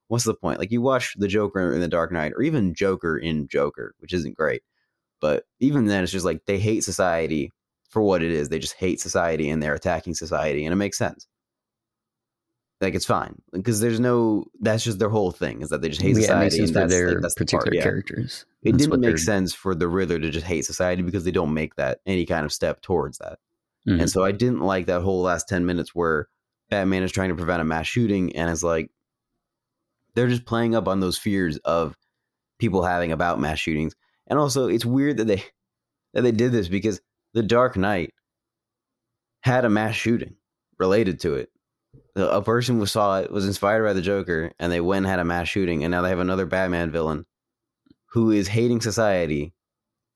what's 0.08 0.24
the 0.24 0.34
point? 0.34 0.60
Like 0.60 0.72
you 0.72 0.82
watch 0.82 1.16
the 1.18 1.28
Joker 1.28 1.74
in 1.74 1.82
the 1.82 1.88
Dark 1.88 2.12
Knight, 2.12 2.34
or 2.36 2.42
even 2.42 2.74
Joker 2.74 3.18
in 3.18 3.48
Joker, 3.48 3.94
which 4.00 4.14
isn't 4.14 4.38
great, 4.38 4.64
but 5.22 5.44
even 5.60 5.86
then, 5.86 6.04
it's 6.04 6.12
just 6.12 6.26
like 6.26 6.46
they 6.46 6.60
hate 6.60 6.84
society 6.84 7.52
for 7.90 8.02
what 8.02 8.24
it 8.24 8.32
is. 8.32 8.50
They 8.50 8.60
just 8.60 8.76
hate 8.76 9.02
society, 9.02 9.50
and 9.50 9.62
they're 9.62 9.76
attacking 9.76 10.16
society, 10.16 10.66
and 10.66 10.74
it 10.74 10.78
makes 10.78 10.98
sense. 10.98 11.28
Like 12.84 12.96
it's 12.96 13.06
fine 13.06 13.42
because 13.52 13.80
there's 13.80 14.00
no. 14.00 14.46
That's 14.60 14.84
just 14.84 15.00
their 15.00 15.10
whole 15.10 15.32
thing 15.32 15.62
is 15.62 15.70
that 15.70 15.82
they 15.82 15.90
just 15.90 16.02
hate 16.02 16.16
yeah, 16.16 16.22
society. 16.24 16.60
and 16.60 16.68
that's, 16.70 16.92
their 16.94 17.14
like, 17.14 17.22
that's 17.22 17.34
the 17.36 17.40
particular 17.40 17.64
part, 17.64 17.76
yeah. 17.76 17.84
characters 17.84 18.46
It 18.62 18.74
That's 18.74 18.86
didn't 18.86 19.00
make 19.00 19.18
sense 19.18 19.54
for 19.54 19.74
the 19.74 19.88
Riddler 19.88 20.20
to 20.20 20.30
just 20.30 20.46
hate 20.46 20.66
society 20.66 21.02
because 21.02 21.24
they 21.24 21.32
don't 21.32 21.54
make 21.54 21.76
that 21.76 22.02
any 22.06 22.26
kind 22.26 22.46
of 22.46 22.52
step 22.52 22.82
towards 22.82 23.20
that. 23.20 23.40
Mhm. 23.88 24.02
And 24.02 24.10
so 24.10 24.24
I 24.24 24.32
didn't 24.32 24.62
like 24.62 24.86
that 24.88 25.02
whole 25.02 25.22
last 25.22 25.48
10 25.48 25.66
minutes 25.66 25.96
where 25.96 26.28
Batman 26.70 27.04
is 27.04 27.12
trying 27.12 27.30
to 27.30 27.36
prevent 27.36 27.62
a 27.62 27.66
mass 27.66 27.88
shooting 27.88 28.36
and 28.36 28.50
it's 28.50 28.64
like 28.64 28.92
they're 30.16 30.28
just 30.28 30.46
playing 30.46 30.76
up 30.76 30.88
on 30.88 31.00
those 31.00 31.18
fears 31.18 31.58
of 31.60 31.98
people 32.60 32.84
having 32.84 33.12
about 33.12 33.40
mass 33.40 33.60
shootings. 33.60 33.96
And 34.28 34.38
also 34.38 34.68
it's 34.68 34.86
weird 34.86 35.18
that 35.18 35.26
they 35.28 35.44
that 36.14 36.22
they 36.22 36.32
did 36.32 36.52
this 36.52 36.68
because 36.68 37.02
The 37.34 37.44
Dark 37.44 37.78
Knight 37.78 38.14
had 39.42 39.66
a 39.66 39.70
mass 39.70 39.96
shooting 39.96 40.36
related 40.80 41.20
to 41.22 41.36
it. 41.36 41.50
A 42.16 42.42
person 42.42 42.78
who 42.78 42.86
saw 42.86 43.20
it 43.22 43.32
was 43.32 43.48
inspired 43.48 43.84
by 43.84 43.94
the 43.94 44.02
Joker 44.02 44.52
and 44.60 44.72
they 44.72 44.82
went 44.82 45.06
and 45.06 45.08
had 45.10 45.20
a 45.20 45.26
mass 45.26 45.48
shooting 45.48 45.84
and 45.84 45.92
now 45.92 46.02
they 46.04 46.10
have 46.10 46.20
another 46.20 46.46
Batman 46.46 46.92
villain 46.92 47.26
who 48.12 48.30
is 48.32 48.48
hating 48.48 48.82
society 48.82 49.54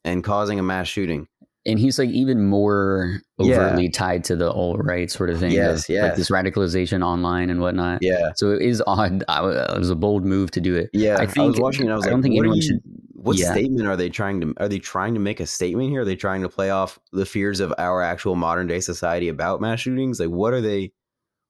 and 0.06 0.24
causing 0.24 0.60
a 0.60 0.64
mass 0.64 0.88
shooting. 0.88 1.28
and 1.66 1.80
he's 1.80 1.98
like 2.00 2.10
even 2.12 2.46
more 2.48 3.20
Yeah. 3.40 3.56
overtly 3.58 3.90
tied 3.90 4.24
to 4.26 4.36
the 4.38 4.50
alt 4.52 4.78
right 4.82 5.10
sort 5.12 5.30
of 5.32 5.40
thing. 5.40 5.52
Yes, 5.52 5.90
of, 5.90 5.96
yes. 5.96 6.04
Like 6.04 6.16
this 6.16 6.30
radicalization 6.30 7.04
online 7.04 7.50
and 7.50 7.60
whatnot. 7.60 8.00
Yeah. 8.02 8.32
So 8.36 8.52
it 8.52 8.62
is 8.62 8.82
odd. 8.88 9.24
I, 9.28 9.40
it 9.50 9.78
was 9.80 9.90
a 9.90 9.96
bold 9.96 10.24
move 10.24 10.52
to 10.52 10.62
do 10.62 10.76
it. 10.76 10.90
Yeah, 10.94 11.18
I 11.20 11.24
I, 11.42 11.46
was 11.48 11.60
watching 11.60 11.88
it. 11.88 11.92
I 11.92 11.96
was 11.96 12.04
I 12.06 12.08
like, 12.08 12.14
don't 12.14 12.22
think 12.22 12.36
what, 12.36 12.42
anyone 12.42 12.56
you- 12.58 12.62
should- 12.62 12.82
what 13.16 13.38
yeah. 13.38 13.52
statement 13.52 13.88
are 13.88 13.98
they 13.98 14.08
trying 14.10 14.40
to? 14.42 14.54
Are 14.58 14.70
they 14.70 14.80
trying 14.80 15.16
to 15.16 15.20
make 15.20 15.40
a 15.42 15.46
statement 15.48 15.90
here? 15.90 16.02
Are 16.02 16.06
they 16.06 16.16
trying 16.16 16.44
to 16.44 16.50
play 16.50 16.70
off 16.70 16.98
the 17.12 17.26
fears 17.26 17.60
of 17.60 17.74
our 17.80 18.02
actual 18.02 18.36
modern 18.36 18.68
day 18.68 18.80
society 18.80 19.28
about 19.28 19.60
mass 19.60 19.80
shootings? 19.82 20.20
Like, 20.22 20.30
what 20.30 20.54
are 20.54 20.62
they? 20.62 20.94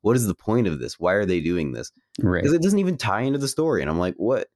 What 0.02 0.16
is 0.16 0.28
the 0.28 0.36
point 0.36 0.68
of 0.68 0.80
this? 0.80 1.00
Why 1.00 1.14
are 1.14 1.26
they 1.26 1.42
doing 1.42 1.72
this? 1.72 1.92
Right. 2.22 2.42
Because 2.42 2.54
it 2.54 2.62
doesn't 2.62 2.80
even 2.80 2.98
tie 2.98 3.22
into 3.22 3.40
the 3.40 3.48
story. 3.48 3.82
And 3.82 3.90
I'm 3.90 4.00
like, 4.00 4.16
what? 4.18 4.48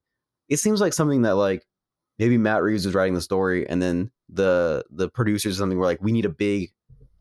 It 0.48 0.58
seems 0.58 0.80
like 0.80 0.92
something 0.92 1.22
that 1.22 1.36
like 1.36 1.66
maybe 2.18 2.38
Matt 2.38 2.62
Reeves 2.62 2.86
was 2.86 2.94
writing 2.94 3.14
the 3.14 3.20
story, 3.20 3.68
and 3.68 3.80
then 3.80 4.10
the 4.28 4.84
the 4.90 5.08
producers 5.08 5.56
or 5.56 5.58
something 5.58 5.78
were 5.78 5.86
like, 5.86 6.02
we 6.02 6.12
need 6.12 6.24
a 6.24 6.30
big 6.30 6.72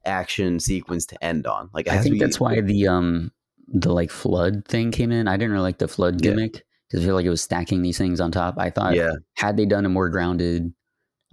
action 0.05 0.59
sequence 0.59 1.05
to 1.07 1.23
end 1.23 1.47
on. 1.47 1.69
Like, 1.73 1.87
I 1.87 1.99
think 1.99 2.13
be- 2.13 2.19
that's 2.19 2.39
why 2.39 2.61
the 2.61 2.87
um 2.87 3.31
the 3.67 3.93
like 3.93 4.11
flood 4.11 4.65
thing 4.67 4.91
came 4.91 5.11
in. 5.11 5.27
I 5.27 5.37
didn't 5.37 5.51
really 5.51 5.63
like 5.63 5.77
the 5.77 5.87
flood 5.87 6.21
gimmick 6.21 6.63
because 6.87 7.03
I 7.03 7.05
feel 7.05 7.15
like 7.15 7.25
it 7.25 7.29
was 7.29 7.41
stacking 7.41 7.81
these 7.81 7.97
things 7.97 8.19
on 8.19 8.31
top. 8.31 8.55
I 8.57 8.69
thought 8.69 8.95
Yeah, 8.95 9.13
had 9.35 9.57
they 9.57 9.65
done 9.65 9.85
a 9.85 9.89
more 9.89 10.09
grounded, 10.09 10.73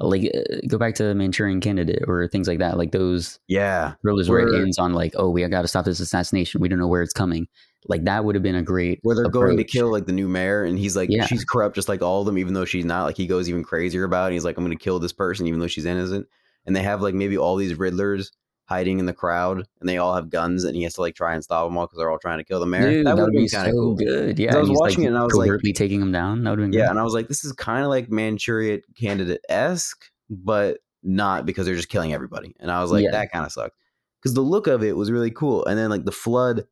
like 0.06 0.30
uh, 0.34 0.56
go 0.68 0.78
back 0.78 0.94
to 0.96 1.04
the 1.04 1.14
Manchurian 1.14 1.60
Candidate 1.60 2.04
or 2.06 2.28
things 2.28 2.46
like 2.46 2.58
that, 2.60 2.78
like 2.78 2.92
those 2.92 3.38
yeah, 3.48 3.94
thrillers 4.02 4.28
where 4.28 4.46
it 4.46 4.54
ends 4.60 4.78
on 4.78 4.92
like, 4.92 5.12
oh, 5.16 5.28
we 5.30 5.46
got 5.48 5.62
to 5.62 5.68
stop 5.68 5.84
this 5.84 6.00
assassination. 6.00 6.60
We 6.60 6.68
don't 6.68 6.78
know 6.78 6.86
where 6.86 7.02
it's 7.02 7.12
coming. 7.12 7.48
Like 7.86 8.04
that 8.04 8.24
would 8.24 8.34
have 8.34 8.42
been 8.42 8.54
a 8.54 8.62
great 8.62 9.00
where 9.02 9.16
they're 9.16 9.28
going 9.28 9.56
to 9.56 9.64
kill 9.64 9.90
like 9.90 10.06
the 10.06 10.12
new 10.12 10.28
mayor 10.28 10.64
and 10.64 10.78
he's 10.78 10.96
like 10.96 11.08
Yeah. 11.10 11.26
she's 11.26 11.44
corrupt 11.44 11.74
just 11.76 11.88
like 11.88 12.02
all 12.02 12.20
of 12.20 12.26
them 12.26 12.36
even 12.36 12.52
though 12.52 12.64
she's 12.64 12.84
not 12.84 13.04
like 13.04 13.16
he 13.16 13.26
goes 13.26 13.48
even 13.48 13.62
crazier 13.62 14.04
about 14.04 14.24
it 14.24 14.26
and 14.26 14.32
he's 14.34 14.44
like 14.44 14.58
i'm 14.58 14.64
going 14.64 14.76
to 14.76 14.82
kill 14.82 14.98
this 14.98 15.12
person 15.12 15.46
even 15.46 15.60
though 15.60 15.68
she's 15.68 15.84
innocent 15.86 16.26
and 16.66 16.74
they 16.74 16.82
have 16.82 17.02
like 17.02 17.14
maybe 17.14 17.38
all 17.38 17.54
these 17.54 17.74
riddlers 17.74 18.32
hiding 18.69 18.99
in 18.99 19.07
the 19.07 19.15
crowd 19.15 19.66
and 19.81 19.89
they 19.89 19.97
all 19.97 20.15
have 20.15 20.28
guns 20.28 20.62
and 20.65 20.77
he 20.77 20.82
has 20.82 20.93
to 20.93 21.01
like 21.01 21.15
try 21.15 21.32
and 21.32 21.43
stop 21.43 21.66
them 21.66 21.78
all 21.78 21.86
because 21.86 21.97
they're 21.97 22.11
all 22.11 22.19
trying 22.19 22.36
to 22.36 22.45
kill 22.45 22.61
the 22.61 22.66
mayor 22.66 22.90
Dude, 22.90 23.07
that 23.07 23.16
that 23.16 23.23
would 23.23 23.32
be 23.32 23.39
be 23.45 23.49
kind 23.49 23.66
of 23.66 23.73
so 23.73 23.78
cool 23.81 23.95
good. 23.95 24.39
Yeah, 24.39 24.55
I 24.55 24.59
was 24.59 24.69
watching 24.70 24.99
like, 24.99 25.05
it 25.05 25.09
and 25.09 25.16
I 25.19 25.24
was 25.24 25.32
like- 25.35 25.74
taking 25.74 26.03
him 26.03 26.12
down. 26.12 26.45
That 26.45 26.51
would 26.51 26.59
have 26.59 26.70
been 26.70 26.78
yeah 26.78 26.90
and 26.90 26.99
i 26.99 27.03
was 27.03 27.15
like 27.15 27.28
this 27.28 27.45
is 27.47 27.53
kind 27.53 27.82
of 27.82 27.89
like 27.89 28.11
manchurian 28.11 28.82
candidate-esque 28.95 30.05
but 30.31 30.78
not 31.03 31.47
because 31.47 31.65
they're 31.66 31.77
just 31.77 31.89
killing 31.89 32.12
everybody 32.12 32.55
and 32.61 32.70
i 32.70 32.82
was 32.82 32.90
like 32.93 33.05
Yeah. 33.05 33.12
that 33.12 33.32
kind 33.32 33.47
of 33.47 33.53
sucked 33.53 33.77
because 34.20 34.35
the 34.35 34.40
look 34.43 34.66
of 34.66 34.82
it 34.82 34.97
was 34.97 35.11
really 35.11 35.31
cool 35.31 35.65
and 35.65 35.78
then 35.78 35.89
like 35.90 36.05
the 36.05 36.12
flood 36.12 36.65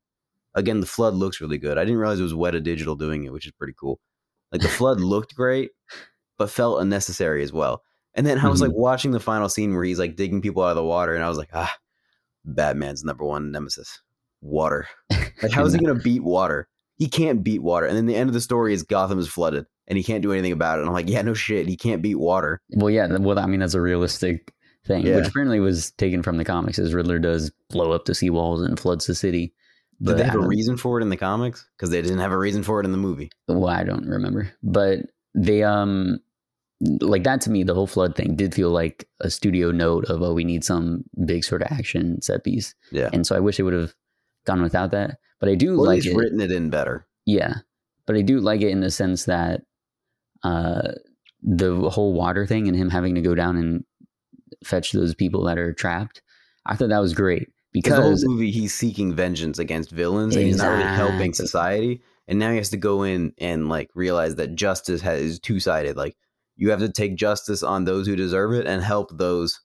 again 0.54 0.80
the 0.80 0.86
flood 0.86 1.14
looks 1.14 1.40
really 1.40 1.56
good 1.58 1.78
i 1.78 1.84
didn't 1.84 1.98
realize 1.98 2.20
it 2.20 2.24
was 2.24 2.34
weta 2.34 2.62
digital 2.62 2.94
doing 2.96 3.24
it 3.24 3.32
which 3.32 3.46
is 3.46 3.52
pretty 3.52 3.74
cool 3.78 4.00
like 4.52 4.60
the 4.60 4.68
flood 4.68 5.00
looked 5.00 5.34
great 5.34 5.70
but 6.38 6.50
felt 6.50 6.80
unnecessary 6.80 7.42
as 7.42 7.52
well 7.52 7.82
and 8.14 8.26
then 8.26 8.38
i 8.38 8.48
was 8.48 8.58
Mhm. 8.60 8.68
like 8.68 8.76
watching 8.76 9.12
the 9.12 9.20
final 9.20 9.48
scene 9.48 9.74
where 9.74 9.84
he's 9.84 9.98
like 9.98 10.16
digging 10.16 10.42
people 10.42 10.62
out 10.62 10.70
of 10.70 10.76
the 10.76 10.84
water 10.84 11.14
and 11.14 11.22
i 11.24 11.28
was 11.28 11.38
like 11.38 11.50
ah 11.54 11.72
batman's 12.46 13.04
number 13.04 13.24
one 13.24 13.50
nemesis 13.50 14.00
water 14.40 14.86
like 15.42 15.50
how 15.52 15.64
is 15.64 15.72
he 15.72 15.78
gonna 15.78 15.94
beat 15.98 16.22
water 16.22 16.68
he 16.96 17.08
can't 17.08 17.42
beat 17.42 17.62
water 17.62 17.86
and 17.86 17.96
then 17.96 18.06
the 18.06 18.14
end 18.16 18.28
of 18.30 18.34
the 18.34 18.40
story 18.40 18.72
is 18.72 18.82
gotham 18.82 19.18
is 19.18 19.28
flooded 19.28 19.66
and 19.88 19.96
he 19.98 20.04
can't 20.04 20.22
do 20.22 20.32
anything 20.32 20.52
about 20.52 20.78
it 20.78 20.82
and 20.82 20.88
i'm 20.88 20.94
like 20.94 21.08
yeah 21.08 21.22
no 21.22 21.34
shit 21.34 21.66
he 21.68 21.76
can't 21.76 22.02
beat 22.02 22.14
water 22.18 22.60
Well, 22.70 22.90
yeah. 22.90 23.06
Well, 23.18 23.38
I 23.38 23.46
mean, 23.46 23.60
that's 23.60 23.74
a 23.74 23.80
realistic 23.80 24.52
thing, 24.86 25.04
Yeah. 25.06 25.16
which 25.16 25.28
apparently 25.28 25.58
was 25.60 25.90
taken 25.92 26.22
from 26.22 26.36
the 26.36 26.44
comics. 26.44 26.78
As 26.78 26.94
Riddler 26.94 27.18
does 27.18 27.50
blow 27.70 27.90
up 27.92 28.04
the 28.04 28.12
seawalls 28.12 28.64
and 28.64 28.78
floods 28.78 29.06
the 29.06 29.14
city. 29.16 29.52
Did 30.02 30.18
they 30.18 30.24
have 30.24 30.34
a 30.36 30.46
reason 30.46 30.76
for 30.76 30.98
it 30.98 31.02
in 31.02 31.08
the 31.08 31.16
comics? 31.16 31.66
Because 31.76 31.90
they 31.90 32.02
didn't 32.02 32.18
have 32.18 32.30
a 32.32 32.38
reason 32.38 32.62
for 32.62 32.80
it 32.80 32.84
in 32.84 32.92
the 32.92 32.98
movie. 32.98 33.30
Well, 33.48 33.68
I 33.68 33.82
don't 33.82 34.06
remember, 34.06 34.52
but 34.62 35.00
they 35.34 35.62
um 35.62 36.18
like 36.80 37.24
that 37.24 37.40
to 37.42 37.50
me, 37.50 37.62
the 37.62 37.74
whole 37.74 37.86
flood 37.86 38.14
thing 38.16 38.36
did 38.36 38.54
feel 38.54 38.70
like 38.70 39.08
a 39.20 39.30
studio 39.30 39.70
note 39.70 40.04
of 40.06 40.22
oh, 40.22 40.34
we 40.34 40.44
need 40.44 40.64
some 40.64 41.04
big 41.24 41.44
sort 41.44 41.62
of 41.62 41.68
action 41.70 42.20
set 42.22 42.44
piece, 42.44 42.74
Yeah. 42.92 43.10
and 43.12 43.26
so 43.26 43.34
I 43.36 43.40
wish 43.40 43.58
it 43.58 43.62
would 43.62 43.72
have 43.74 43.94
gone 44.44 44.62
without 44.62 44.90
that. 44.90 45.18
But 45.40 45.48
I 45.48 45.54
do 45.54 45.72
at 45.74 45.78
like 45.86 46.06
it. 46.06 46.14
written 46.16 46.40
it 46.40 46.50
in 46.52 46.70
better. 46.70 47.06
Yeah, 47.24 47.54
but 48.06 48.16
I 48.16 48.22
do 48.22 48.40
like 48.40 48.60
it 48.60 48.68
in 48.70 48.80
the 48.80 48.90
sense 48.90 49.24
that 49.24 49.62
uh, 50.42 50.92
the 51.42 51.74
whole 51.90 52.12
water 52.12 52.46
thing 52.46 52.68
and 52.68 52.76
him 52.76 52.90
having 52.90 53.14
to 53.14 53.20
go 53.20 53.34
down 53.34 53.56
and 53.56 53.84
fetch 54.64 54.92
those 54.92 55.14
people 55.14 55.44
that 55.44 55.58
are 55.58 55.72
trapped. 55.72 56.22
I 56.66 56.76
thought 56.76 56.88
that 56.88 56.98
was 56.98 57.14
great 57.14 57.48
Because 57.72 57.96
the 57.96 58.02
whole 58.02 58.34
movie, 58.34 58.50
he's 58.50 58.74
seeking 58.74 59.14
vengeance 59.14 59.58
against 59.58 59.90
villains, 59.90 60.34
and 60.36 60.44
he's 60.44 60.58
not 60.58 60.70
really 60.72 60.82
helping 60.84 61.32
society. 61.32 62.02
And 62.28 62.38
now 62.38 62.50
he 62.50 62.56
has 62.56 62.70
to 62.70 62.76
go 62.76 63.02
in 63.04 63.32
and 63.38 63.68
like 63.68 63.90
realize 63.94 64.34
that 64.36 64.54
justice 64.56 65.00
has, 65.02 65.20
is 65.20 65.38
two 65.38 65.60
sided. 65.60 65.96
Like 65.96 66.16
you 66.56 66.70
have 66.70 66.80
to 66.80 66.88
take 66.90 67.16
justice 67.16 67.62
on 67.62 67.84
those 67.84 68.06
who 68.06 68.16
deserve 68.16 68.52
it 68.54 68.66
and 68.66 68.82
help 68.82 69.16
those 69.16 69.60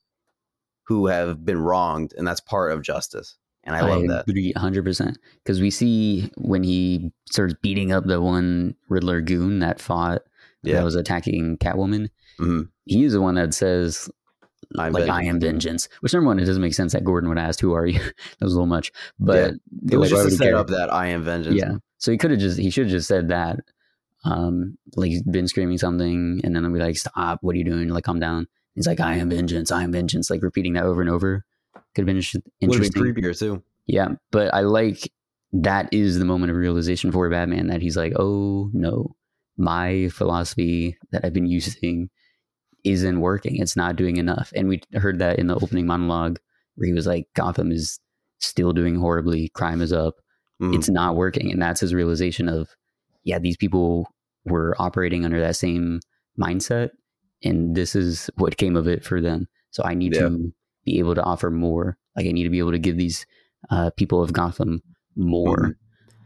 who 0.88 1.07
have 1.07 1.45
been 1.45 1.59
wronged, 1.59 2.13
and 2.18 2.27
that's 2.27 2.41
part 2.41 2.72
of 2.72 2.81
justice. 2.81 3.38
And 3.63 3.76
I 3.76 3.81
love 3.81 4.07
that. 4.07 4.27
agree 4.27 4.51
100% 4.55 5.15
because 5.43 5.61
we 5.61 5.69
see 5.69 6.31
when 6.35 6.63
he 6.63 7.11
starts 7.30 7.53
beating 7.61 7.91
up 7.91 8.05
the 8.05 8.19
one 8.19 8.76
Riddler 8.89 9.22
goon 9.22 9.59
that 9.59 9.80
fought 9.80 10.23
Yeah. 10.63 10.76
that 10.77 10.84
was 10.84 10.95
attacking 10.95 11.57
Catwoman. 11.59 12.09
Mhm. 12.39 12.69
He's 12.85 13.13
the 13.13 13.22
one 13.22 13.35
that 13.35 13.53
says 13.53 14.09
I'm 14.80 14.93
like 14.93 15.09
I 15.09 15.23
am 15.26 15.39
vengeance. 15.39 15.89
Which 15.99 16.13
number 16.13 16.27
one, 16.27 16.39
it 16.39 16.45
doesn't 16.45 16.61
make 16.61 16.73
sense 16.73 16.93
that 16.93 17.03
Gordon 17.03 17.30
would 17.30 17.38
ask, 17.38 17.59
"Who 17.59 17.73
are 17.73 17.85
you?" 17.85 17.99
that 18.39 18.41
was 18.45 18.53
a 18.53 18.55
little 18.55 18.65
much, 18.65 18.91
but 19.19 19.53
It 19.91 19.97
was 19.97 20.11
like, 20.11 20.23
just 20.23 20.30
to 20.39 20.43
set 20.45 20.53
up 20.53 20.68
that 20.68 20.91
I 20.91 21.07
am 21.07 21.23
vengeance. 21.23 21.55
Yeah. 21.57 21.73
So 21.99 22.11
he 22.11 22.18
could 22.18 22.31
have 22.31 22.39
just 22.39 22.57
he 22.57 22.69
should 22.72 22.85
have 22.85 22.91
just 22.91 23.07
said 23.07 23.27
that. 23.30 23.59
Um, 24.23 24.77
like 24.95 25.10
he's 25.10 25.23
been 25.23 25.48
screaming 25.48 25.77
something, 25.77 26.41
and 26.43 26.56
then 26.56 26.64
I'll 26.65 26.72
be 26.73 26.80
like, 26.80 26.98
"Stop! 26.98 27.39
What 27.41 27.56
are 27.56 27.57
you 27.57 27.64
doing? 27.65 27.89
Like, 27.89 28.03
calm 28.03 28.19
down." 28.19 28.48
He's 28.76 28.88
like, 28.88 28.99
"I 28.99 29.15
am 29.15 29.30
vengeance. 29.30 29.72
I 29.72 29.84
am 29.84 29.91
vengeance." 29.91 30.30
Like 30.30 30.43
repeating 30.43 30.73
that 30.73 30.84
over 30.84 31.02
and 31.02 31.10
over. 31.10 31.43
Could 31.95 32.02
have 32.02 32.06
been 32.06 32.18
inter- 32.18 32.39
Would 32.39 32.43
have 32.61 32.81
interesting. 32.81 33.03
been 33.03 33.15
creepier 33.15 33.38
too. 33.38 33.64
Yeah, 33.88 34.10
but 34.31 34.53
I 34.53 34.61
like 34.61 35.11
that 35.53 35.89
is 35.93 36.19
the 36.19 36.26
moment 36.26 36.52
of 36.52 36.57
realization 36.57 37.11
for 37.11 37.30
Batman 37.30 37.68
that 37.68 37.81
he's 37.81 37.98
like, 37.98 38.14
"Oh 38.18 38.69
no, 38.73 39.15
my 39.57 40.10
philosophy 40.10 40.98
that 41.11 41.26
I've 41.26 41.34
been 41.34 41.48
using 41.48 42.10
isn't 42.84 43.19
working. 43.19 43.57
It's 43.57 43.76
not 43.76 43.95
doing 43.95 44.18
enough." 44.18 44.53
And 44.56 44.68
we 44.69 44.81
heard 44.93 45.19
that 45.19 45.39
in 45.39 45.48
the 45.48 45.56
opening 45.56 45.85
monologue 45.88 46.39
where 46.76 46.88
he 46.88 46.93
was 46.93 47.07
like, 47.07 47.27
"Gotham 47.35 47.72
is 47.72 47.99
still 48.39 48.72
doing 48.72 48.95
horribly. 48.95 49.49
Crime 49.49 49.81
is 49.81 49.91
up." 49.91 50.15
Mhm. 50.61 50.76
it's 50.76 50.89
not 50.89 51.15
working 51.15 51.52
and 51.52 51.60
that's 51.60 51.80
his 51.81 51.91
realization 51.91 52.48
of 52.48 52.69
yeah 53.23 53.39
these 53.39 53.57
people 53.57 54.07
were 54.45 54.76
operating 54.80 55.26
under 55.26 55.39
that 55.39 55.56
same 55.56 55.99
mindset 56.39 56.89
and 57.43 57.76
this 57.76 57.95
is 57.95 58.30
what 58.38 58.57
came 58.57 58.76
of 58.76 58.88
it 58.88 59.03
for 59.03 59.22
them 59.22 59.48
so 59.72 59.84
i 59.84 59.93
need 59.93 60.15
Yeah. 60.15 60.22
to 60.30 60.53
be 60.85 60.99
able 60.99 61.15
to 61.15 61.23
offer 61.23 61.52
more 61.52 61.98
like 62.15 62.26
i 62.26 62.31
need 62.31 62.43
to 62.43 62.49
be 62.49 62.60
able 62.60 62.72
to 62.72 62.80
give 62.80 62.98
these 62.98 63.26
uh, 63.69 63.91
people 63.98 64.22
of 64.23 64.34
gotham 64.34 64.81
more 65.15 65.57
Mhm. 65.57 65.76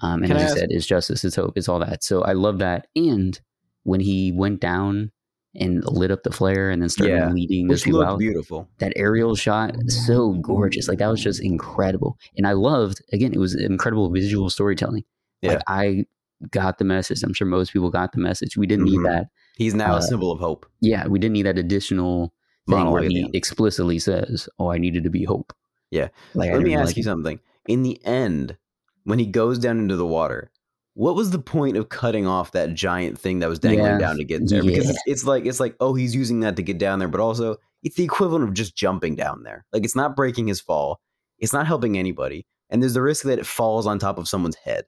um, 0.01 0.23
and 0.23 0.27
Can 0.27 0.38
I 0.38 0.41
as 0.41 0.45
ask- 0.51 0.57
i 0.57 0.59
said 0.61 0.69
it's 0.72 0.85
justice 0.85 1.23
it's 1.26 1.35
hope 1.35 1.53
it's 1.57 1.67
all 1.67 1.80
that 1.80 2.03
so 2.03 2.22
i 2.23 2.34
love 2.34 2.59
that 2.59 2.88
and 2.95 3.39
when 3.84 3.99
he 3.99 4.31
went 4.31 4.61
down 4.61 5.11
and 5.57 5.84
lit 5.85 6.11
up 6.11 6.23
the 6.23 6.31
flare 6.31 6.69
and 6.69 6.81
then 6.81 6.89
started 6.89 7.13
Yeah. 7.15 7.31
leading 7.31 7.67
those 7.67 7.80
Which 7.80 7.85
people 7.85 8.03
out 8.03 8.19
beautiful. 8.19 8.67
that 8.80 8.91
aerial 8.95 9.35
shot 9.35 9.73
so 9.88 10.34
gorgeous 10.34 10.88
like 10.88 10.99
that 10.99 11.07
was 11.07 11.22
just 11.23 11.41
incredible 11.41 12.17
and 12.38 12.45
i 12.47 12.51
loved 12.53 13.01
again 13.13 13.34
it 13.34 13.39
was 13.39 13.55
incredible 13.55 14.09
visual 14.11 14.49
storytelling 14.49 15.03
Yeah. 15.41 15.53
like 15.53 15.61
i 15.67 16.05
got 16.51 16.77
the 16.77 16.83
message 16.85 17.23
i'm 17.23 17.33
sure 17.33 17.47
most 17.47 17.71
people 17.73 17.89
got 17.89 18.11
the 18.11 18.19
message 18.19 18.57
we 18.57 18.67
didn't 18.67 18.85
need 18.85 18.99
Mhm. 18.99 19.03
that 19.05 19.27
He's 19.57 19.73
now 19.73 19.93
Uh, 19.95 19.97
a 19.99 20.01
symbol 20.01 20.31
of 20.31 20.39
hope. 20.39 20.65
yeah 20.81 21.07
we 21.07 21.17
didn't 21.19 21.33
need 21.33 21.45
that 21.45 21.57
additional 21.57 22.33
thing 22.67 22.77
Monologue 22.77 22.93
where 22.93 23.03
he 23.09 23.29
explicitly 23.33 23.99
says 23.99 24.49
oh 24.59 24.69
i 24.71 24.77
needed 24.77 25.03
to 25.05 25.09
be 25.09 25.23
hope 25.23 25.53
Yeah. 25.91 26.09
like 26.33 26.51
Let 26.51 26.61
me 26.61 26.75
ask 26.75 26.87
like 26.87 26.97
you 26.97 27.01
it. 27.01 27.05
something. 27.05 27.39
In 27.67 27.83
the 27.83 27.99
end, 28.05 28.57
when 29.05 29.17
he 29.19 29.25
goes 29.25 29.57
down 29.59 29.79
into 29.79 29.95
the 29.95 30.05
water, 30.05 30.51
what 30.93 31.15
was 31.15 31.31
the 31.31 31.39
point 31.39 31.77
of 31.77 31.89
cutting 31.89 32.27
off 32.27 32.51
that 32.51 32.73
giant 32.73 33.17
thing 33.19 33.39
that 33.39 33.49
was 33.49 33.59
dangling 33.59 33.85
Yeah. 33.93 33.97
down 33.99 34.17
to 34.17 34.23
get 34.23 34.47
there? 34.49 34.61
Because 34.63 34.85
Yeah. 34.85 34.91
it's, 34.91 35.01
it's 35.05 35.23
like 35.25 35.45
it's 35.45 35.59
like 35.59 35.75
oh 35.79 35.93
he's 35.93 36.13
using 36.15 36.41
that 36.41 36.55
to 36.57 36.63
get 36.63 36.77
down 36.79 36.99
there, 36.99 37.07
but 37.07 37.21
also 37.21 37.57
it's 37.83 37.95
the 37.95 38.03
equivalent 38.03 38.43
of 38.43 38.53
just 38.53 38.75
jumping 38.75 39.15
down 39.15 39.43
there. 39.43 39.65
Like 39.71 39.83
it's 39.85 39.95
not 39.95 40.15
breaking 40.15 40.47
his 40.47 40.59
fall. 40.59 40.99
It's 41.39 41.53
not 41.53 41.65
helping 41.67 41.97
anybody, 41.97 42.45
and 42.69 42.81
there's 42.81 42.93
the 42.93 43.01
risk 43.01 43.23
that 43.25 43.39
it 43.39 43.45
falls 43.45 43.85
on 43.87 43.99
top 43.99 44.17
of 44.17 44.27
someone's 44.27 44.55
head. 44.57 44.85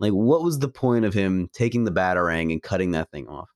Like 0.00 0.12
what 0.12 0.42
was 0.42 0.58
the 0.58 0.68
point 0.68 1.04
of 1.04 1.14
him 1.14 1.48
taking 1.52 1.84
the 1.84 1.92
batarang 1.92 2.50
and 2.52 2.62
cutting 2.62 2.92
that 2.92 3.10
thing 3.10 3.28
off? 3.28 3.48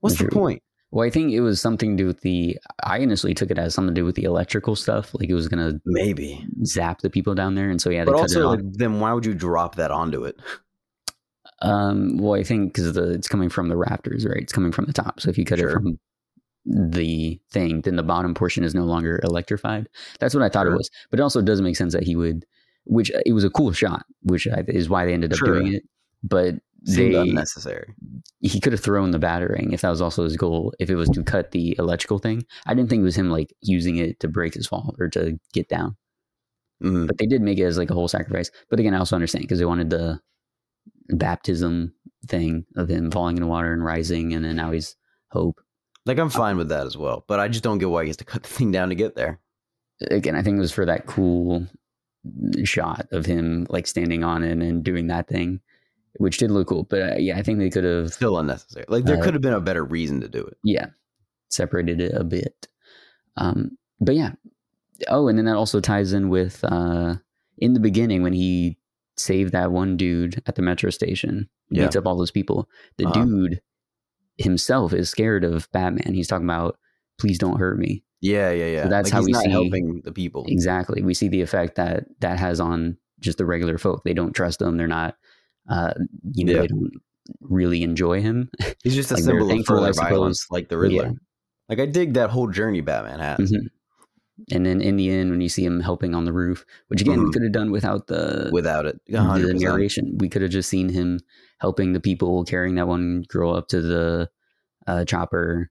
What's 0.00 0.18
the 0.18 0.28
point? 0.28 0.62
well 0.92 1.04
i 1.04 1.10
think 1.10 1.32
it 1.32 1.40
was 1.40 1.60
something 1.60 1.96
to 1.96 2.02
do 2.04 2.06
with 2.06 2.20
the 2.20 2.56
i 2.84 2.98
initially 2.98 3.34
took 3.34 3.50
it 3.50 3.58
as 3.58 3.74
something 3.74 3.92
to 3.92 4.00
do 4.00 4.04
with 4.04 4.14
the 4.14 4.22
electrical 4.22 4.76
stuff 4.76 5.12
like 5.14 5.28
it 5.28 5.34
was 5.34 5.48
gonna 5.48 5.72
Maybe, 5.84 6.46
zap 6.64 7.00
the 7.00 7.10
people 7.10 7.34
down 7.34 7.56
there 7.56 7.70
and 7.70 7.82
so 7.82 7.90
yeah 7.90 8.04
but 8.04 8.12
cut 8.12 8.18
it 8.18 8.22
also 8.22 8.50
like, 8.50 8.60
then 8.74 9.00
why 9.00 9.12
would 9.12 9.26
you 9.26 9.34
drop 9.34 9.74
that 9.74 9.90
onto 9.90 10.24
it? 10.24 10.36
Um, 11.62 12.18
well, 12.18 12.38
I 12.38 12.42
think 12.42 12.74
because 12.74 12.96
it's 12.96 13.28
coming 13.28 13.48
from 13.48 13.68
the 13.68 13.76
rafters, 13.76 14.26
right? 14.26 14.42
It's 14.42 14.52
coming 14.52 14.72
from 14.72 14.84
the 14.84 14.92
top. 14.92 15.20
So 15.20 15.30
if 15.30 15.38
you 15.38 15.44
cut 15.44 15.58
it 15.58 15.70
from 15.70 15.98
the 16.64 17.40
thing, 17.50 17.80
then 17.82 17.96
the 17.96 18.02
bottom 18.02 18.34
portion 18.34 18.64
is 18.64 18.74
no 18.74 18.84
longer 18.84 19.20
electrified. 19.22 19.88
That's 20.20 20.34
what 20.34 20.42
I 20.42 20.48
thought 20.48 20.66
Sure. 20.66 20.74
it 20.74 20.76
was. 20.76 20.90
But 21.10 21.20
it 21.20 21.22
also 21.22 21.40
does 21.40 21.62
make 21.62 21.76
sense 21.76 21.92
that 21.94 22.04
he 22.04 22.16
would, 22.16 22.44
which 22.86 23.10
uh, 23.12 23.20
it 23.26 23.32
was 23.32 23.44
a 23.44 23.50
cool 23.50 23.72
shot, 23.72 24.04
which 24.22 24.46
is 24.68 24.88
why 24.88 25.04
they 25.04 25.12
ended 25.14 25.32
up 25.32 25.38
Sure. 25.38 25.54
doing 25.60 25.74
it. 25.74 25.82
But 26.22 26.56
Seemed 26.84 27.14
they, 27.14 27.18
unnecessary. 27.18 27.94
he 28.40 28.60
could 28.60 28.72
have 28.72 28.80
thrown 28.82 29.10
the 29.10 29.18
batarang 29.18 29.72
if 29.72 29.80
that 29.82 29.90
was 29.90 30.00
also 30.00 30.24
his 30.24 30.36
goal. 30.36 30.72
If 30.78 30.88
it 30.90 30.94
was 30.96 31.08
to 31.10 31.22
cut 31.24 31.50
the 31.50 31.74
electrical 31.78 32.18
thing, 32.18 32.44
I 32.66 32.74
didn't 32.74 32.90
think 32.90 33.00
it 33.00 33.04
was 33.04 33.16
him 33.18 33.30
like 33.30 33.52
using 33.60 33.96
it 33.96 34.18
to 34.20 34.28
break 34.28 34.54
his 34.54 34.66
fall 34.66 34.94
or 34.98 35.08
to 35.10 35.38
get 35.52 35.68
down. 35.68 35.96
Mhm. 36.82 37.06
But 37.06 37.18
they 37.18 37.26
did 37.26 37.42
make 37.42 37.58
it 37.58 37.64
as 37.64 37.78
like 37.78 37.90
a 37.90 37.94
whole 37.94 38.08
sacrifice. 38.08 38.50
But 38.70 38.78
again, 38.80 38.94
I 38.94 38.98
also 38.98 39.16
understand 39.16 39.42
because 39.42 39.58
they 39.58 39.64
wanted 39.64 39.90
the 39.90 40.20
baptism 41.08 41.94
thing 42.28 42.66
of 42.76 42.88
him 42.88 43.10
falling 43.10 43.36
in 43.36 43.42
the 43.42 43.48
water 43.48 43.72
and 43.72 43.84
rising, 43.84 44.32
and 44.34 44.44
then 44.44 44.56
now 44.56 44.72
he's 44.72 44.96
hope. 45.30 45.60
Like 46.04 46.18
I'm 46.18 46.30
fine 46.30 46.56
with 46.56 46.68
that 46.68 46.86
as 46.86 46.96
well, 46.96 47.24
but 47.28 47.40
I 47.40 47.48
just 47.48 47.64
don't 47.64 47.78
get 47.78 47.90
why 47.90 48.02
he 48.04 48.08
has 48.08 48.16
to 48.18 48.24
cut 48.24 48.42
the 48.42 48.48
thing 48.48 48.70
down 48.72 48.90
to 48.90 48.94
get 48.94 49.16
there. 49.16 49.40
Again, 50.10 50.34
I 50.36 50.42
think 50.42 50.56
it 50.56 50.60
was 50.60 50.72
for 50.72 50.84
that 50.86 51.06
cool 51.06 51.66
shot 52.64 53.06
of 53.12 53.26
him 53.26 53.66
like 53.70 53.86
standing 53.86 54.24
on 54.24 54.42
it 54.42 54.52
and 54.58 54.82
doing 54.84 55.06
that 55.08 55.28
thing, 55.28 55.60
which 56.18 56.38
did 56.38 56.50
look 56.50 56.68
cool. 56.68 56.84
But 56.84 57.02
uh, 57.02 57.16
yeah, 57.18 57.38
I 57.38 57.42
think 57.42 57.58
they 57.58 57.70
could 57.70 57.84
have 57.84 58.12
Still 58.12 58.38
unnecessary. 58.38 58.84
Like 58.88 59.04
there 59.04 59.18
Uh, 59.18 59.22
could 59.24 59.34
have 59.34 59.42
been 59.42 59.52
a 59.52 59.60
better 59.60 59.84
reason 59.84 60.20
to 60.20 60.28
do 60.28 60.40
it. 60.44 60.56
yeah 60.64 60.86
separated 61.48 62.00
it 62.00 62.12
a 62.12 62.24
bit. 62.24 62.66
Um, 63.36 63.78
but 64.00 64.14
yeah. 64.16 64.32
Oh, 65.08 65.28
and 65.28 65.38
then 65.38 65.44
that 65.44 65.56
also 65.56 65.80
ties 65.80 66.12
in 66.12 66.28
with 66.28 66.64
uh, 66.64 67.16
in 67.58 67.72
the 67.74 67.80
beginning 67.80 68.22
when 68.22 68.32
he 68.32 68.78
saved 69.16 69.52
that 69.52 69.70
one 69.72 69.96
dude 69.96 70.42
at 70.46 70.56
the 70.56 70.62
metro 70.62 70.90
station, 70.90 71.48
Yeah. 71.70 71.84
beats 71.84 71.96
up 71.96 72.06
all 72.06 72.16
those 72.16 72.30
people. 72.30 72.68
The 72.98 73.06
Uh-huh. 73.06 73.24
dude 73.24 73.60
himself 74.38 74.92
is 74.92 75.08
scared 75.08 75.44
of 75.44 75.70
Batman. 75.72 76.14
He's 76.14 76.28
talking 76.28 76.46
about, 76.46 76.78
"Please 77.18 77.38
don't 77.38 77.58
hurt 77.58 77.78
me." 77.78 78.02
Yeah, 78.20 78.50
yeah, 78.50 78.66
yeah. 78.66 78.82
So 78.84 78.88
that's 78.90 79.06
Like, 79.08 79.12
how 79.12 79.18
he's 79.20 79.26
we 79.26 79.32
not 79.32 79.42
see- 79.44 79.50
helping 79.50 80.00
the 80.04 80.12
people. 80.12 80.44
Exactly. 80.48 81.02
We 81.02 81.14
see 81.14 81.28
the 81.28 81.42
effect 81.42 81.76
that 81.76 82.04
that 82.20 82.38
has 82.38 82.60
on 82.60 82.96
just 83.20 83.38
the 83.38 83.44
regular 83.46 83.78
folk. 83.78 84.02
They 84.04 84.14
don't 84.14 84.32
trust 84.34 84.60
him. 84.62 84.76
They're 84.76 84.86
not, 84.88 85.16
uh, 85.68 85.92
you 86.34 86.44
know, 86.44 86.52
Yeah. 86.52 86.60
they 86.62 86.66
don't 86.68 86.92
really 87.40 87.82
enjoy 87.82 88.20
him. 88.22 88.50
He's 88.84 88.94
just 88.94 89.10
a 89.10 89.14
Like, 89.14 89.24
they're 89.24 89.40
symbol 89.40 89.60
of 89.60 89.66
further 89.66 89.92
violence, 89.92 90.46
like 90.50 90.68
the 90.68 90.78
Riddler. 90.78 91.04
Yeah. 91.06 91.12
Like 91.68 91.80
I 91.80 91.86
dig 91.86 92.14
that 92.14 92.30
whole 92.30 92.48
journey 92.48 92.80
Batman 92.80 93.18
has. 93.20 93.50
Mhm. 93.52 93.68
And 94.52 94.66
then 94.66 94.80
in 94.82 94.96
the 94.96 95.10
end, 95.10 95.30
when 95.30 95.40
you 95.40 95.48
see 95.48 95.64
him 95.64 95.80
helping 95.80 96.14
on 96.14 96.24
the 96.26 96.32
roof, 96.32 96.64
which 96.88 97.00
again 97.00 97.20
we 97.20 97.26
Mhm. 97.26 97.32
could 97.32 97.42
have 97.42 97.52
done 97.52 97.70
without 97.70 98.06
the 98.06 98.50
Without 98.52 98.84
it, 98.86 99.00
the 99.06 99.16
100%. 99.18 99.60
narration, 99.60 100.16
we 100.18 100.28
could 100.28 100.42
have 100.42 100.50
just 100.50 100.68
seen 100.68 100.90
him 100.90 101.20
helping 101.58 101.92
the 101.94 102.00
people 102.00 102.44
carrying 102.44 102.74
that 102.76 102.86
one 102.86 103.24
girl 103.28 103.54
up 103.54 103.68
to 103.68 103.80
the 103.80 104.28
uh, 104.86 105.04
chopper. 105.04 105.70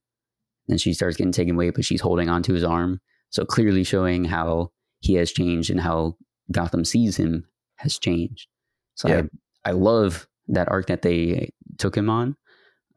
And 0.67 0.79
she 0.81 0.93
starts 0.93 1.17
getting 1.17 1.31
taken 1.31 1.55
away, 1.55 1.69
but 1.69 1.85
she's 1.85 2.01
holding 2.01 2.27
onto 2.29 2.53
his 2.53 2.63
arm. 2.63 2.99
So 3.29 3.45
clearly 3.45 3.83
showing 3.83 4.25
how 4.25 4.71
he 4.99 5.13
has 5.15 5.31
changed 5.31 5.69
and 5.69 5.79
how 5.79 6.17
Gotham 6.51 6.85
sees 6.85 7.17
him 7.17 7.45
has 7.75 7.99
changed. 7.99 8.47
So 8.95 9.07
Yeah. 9.09 9.21
I, 9.65 9.69
I 9.69 9.73
love 9.73 10.27
that 10.47 10.69
arc 10.69 10.87
that 10.87 11.01
they 11.01 11.51
took 11.77 11.95
him 11.95 12.09
on. 12.09 12.35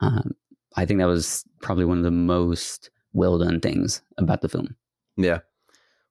Um, 0.01 0.33
I 0.77 0.85
think 0.87 1.01
that 1.01 1.07
was 1.07 1.45
probably 1.61 1.85
one 1.85 1.99
of 1.99 2.05
the 2.05 2.11
most 2.11 2.91
well 3.13 3.39
done 3.39 3.61
things 3.61 4.01
about 4.17 4.41
the 4.43 4.49
film. 4.49 4.77
Yeah. 5.17 5.41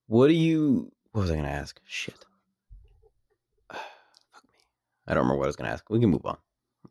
What 0.07 0.27
do 0.27 0.33
you? 0.33 0.91
What 1.11 1.21
was 1.21 1.31
I 1.31 1.35
going 1.35 1.45
to 1.45 1.51
ask? 1.51 1.79
Shit. 1.85 2.13
Fuck 3.71 4.43
me. 4.43 4.57
I 5.07 5.13
don't 5.13 5.23
remember 5.23 5.37
what 5.39 5.45
I 5.45 5.47
was 5.47 5.55
going 5.55 5.67
to 5.67 5.73
ask. 5.73 5.89
We 5.89 5.99
can 5.99 6.09
move 6.09 6.25
on. 6.25 6.37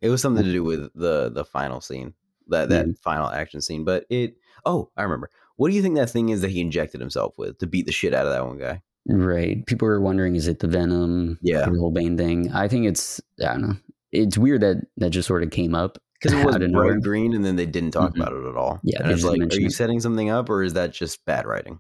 It 0.00 0.08
was 0.10 0.20
something 0.22 0.44
to 0.44 0.52
do 0.52 0.62
with 0.64 0.90
the 0.94 1.30
the 1.32 1.44
final 1.44 1.80
scene, 1.80 2.14
that 2.48 2.68
that 2.70 2.86
Mhm. 2.86 2.98
final 2.98 3.28
action 3.28 3.60
scene. 3.60 3.84
But 3.84 4.06
it. 4.10 4.36
Oh, 4.66 4.90
I 4.96 5.02
remember. 5.04 5.30
what 5.56 5.70
do 5.70 5.74
you 5.76 5.80
think 5.82 5.94
that 5.96 6.10
thing 6.10 6.28
is 6.28 6.42
that 6.42 6.50
he 6.50 6.60
injected 6.60 7.00
himself 7.00 7.38
with 7.38 7.56
to 7.60 7.66
beat 7.66 7.86
the 7.86 7.92
shit 7.92 8.12
out 8.12 8.26
of 8.26 8.32
that 8.32 8.44
one 8.46 8.58
guy? 8.58 8.82
Right. 9.08 9.64
People 9.66 9.88
are 9.88 10.00
wondering, 10.00 10.34
is 10.36 10.48
it 10.48 10.58
the 10.58 10.66
venom? 10.68 11.38
Yeah. 11.40 11.64
The 11.70 11.78
whole 11.78 11.92
Bane 11.92 12.16
thing. 12.18 12.52
I 12.52 12.66
think 12.68 12.84
it's, 12.86 13.20
I 13.40 13.52
don't 13.52 13.62
know. 13.62 13.76
It's 14.12 14.36
weird 14.36 14.60
that 14.62 14.82
that 14.98 15.10
just 15.10 15.28
sort 15.28 15.42
of 15.42 15.50
came 15.50 15.74
up. 15.74 15.98
Because 16.20 16.32
it 16.32 16.46
was 16.46 16.56
bright 16.72 17.02
green, 17.02 17.34
and 17.34 17.44
then 17.44 17.56
they 17.56 17.66
didn't 17.66 17.90
talk 17.90 18.14
Mhm. 18.14 18.16
about 18.22 18.32
it 18.32 18.48
at 18.48 18.56
all. 18.56 18.80
Yeah, 18.82 19.02
and 19.06 19.22
like, 19.22 19.38
are 19.38 19.60
you 19.60 19.66
it. 19.66 19.72
setting 19.72 20.00
something 20.00 20.30
up, 20.30 20.48
or 20.48 20.62
is 20.62 20.72
that 20.72 20.94
just 20.94 21.22
bad 21.26 21.44
writing? 21.46 21.78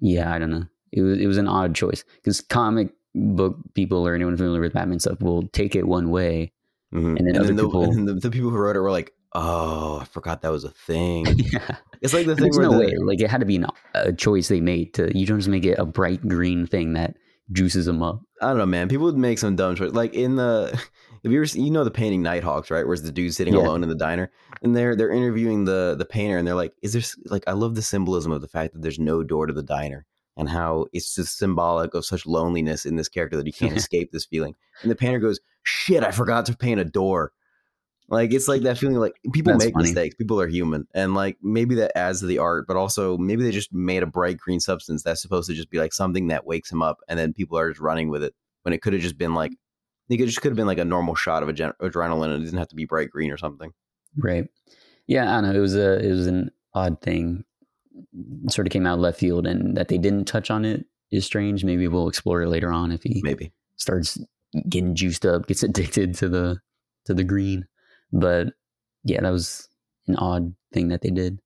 Yeah, 0.00 0.32
I 0.34 0.38
don't 0.38 0.50
know. 0.50 0.64
It 0.92 1.02
was 1.02 1.18
it 1.18 1.26
was 1.26 1.36
an 1.36 1.46
odd 1.46 1.74
choice 1.74 2.02
because 2.16 2.40
comic 2.40 2.94
book 3.14 3.58
people 3.74 4.06
or 4.08 4.14
anyone 4.14 4.34
familiar 4.38 4.62
with 4.62 4.72
Batman 4.72 4.98
stuff 4.98 5.20
will 5.20 5.46
take 5.48 5.76
it 5.76 5.86
one 5.86 6.10
way. 6.10 6.52
Mhm. 6.94 7.18
And 7.18 7.26
then 7.28 7.36
other 7.36 7.52
the, 7.52 7.64
people- 7.64 7.82
and 7.84 7.92
then 7.94 8.04
the, 8.06 8.14
the 8.14 8.30
people 8.30 8.48
who 8.48 8.56
wrote 8.56 8.76
it 8.76 8.80
were 8.80 8.90
like, 8.90 9.12
"Oh, 9.32 9.98
I 10.00 10.04
forgot 10.04 10.42
that 10.42 10.52
was 10.52 10.64
a 10.64 10.70
thing." 10.86 11.26
yeah. 11.38 11.76
It's 12.00 12.14
like 12.14 12.26
the 12.26 12.34
thing 12.34 12.44
There's 12.44 12.58
no 12.58 12.72
the, 12.72 12.78
way. 12.78 12.94
Like 12.96 13.20
it 13.20 13.30
had 13.30 13.40
to 13.40 13.46
be 13.46 13.56
an, 13.56 13.66
a 13.94 14.12
choice 14.12 14.48
they 14.48 14.60
made 14.60 14.94
to. 14.94 15.16
You 15.16 15.26
don't 15.26 15.38
just 15.38 15.48
make 15.48 15.64
it 15.64 15.78
a 15.78 15.84
bright 15.86 16.26
green 16.26 16.66
thing 16.66 16.94
that 16.94 17.16
juices 17.52 17.84
them 17.86 18.02
up. 18.02 18.20
I 18.40 18.48
don't 18.48 18.58
know, 18.58 18.66
man. 18.66 18.88
People 18.88 19.06
would 19.06 19.16
make 19.18 19.38
some 19.38 19.56
dumb 19.56 19.74
choice. 19.76 19.92
Like 19.92 20.14
in 20.14 20.36
the, 20.36 20.70
if 21.22 21.30
you 21.30 21.42
ever 21.42 21.58
you 21.58 21.70
know 21.70 21.84
the 21.84 21.90
painting 21.90 22.22
Nighthawks, 22.22 22.70
right? 22.70 22.86
Where's 22.86 23.02
the 23.02 23.12
dude 23.12 23.34
sitting 23.34 23.54
Yeah. 23.54 23.60
alone 23.60 23.82
in 23.82 23.88
the 23.88 23.94
diner, 23.94 24.30
and 24.62 24.74
they're 24.74 24.96
they're 24.96 25.12
interviewing 25.12 25.64
the 25.64 25.94
the 25.98 26.04
painter, 26.06 26.38
and 26.38 26.46
they're 26.46 26.54
like, 26.54 26.72
"Is 26.82 26.92
there 26.94 27.02
like 27.26 27.44
I 27.46 27.52
love 27.52 27.74
the 27.74 27.82
symbolism 27.82 28.32
of 28.32 28.40
the 28.40 28.48
fact 28.48 28.72
that 28.72 28.82
there's 28.82 28.98
no 28.98 29.22
door 29.22 29.46
to 29.46 29.52
the 29.52 29.62
diner, 29.62 30.06
and 30.36 30.48
how 30.48 30.86
it's 30.94 31.14
just 31.14 31.36
symbolic 31.36 31.92
of 31.94 32.06
such 32.06 32.24
loneliness 32.24 32.86
in 32.86 32.96
this 32.96 33.08
character 33.10 33.36
that 33.36 33.46
he 33.46 33.52
can't 33.52 33.76
escape 33.76 34.10
this 34.12 34.24
feeling." 34.24 34.54
And 34.82 34.90
the 34.90 34.96
painter 34.96 35.18
goes, 35.18 35.38
"Shit, 35.64 36.02
I 36.02 36.12
forgot 36.12 36.46
to 36.46 36.56
paint 36.56 36.80
a 36.80 36.84
door." 36.86 37.32
Like 38.10 38.32
it's 38.32 38.48
like 38.48 38.62
that 38.62 38.76
feeling 38.76 38.96
like 38.96 39.14
people 39.32 39.52
That's 39.52 39.66
make 39.66 39.74
funny. 39.74 39.84
mistakes. 39.88 40.16
People 40.16 40.40
are 40.40 40.48
human, 40.48 40.86
and 40.94 41.14
like 41.14 41.38
maybe 41.42 41.76
that 41.76 41.96
adds 41.96 42.20
to 42.20 42.26
the 42.26 42.38
art, 42.38 42.66
but 42.66 42.76
also 42.76 43.16
maybe 43.16 43.44
they 43.44 43.52
just 43.52 43.72
made 43.72 44.02
a 44.02 44.06
bright 44.06 44.36
green 44.36 44.58
substance 44.58 45.02
that's 45.04 45.22
supposed 45.22 45.48
to 45.48 45.54
just 45.54 45.70
be 45.70 45.78
like 45.78 45.92
something 45.92 46.26
that 46.28 46.44
wakes 46.44 46.70
him 46.72 46.82
up, 46.82 46.98
and 47.08 47.18
then 47.18 47.32
people 47.32 47.56
are 47.56 47.70
just 47.70 47.80
running 47.80 48.08
with 48.10 48.24
it 48.24 48.34
when 48.62 48.72
it 48.72 48.82
could 48.82 48.92
have 48.94 49.02
just 49.02 49.16
been 49.16 49.34
like 49.34 49.52
it 50.08 50.16
could- 50.16 50.26
just 50.26 50.42
could 50.42 50.50
have 50.50 50.56
been 50.56 50.66
like 50.66 50.78
a 50.78 50.84
normal 50.84 51.14
shot 51.14 51.44
of 51.44 51.48
adren- 51.48 51.72
adrenaline. 51.80 52.34
and 52.34 52.42
It 52.42 52.46
didn't 52.46 52.58
have 52.58 52.66
to 52.68 52.74
be 52.74 52.84
bright 52.84 53.10
green 53.10 53.30
or 53.30 53.36
something. 53.36 53.70
Right. 54.16 54.48
Yeah, 55.06 55.30
I 55.38 55.40
don't 55.40 55.52
know. 55.52 55.56
It 55.58 55.62
was 55.62 55.76
a 55.76 56.04
it 56.04 56.10
was 56.10 56.26
an 56.26 56.50
odd 56.74 57.00
thing. 57.00 57.44
It 58.44 58.50
sort 58.52 58.66
of 58.66 58.72
came 58.72 58.86
out 58.86 58.94
of 58.94 59.00
left 59.00 59.20
field, 59.20 59.46
and 59.46 59.76
that 59.76 59.86
they 59.86 59.98
didn't 59.98 60.24
touch 60.24 60.50
on 60.50 60.64
it 60.64 60.84
is 61.12 61.24
strange. 61.24 61.64
Maybe 61.64 61.86
we'll 61.86 62.08
explore 62.08 62.42
it 62.42 62.48
later 62.48 62.72
on 62.72 62.90
if 62.90 63.04
he 63.04 63.20
Maybe 63.22 63.52
starts 63.76 64.18
getting 64.68 64.96
juiced 64.96 65.24
up, 65.24 65.46
gets 65.46 65.62
addicted 65.62 66.14
to 66.16 66.28
the 66.28 66.58
to 67.04 67.14
the 67.14 67.22
green. 67.24 67.66
But 68.12 68.48
yeah, 69.04 69.20
that 69.20 69.30
was 69.30 69.68
an 70.06 70.16
odd 70.16 70.54
thing 70.72 70.88
that 70.88 71.02
they 71.02 71.10
did. 71.10 71.40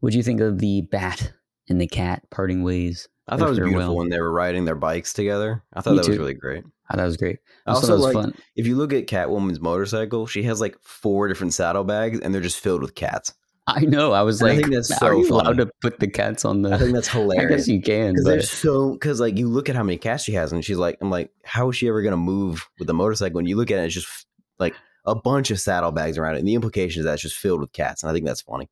What 0.00 0.12
do 0.12 0.16
you 0.18 0.22
think 0.24 0.40
of 0.40 0.58
the 0.58 0.82
bat 0.82 1.32
and 1.68 1.80
the 1.80 1.86
cat 1.86 2.22
parting 2.30 2.62
ways? 2.62 3.08
I 3.28 3.36
thought 3.36 3.46
it 3.46 3.50
was 3.50 3.58
beautiful 3.58 3.80
farewell. 3.80 3.96
when 3.96 4.08
they 4.08 4.18
were 4.18 4.32
riding 4.32 4.64
their 4.64 4.74
bikes 4.74 5.12
together. 5.12 5.62
I 5.74 5.82
thought 5.82 5.92
Me 5.92 5.98
that 5.98 6.08
was 6.08 6.18
really 6.18 6.34
great. 6.34 6.64
Oh, 6.92 6.96
that 6.96 7.04
was 7.04 7.16
great. 7.16 7.38
I 7.66 7.70
Also, 7.72 7.92
also 7.92 8.06
was 8.06 8.14
like 8.14 8.24
fun. 8.24 8.34
if 8.56 8.66
you 8.66 8.74
look 8.76 8.92
at 8.92 9.06
Catwoman's 9.06 9.60
motorcycle, 9.60 10.26
she 10.26 10.42
has 10.44 10.60
like 10.60 10.76
four 10.82 11.28
different 11.28 11.54
saddlebags, 11.54 12.18
and 12.18 12.34
they're 12.34 12.40
just 12.40 12.58
filled 12.58 12.82
with 12.82 12.96
cats. 12.96 13.32
I 13.68 13.82
know. 13.82 14.10
I 14.12 14.22
was 14.22 14.42
I 14.42 14.46
like, 14.46 14.56
think 14.58 14.72
that's 14.72 14.90
are 14.90 15.12
so 15.12 15.18
you 15.20 15.28
allowed 15.28 15.58
to 15.58 15.70
put 15.80 16.00
the 16.00 16.08
cats 16.08 16.44
on 16.44 16.62
the? 16.62 16.72
I 16.74 16.78
think 16.78 16.92
that's 16.92 17.06
hilarious. 17.06 17.44
I 17.52 17.56
guess 17.56 17.68
you 17.68 17.80
can, 17.80 18.14
Because 18.14 18.24
there's 18.24 18.50
so 18.50 18.94
because 18.94 19.20
like 19.20 19.38
you 19.38 19.46
look 19.48 19.68
at 19.68 19.76
how 19.76 19.84
many 19.84 19.98
cats 19.98 20.24
she 20.24 20.32
has, 20.32 20.50
and 20.50 20.64
she's 20.64 20.78
like, 20.78 20.98
I'm 21.00 21.10
like, 21.10 21.30
how 21.44 21.68
is 21.70 21.76
she 21.76 21.86
ever 21.86 22.02
gonna 22.02 22.16
move 22.16 22.68
with 22.80 22.88
the 22.88 22.94
motorcycle? 22.94 23.38
And 23.38 23.48
you 23.48 23.56
look 23.56 23.70
at 23.70 23.78
it, 23.78 23.84
it's 23.84 23.94
just 23.94 24.26
like 24.58 24.74
a 25.10 25.14
bunch 25.14 25.50
of 25.50 25.60
saddlebags 25.60 26.18
around 26.18 26.36
it, 26.36 26.38
and 26.40 26.48
the 26.48 26.54
implication 26.54 27.00
is 27.00 27.04
that 27.06 27.14
it's 27.14 27.22
just 27.22 27.36
filled 27.36 27.60
with 27.60 27.72
cats, 27.72 28.02
and 28.02 28.10
I 28.10 28.14
think 28.14 28.26
that's 28.26 28.42
funny. 28.42 28.68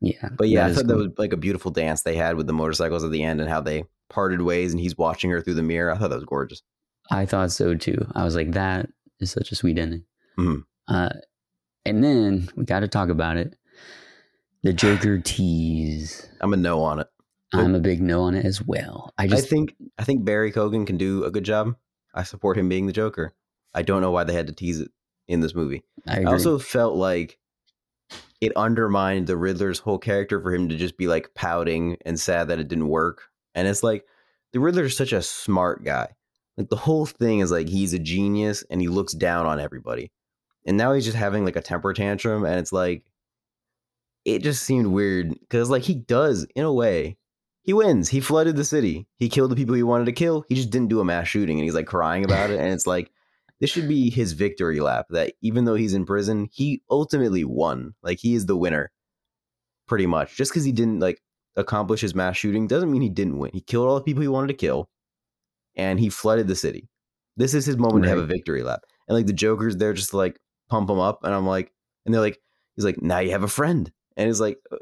yeah. 0.00 0.28
But 0.36 0.48
yeah, 0.48 0.66
I 0.66 0.72
thought 0.72 0.86
that 0.86 0.96
was 0.96 1.08
like 1.18 1.32
a 1.32 1.36
beautiful 1.36 1.70
dance 1.70 2.02
they 2.02 2.16
had 2.16 2.36
with 2.36 2.46
the 2.46 2.52
motorcycles 2.52 3.04
at 3.04 3.10
the 3.10 3.22
end, 3.22 3.40
and 3.40 3.48
how 3.50 3.60
they 3.60 3.84
parted 4.08 4.42
ways, 4.42 4.72
and 4.72 4.80
he's 4.80 4.96
watching 4.96 5.30
her 5.30 5.40
through 5.40 5.54
the 5.54 5.62
mirror. 5.62 5.92
I 5.92 5.98
thought 5.98 6.10
that 6.10 6.16
was 6.16 6.24
gorgeous. 6.24 6.62
I 7.10 7.26
thought 7.26 7.52
so 7.52 7.74
too. 7.74 8.06
I 8.14 8.24
was 8.24 8.34
like, 8.34 8.52
that 8.52 8.88
is 9.20 9.30
such 9.30 9.52
a 9.52 9.54
sweet 9.56 9.78
ending. 9.78 10.04
Mhm. 10.38 10.64
Uh, 10.88 11.10
and 11.84 12.02
then 12.02 12.48
we 12.56 12.64
got 12.64 12.80
to 12.80 12.88
talk 12.88 13.08
about 13.08 13.36
it. 13.36 13.56
The 14.62 14.72
Joker 14.82 15.18
tease. 15.18 16.28
I'm 16.40 16.52
a 16.52 16.56
no 16.56 16.82
on 16.82 17.00
it. 17.00 17.06
I'm 17.54 17.74
a 17.74 17.80
big 17.80 18.02
no 18.02 18.22
on 18.22 18.34
it 18.34 18.44
as 18.44 18.60
well. 18.60 19.14
I 19.16 19.24
I 19.24 19.26
just 19.28 19.48
think 19.48 19.74
I 19.98 20.04
think 20.04 20.24
Barry 20.24 20.50
Cogan 20.52 20.84
can 20.84 20.96
do 20.98 21.24
a 21.24 21.30
good 21.30 21.44
job. 21.44 21.76
I 22.14 22.22
support 22.24 22.58
him 22.58 22.68
being 22.68 22.86
the 22.86 22.92
Joker. 22.92 23.34
I 23.72 23.82
don't 23.82 24.00
know 24.02 24.10
why 24.10 24.24
they 24.24 24.32
had 24.34 24.46
to 24.48 24.52
tease 24.52 24.80
it 24.80 24.90
in 25.28 25.40
this 25.40 25.54
movie. 25.54 25.82
I, 26.06 26.20
I 26.20 26.24
also 26.24 26.58
felt 26.58 26.94
like 26.94 27.38
it 28.40 28.52
undermined 28.56 29.26
the 29.26 29.36
Riddler's 29.36 29.78
whole 29.78 29.98
character 29.98 30.40
for 30.40 30.54
him 30.54 30.68
to 30.68 30.76
just 30.76 30.96
be 30.96 31.06
like 31.06 31.34
pouting 31.34 31.96
and 32.04 32.18
sad 32.18 32.48
that 32.48 32.58
it 32.58 32.68
didn't 32.68 32.88
work. 32.88 33.22
And 33.54 33.66
it's 33.66 33.82
like 33.82 34.04
the 34.52 34.60
Riddler's 34.60 34.96
such 34.96 35.12
a 35.12 35.22
smart 35.22 35.84
guy. 35.84 36.08
Like 36.56 36.68
the 36.68 36.76
whole 36.76 37.06
thing 37.06 37.40
is 37.40 37.50
like 37.50 37.68
he's 37.68 37.92
a 37.92 37.98
genius 37.98 38.64
and 38.70 38.80
he 38.80 38.88
looks 38.88 39.14
down 39.14 39.46
on 39.46 39.60
everybody. 39.60 40.10
And 40.66 40.76
now 40.76 40.92
he's 40.92 41.04
just 41.04 41.16
having 41.16 41.44
like 41.44 41.56
a 41.56 41.62
temper 41.62 41.92
tantrum 41.92 42.44
and 42.44 42.58
it's 42.58 42.72
like 42.72 43.04
it 44.24 44.42
just 44.42 44.62
seemed 44.62 44.88
weird 44.88 45.34
cuz 45.48 45.70
like 45.70 45.82
he 45.82 45.94
does 45.94 46.46
in 46.54 46.64
a 46.64 46.72
way 46.72 47.16
he 47.62 47.72
wins. 47.72 48.08
He 48.08 48.20
flooded 48.20 48.56
the 48.56 48.64
city. 48.64 49.08
He 49.16 49.28
killed 49.28 49.50
the 49.50 49.56
people 49.56 49.74
he 49.74 49.82
wanted 49.82 50.04
to 50.06 50.12
kill. 50.12 50.44
He 50.48 50.54
just 50.54 50.70
didn't 50.70 50.88
do 50.88 51.00
a 51.00 51.04
mass 51.04 51.26
shooting 51.26 51.58
and 51.58 51.64
he's 51.64 51.74
like 51.74 51.86
crying 51.86 52.24
about 52.24 52.50
it 52.50 52.60
and 52.60 52.72
it's 52.72 52.86
like 52.86 53.10
this 53.60 53.70
should 53.70 53.88
be 53.88 54.10
his 54.10 54.32
victory 54.32 54.80
lap 54.80 55.06
that 55.10 55.34
even 55.40 55.64
though 55.64 55.74
he's 55.74 55.94
in 55.94 56.06
prison 56.06 56.48
he 56.52 56.82
ultimately 56.90 57.44
won. 57.44 57.94
Like 58.02 58.18
he 58.18 58.34
is 58.34 58.46
the 58.46 58.56
winner 58.56 58.92
pretty 59.86 60.06
much. 60.06 60.36
Just 60.36 60.52
because 60.52 60.64
he 60.64 60.72
didn't 60.72 61.00
like 61.00 61.22
accomplish 61.56 62.00
his 62.00 62.14
mass 62.14 62.36
shooting 62.36 62.66
doesn't 62.66 62.90
mean 62.90 63.02
he 63.02 63.08
didn't 63.08 63.38
win. 63.38 63.50
He 63.52 63.60
killed 63.60 63.88
all 63.88 63.96
the 63.96 64.02
people 64.02 64.22
he 64.22 64.28
wanted 64.28 64.48
to 64.48 64.54
kill 64.54 64.88
and 65.76 65.98
he 66.00 66.08
flooded 66.08 66.48
the 66.48 66.54
city. 66.54 66.88
This 67.36 67.54
is 67.54 67.66
his 67.66 67.76
moment 67.76 68.04
to 68.04 68.08
have 68.10 68.18
a 68.18 68.26
victory 68.26 68.62
lap. 68.62 68.82
And 69.08 69.16
like 69.16 69.26
the 69.26 69.32
joker's 69.32 69.76
there 69.76 69.92
just 69.92 70.10
to 70.10 70.16
like 70.16 70.38
pump 70.68 70.90
him 70.90 70.98
up 70.98 71.22
and 71.22 71.32
i'm 71.32 71.46
like 71.46 71.72
and 72.04 72.12
they're 72.12 72.20
like 72.20 72.40
he's 72.74 72.84
like 72.84 73.00
now 73.00 73.18
you 73.18 73.30
have 73.30 73.42
a 73.42 73.48
friend. 73.48 73.90
And 74.16 74.30
it's 74.30 74.40
like 74.40 74.58
uh, 74.72 74.76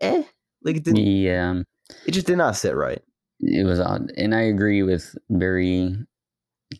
eh. 0.00 0.22
Like 0.64 0.76
it, 0.76 0.84
didn't, 0.84 1.04
yeah, 1.04 1.60
it 2.06 2.12
just 2.12 2.26
did 2.26 2.38
not 2.38 2.56
sit 2.56 2.74
right. 2.74 3.02
It 3.40 3.66
was 3.66 3.78
odd, 3.78 4.10
and 4.16 4.34
I 4.34 4.40
agree 4.40 4.82
with 4.82 5.14
Barry 5.28 5.94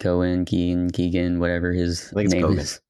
Cohen, 0.00 0.44
Keegan, 0.44 0.90
Keegan, 0.90 1.38
whatever 1.40 1.72
his 1.72 2.10
I 2.12 2.16
think 2.16 2.30
name 2.32 2.42
Cohen. 2.42 2.58
is. 2.58 2.80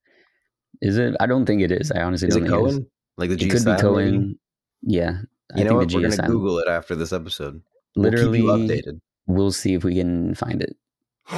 Is 0.81 0.97
it? 0.97 1.15
I 1.19 1.25
don't 1.25 1.45
think 1.45 1.61
it 1.61 1.71
is. 1.71 1.91
I 1.91 2.01
honestly 2.01 2.27
is 2.27 2.35
don't 2.35 2.45
it 2.45 2.49
think 2.49 2.61
it 2.61 2.67
is. 2.67 2.73
cohen 2.75 2.87
like 3.17 3.29
the 3.29 3.35
It 3.35 3.49
could 3.51 3.65
be 3.65 3.75
Cohen. 3.81 4.11
maybe? 4.11 4.39
Yeah, 4.81 5.17
I 5.53 5.59
you 5.59 5.63
know 5.63 5.69
think 5.79 5.91
what 5.93 6.01
we're 6.03 6.09
gonna 6.09 6.27
google 6.27 6.59
it 6.59 6.67
after 6.67 6.95
this 6.95 7.13
episode 7.13 7.61
We'll 7.95 8.05
you 8.05 8.11
Literally, 8.11 8.41
updated 8.41 8.99
we'll 9.27 9.51
see 9.51 9.73
if 9.73 9.83
we 9.83 9.95
can 9.95 10.35
find 10.35 10.61
it 10.61 10.75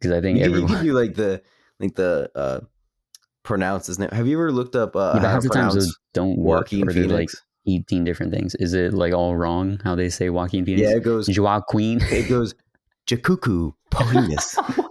because 0.00 0.12
I 0.12 0.20
think 0.20 0.38
You, 0.38 0.44
you 0.44 0.50
everyone. 0.50 0.72
can 0.74 0.84
do 0.84 0.92
like 0.92 1.14
the 1.14 1.42
like 1.78 1.94
the 1.94 2.30
uh 2.34 2.60
pronounce 3.42 3.86
his 3.86 3.98
name. 3.98 4.08
Have 4.12 4.26
you 4.26 4.36
ever 4.38 4.50
looked 4.50 4.74
up 4.76 4.96
uh 4.96 5.12
Yeah, 5.22 5.28
how 5.30 5.40
to 5.40 5.48
pronounce 5.48 5.74
those 5.74 5.98
don't 6.14 6.38
work, 6.38 6.66
Joaquin 6.72 6.88
or 6.88 6.92
they're 6.92 7.06
like 7.06 7.30
18 7.68 8.04
different 8.04 8.32
things. 8.32 8.54
Is 8.56 8.74
it 8.74 8.94
like 8.94 9.12
all 9.12 9.36
wrong 9.36 9.78
how 9.84 9.94
they 9.94 10.08
say 10.08 10.30
Joaquin 10.30 10.64
Phoenix? 10.64 10.88
yeah, 10.88 10.96
it 10.96 11.04
goes 11.04 11.28
Joaquin. 11.38 11.98
it 12.10 12.28
goes 12.28 12.54
Jakuku 13.06 13.72
Pohinus. 13.90 14.56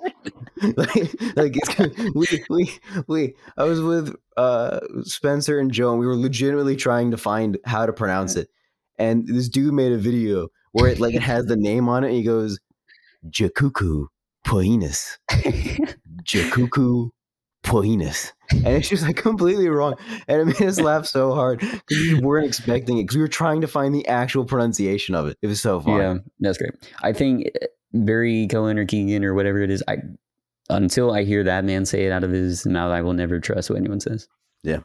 like, 0.77 1.35
like 1.35 1.53
it's, 1.55 2.13
we 2.15 2.43
we 2.49 2.71
we 3.07 3.33
I 3.57 3.63
was 3.63 3.81
with 3.81 4.15
uh 4.37 4.79
Spencer 5.03 5.59
and 5.59 5.71
Joe 5.71 5.91
and 5.91 5.99
we 5.99 6.05
were 6.05 6.15
legitimately 6.15 6.75
trying 6.75 7.11
to 7.11 7.17
find 7.17 7.57
how 7.65 7.85
to 7.85 7.93
pronounce 7.93 8.35
it. 8.35 8.49
And 8.97 9.27
this 9.27 9.49
dude 9.49 9.73
made 9.73 9.91
a 9.91 9.97
video 9.97 10.47
where 10.71 10.89
it 10.89 10.99
like 10.99 11.15
it 11.15 11.23
has 11.23 11.45
the 11.45 11.55
name 11.57 11.89
on 11.89 12.03
it 12.03 12.07
and 12.07 12.15
he 12.15 12.23
goes 12.23 12.59
Jakuku 13.29 14.07
Pohinus. 14.45 15.17
Jakuku 16.23 17.09
Pohinus. 17.63 18.31
And 18.51 18.67
it's 18.67 18.87
just 18.87 19.03
like 19.03 19.17
completely 19.17 19.67
wrong. 19.67 19.95
And 20.27 20.41
it 20.41 20.45
made 20.45 20.67
us 20.67 20.79
laugh 20.79 21.05
so 21.05 21.33
hard 21.33 21.59
because 21.59 21.83
we 21.89 22.19
weren't 22.19 22.45
expecting 22.45 22.97
it 22.97 23.03
because 23.03 23.15
we 23.17 23.21
were 23.21 23.27
trying 23.27 23.61
to 23.61 23.67
find 23.67 23.93
the 23.93 24.07
actual 24.07 24.45
pronunciation 24.45 25.15
of 25.15 25.27
it. 25.27 25.37
It 25.41 25.47
was 25.47 25.61
so 25.61 25.81
fun. 25.81 25.97
yeah, 25.99 26.17
that's 26.39 26.57
great. 26.57 26.73
I 27.01 27.11
think 27.11 27.49
Barry 27.93 28.47
Cohen 28.47 28.77
or 28.77 28.85
Keegan 28.85 29.25
or 29.25 29.33
whatever 29.33 29.61
it 29.61 29.71
is, 29.71 29.83
I 29.87 29.97
until 30.69 31.11
I 31.11 31.23
hear 31.23 31.43
that 31.43 31.65
man 31.65 31.85
say 31.85 32.05
it 32.05 32.11
out 32.11 32.23
of 32.23 32.31
his 32.31 32.65
mouth, 32.65 32.91
I 32.91 33.01
will 33.01 33.13
never 33.13 33.39
trust 33.39 33.69
what 33.69 33.77
anyone 33.79 33.99
says. 33.99 34.27
Yeah. 34.63 34.79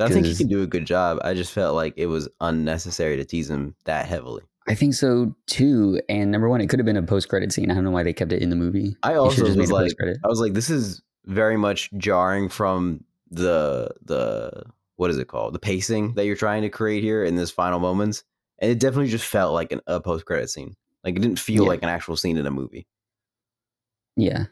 I 0.00 0.08
think 0.08 0.26
he 0.26 0.36
can 0.36 0.46
do 0.46 0.62
a 0.62 0.66
good 0.66 0.84
job. 0.86 1.18
I 1.22 1.34
just 1.34 1.52
felt 1.52 1.74
like 1.74 1.94
it 1.96 2.06
was 2.06 2.28
unnecessary 2.40 3.16
to 3.16 3.24
tease 3.24 3.50
him 3.50 3.74
that 3.84 4.06
heavily. 4.06 4.44
I 4.68 4.74
think 4.74 4.94
so 4.94 5.34
too. 5.46 6.00
And 6.08 6.30
number 6.30 6.48
one, 6.48 6.60
it 6.60 6.68
could 6.68 6.78
have 6.78 6.86
been 6.86 6.96
a 6.96 7.02
post 7.02 7.28
credit 7.28 7.52
scene. 7.52 7.70
I 7.70 7.74
don't 7.74 7.84
know 7.84 7.90
why 7.90 8.04
they 8.04 8.12
kept 8.12 8.32
it 8.32 8.42
in 8.42 8.50
the 8.50 8.56
movie. 8.56 8.96
I 9.02 9.14
also 9.14 9.44
just 9.44 9.58
was 9.58 9.72
like. 9.72 9.92
I 10.00 10.28
was 10.28 10.40
like, 10.40 10.52
this 10.52 10.70
is 10.70 11.02
very 11.24 11.56
much 11.56 11.90
jarring 11.96 12.48
from 12.48 13.02
the 13.30 13.90
the 14.04 14.64
what 14.96 15.10
is 15.10 15.18
it 15.18 15.26
called? 15.26 15.54
The 15.54 15.58
pacing 15.58 16.14
that 16.14 16.26
you're 16.26 16.36
trying 16.36 16.62
to 16.62 16.68
create 16.68 17.02
here 17.02 17.24
in 17.24 17.34
this 17.34 17.50
final 17.50 17.80
moments. 17.80 18.22
And 18.60 18.70
it 18.70 18.78
definitely 18.78 19.10
just 19.10 19.24
felt 19.24 19.52
like 19.54 19.72
an, 19.72 19.80
a 19.86 20.00
post 20.00 20.26
credit 20.26 20.50
scene. 20.50 20.74
Like 21.02 21.16
it 21.16 21.22
didn't 21.22 21.38
feel 21.38 21.64
Yeah. 21.64 21.68
like 21.68 21.82
an 21.82 21.88
actual 21.88 22.16
scene 22.16 22.36
in 22.36 22.46
a 22.46 22.50
movie. 22.50 22.86
Yeah, 24.16 24.46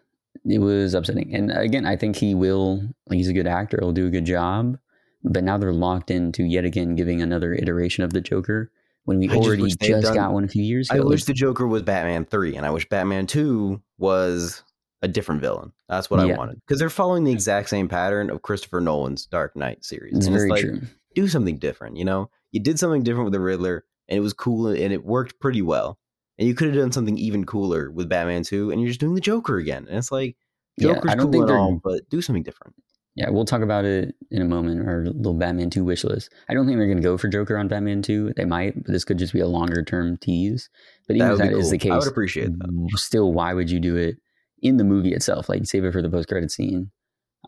it 0.48 0.58
was 0.58 0.94
upsetting. 0.94 1.34
And 1.34 1.50
again, 1.50 1.86
I 1.86 1.96
think 1.96 2.16
he 2.16 2.34
will. 2.34 2.82
Like, 3.08 3.16
he's 3.18 3.28
a 3.28 3.32
good 3.32 3.46
actor. 3.46 3.78
He'll 3.80 3.92
do 3.92 4.06
a 4.06 4.10
good 4.10 4.26
job. 4.26 4.78
But 5.24 5.44
now 5.44 5.58
they're 5.58 5.72
locked 5.72 6.10
into 6.10 6.44
yet 6.44 6.64
again 6.64 6.94
giving 6.94 7.20
another 7.20 7.52
iteration 7.54 8.04
of 8.04 8.12
the 8.12 8.20
Joker, 8.20 8.70
when 9.06 9.18
we 9.18 9.28
I 9.28 9.34
already 9.34 9.62
wish 9.62 9.76
just, 9.76 10.04
done- 10.04 10.14
got 10.14 10.32
one 10.32 10.44
a 10.44 10.48
few 10.48 10.62
years 10.62 10.90
ago. 10.90 11.00
I 11.02 11.04
wish 11.04 11.24
the 11.24 11.32
Joker 11.32 11.66
was 11.66 11.82
Batman 11.82 12.24
3, 12.26 12.56
and 12.56 12.66
I 12.66 12.70
wish 12.70 12.88
Batman 12.88 13.26
2 13.26 13.80
was 13.98 14.62
a 15.02 15.08
different 15.08 15.40
villain. 15.40 15.72
That's 15.88 16.10
what 16.10 16.20
I 16.20 16.26
wanted. 16.26 16.60
Because 16.60 16.78
they're 16.78 16.90
following 16.90 17.24
the 17.24 17.32
exact 17.32 17.68
same 17.68 17.88
pattern 17.88 18.30
of 18.30 18.42
Christopher 18.42 18.80
Nolan's 18.80 19.26
Dark 19.26 19.56
Knight 19.56 19.84
series. 19.84 20.16
it's 20.16 20.26
and 20.26 20.34
very 20.34 20.50
it's 20.50 20.52
like, 20.52 20.64
true. 20.64 20.80
do 21.14 21.28
something 21.28 21.58
different, 21.58 21.96
you 21.96 22.04
know? 22.04 22.30
You 22.52 22.60
did 22.60 22.78
something 22.78 23.02
different 23.02 23.26
with 23.26 23.32
the 23.32 23.40
Riddler, 23.40 23.84
and 24.08 24.16
it 24.16 24.20
was 24.20 24.32
cool, 24.32 24.68
and 24.68 24.92
it 24.92 25.04
worked 25.04 25.40
pretty 25.40 25.62
well. 25.62 25.98
And 26.38 26.46
you 26.46 26.54
could 26.54 26.68
have 26.68 26.76
done 26.76 26.92
something 26.92 27.16
even 27.16 27.44
cooler 27.44 27.90
with 27.90 28.08
Batman 28.08 28.42
2, 28.42 28.70
and 28.70 28.80
you're 28.80 28.88
just 28.88 29.00
doing 29.00 29.14
the 29.14 29.20
Joker 29.20 29.56
again. 29.56 29.86
And 29.88 29.96
it's 29.98 30.12
like, 30.12 30.36
Yeah, 30.76 30.94
Joker's 30.94 31.10
I 31.10 31.14
don't 31.14 31.24
cool 31.24 31.32
think 31.32 31.46
they're 31.46 31.58
all, 31.58 31.80
but 31.82 32.08
do 32.10 32.20
something 32.20 32.42
different. 32.42 32.74
Yeah, 33.14 33.30
we'll 33.30 33.46
talk 33.46 33.62
about 33.62 33.86
it 33.86 34.14
in 34.30 34.42
a 34.42 34.44
moment. 34.44 34.86
Our 34.86 35.06
little 35.06 35.32
Batman 35.32 35.70
2 35.70 35.82
wish 35.84 36.04
list. 36.04 36.30
I 36.50 36.54
don't 36.54 36.66
think 36.66 36.76
they're 36.76 36.86
going 36.86 36.98
to 36.98 37.02
go 37.02 37.16
for 37.16 37.28
Joker 37.28 37.56
on 37.56 37.66
Batman 37.66 38.02
2. 38.02 38.34
They 38.36 38.44
might, 38.44 38.74
but 38.84 38.92
this 38.92 39.04
could 39.04 39.16
just 39.18 39.32
be 39.32 39.40
a 39.40 39.46
longer 39.46 39.82
term 39.82 40.18
tease. 40.18 40.68
But 41.06 41.16
even 41.16 41.28
That 41.28 41.32
if 41.32 41.38
that 41.38 41.52
is 41.58 41.70
the 41.70 41.78
case, 41.78 41.92
I 41.92 41.96
would 41.96 42.08
appreciate 42.08 42.50
that. 42.58 42.88
still, 42.96 43.32
why 43.32 43.54
would 43.54 43.70
you 43.70 43.80
do 43.80 43.96
it 43.96 44.16
in 44.60 44.76
the 44.76 44.84
movie 44.84 45.14
itself? 45.14 45.48
Like, 45.48 45.64
save 45.64 45.84
it 45.84 45.92
for 45.92 46.02
the 46.02 46.10
post 46.10 46.28
credit 46.28 46.50
scene. 46.50 46.90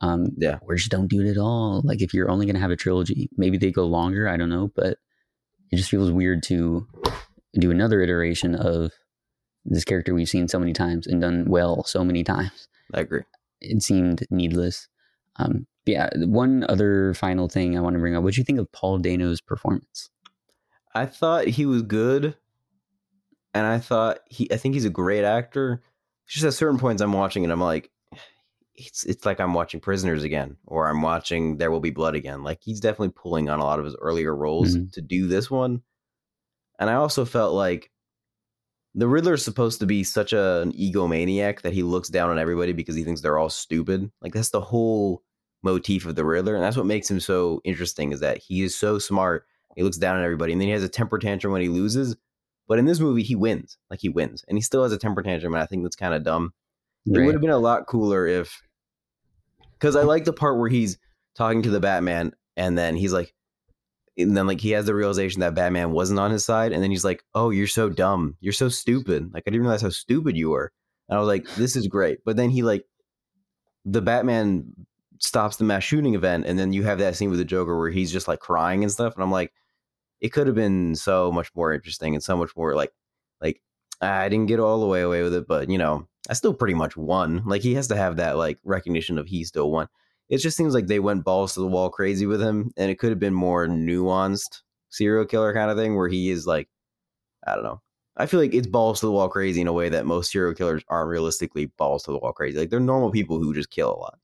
Um, 0.01 0.29
Yeah. 0.39 0.59
Or 0.63 0.77
just 0.77 0.91
don't 0.91 1.09
do 1.11 1.21
it 1.21 1.29
at 1.31 1.37
all. 1.37 1.83
Like, 1.85 2.01
if 2.01 2.15
you're 2.15 2.31
only 2.31 2.47
going 2.47 2.55
to 2.57 2.63
have 2.63 2.71
a 2.71 2.77
trilogy, 2.77 3.29
maybe 3.37 3.59
they 3.59 3.71
go 3.71 3.85
longer. 3.85 4.27
I 4.27 4.39
don't 4.39 4.49
know. 4.49 4.71
But 4.75 4.97
it 5.71 5.77
just 5.77 5.91
feels 5.91 6.11
weird 6.11 6.43
to 6.45 6.87
do 7.55 7.71
another 7.71 8.01
iteration 8.01 8.55
of 8.55 8.93
this 9.65 9.85
character 9.85 10.15
we've 10.15 10.29
seen 10.29 10.49
so 10.49 10.59
many 10.59 10.73
times 10.73 11.07
and 11.07 11.21
done 11.21 11.45
well 11.49 11.83
so 11.85 12.03
many 12.05 12.23
times 12.25 12.69
I 12.95 13.01
agree. 13.01 13.23
it 13.61 13.83
seemed 13.83 14.25
needless. 14.31 14.89
Um, 15.37 15.67
yeah, 15.87 16.09
one 16.17 16.65
other 16.69 17.15
final 17.15 17.49
thing 17.49 17.77
I 17.77 17.81
want 17.81 17.95
to 17.95 18.01
bring 18.01 18.17
up. 18.17 18.23
What 18.23 18.35
do 18.35 18.41
you 18.41 18.45
think 18.45 18.59
of 18.59 18.71
Paul 18.73 18.99
Dano's 18.99 19.41
performance? 19.41 20.11
I 20.95 21.07
thought 21.07 21.47
he 21.47 21.65
was 21.67 21.83
good, 21.83 22.35
and 23.55 23.67
I 23.67 23.79
thought 23.79 24.19
he. 24.29 24.51
I 24.53 24.57
think 24.57 24.75
he's 24.75 24.85
a 24.85 24.91
great 24.91 25.25
actor. 25.25 25.81
It's 26.25 26.35
just 26.35 26.45
at 26.47 26.55
certain 26.55 26.79
points 26.79 27.01
I'm 27.01 27.13
watching 27.13 27.45
and 27.45 27.53
I'm 27.53 27.61
like, 27.61 27.91
it's 28.75 29.05
it's 29.05 29.25
like 29.25 29.41
I'm 29.41 29.55
watching 29.55 29.81
Prisoners 29.81 30.25
again, 30.25 30.57
or 30.67 30.89
I'm 30.89 31.03
watching 31.03 31.57
There 31.57 31.71
Will 31.71 31.81
Be 31.81 31.91
Blood 31.91 32.15
again. 32.15 32.43
Like 32.43 32.59
he's 32.63 32.81
definitely 32.81 33.13
pulling 33.17 33.49
on 33.49 33.61
a 33.61 33.65
lot 33.65 33.79
of 33.79 33.85
his 33.85 33.97
earlier 34.01 34.35
roles 34.35 34.77
Mhm. 34.77 34.93
to 34.93 35.01
do 35.01 35.27
this 35.27 35.51
one, 35.51 35.83
and 36.79 36.91
I 36.91 36.95
also 36.95 37.25
felt 37.25 37.55
like 37.55 37.91
the 38.95 39.09
Riddler 39.09 39.35
is 39.35 39.45
supposed 39.45 39.81
to 39.81 39.87
be 39.87 40.03
such 40.03 40.33
a, 40.33 40.61
an 40.63 40.73
egomaniac 40.73 41.61
that 41.63 41.73
he 41.73 41.83
looks 41.83 42.09
down 42.09 42.31
on 42.31 42.39
everybody 42.39 42.73
because 42.73 42.97
he 42.97 43.05
thinks 43.05 43.21
they're 43.21 43.39
all 43.39 43.51
stupid. 43.51 44.11
Like 44.21 44.33
that's 44.33 44.51
the 44.51 44.61
whole 44.61 45.23
motif 45.63 46.07
of 46.07 46.15
the 46.15 46.25
Riddler, 46.25 46.55
and 46.55 46.65
that's 46.65 46.77
what 46.77 46.87
makes 46.87 47.11
him 47.11 47.21
so 47.21 47.61
interesting. 47.65 48.13
Is 48.13 48.21
that 48.21 48.39
he 48.39 48.63
is 48.63 48.77
so 48.77 48.99
smart 48.99 49.45
he 49.77 49.83
looks 49.83 49.99
down 49.99 50.17
on 50.17 50.25
everybody, 50.25 50.53
and 50.53 50.61
then 50.61 50.69
he 50.69 50.73
has 50.73 50.83
a 50.83 50.89
temper 50.89 51.19
tantrum 51.19 51.53
when 51.53 51.63
he 51.63 51.69
loses. 51.69 52.17
But 52.67 52.79
in 52.79 52.85
this 52.85 53.01
movie, 53.01 53.23
he 53.23 53.35
wins. 53.35 53.79
Like 53.91 54.01
he 54.01 54.09
wins, 54.09 54.45
and 54.49 54.59
he 54.59 54.63
still 54.63 54.83
has 54.83 54.93
a 54.93 54.99
temper 54.99 55.23
tantrum, 55.23 55.55
and 55.55 55.63
I 55.63 55.67
think 55.67 55.83
that's 55.85 55.97
kind 55.97 56.15
of 56.15 56.25
dumb. 56.25 56.53
It 57.07 57.25
would 57.25 57.35
have 57.35 57.41
been 57.41 57.51
a 57.51 57.59
lot 57.59 57.87
cooler 57.87 58.27
if, 58.27 58.61
because 59.79 59.97
I 59.97 60.03
like 60.03 60.25
the 60.25 60.33
part 60.33 60.59
where 60.59 60.69
he's 60.69 60.99
talking 61.35 61.63
to 61.63 61.71
the 61.71 61.81
Batman, 61.81 62.33
and 62.57 62.77
then 62.77 62.97
he's 62.97 63.13
like, 63.13 63.33
and 64.19 64.37
then 64.37 64.47
like 64.47 64.61
he 64.61 64.73
has 64.73 64.87
the 64.87 64.95
realization 64.95 65.41
that 65.41 65.55
Batman 65.55 65.93
wasn't 65.93 66.19
on 66.21 66.31
his 66.31 66.45
side, 66.45 66.73
and 66.73 66.83
then 66.83 66.91
he's 66.91 67.05
like, 67.05 67.25
"Oh, 67.35 67.51
you're 67.51 67.67
so 67.67 67.89
dumb. 67.89 68.37
You're 68.41 68.53
so 68.53 68.69
stupid. 68.69 69.33
Like 69.33 69.45
I 69.47 69.51
didn't 69.51 69.63
realize 69.63 69.83
how 69.83 69.91
stupid 69.91 70.37
you 70.37 70.51
were." 70.51 70.73
And 71.09 71.17
I 71.17 71.21
was 71.21 71.29
like, 71.29 71.47
"This 71.57 71.77
is 71.77 71.87
great." 71.87 72.19
But 72.25 72.37
then 72.37 72.51
he 72.51 72.63
like, 72.63 72.85
the 73.85 74.03
Batman 74.03 74.73
stops 75.21 75.57
the 75.57 75.65
mass 75.65 75.85
shooting 75.85 76.15
event, 76.15 76.47
and 76.47 76.59
then 76.59 76.73
you 76.73 76.83
have 76.85 76.99
that 76.99 77.17
scene 77.17 77.31
with 77.31 77.39
the 77.39 77.45
Joker 77.45 77.79
where 77.79 77.91
he's 77.91 78.13
just 78.13 78.29
like 78.29 78.41
crying 78.41 78.83
and 78.83 78.93
stuff, 78.93 79.15
and 79.15 79.23
I'm 79.23 79.31
like, 79.31 79.53
it 80.21 80.31
could 80.31 80.47
have 80.47 80.57
been 80.57 80.95
so 80.97 81.31
much 81.33 81.51
more 81.55 81.73
interesting 81.73 82.15
and 82.15 82.23
so 82.23 82.37
much 82.37 82.51
more 82.57 82.75
like, 82.75 82.93
like 83.41 83.63
I 84.01 84.29
didn't 84.29 84.49
get 84.49 84.61
all 84.61 84.81
the 84.81 84.87
way 84.87 85.03
away 85.03 85.23
with 85.23 85.35
it, 85.35 85.47
but 85.47 85.71
you 85.71 85.79
know, 85.79 86.09
I 86.29 86.35
still 86.35 86.55
pretty 86.55 86.75
much 86.75 86.97
won. 86.97 87.43
Like 87.47 87.63
he 87.63 87.75
has 87.75 87.89
to 87.89 87.97
have 87.97 88.17
that 88.17 88.37
like 88.37 88.59
recognition 88.65 89.19
of 89.19 89.27
he 89.27 89.45
still 89.45 89.71
won. 89.71 89.89
It 90.29 90.39
just 90.39 90.57
seems 90.57 90.75
like 90.75 90.87
they 90.87 91.01
went 91.01 91.25
balls 91.25 91.55
to 91.55 91.61
the 91.61 91.67
wall 91.67 91.89
crazy 91.91 92.27
with 92.27 92.43
him, 92.43 92.71
and 92.77 92.91
it 92.91 92.99
could 92.99 93.11
have 93.11 93.19
been 93.19 93.35
more 93.35 93.67
nuanced 93.67 94.63
serial 94.91 95.25
killer 95.25 95.55
kind 95.55 95.71
of 95.71 95.77
thing 95.77 95.97
where 95.97 96.09
he 96.09 96.31
is 96.31 96.47
like, 96.47 96.69
I 97.47 97.55
don't 97.55 97.65
know. 97.65 97.81
I 98.17 98.27
feel 98.27 98.41
like 98.41 98.53
it's 98.53 98.67
balls 98.67 99.01
to 99.01 99.07
the 99.07 99.13
wall 99.13 99.29
crazy 99.29 99.61
in 99.61 99.69
a 99.69 99.73
way 99.73 99.89
that 99.89 100.05
most 100.05 100.33
serial 100.33 100.55
killers 100.55 100.83
aren't 100.89 101.09
realistically 101.09 101.67
balls 101.67 102.03
to 102.03 102.13
the 102.13 102.19
wall 102.19 102.33
crazy. 102.33 102.59
Like 102.59 102.69
they're 102.69 102.81
normal 102.81 103.11
people 103.11 103.39
who 103.39 103.55
just 103.55 103.71
kill 103.71 103.95
a 103.95 103.97
lot. 103.97 104.19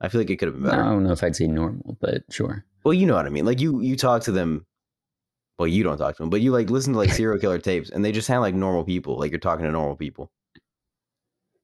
I 0.00 0.08
feel 0.08 0.20
like 0.20 0.30
it 0.30 0.36
could 0.36 0.48
have 0.48 0.54
been 0.56 0.64
better. 0.64 0.82
I 0.82 0.86
don't 0.86 1.04
know 1.04 1.12
if 1.12 1.22
I'd 1.22 1.36
say 1.36 1.46
normal, 1.46 1.96
but 2.00 2.22
sure. 2.30 2.64
Well, 2.84 2.94
you 2.94 3.06
know 3.06 3.14
what 3.14 3.26
I 3.26 3.30
mean. 3.30 3.44
Like 3.44 3.60
you, 3.60 3.80
you 3.80 3.96
talk 3.96 4.22
to 4.22 4.32
them. 4.32 4.66
Well, 5.58 5.68
you 5.68 5.84
don't 5.84 5.98
talk 5.98 6.16
to 6.16 6.22
them, 6.22 6.30
but 6.30 6.40
you 6.40 6.52
like 6.52 6.70
listen 6.70 6.94
to 6.94 6.98
like 6.98 7.10
serial 7.12 7.38
killer 7.38 7.58
tapes, 7.58 7.90
and 7.90 8.04
they 8.04 8.12
just 8.12 8.26
sound 8.26 8.40
like 8.40 8.54
normal 8.54 8.82
people. 8.82 9.18
Like 9.18 9.30
you're 9.30 9.38
talking 9.38 9.66
to 9.66 9.70
normal 9.70 9.94
people 9.96 10.30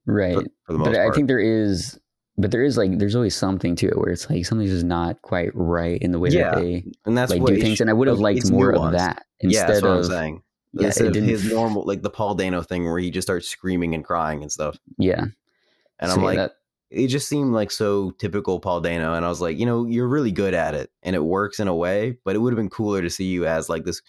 Right. 0.05 0.35
for, 0.35 0.43
for 0.65 0.73
the 0.73 0.79
most 0.79 0.89
but 0.89 0.95
part. 0.95 1.11
I 1.11 1.15
think 1.15 1.27
there 1.27 1.39
is, 1.39 1.99
but 2.37 2.51
there 2.51 2.63
is 2.63 2.77
like, 2.77 2.97
there's 2.97 3.15
always 3.15 3.35
something 3.35 3.75
to 3.77 3.87
it 3.87 3.97
where 3.97 4.09
it's 4.09 4.29
like 4.29 4.45
something's 4.45 4.71
just 4.71 4.85
not 4.85 5.21
quite 5.23 5.49
right 5.53 6.01
in 6.01 6.11
the 6.11 6.19
way 6.19 6.29
Yeah, 6.29 6.51
that 6.51 6.61
they 6.61 6.85
and 7.05 7.17
that's 7.17 7.31
like 7.31 7.41
what 7.41 7.53
do 7.53 7.61
things. 7.61 7.77
sh- 7.77 7.81
And 7.81 7.89
I 7.89 7.93
would 7.93 8.07
have 8.07 8.19
like, 8.19 8.35
liked 8.35 8.51
more 8.51 8.73
nuanced. 8.73 8.85
of 8.85 8.91
that 8.93 9.25
Yeah, 9.41 9.49
instead 9.49 9.67
that's 9.67 9.83
what 9.83 9.91
of, 9.91 10.05
I'm 10.05 10.11
saying. 10.11 10.43
yeah, 10.73 10.85
Instead 10.87 11.07
of 11.07 11.15
his 11.15 11.51
normal, 11.51 11.83
like 11.85 12.01
the 12.01 12.09
Paul 12.09 12.35
Dano 12.35 12.61
thing, 12.61 12.85
where 12.85 12.99
he 12.99 13.09
just 13.09 13.25
starts 13.27 13.47
screaming 13.49 13.95
and 13.95 14.03
crying 14.03 14.43
and 14.43 14.51
stuff. 14.51 14.77
yeah. 14.97 15.25
And 15.99 16.11
So, 16.11 16.17
I'm 16.17 16.21
yeah, 16.21 16.25
like, 16.25 16.37
that, 16.37 16.51
it 16.91 17.07
just 17.07 17.27
seemed 17.27 17.53
like 17.53 17.71
so 17.71 18.11
typical 18.11 18.59
Paul 18.59 18.81
Dano. 18.81 19.13
And 19.13 19.25
I 19.25 19.29
was 19.29 19.41
like, 19.41 19.57
you 19.57 19.65
know, 19.65 19.85
you're 19.85 20.07
really 20.07 20.31
good 20.31 20.53
at 20.53 20.75
it, 20.75 20.91
and 21.01 21.15
it 21.15 21.23
works 21.23 21.59
in 21.59 21.67
a 21.67 21.75
way. 21.75 22.17
But 22.23 22.35
it 22.35 22.39
would 22.39 22.53
have 22.53 22.57
been 22.57 22.69
cooler 22.69 23.01
to 23.01 23.09
see 23.09 23.25
you 23.25 23.47
as 23.47 23.67
like 23.69 23.83
this 23.83 24.01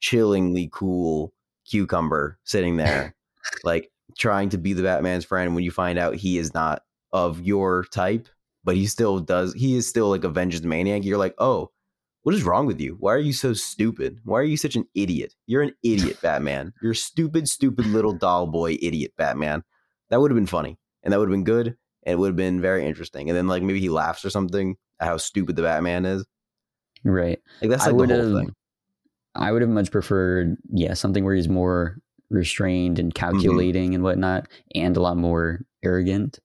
chillingly 0.00 0.68
cool 0.72 1.32
cucumber 1.64 2.38
sitting 2.44 2.76
there, 2.76 3.14
like 3.64 3.90
trying 4.16 4.48
to 4.48 4.58
be 4.58 4.72
the 4.72 4.82
Batman's 4.82 5.24
friend 5.24 5.54
when 5.54 5.62
you 5.64 5.70
find 5.70 5.98
out 5.98 6.16
he 6.16 6.38
is 6.38 6.54
not 6.54 6.82
of 7.12 7.40
your 7.40 7.84
type, 7.84 8.28
but 8.64 8.76
he 8.76 8.86
still 8.86 9.20
does. 9.20 9.54
He 9.54 9.76
is 9.76 9.88
still 9.88 10.08
like 10.08 10.24
a 10.24 10.28
vengeance 10.28 10.64
maniac. 10.64 11.04
You're 11.04 11.18
like, 11.18 11.34
oh, 11.38 11.70
what 12.22 12.34
is 12.34 12.42
wrong 12.42 12.66
with 12.66 12.80
you? 12.80 12.96
Why 13.00 13.14
are 13.14 13.18
you 13.18 13.32
so 13.32 13.52
stupid? 13.54 14.18
Why 14.24 14.40
are 14.40 14.44
you 14.44 14.56
such 14.56 14.76
an 14.76 14.84
idiot? 14.94 15.34
You're 15.46 15.62
an 15.62 15.72
idiot, 15.82 16.18
Batman. 16.22 16.72
You're 16.82 16.94
stupid, 16.94 17.48
stupid 17.48 17.86
little 17.86 18.12
doll 18.12 18.46
boy 18.46 18.76
idiot, 18.82 19.12
Batman. 19.16 19.62
That 20.10 20.20
would 20.20 20.30
have 20.30 20.36
been 20.36 20.46
funny, 20.46 20.78
and 21.02 21.12
that 21.12 21.18
would 21.18 21.28
have 21.28 21.34
been 21.34 21.44
good, 21.44 21.68
and 21.68 22.12
it 22.12 22.18
would 22.18 22.28
have 22.28 22.36
been 22.36 22.60
very 22.60 22.84
interesting. 22.86 23.28
And 23.30 23.36
then 23.36 23.46
like 23.46 23.62
maybe 23.62 23.80
he 23.80 23.88
laughs 23.88 24.24
or 24.24 24.30
something 24.30 24.76
at 25.00 25.06
how 25.08 25.16
stupid 25.16 25.56
the 25.56 25.62
Batman 25.62 26.04
is. 26.04 26.24
right. 27.04 27.38
Like 27.60 27.70
that's 27.70 27.86
I 27.86 27.86
like 27.86 27.96
the 27.96 27.96
would 27.96 28.10
whole 28.10 28.18
have, 28.20 28.32
thing. 28.32 28.54
I 29.34 29.52
would 29.52 29.62
have 29.62 29.70
much 29.70 29.90
preferred, 29.90 30.56
yeah, 30.72 30.94
something 30.94 31.24
where 31.24 31.34
he's 31.34 31.48
more 31.48 31.98
restrained 32.30 32.98
and 32.98 33.14
Mm-hmm. 33.14 33.36
calculating 33.38 33.94
and 33.94 34.02
whatnot, 34.04 34.48
and 34.74 34.96
a 34.96 35.00
lot 35.00 35.16
more 35.16 35.60
arrogant 35.82 36.40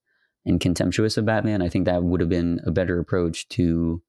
and 0.46 0.60
contemptuous 0.60 1.16
of 1.16 1.26
Batman. 1.26 1.62
I 1.62 1.68
think 1.68 1.86
that 1.86 2.02
would 2.02 2.20
have 2.20 2.28
been 2.28 2.60
a 2.66 2.70
better 2.70 2.98
approach 2.98 3.48
to 3.50 4.02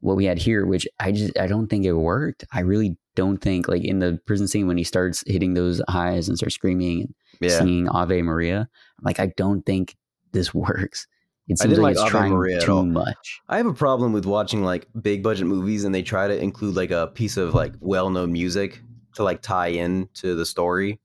what 0.00 0.16
we 0.16 0.24
had 0.24 0.38
here, 0.38 0.66
which 0.66 0.86
I 1.00 1.12
just 1.12 1.38
I 1.38 1.46
don't 1.46 1.68
think 1.68 1.84
it 1.84 1.92
worked. 1.92 2.44
I 2.52 2.60
really 2.60 2.96
don't 3.14 3.38
think 3.38 3.68
like 3.68 3.84
in 3.84 3.98
the 3.98 4.20
prison 4.26 4.46
scene 4.46 4.66
when 4.66 4.76
he 4.76 4.84
starts 4.84 5.24
hitting 5.26 5.54
those 5.54 5.80
highs 5.88 6.28
and 6.28 6.36
starts 6.36 6.54
screaming 6.54 7.02
and 7.02 7.14
Yeah, 7.40 7.58
singing 7.58 7.88
Ave 7.88 8.22
Maria, 8.22 8.68
like 9.02 9.20
I 9.20 9.32
don't 9.36 9.64
think 9.64 9.96
this 10.32 10.54
works. 10.54 11.06
It 11.48 11.58
I 11.60 11.64
seems 11.64 11.74
didn't 11.74 11.84
like, 11.84 11.96
like 11.96 12.02
it's 12.02 12.02
Ave 12.02 12.10
trying 12.10 12.32
Maria 12.32 12.60
too 12.60 12.84
much. 12.84 13.40
I 13.48 13.56
have 13.58 13.66
a 13.66 13.74
problem 13.74 14.12
with 14.12 14.26
watching 14.26 14.64
like 14.64 14.88
big 15.00 15.22
budget 15.22 15.46
movies 15.46 15.84
and 15.84 15.94
they 15.94 16.02
try 16.02 16.26
to 16.26 16.36
include 16.36 16.74
like 16.74 16.90
a 16.90 17.06
piece 17.06 17.36
of 17.36 17.54
like 17.54 17.74
well 17.80 18.10
known 18.10 18.32
music 18.32 18.82
to 19.14 19.22
like 19.22 19.42
tie 19.42 19.68
in 19.68 20.08
to 20.14 20.34
the 20.34 20.44
story 20.44 21.00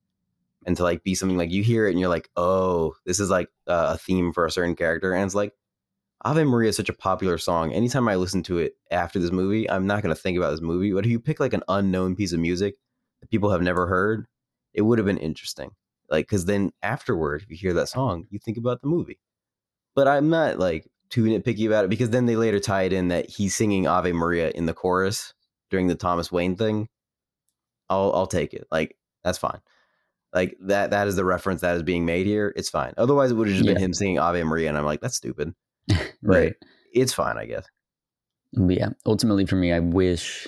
and 0.66 0.78
to 0.78 0.84
like 0.84 1.04
be 1.04 1.16
something 1.16 1.38
like 1.38 1.52
you 1.52 1.64
hear 1.64 1.88
it 1.88 1.92
and 1.92 2.00
you're 2.00 2.10
like, 2.10 2.30
oh, 2.36 2.94
this 3.06 3.20
is 3.20 3.30
like 3.30 3.50
a 3.68 3.98
theme 3.98 4.32
for 4.32 4.46
a 4.46 4.52
certain 4.52 4.76
character. 4.76 5.14
And 5.14 5.26
it's 5.26 5.36
like 5.36 5.54
Ave 6.24 6.44
Maria 6.44 6.70
is 6.70 6.76
such 6.76 6.90
a 6.90 6.94
popular 6.94 7.38
song. 7.38 7.74
Anytime 7.74 8.08
I 8.08 8.16
listen 8.16 8.44
to 8.44 8.60
it 8.60 8.76
after 8.92 9.20
this 9.20 9.32
movie, 9.32 9.70
I'm 9.70 9.88
not 9.88 10.04
going 10.04 10.14
to 10.14 10.22
think 10.22 10.38
about 10.38 10.52
this 10.52 10.62
movie. 10.62 10.94
But 10.94 11.06
if 11.06 11.12
you 11.12 11.20
pick 11.20 11.40
like 11.40 11.54
an 11.54 11.64
unknown 11.68 12.16
piece 12.16 12.32
of 12.32 12.40
music 12.40 12.76
that 13.22 13.30
people 13.30 13.50
have 13.52 13.62
never 13.62 13.88
heard, 13.88 14.28
it 14.74 14.84
would 14.84 15.00
have 15.00 15.06
been 15.06 15.18
interesting. 15.18 15.72
Like, 16.10 16.28
because 16.28 16.46
then 16.46 16.72
afterward, 16.84 17.42
if 17.42 17.50
you 17.50 17.58
hear 17.58 17.74
that 17.74 17.90
song, 17.90 18.28
you 18.30 18.38
think 18.38 18.58
about 18.58 18.82
the 18.82 18.88
movie. 18.88 19.20
But 19.96 20.08
I'm 20.08 20.30
not 20.30 20.60
like 20.60 20.88
too 21.10 21.24
nitpicky 21.24 21.68
about 21.68 21.86
it 21.86 21.90
because 21.90 22.12
then 22.12 22.26
they 22.26 22.36
later 22.36 22.60
tie 22.60 22.84
it 22.84 22.94
in 22.94 23.10
that 23.10 23.30
he's 23.30 23.56
singing 23.56 23.88
Ave 23.88 24.14
Maria 24.14 24.52
in 24.52 24.66
the 24.66 24.74
chorus 24.74 25.34
during 25.70 25.88
the 25.88 25.96
Thomas 25.96 26.32
Wayne 26.32 26.56
thing. 26.56 26.88
I'll 27.90 28.14
I'll 28.14 28.28
take 28.28 28.54
it. 28.54 28.68
Like 28.72 28.96
that's 29.24 29.38
fine. 29.38 29.60
Like 30.34 30.56
that 30.62 30.92
that 30.92 31.08
is 31.08 31.16
the 31.16 31.26
reference 31.26 31.62
that 31.62 31.76
is 31.76 31.84
being 31.84 32.06
made 32.06 32.26
here. 32.26 32.54
It's 32.56 32.70
fine. 32.70 32.94
Otherwise, 32.98 33.32
it 33.32 33.36
would 33.36 33.48
have 33.48 33.58
just 33.58 33.68
been 33.68 33.78
him 33.78 33.94
singing 33.94 34.20
Ave 34.20 34.42
Maria, 34.44 34.70
and 34.70 34.78
I'm 34.78 34.86
like, 34.86 35.02
that's 35.02 35.16
stupid. 35.18 35.54
right. 36.24 36.54
It's 36.94 37.14
fine, 37.14 37.38
I 37.38 37.46
guess. 37.46 37.66
But 38.54 38.78
yeah, 38.78 38.90
ultimately 39.06 39.46
for 39.46 39.56
me, 39.56 39.72
I 39.74 39.80
wish 39.80 40.48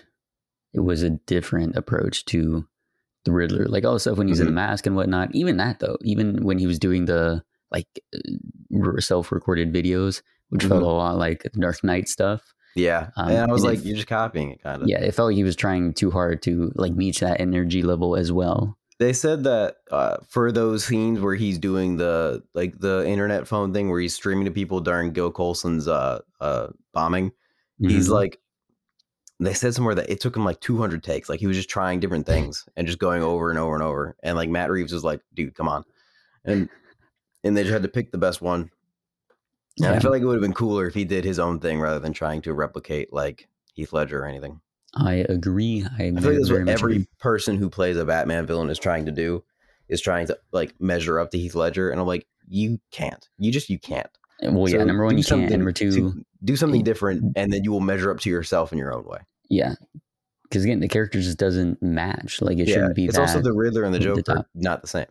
it 0.73 0.81
was 0.81 1.03
a 1.03 1.09
different 1.11 1.75
approach 1.75 2.25
to 2.25 2.65
the 3.25 3.31
Riddler. 3.31 3.65
Like 3.65 3.85
all 3.85 3.93
the 3.93 3.99
stuff 3.99 4.17
when 4.17 4.27
he's 4.27 4.39
in 4.41 4.45
the 4.47 4.51
Mhm. 4.51 4.55
mask 4.55 4.85
and 4.85 4.95
whatnot. 4.95 5.33
Even 5.33 5.57
that 5.57 5.79
though, 5.79 5.97
even 6.01 6.43
when 6.43 6.59
he 6.59 6.67
was 6.67 6.79
doing 6.79 7.05
the 7.05 7.43
like 7.71 7.87
uh, 8.15 8.99
self-recorded 8.99 9.73
videos, 9.73 10.21
which 10.49 10.63
felt 10.65 10.81
Mhm. 10.83 10.87
a 10.87 10.89
lot 10.89 11.17
like 11.17 11.43
Dark 11.59 11.83
Knight 11.83 12.07
stuff. 12.07 12.53
Yeah, 12.75 13.09
Um, 13.17 13.29
and 13.29 13.37
I 13.37 13.51
was 13.51 13.63
and 13.63 13.71
like, 13.75 13.85
you're 13.85 13.95
just 13.95 14.07
copying 14.07 14.51
it, 14.51 14.61
kind 14.63 14.81
of. 14.81 14.87
Yeah, 14.89 14.99
it 14.99 15.13
felt 15.13 15.27
like 15.29 15.35
he 15.35 15.43
was 15.43 15.55
trying 15.55 15.93
too 15.93 16.09
hard 16.11 16.41
to 16.43 16.71
like 16.75 16.93
meet 16.93 17.19
that 17.19 17.39
energy 17.39 17.83
level 17.83 18.15
as 18.15 18.31
well. 18.31 18.77
They 18.99 19.13
said 19.13 19.43
that 19.45 19.77
uh, 19.91 20.17
for 20.29 20.51
those 20.51 20.85
scenes 20.85 21.19
where 21.19 21.35
he's 21.35 21.57
doing 21.57 21.97
the 21.97 22.43
like 22.53 22.79
the 22.79 23.05
internet 23.07 23.47
phone 23.47 23.73
thing 23.73 23.89
where 23.89 23.99
he's 23.99 24.13
streaming 24.15 24.45
to 24.45 24.51
people 24.51 24.79
during 24.79 25.11
Gil 25.13 25.31
Colson's 25.31 25.87
uh, 25.87 26.19
uh, 26.39 26.67
bombing, 26.93 27.31
he's 27.79 28.07
Mhm. 28.07 28.11
like 28.11 28.39
they 29.39 29.53
said 29.53 29.73
somewhere 29.73 29.95
that 29.95 30.09
it 30.09 30.21
took 30.21 30.37
him 30.37 30.45
like 30.45 30.59
200 30.61 31.03
takes 31.03 31.27
like 31.27 31.39
he 31.39 31.47
was 31.47 31.57
just 31.57 31.69
trying 31.69 31.99
different 31.99 32.25
things 32.25 32.65
and 32.77 32.85
just 32.87 32.99
going 32.99 33.23
over 33.23 33.49
and 33.49 33.59
over 33.59 33.73
and 33.73 33.83
over 33.83 34.15
and 34.23 34.37
like 34.37 34.47
matt 34.49 34.69
reeves 34.69 34.93
was 34.93 35.03
like 35.03 35.19
dude 35.33 35.55
come 35.55 35.67
on. 35.67 35.83
And 36.45 36.69
and 37.43 37.57
they 37.57 37.63
just 37.63 37.73
had 37.73 37.81
to 37.83 37.89
pick 37.89 38.11
the 38.11 38.17
best 38.17 38.41
one 38.41 38.69
and 39.79 39.87
i 39.87 39.99
feel 39.99 40.11
like 40.11 40.21
it 40.21 40.25
would 40.25 40.35
have 40.35 40.41
been 40.41 40.53
cooler 40.53 40.87
if 40.87 40.93
he 40.93 41.03
did 41.03 41.25
his 41.25 41.39
own 41.39 41.59
thing 41.59 41.81
rather 41.81 41.99
than 41.99 42.13
trying 42.13 42.41
to 42.43 42.53
replicate 42.53 43.11
like 43.11 43.49
heath 43.73 43.91
ledger 43.91 44.21
or 44.23 44.27
anything 44.27 44.61
I 44.95 45.25
agree. 45.27 45.85
I, 45.99 46.05
i 46.05 46.09
like 46.09 46.23
that's 46.23 46.49
what 46.51 46.67
every 46.69 46.93
agree. 46.95 47.07
person 47.19 47.57
who 47.57 47.69
plays 47.69 47.97
a 47.97 48.05
batman 48.05 48.45
villain 48.45 48.69
is 48.69 48.77
trying 48.79 49.05
to 49.07 49.11
do 49.11 49.43
is 49.89 50.01
trying 50.01 50.27
to 50.27 50.37
like 50.51 50.73
measure 50.79 51.19
up 51.19 51.31
to 51.31 51.37
heath 51.37 51.55
ledger 51.55 51.89
and 51.89 51.99
i'm 51.99 52.07
like 52.07 52.27
you 52.47 52.79
can't 52.91 53.27
you 53.37 53.51
just 53.51 53.69
you 53.69 53.79
can't 53.79 54.09
Well, 54.41 54.69
yeah, 54.69 54.83
number 54.83 55.05
one, 55.05 55.17
you 55.17 55.23
can't. 55.23 55.49
number 55.49 55.71
two, 55.71 55.91
to- 55.91 56.25
do 56.43 56.55
something 56.55 56.81
it- 56.81 56.85
different 56.85 57.33
and 57.35 57.51
then 57.51 57.63
you 57.63 57.71
will 57.71 57.79
measure 57.79 58.11
up 58.11 58.19
to 58.21 58.29
yourself 58.29 58.71
in 58.71 58.77
your 58.77 58.93
own 58.93 59.05
way 59.05 59.19
yeah, 59.49 59.75
because 60.43 60.63
again, 60.63 60.79
the 60.79 60.87
character 60.87 61.19
just 61.19 61.37
doesn't 61.37 61.81
match. 61.81 62.41
Like 62.41 62.57
it 62.59 62.67
shouldn't 62.67 62.95
be 62.95 63.05
it's 63.05 63.17
also 63.17 63.41
the 63.41 63.53
riddler 63.53 63.83
and 63.83 63.93
the 63.93 63.99
over 64.07 64.15
the 64.15 64.21
joker 64.21 64.45
not 64.55 64.81
the 64.81 64.87
same 64.87 65.05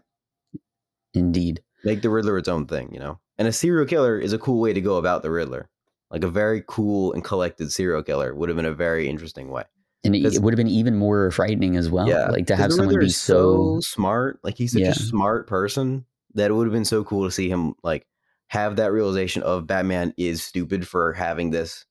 indeed. 1.14 1.62
make 1.84 2.02
the 2.02 2.10
Riddler 2.10 2.38
its 2.38 2.48
own 2.48 2.66
thing, 2.66 2.92
you 2.92 3.00
know. 3.00 3.18
And 3.38 3.48
a 3.48 3.52
serial 3.52 3.86
killer 3.86 4.18
is 4.18 4.32
a 4.32 4.38
cool 4.38 4.60
way 4.60 4.72
to 4.72 4.80
go 4.80 4.96
about 4.96 5.22
the 5.22 5.30
Riddler. 5.30 5.68
Like 6.12 6.24
a 6.24 6.28
very 6.28 6.62
cool 6.68 7.12
and 7.14 7.24
collected 7.24 7.72
serial 7.72 8.02
killer 8.02 8.34
would 8.34 8.48
have 8.48 8.56
been 8.56 8.66
a 8.66 8.74
very 8.74 9.08
interesting 9.08 9.48
way. 9.48 9.64
And 10.04 10.14
it, 10.14 10.38
would 10.40 10.52
have 10.52 10.58
been 10.58 10.68
even 10.68 10.96
more 10.96 11.30
frightening 11.30 11.76
as 11.76 11.88
well. 11.88 12.08
yeah, 12.08 12.26
Like 12.28 12.46
to 12.48 12.56
have 12.56 12.72
someone 12.72 12.98
be 12.98 13.06
is 13.06 13.16
so. 13.16 13.78
smart. 13.80 14.40
Like 14.42 14.58
he's 14.58 14.72
such 14.72 14.82
Yeah. 14.82 14.90
a 14.90 14.94
smart 14.94 15.46
person 15.46 16.04
that 16.34 16.50
it 16.50 16.54
would 16.54 16.66
have 16.66 16.72
been 16.72 16.84
so 16.84 17.04
cool 17.04 17.24
to 17.24 17.30
see 17.30 17.48
him 17.48 17.74
like 17.82 18.06
have 18.48 18.76
that 18.76 18.92
realization 18.92 19.42
of 19.42 19.66
Batman 19.66 20.12
is 20.18 20.42
stupid 20.42 20.86
for 20.86 21.12
having 21.12 21.50
this 21.50 21.86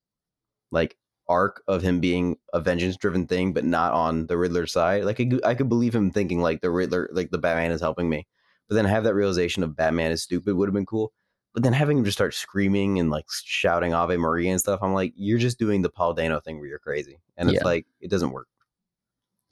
like 0.70 0.96
arc 1.28 1.62
of 1.66 1.82
him 1.82 2.00
being 2.00 2.36
a 2.52 2.60
vengeance 2.60 2.96
driven 2.96 3.26
thing, 3.26 3.52
but 3.52 3.64
not 3.64 3.92
on 3.92 4.26
the 4.26 4.36
Riddler's 4.36 4.72
side. 4.72 5.04
Like 5.04 5.18
I 5.20 5.24
could, 5.24 5.44
I 5.44 5.54
could 5.54 5.68
believe 5.68 5.94
him 5.94 6.10
thinking 6.10 6.40
like 6.40 6.60
the 6.60 6.70
Riddler, 6.70 7.08
like 7.12 7.30
the 7.30 7.38
Batman 7.38 7.70
is 7.72 7.80
helping 7.80 8.08
me, 8.08 8.26
but 8.68 8.74
then 8.74 8.84
have 8.84 9.04
that 9.04 9.14
realization 9.14 9.62
of 9.62 9.74
Batman 9.74 10.12
is 10.12 10.22
stupid 10.22 10.54
would 10.54 10.68
have 10.68 10.74
been 10.74 10.86
cool. 10.86 11.12
But 11.54 11.62
then 11.62 11.72
having 11.74 11.98
him 11.98 12.04
just 12.04 12.16
start 12.16 12.34
screaming 12.34 12.98
and 12.98 13.10
like 13.10 13.26
shouting 13.30 13.92
Ave 13.92 14.16
Maria 14.16 14.50
and 14.52 14.60
stuff, 14.60 14.80
I'm 14.82 14.94
like, 14.94 15.12
you're 15.16 15.38
just 15.38 15.58
doing 15.58 15.82
the 15.82 15.90
Paul 15.90 16.14
Dano 16.14 16.40
thing 16.40 16.58
where 16.58 16.66
you're 16.68 16.78
crazy, 16.78 17.18
and 17.36 17.48
it's 17.50 17.58
Yeah. 17.60 17.64
like 17.64 17.86
it 18.00 18.10
doesn't 18.10 18.30
work. 18.30 18.48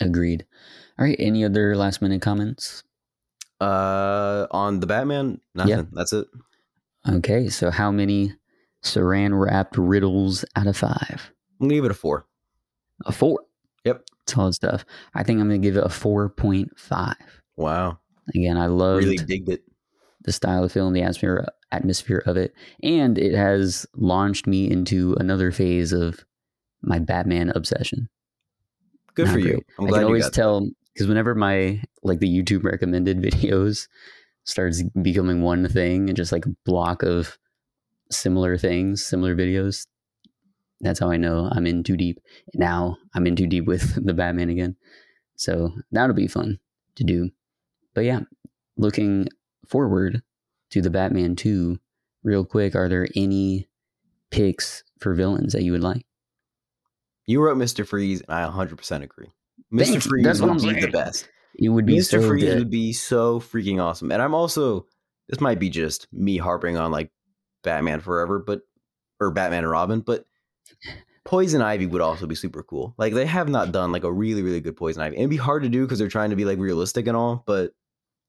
Agreed. 0.01 0.47
All 0.99 1.05
right. 1.05 1.17
Any 1.19 1.45
other 1.45 1.77
last 1.77 2.01
minute 2.01 2.23
comments? 2.23 2.83
Uh, 3.61 4.47
on 4.51 4.81
the 4.81 4.87
Batman, 4.87 5.41
nothing. 5.55 5.89
That's 5.93 6.15
it. 6.15 6.27
Okay. 7.07 7.49
So 7.51 7.71
how 7.71 7.91
many 7.91 8.35
saran 8.83 9.39
wrapped 9.39 9.77
riddles 9.77 10.45
out 10.57 10.67
of 10.67 10.77
five? 10.79 11.31
I'm 11.61 11.69
gonna 11.69 11.75
give 11.75 11.85
it 11.85 11.91
a 11.91 11.95
four. 11.95 12.27
A 13.05 13.13
four. 13.13 13.41
Yep. 13.85 14.05
Solid 14.27 14.55
stuff. 14.55 14.85
I 15.15 15.23
think 15.23 15.41
I'm 15.41 15.49
going 15.49 15.61
to 15.61 15.67
give 15.67 15.77
it 15.77 15.83
a 15.85 15.89
4.5. 15.89 17.15
Wow, 17.57 17.99
Again, 18.35 18.57
I 18.59 18.67
loved 18.67 19.05
really 19.05 19.17
digged 19.17 19.49
it. 19.49 19.63
The 20.23 20.33
style 20.33 20.65
of 20.65 20.73
film, 20.73 20.93
the 20.93 21.03
atmosphere 21.03 21.47
atmosphere 21.73 22.23
of 22.27 22.37
it, 22.37 22.55
and 22.83 23.19
it 23.19 23.35
has 23.35 23.87
launched 23.95 24.47
me 24.47 24.71
into 24.71 25.15
another 25.19 25.53
phase 25.53 25.93
of 25.93 26.25
my 26.83 26.99
Batman 26.99 27.53
obsession. 27.55 28.09
Good 29.15 29.27
Not 29.27 29.33
for 29.33 29.39
you. 29.39 29.61
I'm 29.79 29.87
I 29.87 29.91
can 29.91 30.05
always 30.05 30.31
tell 30.31 30.69
because 30.95 31.09
whenever 31.09 31.35
my 31.35 31.83
like 32.03 32.21
the 32.21 32.29
YouTube 32.29 32.65
recommended 32.65 33.19
videos 33.23 33.89
starts 34.45 34.83
becoming 35.03 35.43
one 35.43 35.69
thing 35.69 36.09
and 36.09 36.17
just 36.17 36.33
like 36.33 36.47
a 36.47 36.55
block 36.65 37.03
of 37.03 37.39
similar 38.11 38.57
things, 38.57 39.05
similar 39.05 39.37
videos, 39.37 39.87
that's 40.81 40.99
how 40.99 41.11
I 41.11 41.17
know 41.17 41.49
I'm 41.53 41.67
in 41.67 41.83
too 41.83 41.97
deep. 41.97 42.21
Now 42.55 42.97
I'm 43.15 43.27
in 43.27 43.37
too 43.37 43.47
deep 43.47 43.67
with 43.67 44.05
the 44.05 44.15
Batman 44.15 44.51
again. 44.51 44.77
So 45.37 45.73
that'll 45.93 46.17
be 46.17 46.29
fun 46.29 46.59
to 46.97 47.05
do. 47.05 47.31
But 47.95 48.05
yeah, 48.05 48.21
looking 48.77 49.29
forward 49.71 50.23
to 50.71 50.83
the 50.83 50.91
Batman 50.91 51.37
2, 51.37 51.79
real 52.23 52.45
quick, 52.45 52.75
are 52.75 52.89
there 52.89 53.09
any 53.15 53.69
picks 54.31 54.85
for 54.99 55.15
villains 55.15 55.53
that 55.53 55.63
you 55.63 55.73
would 55.73 55.83
like? 55.83 56.05
You 57.27 57.43
wrote 57.43 57.57
Mr. 57.57 57.87
Freeze, 57.87 58.23
and 58.23 58.35
I 58.35 58.49
100% 58.49 59.03
agree. 59.03 59.29
Mr. 59.73 59.85
Thank 59.85 59.95
you. 59.95 60.01
Freeze 60.01 60.25
That's 60.25 60.41
would 60.41 60.61
be 60.61 60.81
the 60.81 60.89
best. 60.89 61.29
It 61.55 61.69
would 61.69 61.87
be 61.87 61.99
Mr. 61.99 62.21
so 62.21 62.27
Freeze 62.27 62.45
good. 62.45 62.59
would 62.59 62.71
be 62.71 62.93
so 62.93 63.41
freaking 63.41 63.81
awesome. 63.83 64.11
And 64.11 64.21
I'm 64.21 64.35
also, 64.35 64.87
this 65.29 65.41
might 65.41 65.59
be 65.59 65.71
just 65.71 66.09
me 66.13 66.39
harping 66.39 66.77
on 66.77 66.91
like 66.91 67.11
Batman 67.63 68.01
Forever, 68.01 68.39
but, 68.45 68.63
or 69.21 69.31
Batman 69.31 69.65
and 69.65 69.71
Robin, 69.71 70.01
but 70.01 70.25
Poison 71.25 71.61
Ivy 71.61 71.87
would 71.87 72.01
also 72.01 72.27
be 72.27 72.35
super 72.35 72.63
cool. 72.63 72.95
Like 72.97 73.15
they 73.15 73.27
have 73.27 73.49
not 73.49 73.73
done 73.73 73.93
like 73.93 74.05
a 74.05 74.13
really, 74.13 74.43
really 74.43 74.61
good 74.61 74.77
Poison 74.77 75.03
Ivy. 75.03 75.17
And 75.17 75.23
it'd 75.23 75.31
be 75.31 75.37
hard 75.37 75.63
to 75.63 75.69
do 75.69 75.83
because 75.83 75.99
they're 75.99 76.09
trying 76.09 76.31
to 76.31 76.37
be 76.37 76.45
like 76.45 76.59
realistic 76.59 77.07
and 77.07 77.17
all, 77.17 77.45
but 77.47 77.73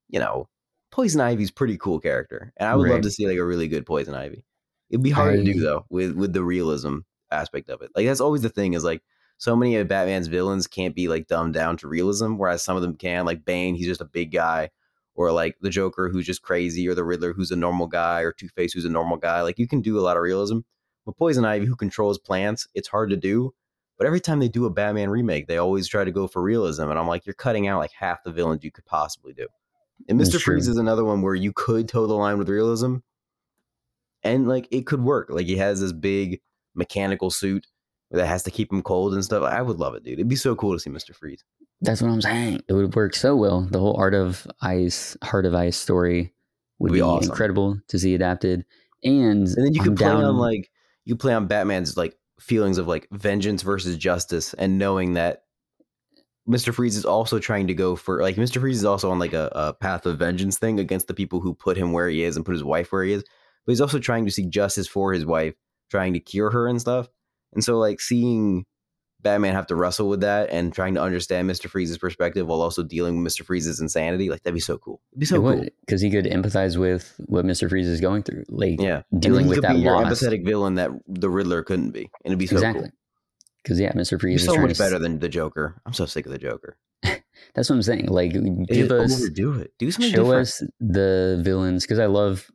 you 0.10 0.20
know, 0.20 0.48
Poison 0.92 1.22
Ivy's 1.22 1.52
pretty 1.52 1.78
cool 1.78 2.00
character. 2.00 2.54
And 2.58 2.68
I 2.68 2.76
would 2.76 2.90
love 2.90 3.02
to 3.02 3.12
see 3.12 3.28
like 3.28 3.38
a 3.38 3.46
really 3.46 3.68
good 3.68 3.86
Poison 3.86 4.14
Ivy. 4.14 4.46
It'd 4.90 5.04
be 5.04 5.10
hard 5.10 5.36
to 5.36 5.44
do 5.44 5.60
though 5.60 5.86
with 5.90 6.14
with 6.16 6.34
the 6.34 6.44
realism 6.44 7.00
aspect 7.32 7.70
of 7.70 7.82
it. 7.82 7.92
Like 7.96 8.06
that's 8.06 8.22
always 8.22 8.42
the 8.42 8.50
thing 8.50 8.74
is 8.74 8.84
like 8.84 9.02
so 9.38 9.56
many 9.56 9.76
of 9.78 9.88
Batman's 9.88 10.28
villains 10.28 10.68
can't 10.68 10.94
be 10.94 11.08
like 11.08 11.28
dumbed 11.28 11.54
down 11.54 11.78
to 11.78 11.88
realism, 11.88 12.36
whereas 12.36 12.62
some 12.62 12.76
of 12.76 12.82
them 12.84 12.96
can. 12.96 13.26
Like 13.26 13.44
Bane, 13.44 13.74
he's 13.74 13.88
just 13.88 14.02
a 14.02 14.06
big 14.06 14.32
guy, 14.32 14.70
or 15.16 15.32
like 15.32 15.56
the 15.62 15.70
Joker, 15.70 16.10
who's 16.10 16.28
just 16.28 16.44
crazy, 16.44 16.88
or 16.88 16.94
the 16.94 17.04
Riddler, 17.04 17.34
who's 17.34 17.52
a 17.52 17.56
normal 17.56 17.88
guy, 17.88 18.22
or 18.22 18.34
Two 18.34 18.50
Face, 18.50 18.74
who's 18.74 18.86
a 18.86 18.90
normal 18.90 19.18
guy. 19.18 19.42
Like 19.42 19.58
you 19.58 19.68
can 19.68 19.82
do 19.82 19.98
a 19.98 20.02
lot 20.02 20.18
of 20.18 20.24
realism. 20.24 20.60
But 21.06 21.18
Poison 21.18 21.46
Ivy, 21.46 21.66
who 21.66 21.76
controls 21.76 22.20
plants, 22.20 22.68
it's 22.76 22.90
hard 22.90 23.10
to 23.10 23.18
do. 23.18 23.54
But 23.98 24.06
every 24.08 24.20
time 24.20 24.40
they 24.40 24.48
do 24.48 24.66
a 24.66 24.70
Batman 24.70 25.10
remake, 25.10 25.48
they 25.48 25.58
always 25.58 25.88
try 25.88 26.04
to 26.04 26.12
go 26.12 26.28
for 26.28 26.42
realism, 26.42 26.90
and 26.90 27.00
I'm 27.00 27.08
like, 27.08 27.26
you're 27.26 27.34
cutting 27.34 27.68
out 27.68 27.80
like 27.80 27.94
half 27.94 28.24
the 28.24 28.32
villains 28.32 28.64
you 28.64 28.72
could 28.72 28.86
possibly 28.86 29.34
do. 29.34 29.48
And 30.10 30.18
Mister 30.18 30.40
Freeze 30.40 30.66
true. 30.66 30.72
is 30.72 30.78
another 30.78 31.04
one 31.04 31.22
where 31.22 31.36
you 31.36 31.54
could 31.54 31.88
toe 31.88 32.08
the 32.08 32.14
line 32.14 32.38
with 32.38 32.50
realism, 32.50 32.98
and 34.24 34.48
like 34.48 34.68
it 34.72 34.86
could 34.86 35.02
work. 35.02 35.30
Like 35.30 35.46
he 35.46 35.58
has 35.58 35.82
this 35.82 35.94
big 35.94 36.42
mechanical 36.76 37.30
suit 37.32 37.68
that 38.12 38.28
has 38.28 38.44
to 38.44 38.52
keep 38.52 38.72
him 38.72 38.82
cold 38.82 39.14
and 39.14 39.24
stuff. 39.24 39.44
I 39.44 39.62
would 39.62 39.78
love 39.78 39.96
it, 39.96 40.04
dude. 40.04 40.14
It'd 40.14 40.28
be 40.28 40.36
so 40.36 40.56
cool 40.56 40.74
to 40.74 40.80
see 40.80 40.90
Mister 40.90 41.14
Freeze. 41.14 41.44
That's 41.82 42.02
what 42.02 42.12
I'm 42.12 42.22
saying. 42.22 42.62
It 42.68 42.74
would 42.74 42.96
work 42.96 43.16
so 43.16 43.36
well. 43.36 43.68
The 43.72 43.80
whole 43.80 43.96
Art 43.98 44.14
of 44.14 44.46
Ice, 44.62 45.18
Heart 45.24 45.46
of 45.48 45.56
Ice 45.56 45.78
story 45.78 46.34
would 46.78 46.92
Would 46.92 46.94
be 46.94 47.00
be, 47.00 47.02
awesome. 47.02 47.30
incredible 47.32 47.80
to 47.88 47.98
see 47.98 48.14
adapted. 48.14 48.66
And, 49.04 49.48
And 49.48 49.66
then 49.66 49.74
you 49.74 49.82
could 49.82 49.98
play 49.98 50.08
down, 50.08 50.24
on 50.24 50.38
like 50.38 50.70
you 51.06 51.16
play 51.16 51.34
on 51.34 51.48
Batman's 51.48 51.98
like 51.98 52.16
feelings 52.40 52.78
of 52.78 52.88
like 52.88 53.08
vengeance 53.12 53.64
versus 53.64 53.98
justice, 53.98 54.54
and 54.54 54.78
knowing 54.78 55.14
that 55.14 55.44
Mister 56.48 56.74
Freeze 56.74 56.96
is 56.98 57.06
also 57.06 57.40
trying 57.40 57.68
to 57.68 57.74
go 57.74 57.96
for 57.96 58.22
like 58.22 58.38
Mister 58.38 58.60
Freeze 58.60 58.78
is 58.78 58.86
also 58.86 59.12
on 59.12 59.20
like 59.20 59.34
a, 59.34 59.52
a 59.54 59.74
path 59.74 60.06
of 60.06 60.20
vengeance 60.20 60.58
thing 60.58 60.80
against 60.80 61.08
the 61.08 61.14
people 61.14 61.40
who 61.40 61.54
put 61.54 61.78
him 61.78 61.92
where 61.92 62.10
he 62.10 62.24
is 62.24 62.36
and 62.36 62.46
put 62.46 62.54
his 62.54 62.64
wife 62.64 62.92
where 62.92 63.04
he 63.04 63.14
is. 63.14 63.24
But 63.66 63.72
he's 63.74 63.82
also 63.82 64.00
trying 64.00 64.26
to 64.26 64.32
seek 64.32 64.50
justice 64.50 64.88
for 64.88 65.14
his 65.14 65.26
wife, 65.26 65.54
trying 65.92 66.14
to 66.14 66.20
cure 66.20 66.50
her 66.50 66.68
and 66.68 66.82
stuff. 66.82 67.08
And 67.54 67.64
so 67.64 67.78
like 67.78 68.02
seeing 68.02 68.66
Batman 69.22 69.54
have 69.54 69.68
to 69.68 69.76
wrestle 69.76 70.10
with 70.10 70.22
that 70.22 70.50
and 70.50 70.74
trying 70.74 70.96
to 70.96 71.02
understand 71.02 71.46
Mister 71.46 71.70
Freeze's 71.70 72.00
perspective 72.00 72.48
while 72.48 72.62
also 72.62 72.82
dealing 72.82 73.18
with 73.18 73.24
Mister 73.24 73.44
Freeze's 73.44 73.80
insanity, 73.80 74.32
like 74.32 74.42
that'd 74.42 74.56
be 74.56 74.60
so 74.60 74.80
cool. 74.80 75.00
It'd 75.12 75.20
be 75.20 75.26
so 75.28 75.48
it 75.48 75.56
cool. 75.56 75.66
because 75.86 76.02
he 76.02 76.10
could 76.10 76.26
empathize 76.26 76.76
with 76.76 77.14
what 77.28 77.46
Mister 77.46 77.70
Freeze 77.70 77.88
is 77.88 78.02
going 78.02 78.24
through, 78.24 78.46
like 78.50 78.82
Yeah, 78.82 79.04
dealing 79.20 79.46
with 79.46 79.58
could 79.58 79.66
that 79.66 79.76
be 79.76 79.84
loss. 79.84 80.06
empathetic 80.06 80.44
villain 80.44 80.74
that 80.74 80.90
the 81.08 81.30
Riddler 81.30 81.62
couldn't 81.62 81.92
be, 81.92 82.10
and 82.26 82.32
it'd 82.32 82.40
be 82.40 82.48
so 82.48 82.56
exactly. 82.56 82.86
cool. 82.86 82.92
Because 83.64 83.80
yeah, 83.80 83.92
Mister 83.96 84.18
Freeze 84.20 84.42
is 84.42 84.48
so 84.48 84.58
much 84.60 84.72
s- 84.72 84.78
better 84.78 84.98
than 85.00 85.20
the 85.20 85.30
Joker. 85.30 85.82
I'm 85.86 85.94
so 85.94 86.06
sick 86.06 86.26
of 86.26 86.32
the 86.32 86.38
Joker. 86.38 86.78
That's 87.04 87.70
what 87.70 87.76
I'm 87.76 87.82
saying. 87.82 88.08
Like, 88.08 88.32
give 88.34 88.44
It- 88.70 88.92
us, 88.92 89.22
overdo 89.22 89.54
it. 89.60 89.74
Do 89.78 89.92
something 89.92 90.12
show 90.12 90.24
different. 90.24 90.42
us 90.42 90.64
the 90.80 91.40
villains 91.44 91.84
because 91.84 92.00
I 92.00 92.06
love 92.08 92.50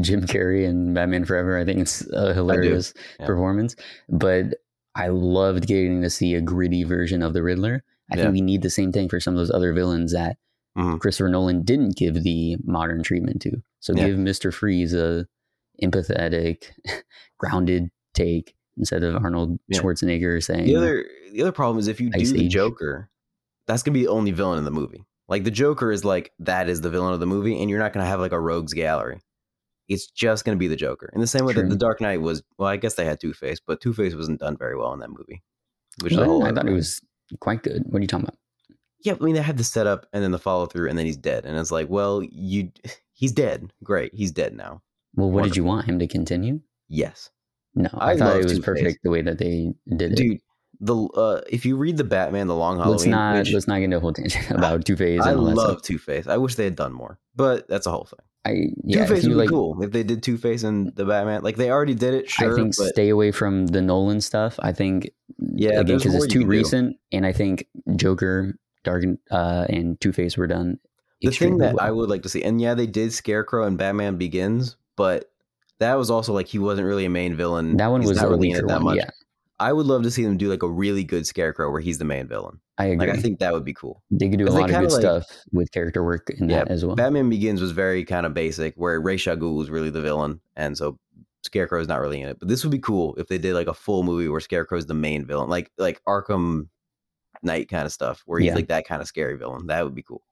Jim 0.00 0.22
Carrey 0.22 0.66
and 0.68 0.94
Batman 0.94 1.24
Forever. 1.24 1.58
I 1.58 1.64
think 1.64 1.80
it's 1.80 2.06
a 2.12 2.34
hilarious 2.34 2.94
Yeah. 3.20 3.26
performance, 3.26 3.76
but 4.08 4.54
I 4.94 5.08
loved 5.08 5.66
getting 5.66 6.02
to 6.02 6.10
see 6.10 6.34
a 6.34 6.40
gritty 6.40 6.82
version 6.84 7.22
of 7.22 7.32
the 7.32 7.42
Riddler. 7.42 7.84
I 8.10 8.16
Yeah. 8.16 8.22
think 8.24 8.32
we 8.34 8.40
need 8.40 8.62
the 8.62 8.70
same 8.70 8.90
thing 8.90 9.08
for 9.08 9.20
some 9.20 9.34
of 9.34 9.38
those 9.38 9.50
other 9.50 9.72
villains 9.72 10.12
that 10.12 10.38
Mhm. 10.76 10.98
Christopher 10.98 11.28
Nolan 11.28 11.62
didn't 11.62 11.96
give 11.96 12.22
the 12.24 12.56
modern 12.64 13.02
treatment 13.02 13.40
to. 13.42 13.62
So 13.80 13.92
Yeah. 13.94 14.08
give 14.08 14.18
Mister 14.18 14.50
Freeze 14.50 14.94
a 14.94 15.26
empathetic, 15.82 16.64
grounded 17.38 17.90
take 18.14 18.54
instead 18.78 19.02
of 19.02 19.16
Arnold 19.22 19.58
Yeah. 19.68 19.80
Schwarzenegger 19.80 20.42
saying, 20.42 20.66
The 20.66 20.76
other 20.76 21.04
the 21.32 21.42
other 21.42 21.52
problem 21.52 21.78
is 21.78 21.88
if 21.88 22.00
you 22.00 22.10
do 22.10 22.18
Ice 22.20 22.30
the 22.32 22.44
Age. 22.44 22.52
Joker, 22.52 23.10
that's 23.66 23.82
gonna 23.82 23.94
be 23.94 24.02
the 24.04 24.10
only 24.10 24.30
villain 24.30 24.58
in 24.58 24.64
the 24.64 24.70
movie. 24.70 25.04
Like 25.28 25.44
the 25.44 25.50
Joker 25.50 25.92
is 25.92 26.04
like 26.04 26.32
that 26.38 26.68
is 26.68 26.80
the 26.80 26.90
villain 26.90 27.12
of 27.12 27.20
the 27.20 27.26
movie, 27.26 27.60
and 27.60 27.68
you're 27.68 27.78
not 27.78 27.92
gonna 27.92 28.06
have 28.06 28.20
like 28.20 28.32
a 28.32 28.40
rogues 28.40 28.72
gallery. 28.72 29.20
it's 29.88 30.06
just 30.06 30.44
going 30.44 30.54
to 30.54 30.58
be 30.58 30.68
the 30.68 30.76
Joker. 30.76 31.10
In 31.14 31.20
the 31.22 31.26
same 31.26 31.46
way 31.46 31.54
that 31.54 31.68
the 31.70 31.74
Dark 31.76 32.02
Knight 32.02 32.20
was. 32.20 32.42
Well, 32.58 32.68
I 32.68 32.76
guess 32.76 32.94
they 32.96 33.06
had 33.06 33.20
Two 33.20 33.32
Face, 33.32 33.58
but 33.58 33.80
Two 33.80 33.94
Face 33.94 34.14
wasn't 34.14 34.38
done 34.40 34.54
very 34.58 34.76
well 34.76 34.92
in 34.92 34.98
that 35.00 35.08
movie. 35.08 35.42
Which 36.02 36.12
is 36.12 36.18
a 36.18 36.20
Well, 36.20 36.30
whole 36.30 36.44
I 36.44 36.52
thought 36.52 36.68
it 36.68 36.72
was 36.74 37.00
quite 37.40 37.62
good. 37.62 37.84
What 37.86 37.98
are 37.98 38.02
you 38.02 38.06
talking 38.06 38.24
about? 38.26 38.36
Yeah, 39.02 39.14
I 39.18 39.24
mean 39.24 39.34
they 39.34 39.40
had 39.40 39.56
the 39.56 39.64
setup 39.64 40.04
and 40.12 40.22
then 40.22 40.30
the 40.30 40.38
follow 40.38 40.66
through, 40.66 40.90
and 40.90 40.98
then 40.98 41.06
he's 41.06 41.16
dead, 41.16 41.46
and 41.46 41.56
it's 41.58 41.70
like, 41.70 41.88
well, 41.88 42.22
you, 42.22 42.70
he's 43.14 43.32
dead. 43.32 43.72
Great, 43.82 44.12
he's 44.14 44.30
dead 44.30 44.54
now. 44.54 44.82
Well, 45.14 45.30
what 45.30 45.44
did 45.44 45.56
you 45.56 45.64
want 45.64 45.86
him 45.86 45.98
to 46.00 46.06
continue? 46.06 46.60
Yes, 46.88 47.30
No, 47.78 47.88
I 47.94 48.12
I, 48.12 48.16
thought 48.16 48.36
it 48.36 48.44
was 48.44 48.52
Two-Face. 48.54 48.64
perfect 48.64 49.02
the 49.02 49.10
way 49.10 49.22
that 49.22 49.38
they 49.38 49.72
did 49.96 50.12
it. 50.12 50.16
dude. 50.16 50.40
The 50.80 50.94
uh, 50.96 51.40
if 51.50 51.66
you 51.66 51.76
read 51.76 51.96
the 51.96 52.04
Batman, 52.04 52.46
the 52.46 52.54
Long 52.54 52.76
Halloween, 52.76 52.92
let's 52.98 53.06
not 53.06 53.36
which 53.38 53.52
let's 53.52 53.66
not 53.66 53.78
get 53.78 53.84
into 53.84 53.96
a 53.96 54.00
whole 54.00 54.12
tangent 54.12 54.48
about 54.50 54.84
Two 54.84 54.94
Face. 54.96 55.20
I 55.22 55.32
love. 55.32 55.82
Two 55.82 55.98
Face. 55.98 56.26
I 56.28 56.36
wish 56.36 56.54
they 56.54 56.64
had 56.64 56.76
done 56.76 56.92
more, 56.92 57.18
but 57.34 57.66
that's 57.68 57.86
a 57.86 57.90
whole 57.90 58.04
thing. 58.04 58.20
I 58.44 58.50
Two 58.52 58.74
yeah, 58.84 59.02
if 59.02 59.08
Face 59.08 59.26
would 59.26 59.36
like, 59.36 59.48
be 59.48 59.52
cool 59.52 59.82
if 59.82 59.90
they 59.90 60.04
did 60.04 60.22
Two 60.22 60.36
Face 60.38 60.62
and 60.62 60.94
the 60.94 61.04
Batman. 61.04 61.42
Like 61.42 61.56
they 61.56 61.70
already 61.70 61.94
did 61.96 62.14
it, 62.14 62.30
sure. 62.30 62.52
I 62.52 62.54
think 62.54 62.76
but 62.76 62.88
stay 62.90 63.08
away 63.08 63.32
from 63.32 63.66
the 63.66 63.82
Nolan 63.82 64.20
stuff. 64.20 64.56
I 64.62 64.72
think 64.72 65.10
Yeah, 65.38 65.80
again 65.80 65.98
because 65.98 66.14
it's 66.14 66.26
too 66.28 66.40
can 66.40 66.42
do. 66.42 66.46
recent, 66.46 66.96
and 67.10 67.26
I 67.26 67.32
think 67.32 67.66
Joker, 67.96 68.56
Dark, 68.84 69.02
uh, 69.32 69.66
and 69.68 70.00
Two 70.00 70.12
Face 70.12 70.36
were 70.36 70.46
done. 70.46 70.78
the 71.22 71.32
thing 71.32 71.58
that 71.58 71.74
I 71.82 71.90
would 71.90 72.08
like 72.08 72.22
to 72.22 72.28
see, 72.28 72.44
and 72.44 72.60
yeah, 72.60 72.74
they 72.74 72.86
did 72.86 73.12
Scarecrow 73.12 73.66
and 73.66 73.76
Batman 73.76 74.16
Begins, 74.16 74.76
but 74.94 75.28
that 75.80 75.94
was 75.94 76.10
also 76.10 76.32
like 76.32 76.46
he 76.48 76.58
wasn't 76.58 76.86
really 76.86 77.04
a 77.04 77.10
main 77.10 77.34
villain. 77.36 77.76
that 77.76 77.88
one 77.88 78.00
He's 78.00 78.10
was 78.10 78.18
not 78.20 78.28
really 78.30 78.50
in 78.50 78.56
it 78.56 78.66
that 78.68 78.76
one. 78.82 78.96
much. 78.96 78.96
Yeah, 78.96 79.10
I 79.60 79.72
would 79.72 79.86
love 79.86 80.02
to 80.04 80.10
see 80.10 80.24
them 80.24 80.36
do 80.36 80.48
like 80.48 80.62
a 80.62 80.68
really 80.68 81.04
good 81.04 81.26
Scarecrow 81.26 81.70
where 81.70 81.80
he's 81.80 81.98
the 81.98 82.04
main 82.04 82.26
villain. 82.28 82.60
I 82.78 82.86
agree. 82.86 83.06
Like 83.08 83.18
I 83.18 83.20
think 83.20 83.38
that 83.40 83.52
would 83.52 83.64
be 83.64 83.74
cool. 83.74 84.02
they 84.10 84.28
could 84.28 84.38
do 84.38 84.46
a 84.46 84.50
lot 84.50 84.70
of 84.70 84.76
good 84.80 84.90
like- 84.92 85.00
stuff 85.00 85.24
with 85.52 85.70
character 85.72 86.04
work 86.04 86.30
in 86.30 86.48
Yeah, 86.48 86.64
that 86.64 86.68
as 86.68 86.84
well. 86.84 86.94
Batman 86.96 87.28
Begins 87.28 87.60
was 87.60 87.72
very 87.72 88.04
kind 88.04 88.24
of 88.26 88.34
basic, 88.34 88.74
where 88.76 89.00
Ra's 89.00 89.26
al 89.26 89.36
Ghul 89.36 89.56
was 89.56 89.68
really 89.70 89.90
the 89.90 90.00
villain, 90.00 90.40
and 90.56 90.76
so 90.78 90.98
Scarecrow 91.44 91.80
is 91.80 91.88
not 91.88 92.00
really 92.00 92.20
in 92.20 92.28
it. 92.28 92.38
But 92.38 92.48
this 92.48 92.64
would 92.64 92.70
be 92.72 92.78
cool 92.78 93.14
if 93.16 93.28
they 93.28 93.38
did 93.38 93.54
like 93.54 93.66
a 93.68 93.74
full 93.74 94.02
movie 94.02 94.28
where 94.28 94.40
Scarecrow 94.40 94.78
is 94.78 94.86
the 94.86 94.94
main 94.94 95.24
villain, 95.26 95.48
like 95.50 95.70
like 95.78 96.00
Arkham 96.06 96.68
Knight 97.42 97.68
kind 97.68 97.86
of 97.86 97.92
stuff, 97.92 98.22
where 98.26 98.40
he's 98.40 98.48
Yeah. 98.48 98.54
like 98.56 98.68
that 98.68 98.86
kind 98.86 99.00
of 99.00 99.06
scary 99.08 99.36
villain. 99.36 99.66
That 99.68 99.84
would 99.84 99.94
be 99.94 100.02
cool. 100.02 100.22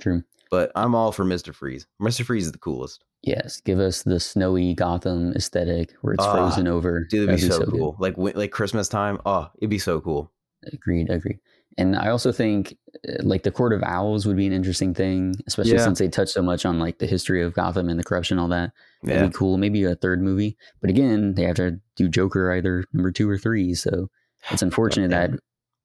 True. 0.00 0.22
But 0.50 0.70
I'm 0.76 0.94
all 0.94 1.10
for 1.12 1.24
Mister 1.24 1.52
Freeze. 1.52 1.86
Mister 1.98 2.24
Freeze 2.24 2.46
is 2.46 2.52
the 2.52 2.58
coolest. 2.58 3.04
Yes, 3.22 3.60
give 3.60 3.80
us 3.80 4.02
the 4.04 4.20
snowy 4.20 4.74
Gotham 4.74 5.32
aesthetic 5.34 5.92
where 6.02 6.14
it's 6.14 6.24
Ah, 6.24 6.32
frozen 6.32 6.68
over. 6.68 7.06
Dude, 7.10 7.28
it'd 7.28 7.40
be 7.40 7.48
That'd 7.48 7.52
so, 7.66 7.70
good. 7.70 7.78
cool. 7.80 7.96
Like 7.98 8.14
like 8.16 8.50
Christmas 8.52 8.88
time. 8.88 9.18
Oh, 9.26 9.48
it'd 9.58 9.70
be 9.70 9.78
so 9.78 10.00
cool. 10.00 10.30
Agreed, 10.72 11.10
agreed. 11.10 11.38
And 11.78 11.94
I 11.96 12.08
also 12.08 12.32
think 12.32 12.76
uh, 13.08 13.14
like 13.22 13.42
the 13.42 13.50
Court 13.50 13.72
of 13.72 13.82
Owls 13.82 14.26
would 14.26 14.36
be 14.36 14.46
an 14.46 14.52
interesting 14.52 14.94
thing, 14.94 15.34
especially 15.46 15.72
Yeah. 15.72 15.84
since 15.84 15.98
they 15.98 16.08
touch 16.08 16.30
so 16.30 16.40
much 16.40 16.64
on 16.64 16.78
like 16.78 16.98
the 16.98 17.06
history 17.06 17.42
of 17.42 17.52
Gotham 17.52 17.88
and 17.88 17.98
the 17.98 18.04
corruption, 18.04 18.38
and 18.38 18.40
all 18.42 18.48
that. 18.48 18.72
That'd 19.02 19.20
Yeah. 19.22 19.26
be 19.26 19.32
cool. 19.32 19.58
Maybe 19.58 19.82
a 19.84 19.94
third 19.96 20.22
movie, 20.22 20.56
but 20.80 20.88
again, 20.90 21.34
they 21.34 21.42
have 21.44 21.56
to 21.56 21.78
do 21.96 22.08
Joker 22.08 22.50
either 22.52 22.84
number 22.92 23.10
two 23.10 23.28
or 23.28 23.36
three. 23.38 23.74
So 23.74 24.08
it's 24.52 24.62
unfortunate 24.62 25.10
that 25.10 25.30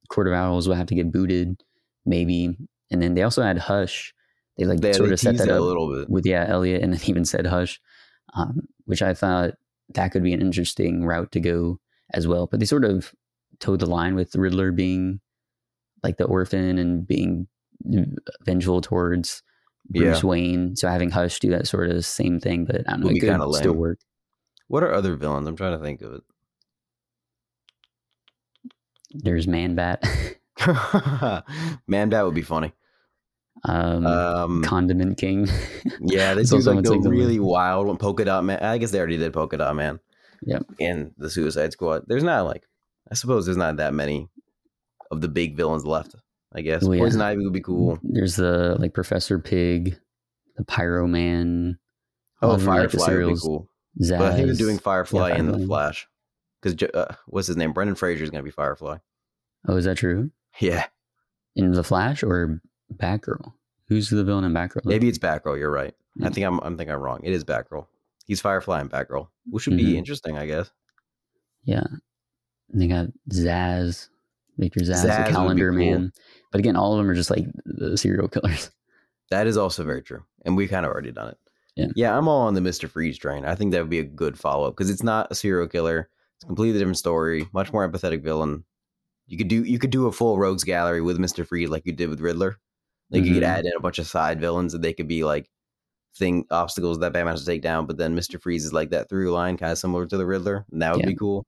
Court 0.10 0.28
of 0.28 0.34
Owls 0.34 0.68
will 0.68 0.76
have 0.76 0.88
to 0.88 0.96
get 0.96 1.12
booted, 1.12 1.62
maybe. 2.06 2.56
And 2.92 3.02
then 3.02 3.16
they 3.16 3.24
also 3.24 3.42
had 3.42 3.58
Hush. 3.58 4.14
They 4.58 4.66
like 4.66 4.82
They, 4.82 4.94
sort 4.94 5.10
they 5.10 5.14
of 5.14 5.20
set 5.20 5.38
that 5.38 5.48
it 5.48 5.52
a 5.52 5.56
up 5.56 5.62
little 5.62 5.94
bit. 5.94 6.10
with 6.10 6.26
yeah 6.26 6.46
Elliot, 6.48 6.82
and 6.84 6.94
then 6.94 7.00
even 7.06 7.26
said 7.26 7.46
Hush, 7.46 7.80
um, 8.34 8.68
which 8.86 9.02
I 9.02 9.14
thought 9.14 9.54
that 9.94 10.12
could 10.12 10.24
be 10.24 10.34
an 10.34 10.42
interesting 10.42 11.06
route 11.06 11.32
to 11.34 11.40
go 11.40 11.80
as 12.14 12.28
well. 12.28 12.48
But 12.48 12.60
they 12.60 12.66
sort 12.66 12.86
of 12.86 13.14
towed 13.60 13.80
the 13.80 13.86
line 13.86 14.16
with 14.16 14.36
Riddler 14.36 14.72
being 14.72 15.20
like 16.04 16.18
the 16.18 16.26
orphan 16.26 16.78
and 16.78 17.06
being 17.08 17.48
vengeful 18.44 18.82
towards 18.82 19.44
Bruce 19.90 20.24
Yeah. 20.24 20.30
Wayne. 20.30 20.76
So 20.76 20.88
having 20.88 21.10
Hush 21.12 21.40
do 21.40 21.50
that 21.52 21.68
sort 21.68 21.90
of 21.90 22.06
same 22.06 22.40
thing, 22.40 22.66
but 22.66 22.82
I 22.88 22.92
don't 22.92 23.02
know, 23.02 23.08
Would 23.08 23.18
it 23.18 23.20
could 23.22 23.56
still 23.56 23.74
work. 23.74 24.00
What 24.68 24.84
are 24.84 24.94
other 24.94 25.16
villains? 25.16 25.48
I'm 25.48 25.56
trying 25.56 25.78
to 25.78 25.84
think 25.84 26.02
of 26.02 26.14
it. 26.14 26.22
There's 29.12 29.48
Man 29.48 29.76
Bat. 29.76 30.04
Man, 31.88 32.10
that 32.12 32.24
would 32.24 32.36
be 32.36 32.42
funny. 32.42 32.74
Um, 33.64 34.06
Um, 34.08 34.64
Condiment 34.64 35.18
King. 35.18 35.48
yeah, 36.02 36.34
do 36.34 36.40
also 36.40 36.74
like 36.74 36.84
the 36.84 37.10
really 37.10 37.40
wild 37.40 37.88
one. 37.88 37.98
Polka 37.98 38.26
Dot 38.26 38.44
Man. 38.44 38.60
I 38.60 38.78
guess 38.78 38.92
they 38.92 38.98
already 39.00 39.18
did 39.18 39.34
Polka 39.34 39.58
Dot 39.58 39.76
Man. 39.76 40.00
Yep. 40.44 40.64
In 40.80 41.14
the 41.18 41.30
Suicide 41.30 41.72
Squad, 41.72 42.04
there's 42.08 42.24
not 42.24 42.46
like, 42.46 42.64
I 43.12 43.16
suppose 43.16 43.46
there's 43.46 43.58
not 43.58 43.78
that 43.78 43.94
many 43.94 44.28
of 45.12 45.22
the 45.22 45.28
big 45.28 45.56
villains 45.56 45.86
left. 45.86 46.16
I 46.54 46.62
guess 46.62 46.84
Well, 46.84 46.96
yeah. 46.96 47.04
Poison 47.04 47.22
Ivy 47.22 47.44
would 47.44 47.54
be 47.54 47.62
cool. 47.62 48.00
There's 48.04 48.36
the 48.36 48.76
like 48.80 48.94
Professor 48.94 49.40
Pig, 49.40 49.98
the 50.58 50.64
Pyro 50.66 51.08
Man. 51.08 51.78
Oh, 52.42 52.58
them, 52.58 52.66
like, 52.66 52.90
Firefly 52.92 53.16
would 53.24 53.34
be 53.36 53.40
cool. 53.40 53.70
Zsasz. 54.02 54.18
But 54.18 54.40
he 54.40 54.46
was 54.46 54.58
doing 54.58 54.80
Firefly 54.80 55.30
Yeah, 55.30 55.38
in 55.38 55.52
the 55.52 55.66
Flash 55.66 56.08
because 56.62 56.82
uh, 56.94 57.14
what's 57.28 57.48
his 57.48 57.58
name? 57.58 57.74
Brendan 57.74 57.96
Fraser 57.96 58.24
is 58.24 58.30
gonna 58.32 58.44
be 58.44 58.52
Firefly. 58.52 58.98
Oh, 59.68 59.76
is 59.76 59.86
that 59.86 59.98
true? 59.98 60.32
Yeah, 60.60 60.86
In 61.56 61.72
the 61.72 61.84
Flash 61.84 62.24
or 62.24 62.62
Batgirl? 62.98 63.54
Who's 63.88 64.10
the 64.10 64.24
villain 64.24 64.44
in 64.46 64.54
Batgirl? 64.54 64.86
maybe 64.86 65.08
it's 65.10 65.18
Batgirl. 65.18 65.58
You're 65.58 65.72
right. 65.72 65.94
I 66.24 66.30
think 66.30 66.46
I'm. 66.46 66.60
I'm 66.60 66.78
think 66.78 66.90
I'm 66.90 67.00
wrong. 67.00 67.20
It 67.24 67.32
is 67.34 67.44
Batgirl. 67.44 67.86
He's 68.26 68.42
Firefly 68.42 68.80
and 68.82 68.90
Batgirl, 68.92 69.28
which 69.50 69.66
would 69.68 69.76
Mhm. 69.78 69.86
be 69.86 69.98
interesting, 69.98 70.38
I 70.38 70.46
guess. 70.46 70.72
Yeah. 71.64 71.84
And 72.72 72.82
they 72.82 72.88
got 72.88 73.08
Zsasz, 73.30 74.10
Victor 74.58 74.82
Zsasz, 74.82 75.06
Zsasz 75.06 75.26
the 75.28 75.32
Calendar 75.32 75.70
cool. 75.72 75.78
Man. 75.80 76.14
But 76.52 76.60
again, 76.60 76.76
all 76.76 76.94
of 76.94 76.98
them 77.00 77.10
are 77.10 77.16
just 77.16 77.30
like 77.30 77.46
the 77.66 77.98
serial 77.98 78.28
killers. 78.28 78.72
That 79.30 79.48
is 79.48 79.56
also 79.56 79.86
very 79.86 80.02
true, 80.02 80.26
and 80.44 80.58
we 80.58 80.68
kind 80.68 80.86
of 80.86 80.92
already 80.92 81.14
done 81.14 81.30
it. 81.30 81.38
Yeah. 81.78 81.88
yeah. 81.96 82.18
I'm 82.18 82.28
all 82.28 82.42
on 82.48 82.54
the 82.54 82.60
Mister 82.60 82.90
Freeze 82.90 83.18
train. 83.18 83.46
I 83.46 83.56
think 83.56 83.72
that 83.72 83.80
would 83.80 83.90
be 83.90 84.00
a 84.00 84.04
good 84.04 84.38
follow 84.38 84.68
up 84.68 84.76
because 84.76 84.90
it's 84.90 85.04
not 85.04 85.32
a 85.32 85.36
serial 85.36 85.70
killer. 85.70 86.10
It's 86.36 86.44
a 86.44 86.48
completely 86.48 86.78
different 86.78 86.98
story, 86.98 87.48
much 87.54 87.72
more 87.72 87.90
empathetic 87.90 88.24
villain. 88.24 88.66
You 89.28 89.38
could 89.38 89.48
do 89.48 89.64
you 89.64 89.80
could 89.80 89.90
do 89.90 90.08
a 90.08 90.12
full 90.12 90.38
rogues 90.38 90.66
gallery 90.66 91.00
with 91.02 91.18
Mister 91.18 91.46
Freeze 91.46 91.70
like 91.70 91.86
you 91.86 91.94
did 91.94 92.10
with 92.10 92.20
Riddler. 92.20 92.58
Like 93.12 93.24
you 93.26 93.34
could 93.34 93.44
mm-hmm. 93.44 93.58
add 93.58 93.66
in 93.66 93.74
a 93.76 93.82
bunch 93.82 94.00
of 94.00 94.08
side 94.08 94.40
villains 94.40 94.74
and 94.74 94.84
they 94.84 94.94
could 94.94 95.08
be 95.08 95.24
like 95.24 95.50
thing 96.16 96.46
obstacles 96.50 97.00
that 97.00 97.14
Batman 97.14 97.34
has 97.34 97.42
to 97.42 97.46
take 97.46 97.62
down, 97.62 97.86
but 97.86 97.98
then 97.98 98.16
Mister 98.16 98.40
Freeze 98.40 98.66
is 98.66 98.74
like 98.74 98.90
that 98.92 99.10
through 99.10 99.32
line, 99.32 99.58
kind 99.58 99.72
of 99.72 99.78
similar 99.78 100.06
to 100.06 100.18
the 100.18 100.26
Riddler. 100.26 100.66
And 100.72 100.82
that 100.82 100.94
would 100.94 101.02
Yeah. 101.02 101.10
be 101.10 101.16
cool. 101.16 101.46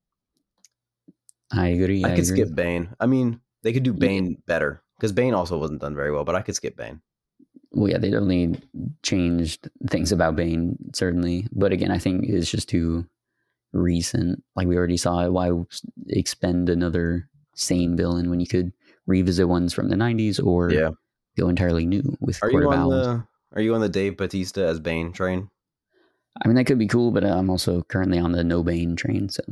I 1.51 1.67
agree. 1.67 2.03
I 2.03 2.09
I, 2.13 2.15
could 2.15 2.25
agree. 2.25 2.43
skip 2.43 2.55
Bane. 2.55 2.89
I 2.99 3.05
mean, 3.05 3.39
they 3.61 3.73
could 3.73 3.83
do 3.83 3.91
Yeah. 3.91 3.99
Bane 3.99 4.37
better 4.45 4.81
because 4.97 5.11
Bane 5.11 5.33
also 5.33 5.57
wasn't 5.57 5.81
done 5.81 5.95
very 5.95 6.11
well, 6.11 6.23
but 6.23 6.35
I 6.35 6.41
could 6.41 6.55
skip 6.55 6.75
Bane. 6.75 7.01
Well, 7.71 7.89
yeah, 7.89 7.97
they 7.97 8.09
definitely 8.11 8.59
changed 9.01 9.69
things 9.89 10.11
about 10.11 10.35
Bane, 10.35 10.77
certainly. 10.93 11.47
But 11.51 11.71
again, 11.71 11.91
I 11.91 11.97
think 11.97 12.25
it's 12.27 12.49
just 12.51 12.69
too 12.69 13.05
recent. 13.71 14.43
Like 14.55 14.67
we 14.67 14.77
already 14.77 14.97
saw. 14.97 15.27
Why 15.29 15.51
expend 16.07 16.69
another 16.69 17.29
same 17.55 17.95
villain 17.97 18.29
when 18.29 18.39
you 18.39 18.47
could 18.47 18.71
revisit 19.05 19.47
ones 19.47 19.73
from 19.73 19.89
the 19.89 19.95
90s 19.95 20.39
or 20.39 20.71
Yeah. 20.71 20.91
Go 21.37 21.49
entirely 21.49 21.85
new 21.85 22.17
with 22.19 22.41
Are 22.43 22.49
Court 22.49 22.63
you 22.63 22.71
of 22.71 22.79
on 22.79 22.89
the 22.89 23.27
Are 23.53 23.61
you 23.61 23.73
on 23.75 23.81
the 23.81 23.89
Dave 23.89 24.17
Batista 24.17 24.61
as 24.61 24.79
Bane 24.79 25.11
train? 25.13 25.49
I 26.43 26.47
mean, 26.47 26.55
that 26.55 26.65
could 26.65 26.79
be 26.79 26.87
cool, 26.87 27.11
but 27.11 27.23
I'm 27.23 27.49
also 27.49 27.83
currently 27.83 28.17
on 28.19 28.31
the 28.31 28.43
no 28.43 28.63
Bane 28.63 28.95
train. 28.95 29.29
So, 29.29 29.43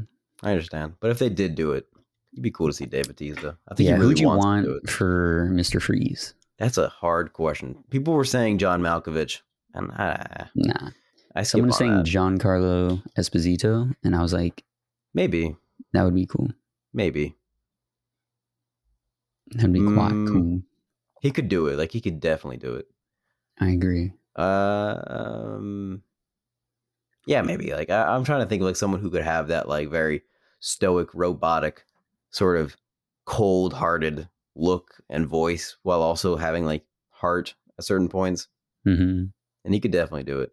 I 0.41 0.52
understand, 0.52 0.94
but 0.99 1.12
if 1.12 1.20
they 1.20 1.30
did 1.30 1.53
do 1.56 1.74
it, 1.74 1.88
it'd 2.34 2.41
be 2.44 2.49
cool 2.52 2.68
to 2.68 2.74
see 2.74 2.86
Dave 2.88 3.08
Batista. 3.08 3.53
I 3.68 3.76
think 3.76 3.88
yeah, 3.88 3.95
really 3.95 4.08
who'd 4.08 4.20
you 4.20 4.28
want 4.28 4.66
to 4.66 4.72
do 4.72 4.78
it. 4.78 4.90
for 4.90 5.49
Mr. 5.53 5.80
Freeze? 5.82 6.34
That's 6.58 6.78
a 6.80 6.90
hard 6.90 7.34
question. 7.34 7.84
People 7.90 8.14
were 8.14 8.24
saying 8.26 8.58
John 8.60 8.82
Malkovich, 8.82 9.41
and 9.74 9.91
I, 9.91 10.48
Nah. 10.56 10.90
I 11.36 11.44
Someone 11.44 11.66
on 11.66 11.68
was 11.70 11.78
saying 11.78 11.95
that. 11.98 12.06
Giancarlo 12.06 13.02
Esposito, 13.18 13.94
and 14.03 14.16
I 14.16 14.22
was 14.22 14.34
like, 14.34 14.64
maybe, 15.14 15.56
that 15.94 16.03
would 16.03 16.16
be 16.16 16.26
cool. 16.26 16.49
maybe 16.94 17.36
That'd 19.53 19.74
be 19.74 19.80
quite 19.80 20.12
Mm. 20.14 20.28
cool. 20.32 20.62
He 21.22 21.31
could 21.31 21.48
do 21.48 21.68
it. 21.68 21.77
Like 21.77 21.91
he 21.91 22.02
could 22.02 22.19
definitely 22.19 22.57
do 22.57 22.76
it. 22.76 22.88
I 23.60 23.69
agree. 23.69 24.11
Uh, 24.35 24.98
um, 25.07 26.03
yeah, 27.26 27.41
maybe. 27.41 27.72
Like 27.73 27.89
I, 27.89 28.14
I'm 28.14 28.23
trying 28.23 28.41
to 28.41 28.48
think 28.48 28.61
of 28.61 28.65
like 28.65 28.76
someone 28.76 28.99
who 28.99 29.11
could 29.11 29.23
have 29.23 29.48
that 29.48 29.69
like 29.69 29.89
very 29.89 30.23
stoic, 30.60 31.10
robotic, 31.14 31.85
sort 32.31 32.57
of 32.57 32.76
cold-hearted 33.26 34.27
look 34.56 34.95
and 35.10 35.27
voice, 35.27 35.77
while 35.84 36.02
also 36.02 36.35
having 36.35 36.65
like 36.65 36.84
heart 37.11 37.53
at 37.77 37.85
certain 37.85 38.10
points. 38.10 38.48
hmm 38.84 39.26
and 39.64 39.76
he 39.76 39.80
could 39.80 39.91
definitely 39.91 40.23
do 40.23 40.39
it. 40.39 40.49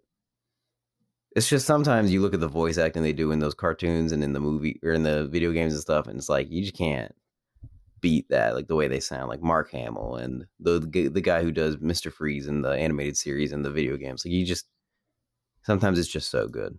It's 1.35 1.49
just 1.49 1.67
sometimes 1.67 2.13
you 2.13 2.21
look 2.21 2.35
at 2.35 2.41
the 2.41 2.49
voice 2.49 2.77
acting 2.77 3.03
they 3.03 3.15
do 3.15 3.31
in 3.33 3.39
those 3.39 3.55
cartoons 3.55 4.13
and 4.13 4.23
in 4.23 4.35
the 4.35 4.41
movie 4.41 4.79
or 4.83 4.93
in 4.93 5.03
the 5.03 5.27
video 5.29 5.51
games 5.53 5.73
and 5.73 5.81
stuff, 5.81 6.07
and 6.07 6.19
it's 6.19 6.29
like 6.29 6.51
you 6.51 6.61
just 6.63 6.77
can't 6.77 7.15
beat 8.01 8.29
that, 8.31 8.55
like 8.55 8.69
the 8.69 8.77
way 8.77 8.89
they 8.89 9.01
sound, 9.01 9.29
like 9.29 9.43
Mark 9.43 9.71
Hamill 9.73 10.17
and 10.17 10.47
the 10.61 10.81
the, 10.81 11.09
the 11.09 11.21
guy 11.21 11.43
who 11.43 11.53
does 11.53 11.79
Mister 11.81 12.11
Freeze 12.11 12.47
in 12.47 12.63
the 12.63 12.71
animated 12.71 13.17
series 13.17 13.53
and 13.53 13.65
the 13.65 13.71
video 13.71 13.97
games. 13.97 14.25
Like 14.25 14.33
you 14.33 14.45
just 14.45 14.67
sometimes 15.63 15.99
it's 15.99 16.09
just 16.09 16.31
so 16.31 16.49
good. 16.49 16.79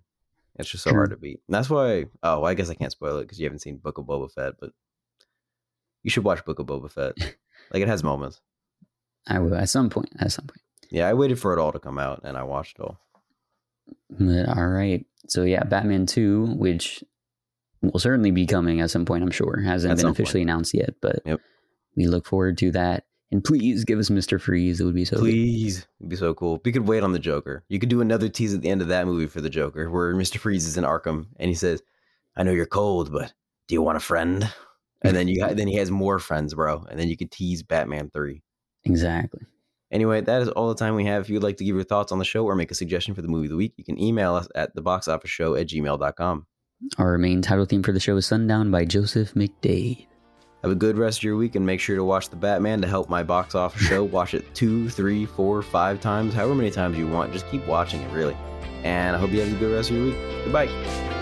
It's 0.55 0.69
just 0.69 0.83
so 0.83 0.91
hard 0.91 1.11
to 1.11 1.17
beat. 1.17 1.39
And 1.47 1.55
that's 1.55 1.69
why. 1.69 2.05
Oh, 2.21 2.43
I 2.43 2.53
guess 2.53 2.69
I 2.69 2.73
can't 2.73 2.91
spoil 2.91 3.17
it 3.17 3.23
because 3.23 3.39
you 3.39 3.45
haven't 3.45 3.59
seen 3.59 3.77
Book 3.77 3.97
of 3.97 4.05
Boba 4.05 4.31
Fett, 4.31 4.55
but 4.59 4.71
you 6.03 6.09
should 6.09 6.25
watch 6.25 6.43
Book 6.43 6.59
of 6.59 6.65
Boba 6.65 6.91
Fett. 6.91 7.13
like 7.71 7.81
it 7.81 7.87
has 7.87 8.03
moments. 8.03 8.41
I 9.27 9.39
will 9.39 9.55
at 9.55 9.69
some 9.69 9.89
point. 9.89 10.09
At 10.19 10.31
some 10.31 10.47
point. 10.47 10.61
Yeah, 10.89 11.07
I 11.07 11.13
waited 11.13 11.39
for 11.39 11.53
it 11.53 11.59
all 11.59 11.71
to 11.71 11.79
come 11.79 11.99
out 11.99 12.21
and 12.23 12.35
I 12.35 12.43
watched 12.43 12.79
it 12.79 12.83
all. 12.83 12.99
All 14.19 14.67
right. 14.67 15.05
So 15.27 15.43
yeah, 15.43 15.63
Batman 15.63 16.05
Two, 16.05 16.53
which 16.57 17.03
will 17.81 17.99
certainly 17.99 18.31
be 18.31 18.45
coming 18.45 18.81
at 18.81 18.91
some 18.91 19.05
point. 19.05 19.23
I'm 19.23 19.31
sure 19.31 19.61
hasn't 19.61 19.91
At 19.91 19.97
been 19.97 20.07
officially 20.07 20.41
announced 20.41 20.73
yet, 20.73 20.95
but 21.01 21.21
Yep. 21.25 21.39
we 21.95 22.07
look 22.07 22.25
forward 22.25 22.57
to 22.59 22.71
that. 22.71 23.05
And 23.31 23.43
please 23.43 23.85
give 23.85 23.99
us 23.99 24.09
Mister 24.09 24.39
Freeze. 24.39 24.81
It 24.81 24.85
would 24.85 24.95
be 24.95 25.05
so. 25.05 25.17
Please, 25.17 25.85
it'd 25.99 26.09
be 26.09 26.15
so 26.15 26.33
cool. 26.33 26.59
We 26.65 26.71
could 26.71 26.87
wait 26.87 27.03
on 27.03 27.11
the 27.13 27.19
Joker. 27.19 27.63
You 27.69 27.77
could 27.79 27.89
do 27.89 28.01
another 28.01 28.27
tease 28.27 28.55
at 28.55 28.61
the 28.61 28.69
end 28.69 28.81
of 28.81 28.87
that 28.87 29.05
movie 29.05 29.27
for 29.27 29.39
the 29.39 29.51
Joker, 29.51 29.89
where 29.89 30.15
Mister 30.15 30.39
Freeze 30.39 30.65
is 30.65 30.77
in 30.77 30.83
Arkham 30.83 31.27
and 31.37 31.47
he 31.47 31.53
says, 31.53 31.83
"I 32.35 32.41
know 32.43 32.51
you're 32.51 32.65
cold, 32.65 33.11
but 33.11 33.33
do 33.67 33.75
you 33.75 33.81
want 33.83 33.97
a 33.97 34.01
friend?" 34.01 34.51
And 35.01 35.15
then 35.15 35.27
you 35.27 35.45
then 35.53 35.67
he 35.67 35.75
has 35.75 35.91
more 35.91 36.17
friends, 36.19 36.55
bro. 36.55 36.85
And 36.89 36.99
then 36.99 37.07
you 37.07 37.15
could 37.15 37.31
tease 37.31 37.61
Batman 37.63 38.09
three. 38.09 38.41
Exactly. 38.83 39.41
Anyway, 39.91 40.21
that 40.21 40.41
is 40.41 40.49
all 40.49 40.67
the 40.69 40.75
time 40.75 40.95
we 40.95 41.05
have. 41.05 41.21
If 41.21 41.29
you'd 41.29 41.43
like 41.43 41.57
to 41.57 41.63
give 41.63 41.75
your 41.75 41.83
thoughts 41.83 42.11
on 42.11 42.19
the 42.19 42.25
show 42.25 42.45
or 42.45 42.55
make 42.55 42.71
a 42.71 42.75
suggestion 42.75 43.13
for 43.15 43.21
the 43.21 43.27
movie 43.27 43.45
of 43.45 43.51
the 43.51 43.57
week, 43.57 43.73
you 43.77 43.83
can 43.83 43.99
email 43.99 44.35
us 44.35 44.47
at 44.55 44.75
theboxofficeshow 44.75 45.59
at 45.59 45.67
gmail.com. 45.67 46.45
Our 46.97 47.17
main 47.17 47.41
title 47.41 47.65
theme 47.65 47.83
for 47.83 47.91
the 47.91 47.99
show 47.99 48.15
is 48.17 48.25
Sundown 48.25 48.71
by 48.71 48.85
Joseph 48.85 49.33
McDade. 49.33 50.07
Have 50.63 50.71
a 50.71 50.75
good 50.75 50.97
rest 50.97 51.19
of 51.19 51.23
your 51.23 51.35
week 51.35 51.55
and 51.55 51.65
make 51.65 51.79
sure 51.79 51.97
to 51.97 52.03
watch 52.03 52.29
The 52.29 52.37
Batman 52.37 52.81
to 52.81 52.87
help 52.87 53.09
my 53.09 53.21
box 53.21 53.53
office 53.53 53.81
show. 53.81 54.03
watch 54.05 54.33
it 54.33 54.53
two, 54.55 54.89
three, 54.89 55.25
four, 55.25 55.61
five 55.61 55.99
times, 55.99 56.33
however 56.33 56.55
many 56.55 56.71
times 56.71 56.97
you 56.97 57.07
want. 57.07 57.33
Just 57.33 57.47
keep 57.49 57.65
watching 57.67 58.01
it, 58.01 58.11
really. 58.13 58.35
And 58.83 59.15
I 59.15 59.19
hope 59.19 59.31
you 59.31 59.41
have 59.41 59.53
a 59.53 59.59
good 59.59 59.75
rest 59.75 59.89
of 59.89 59.97
your 59.97 60.05
week. 60.05 60.17
Goodbye. 60.45 61.18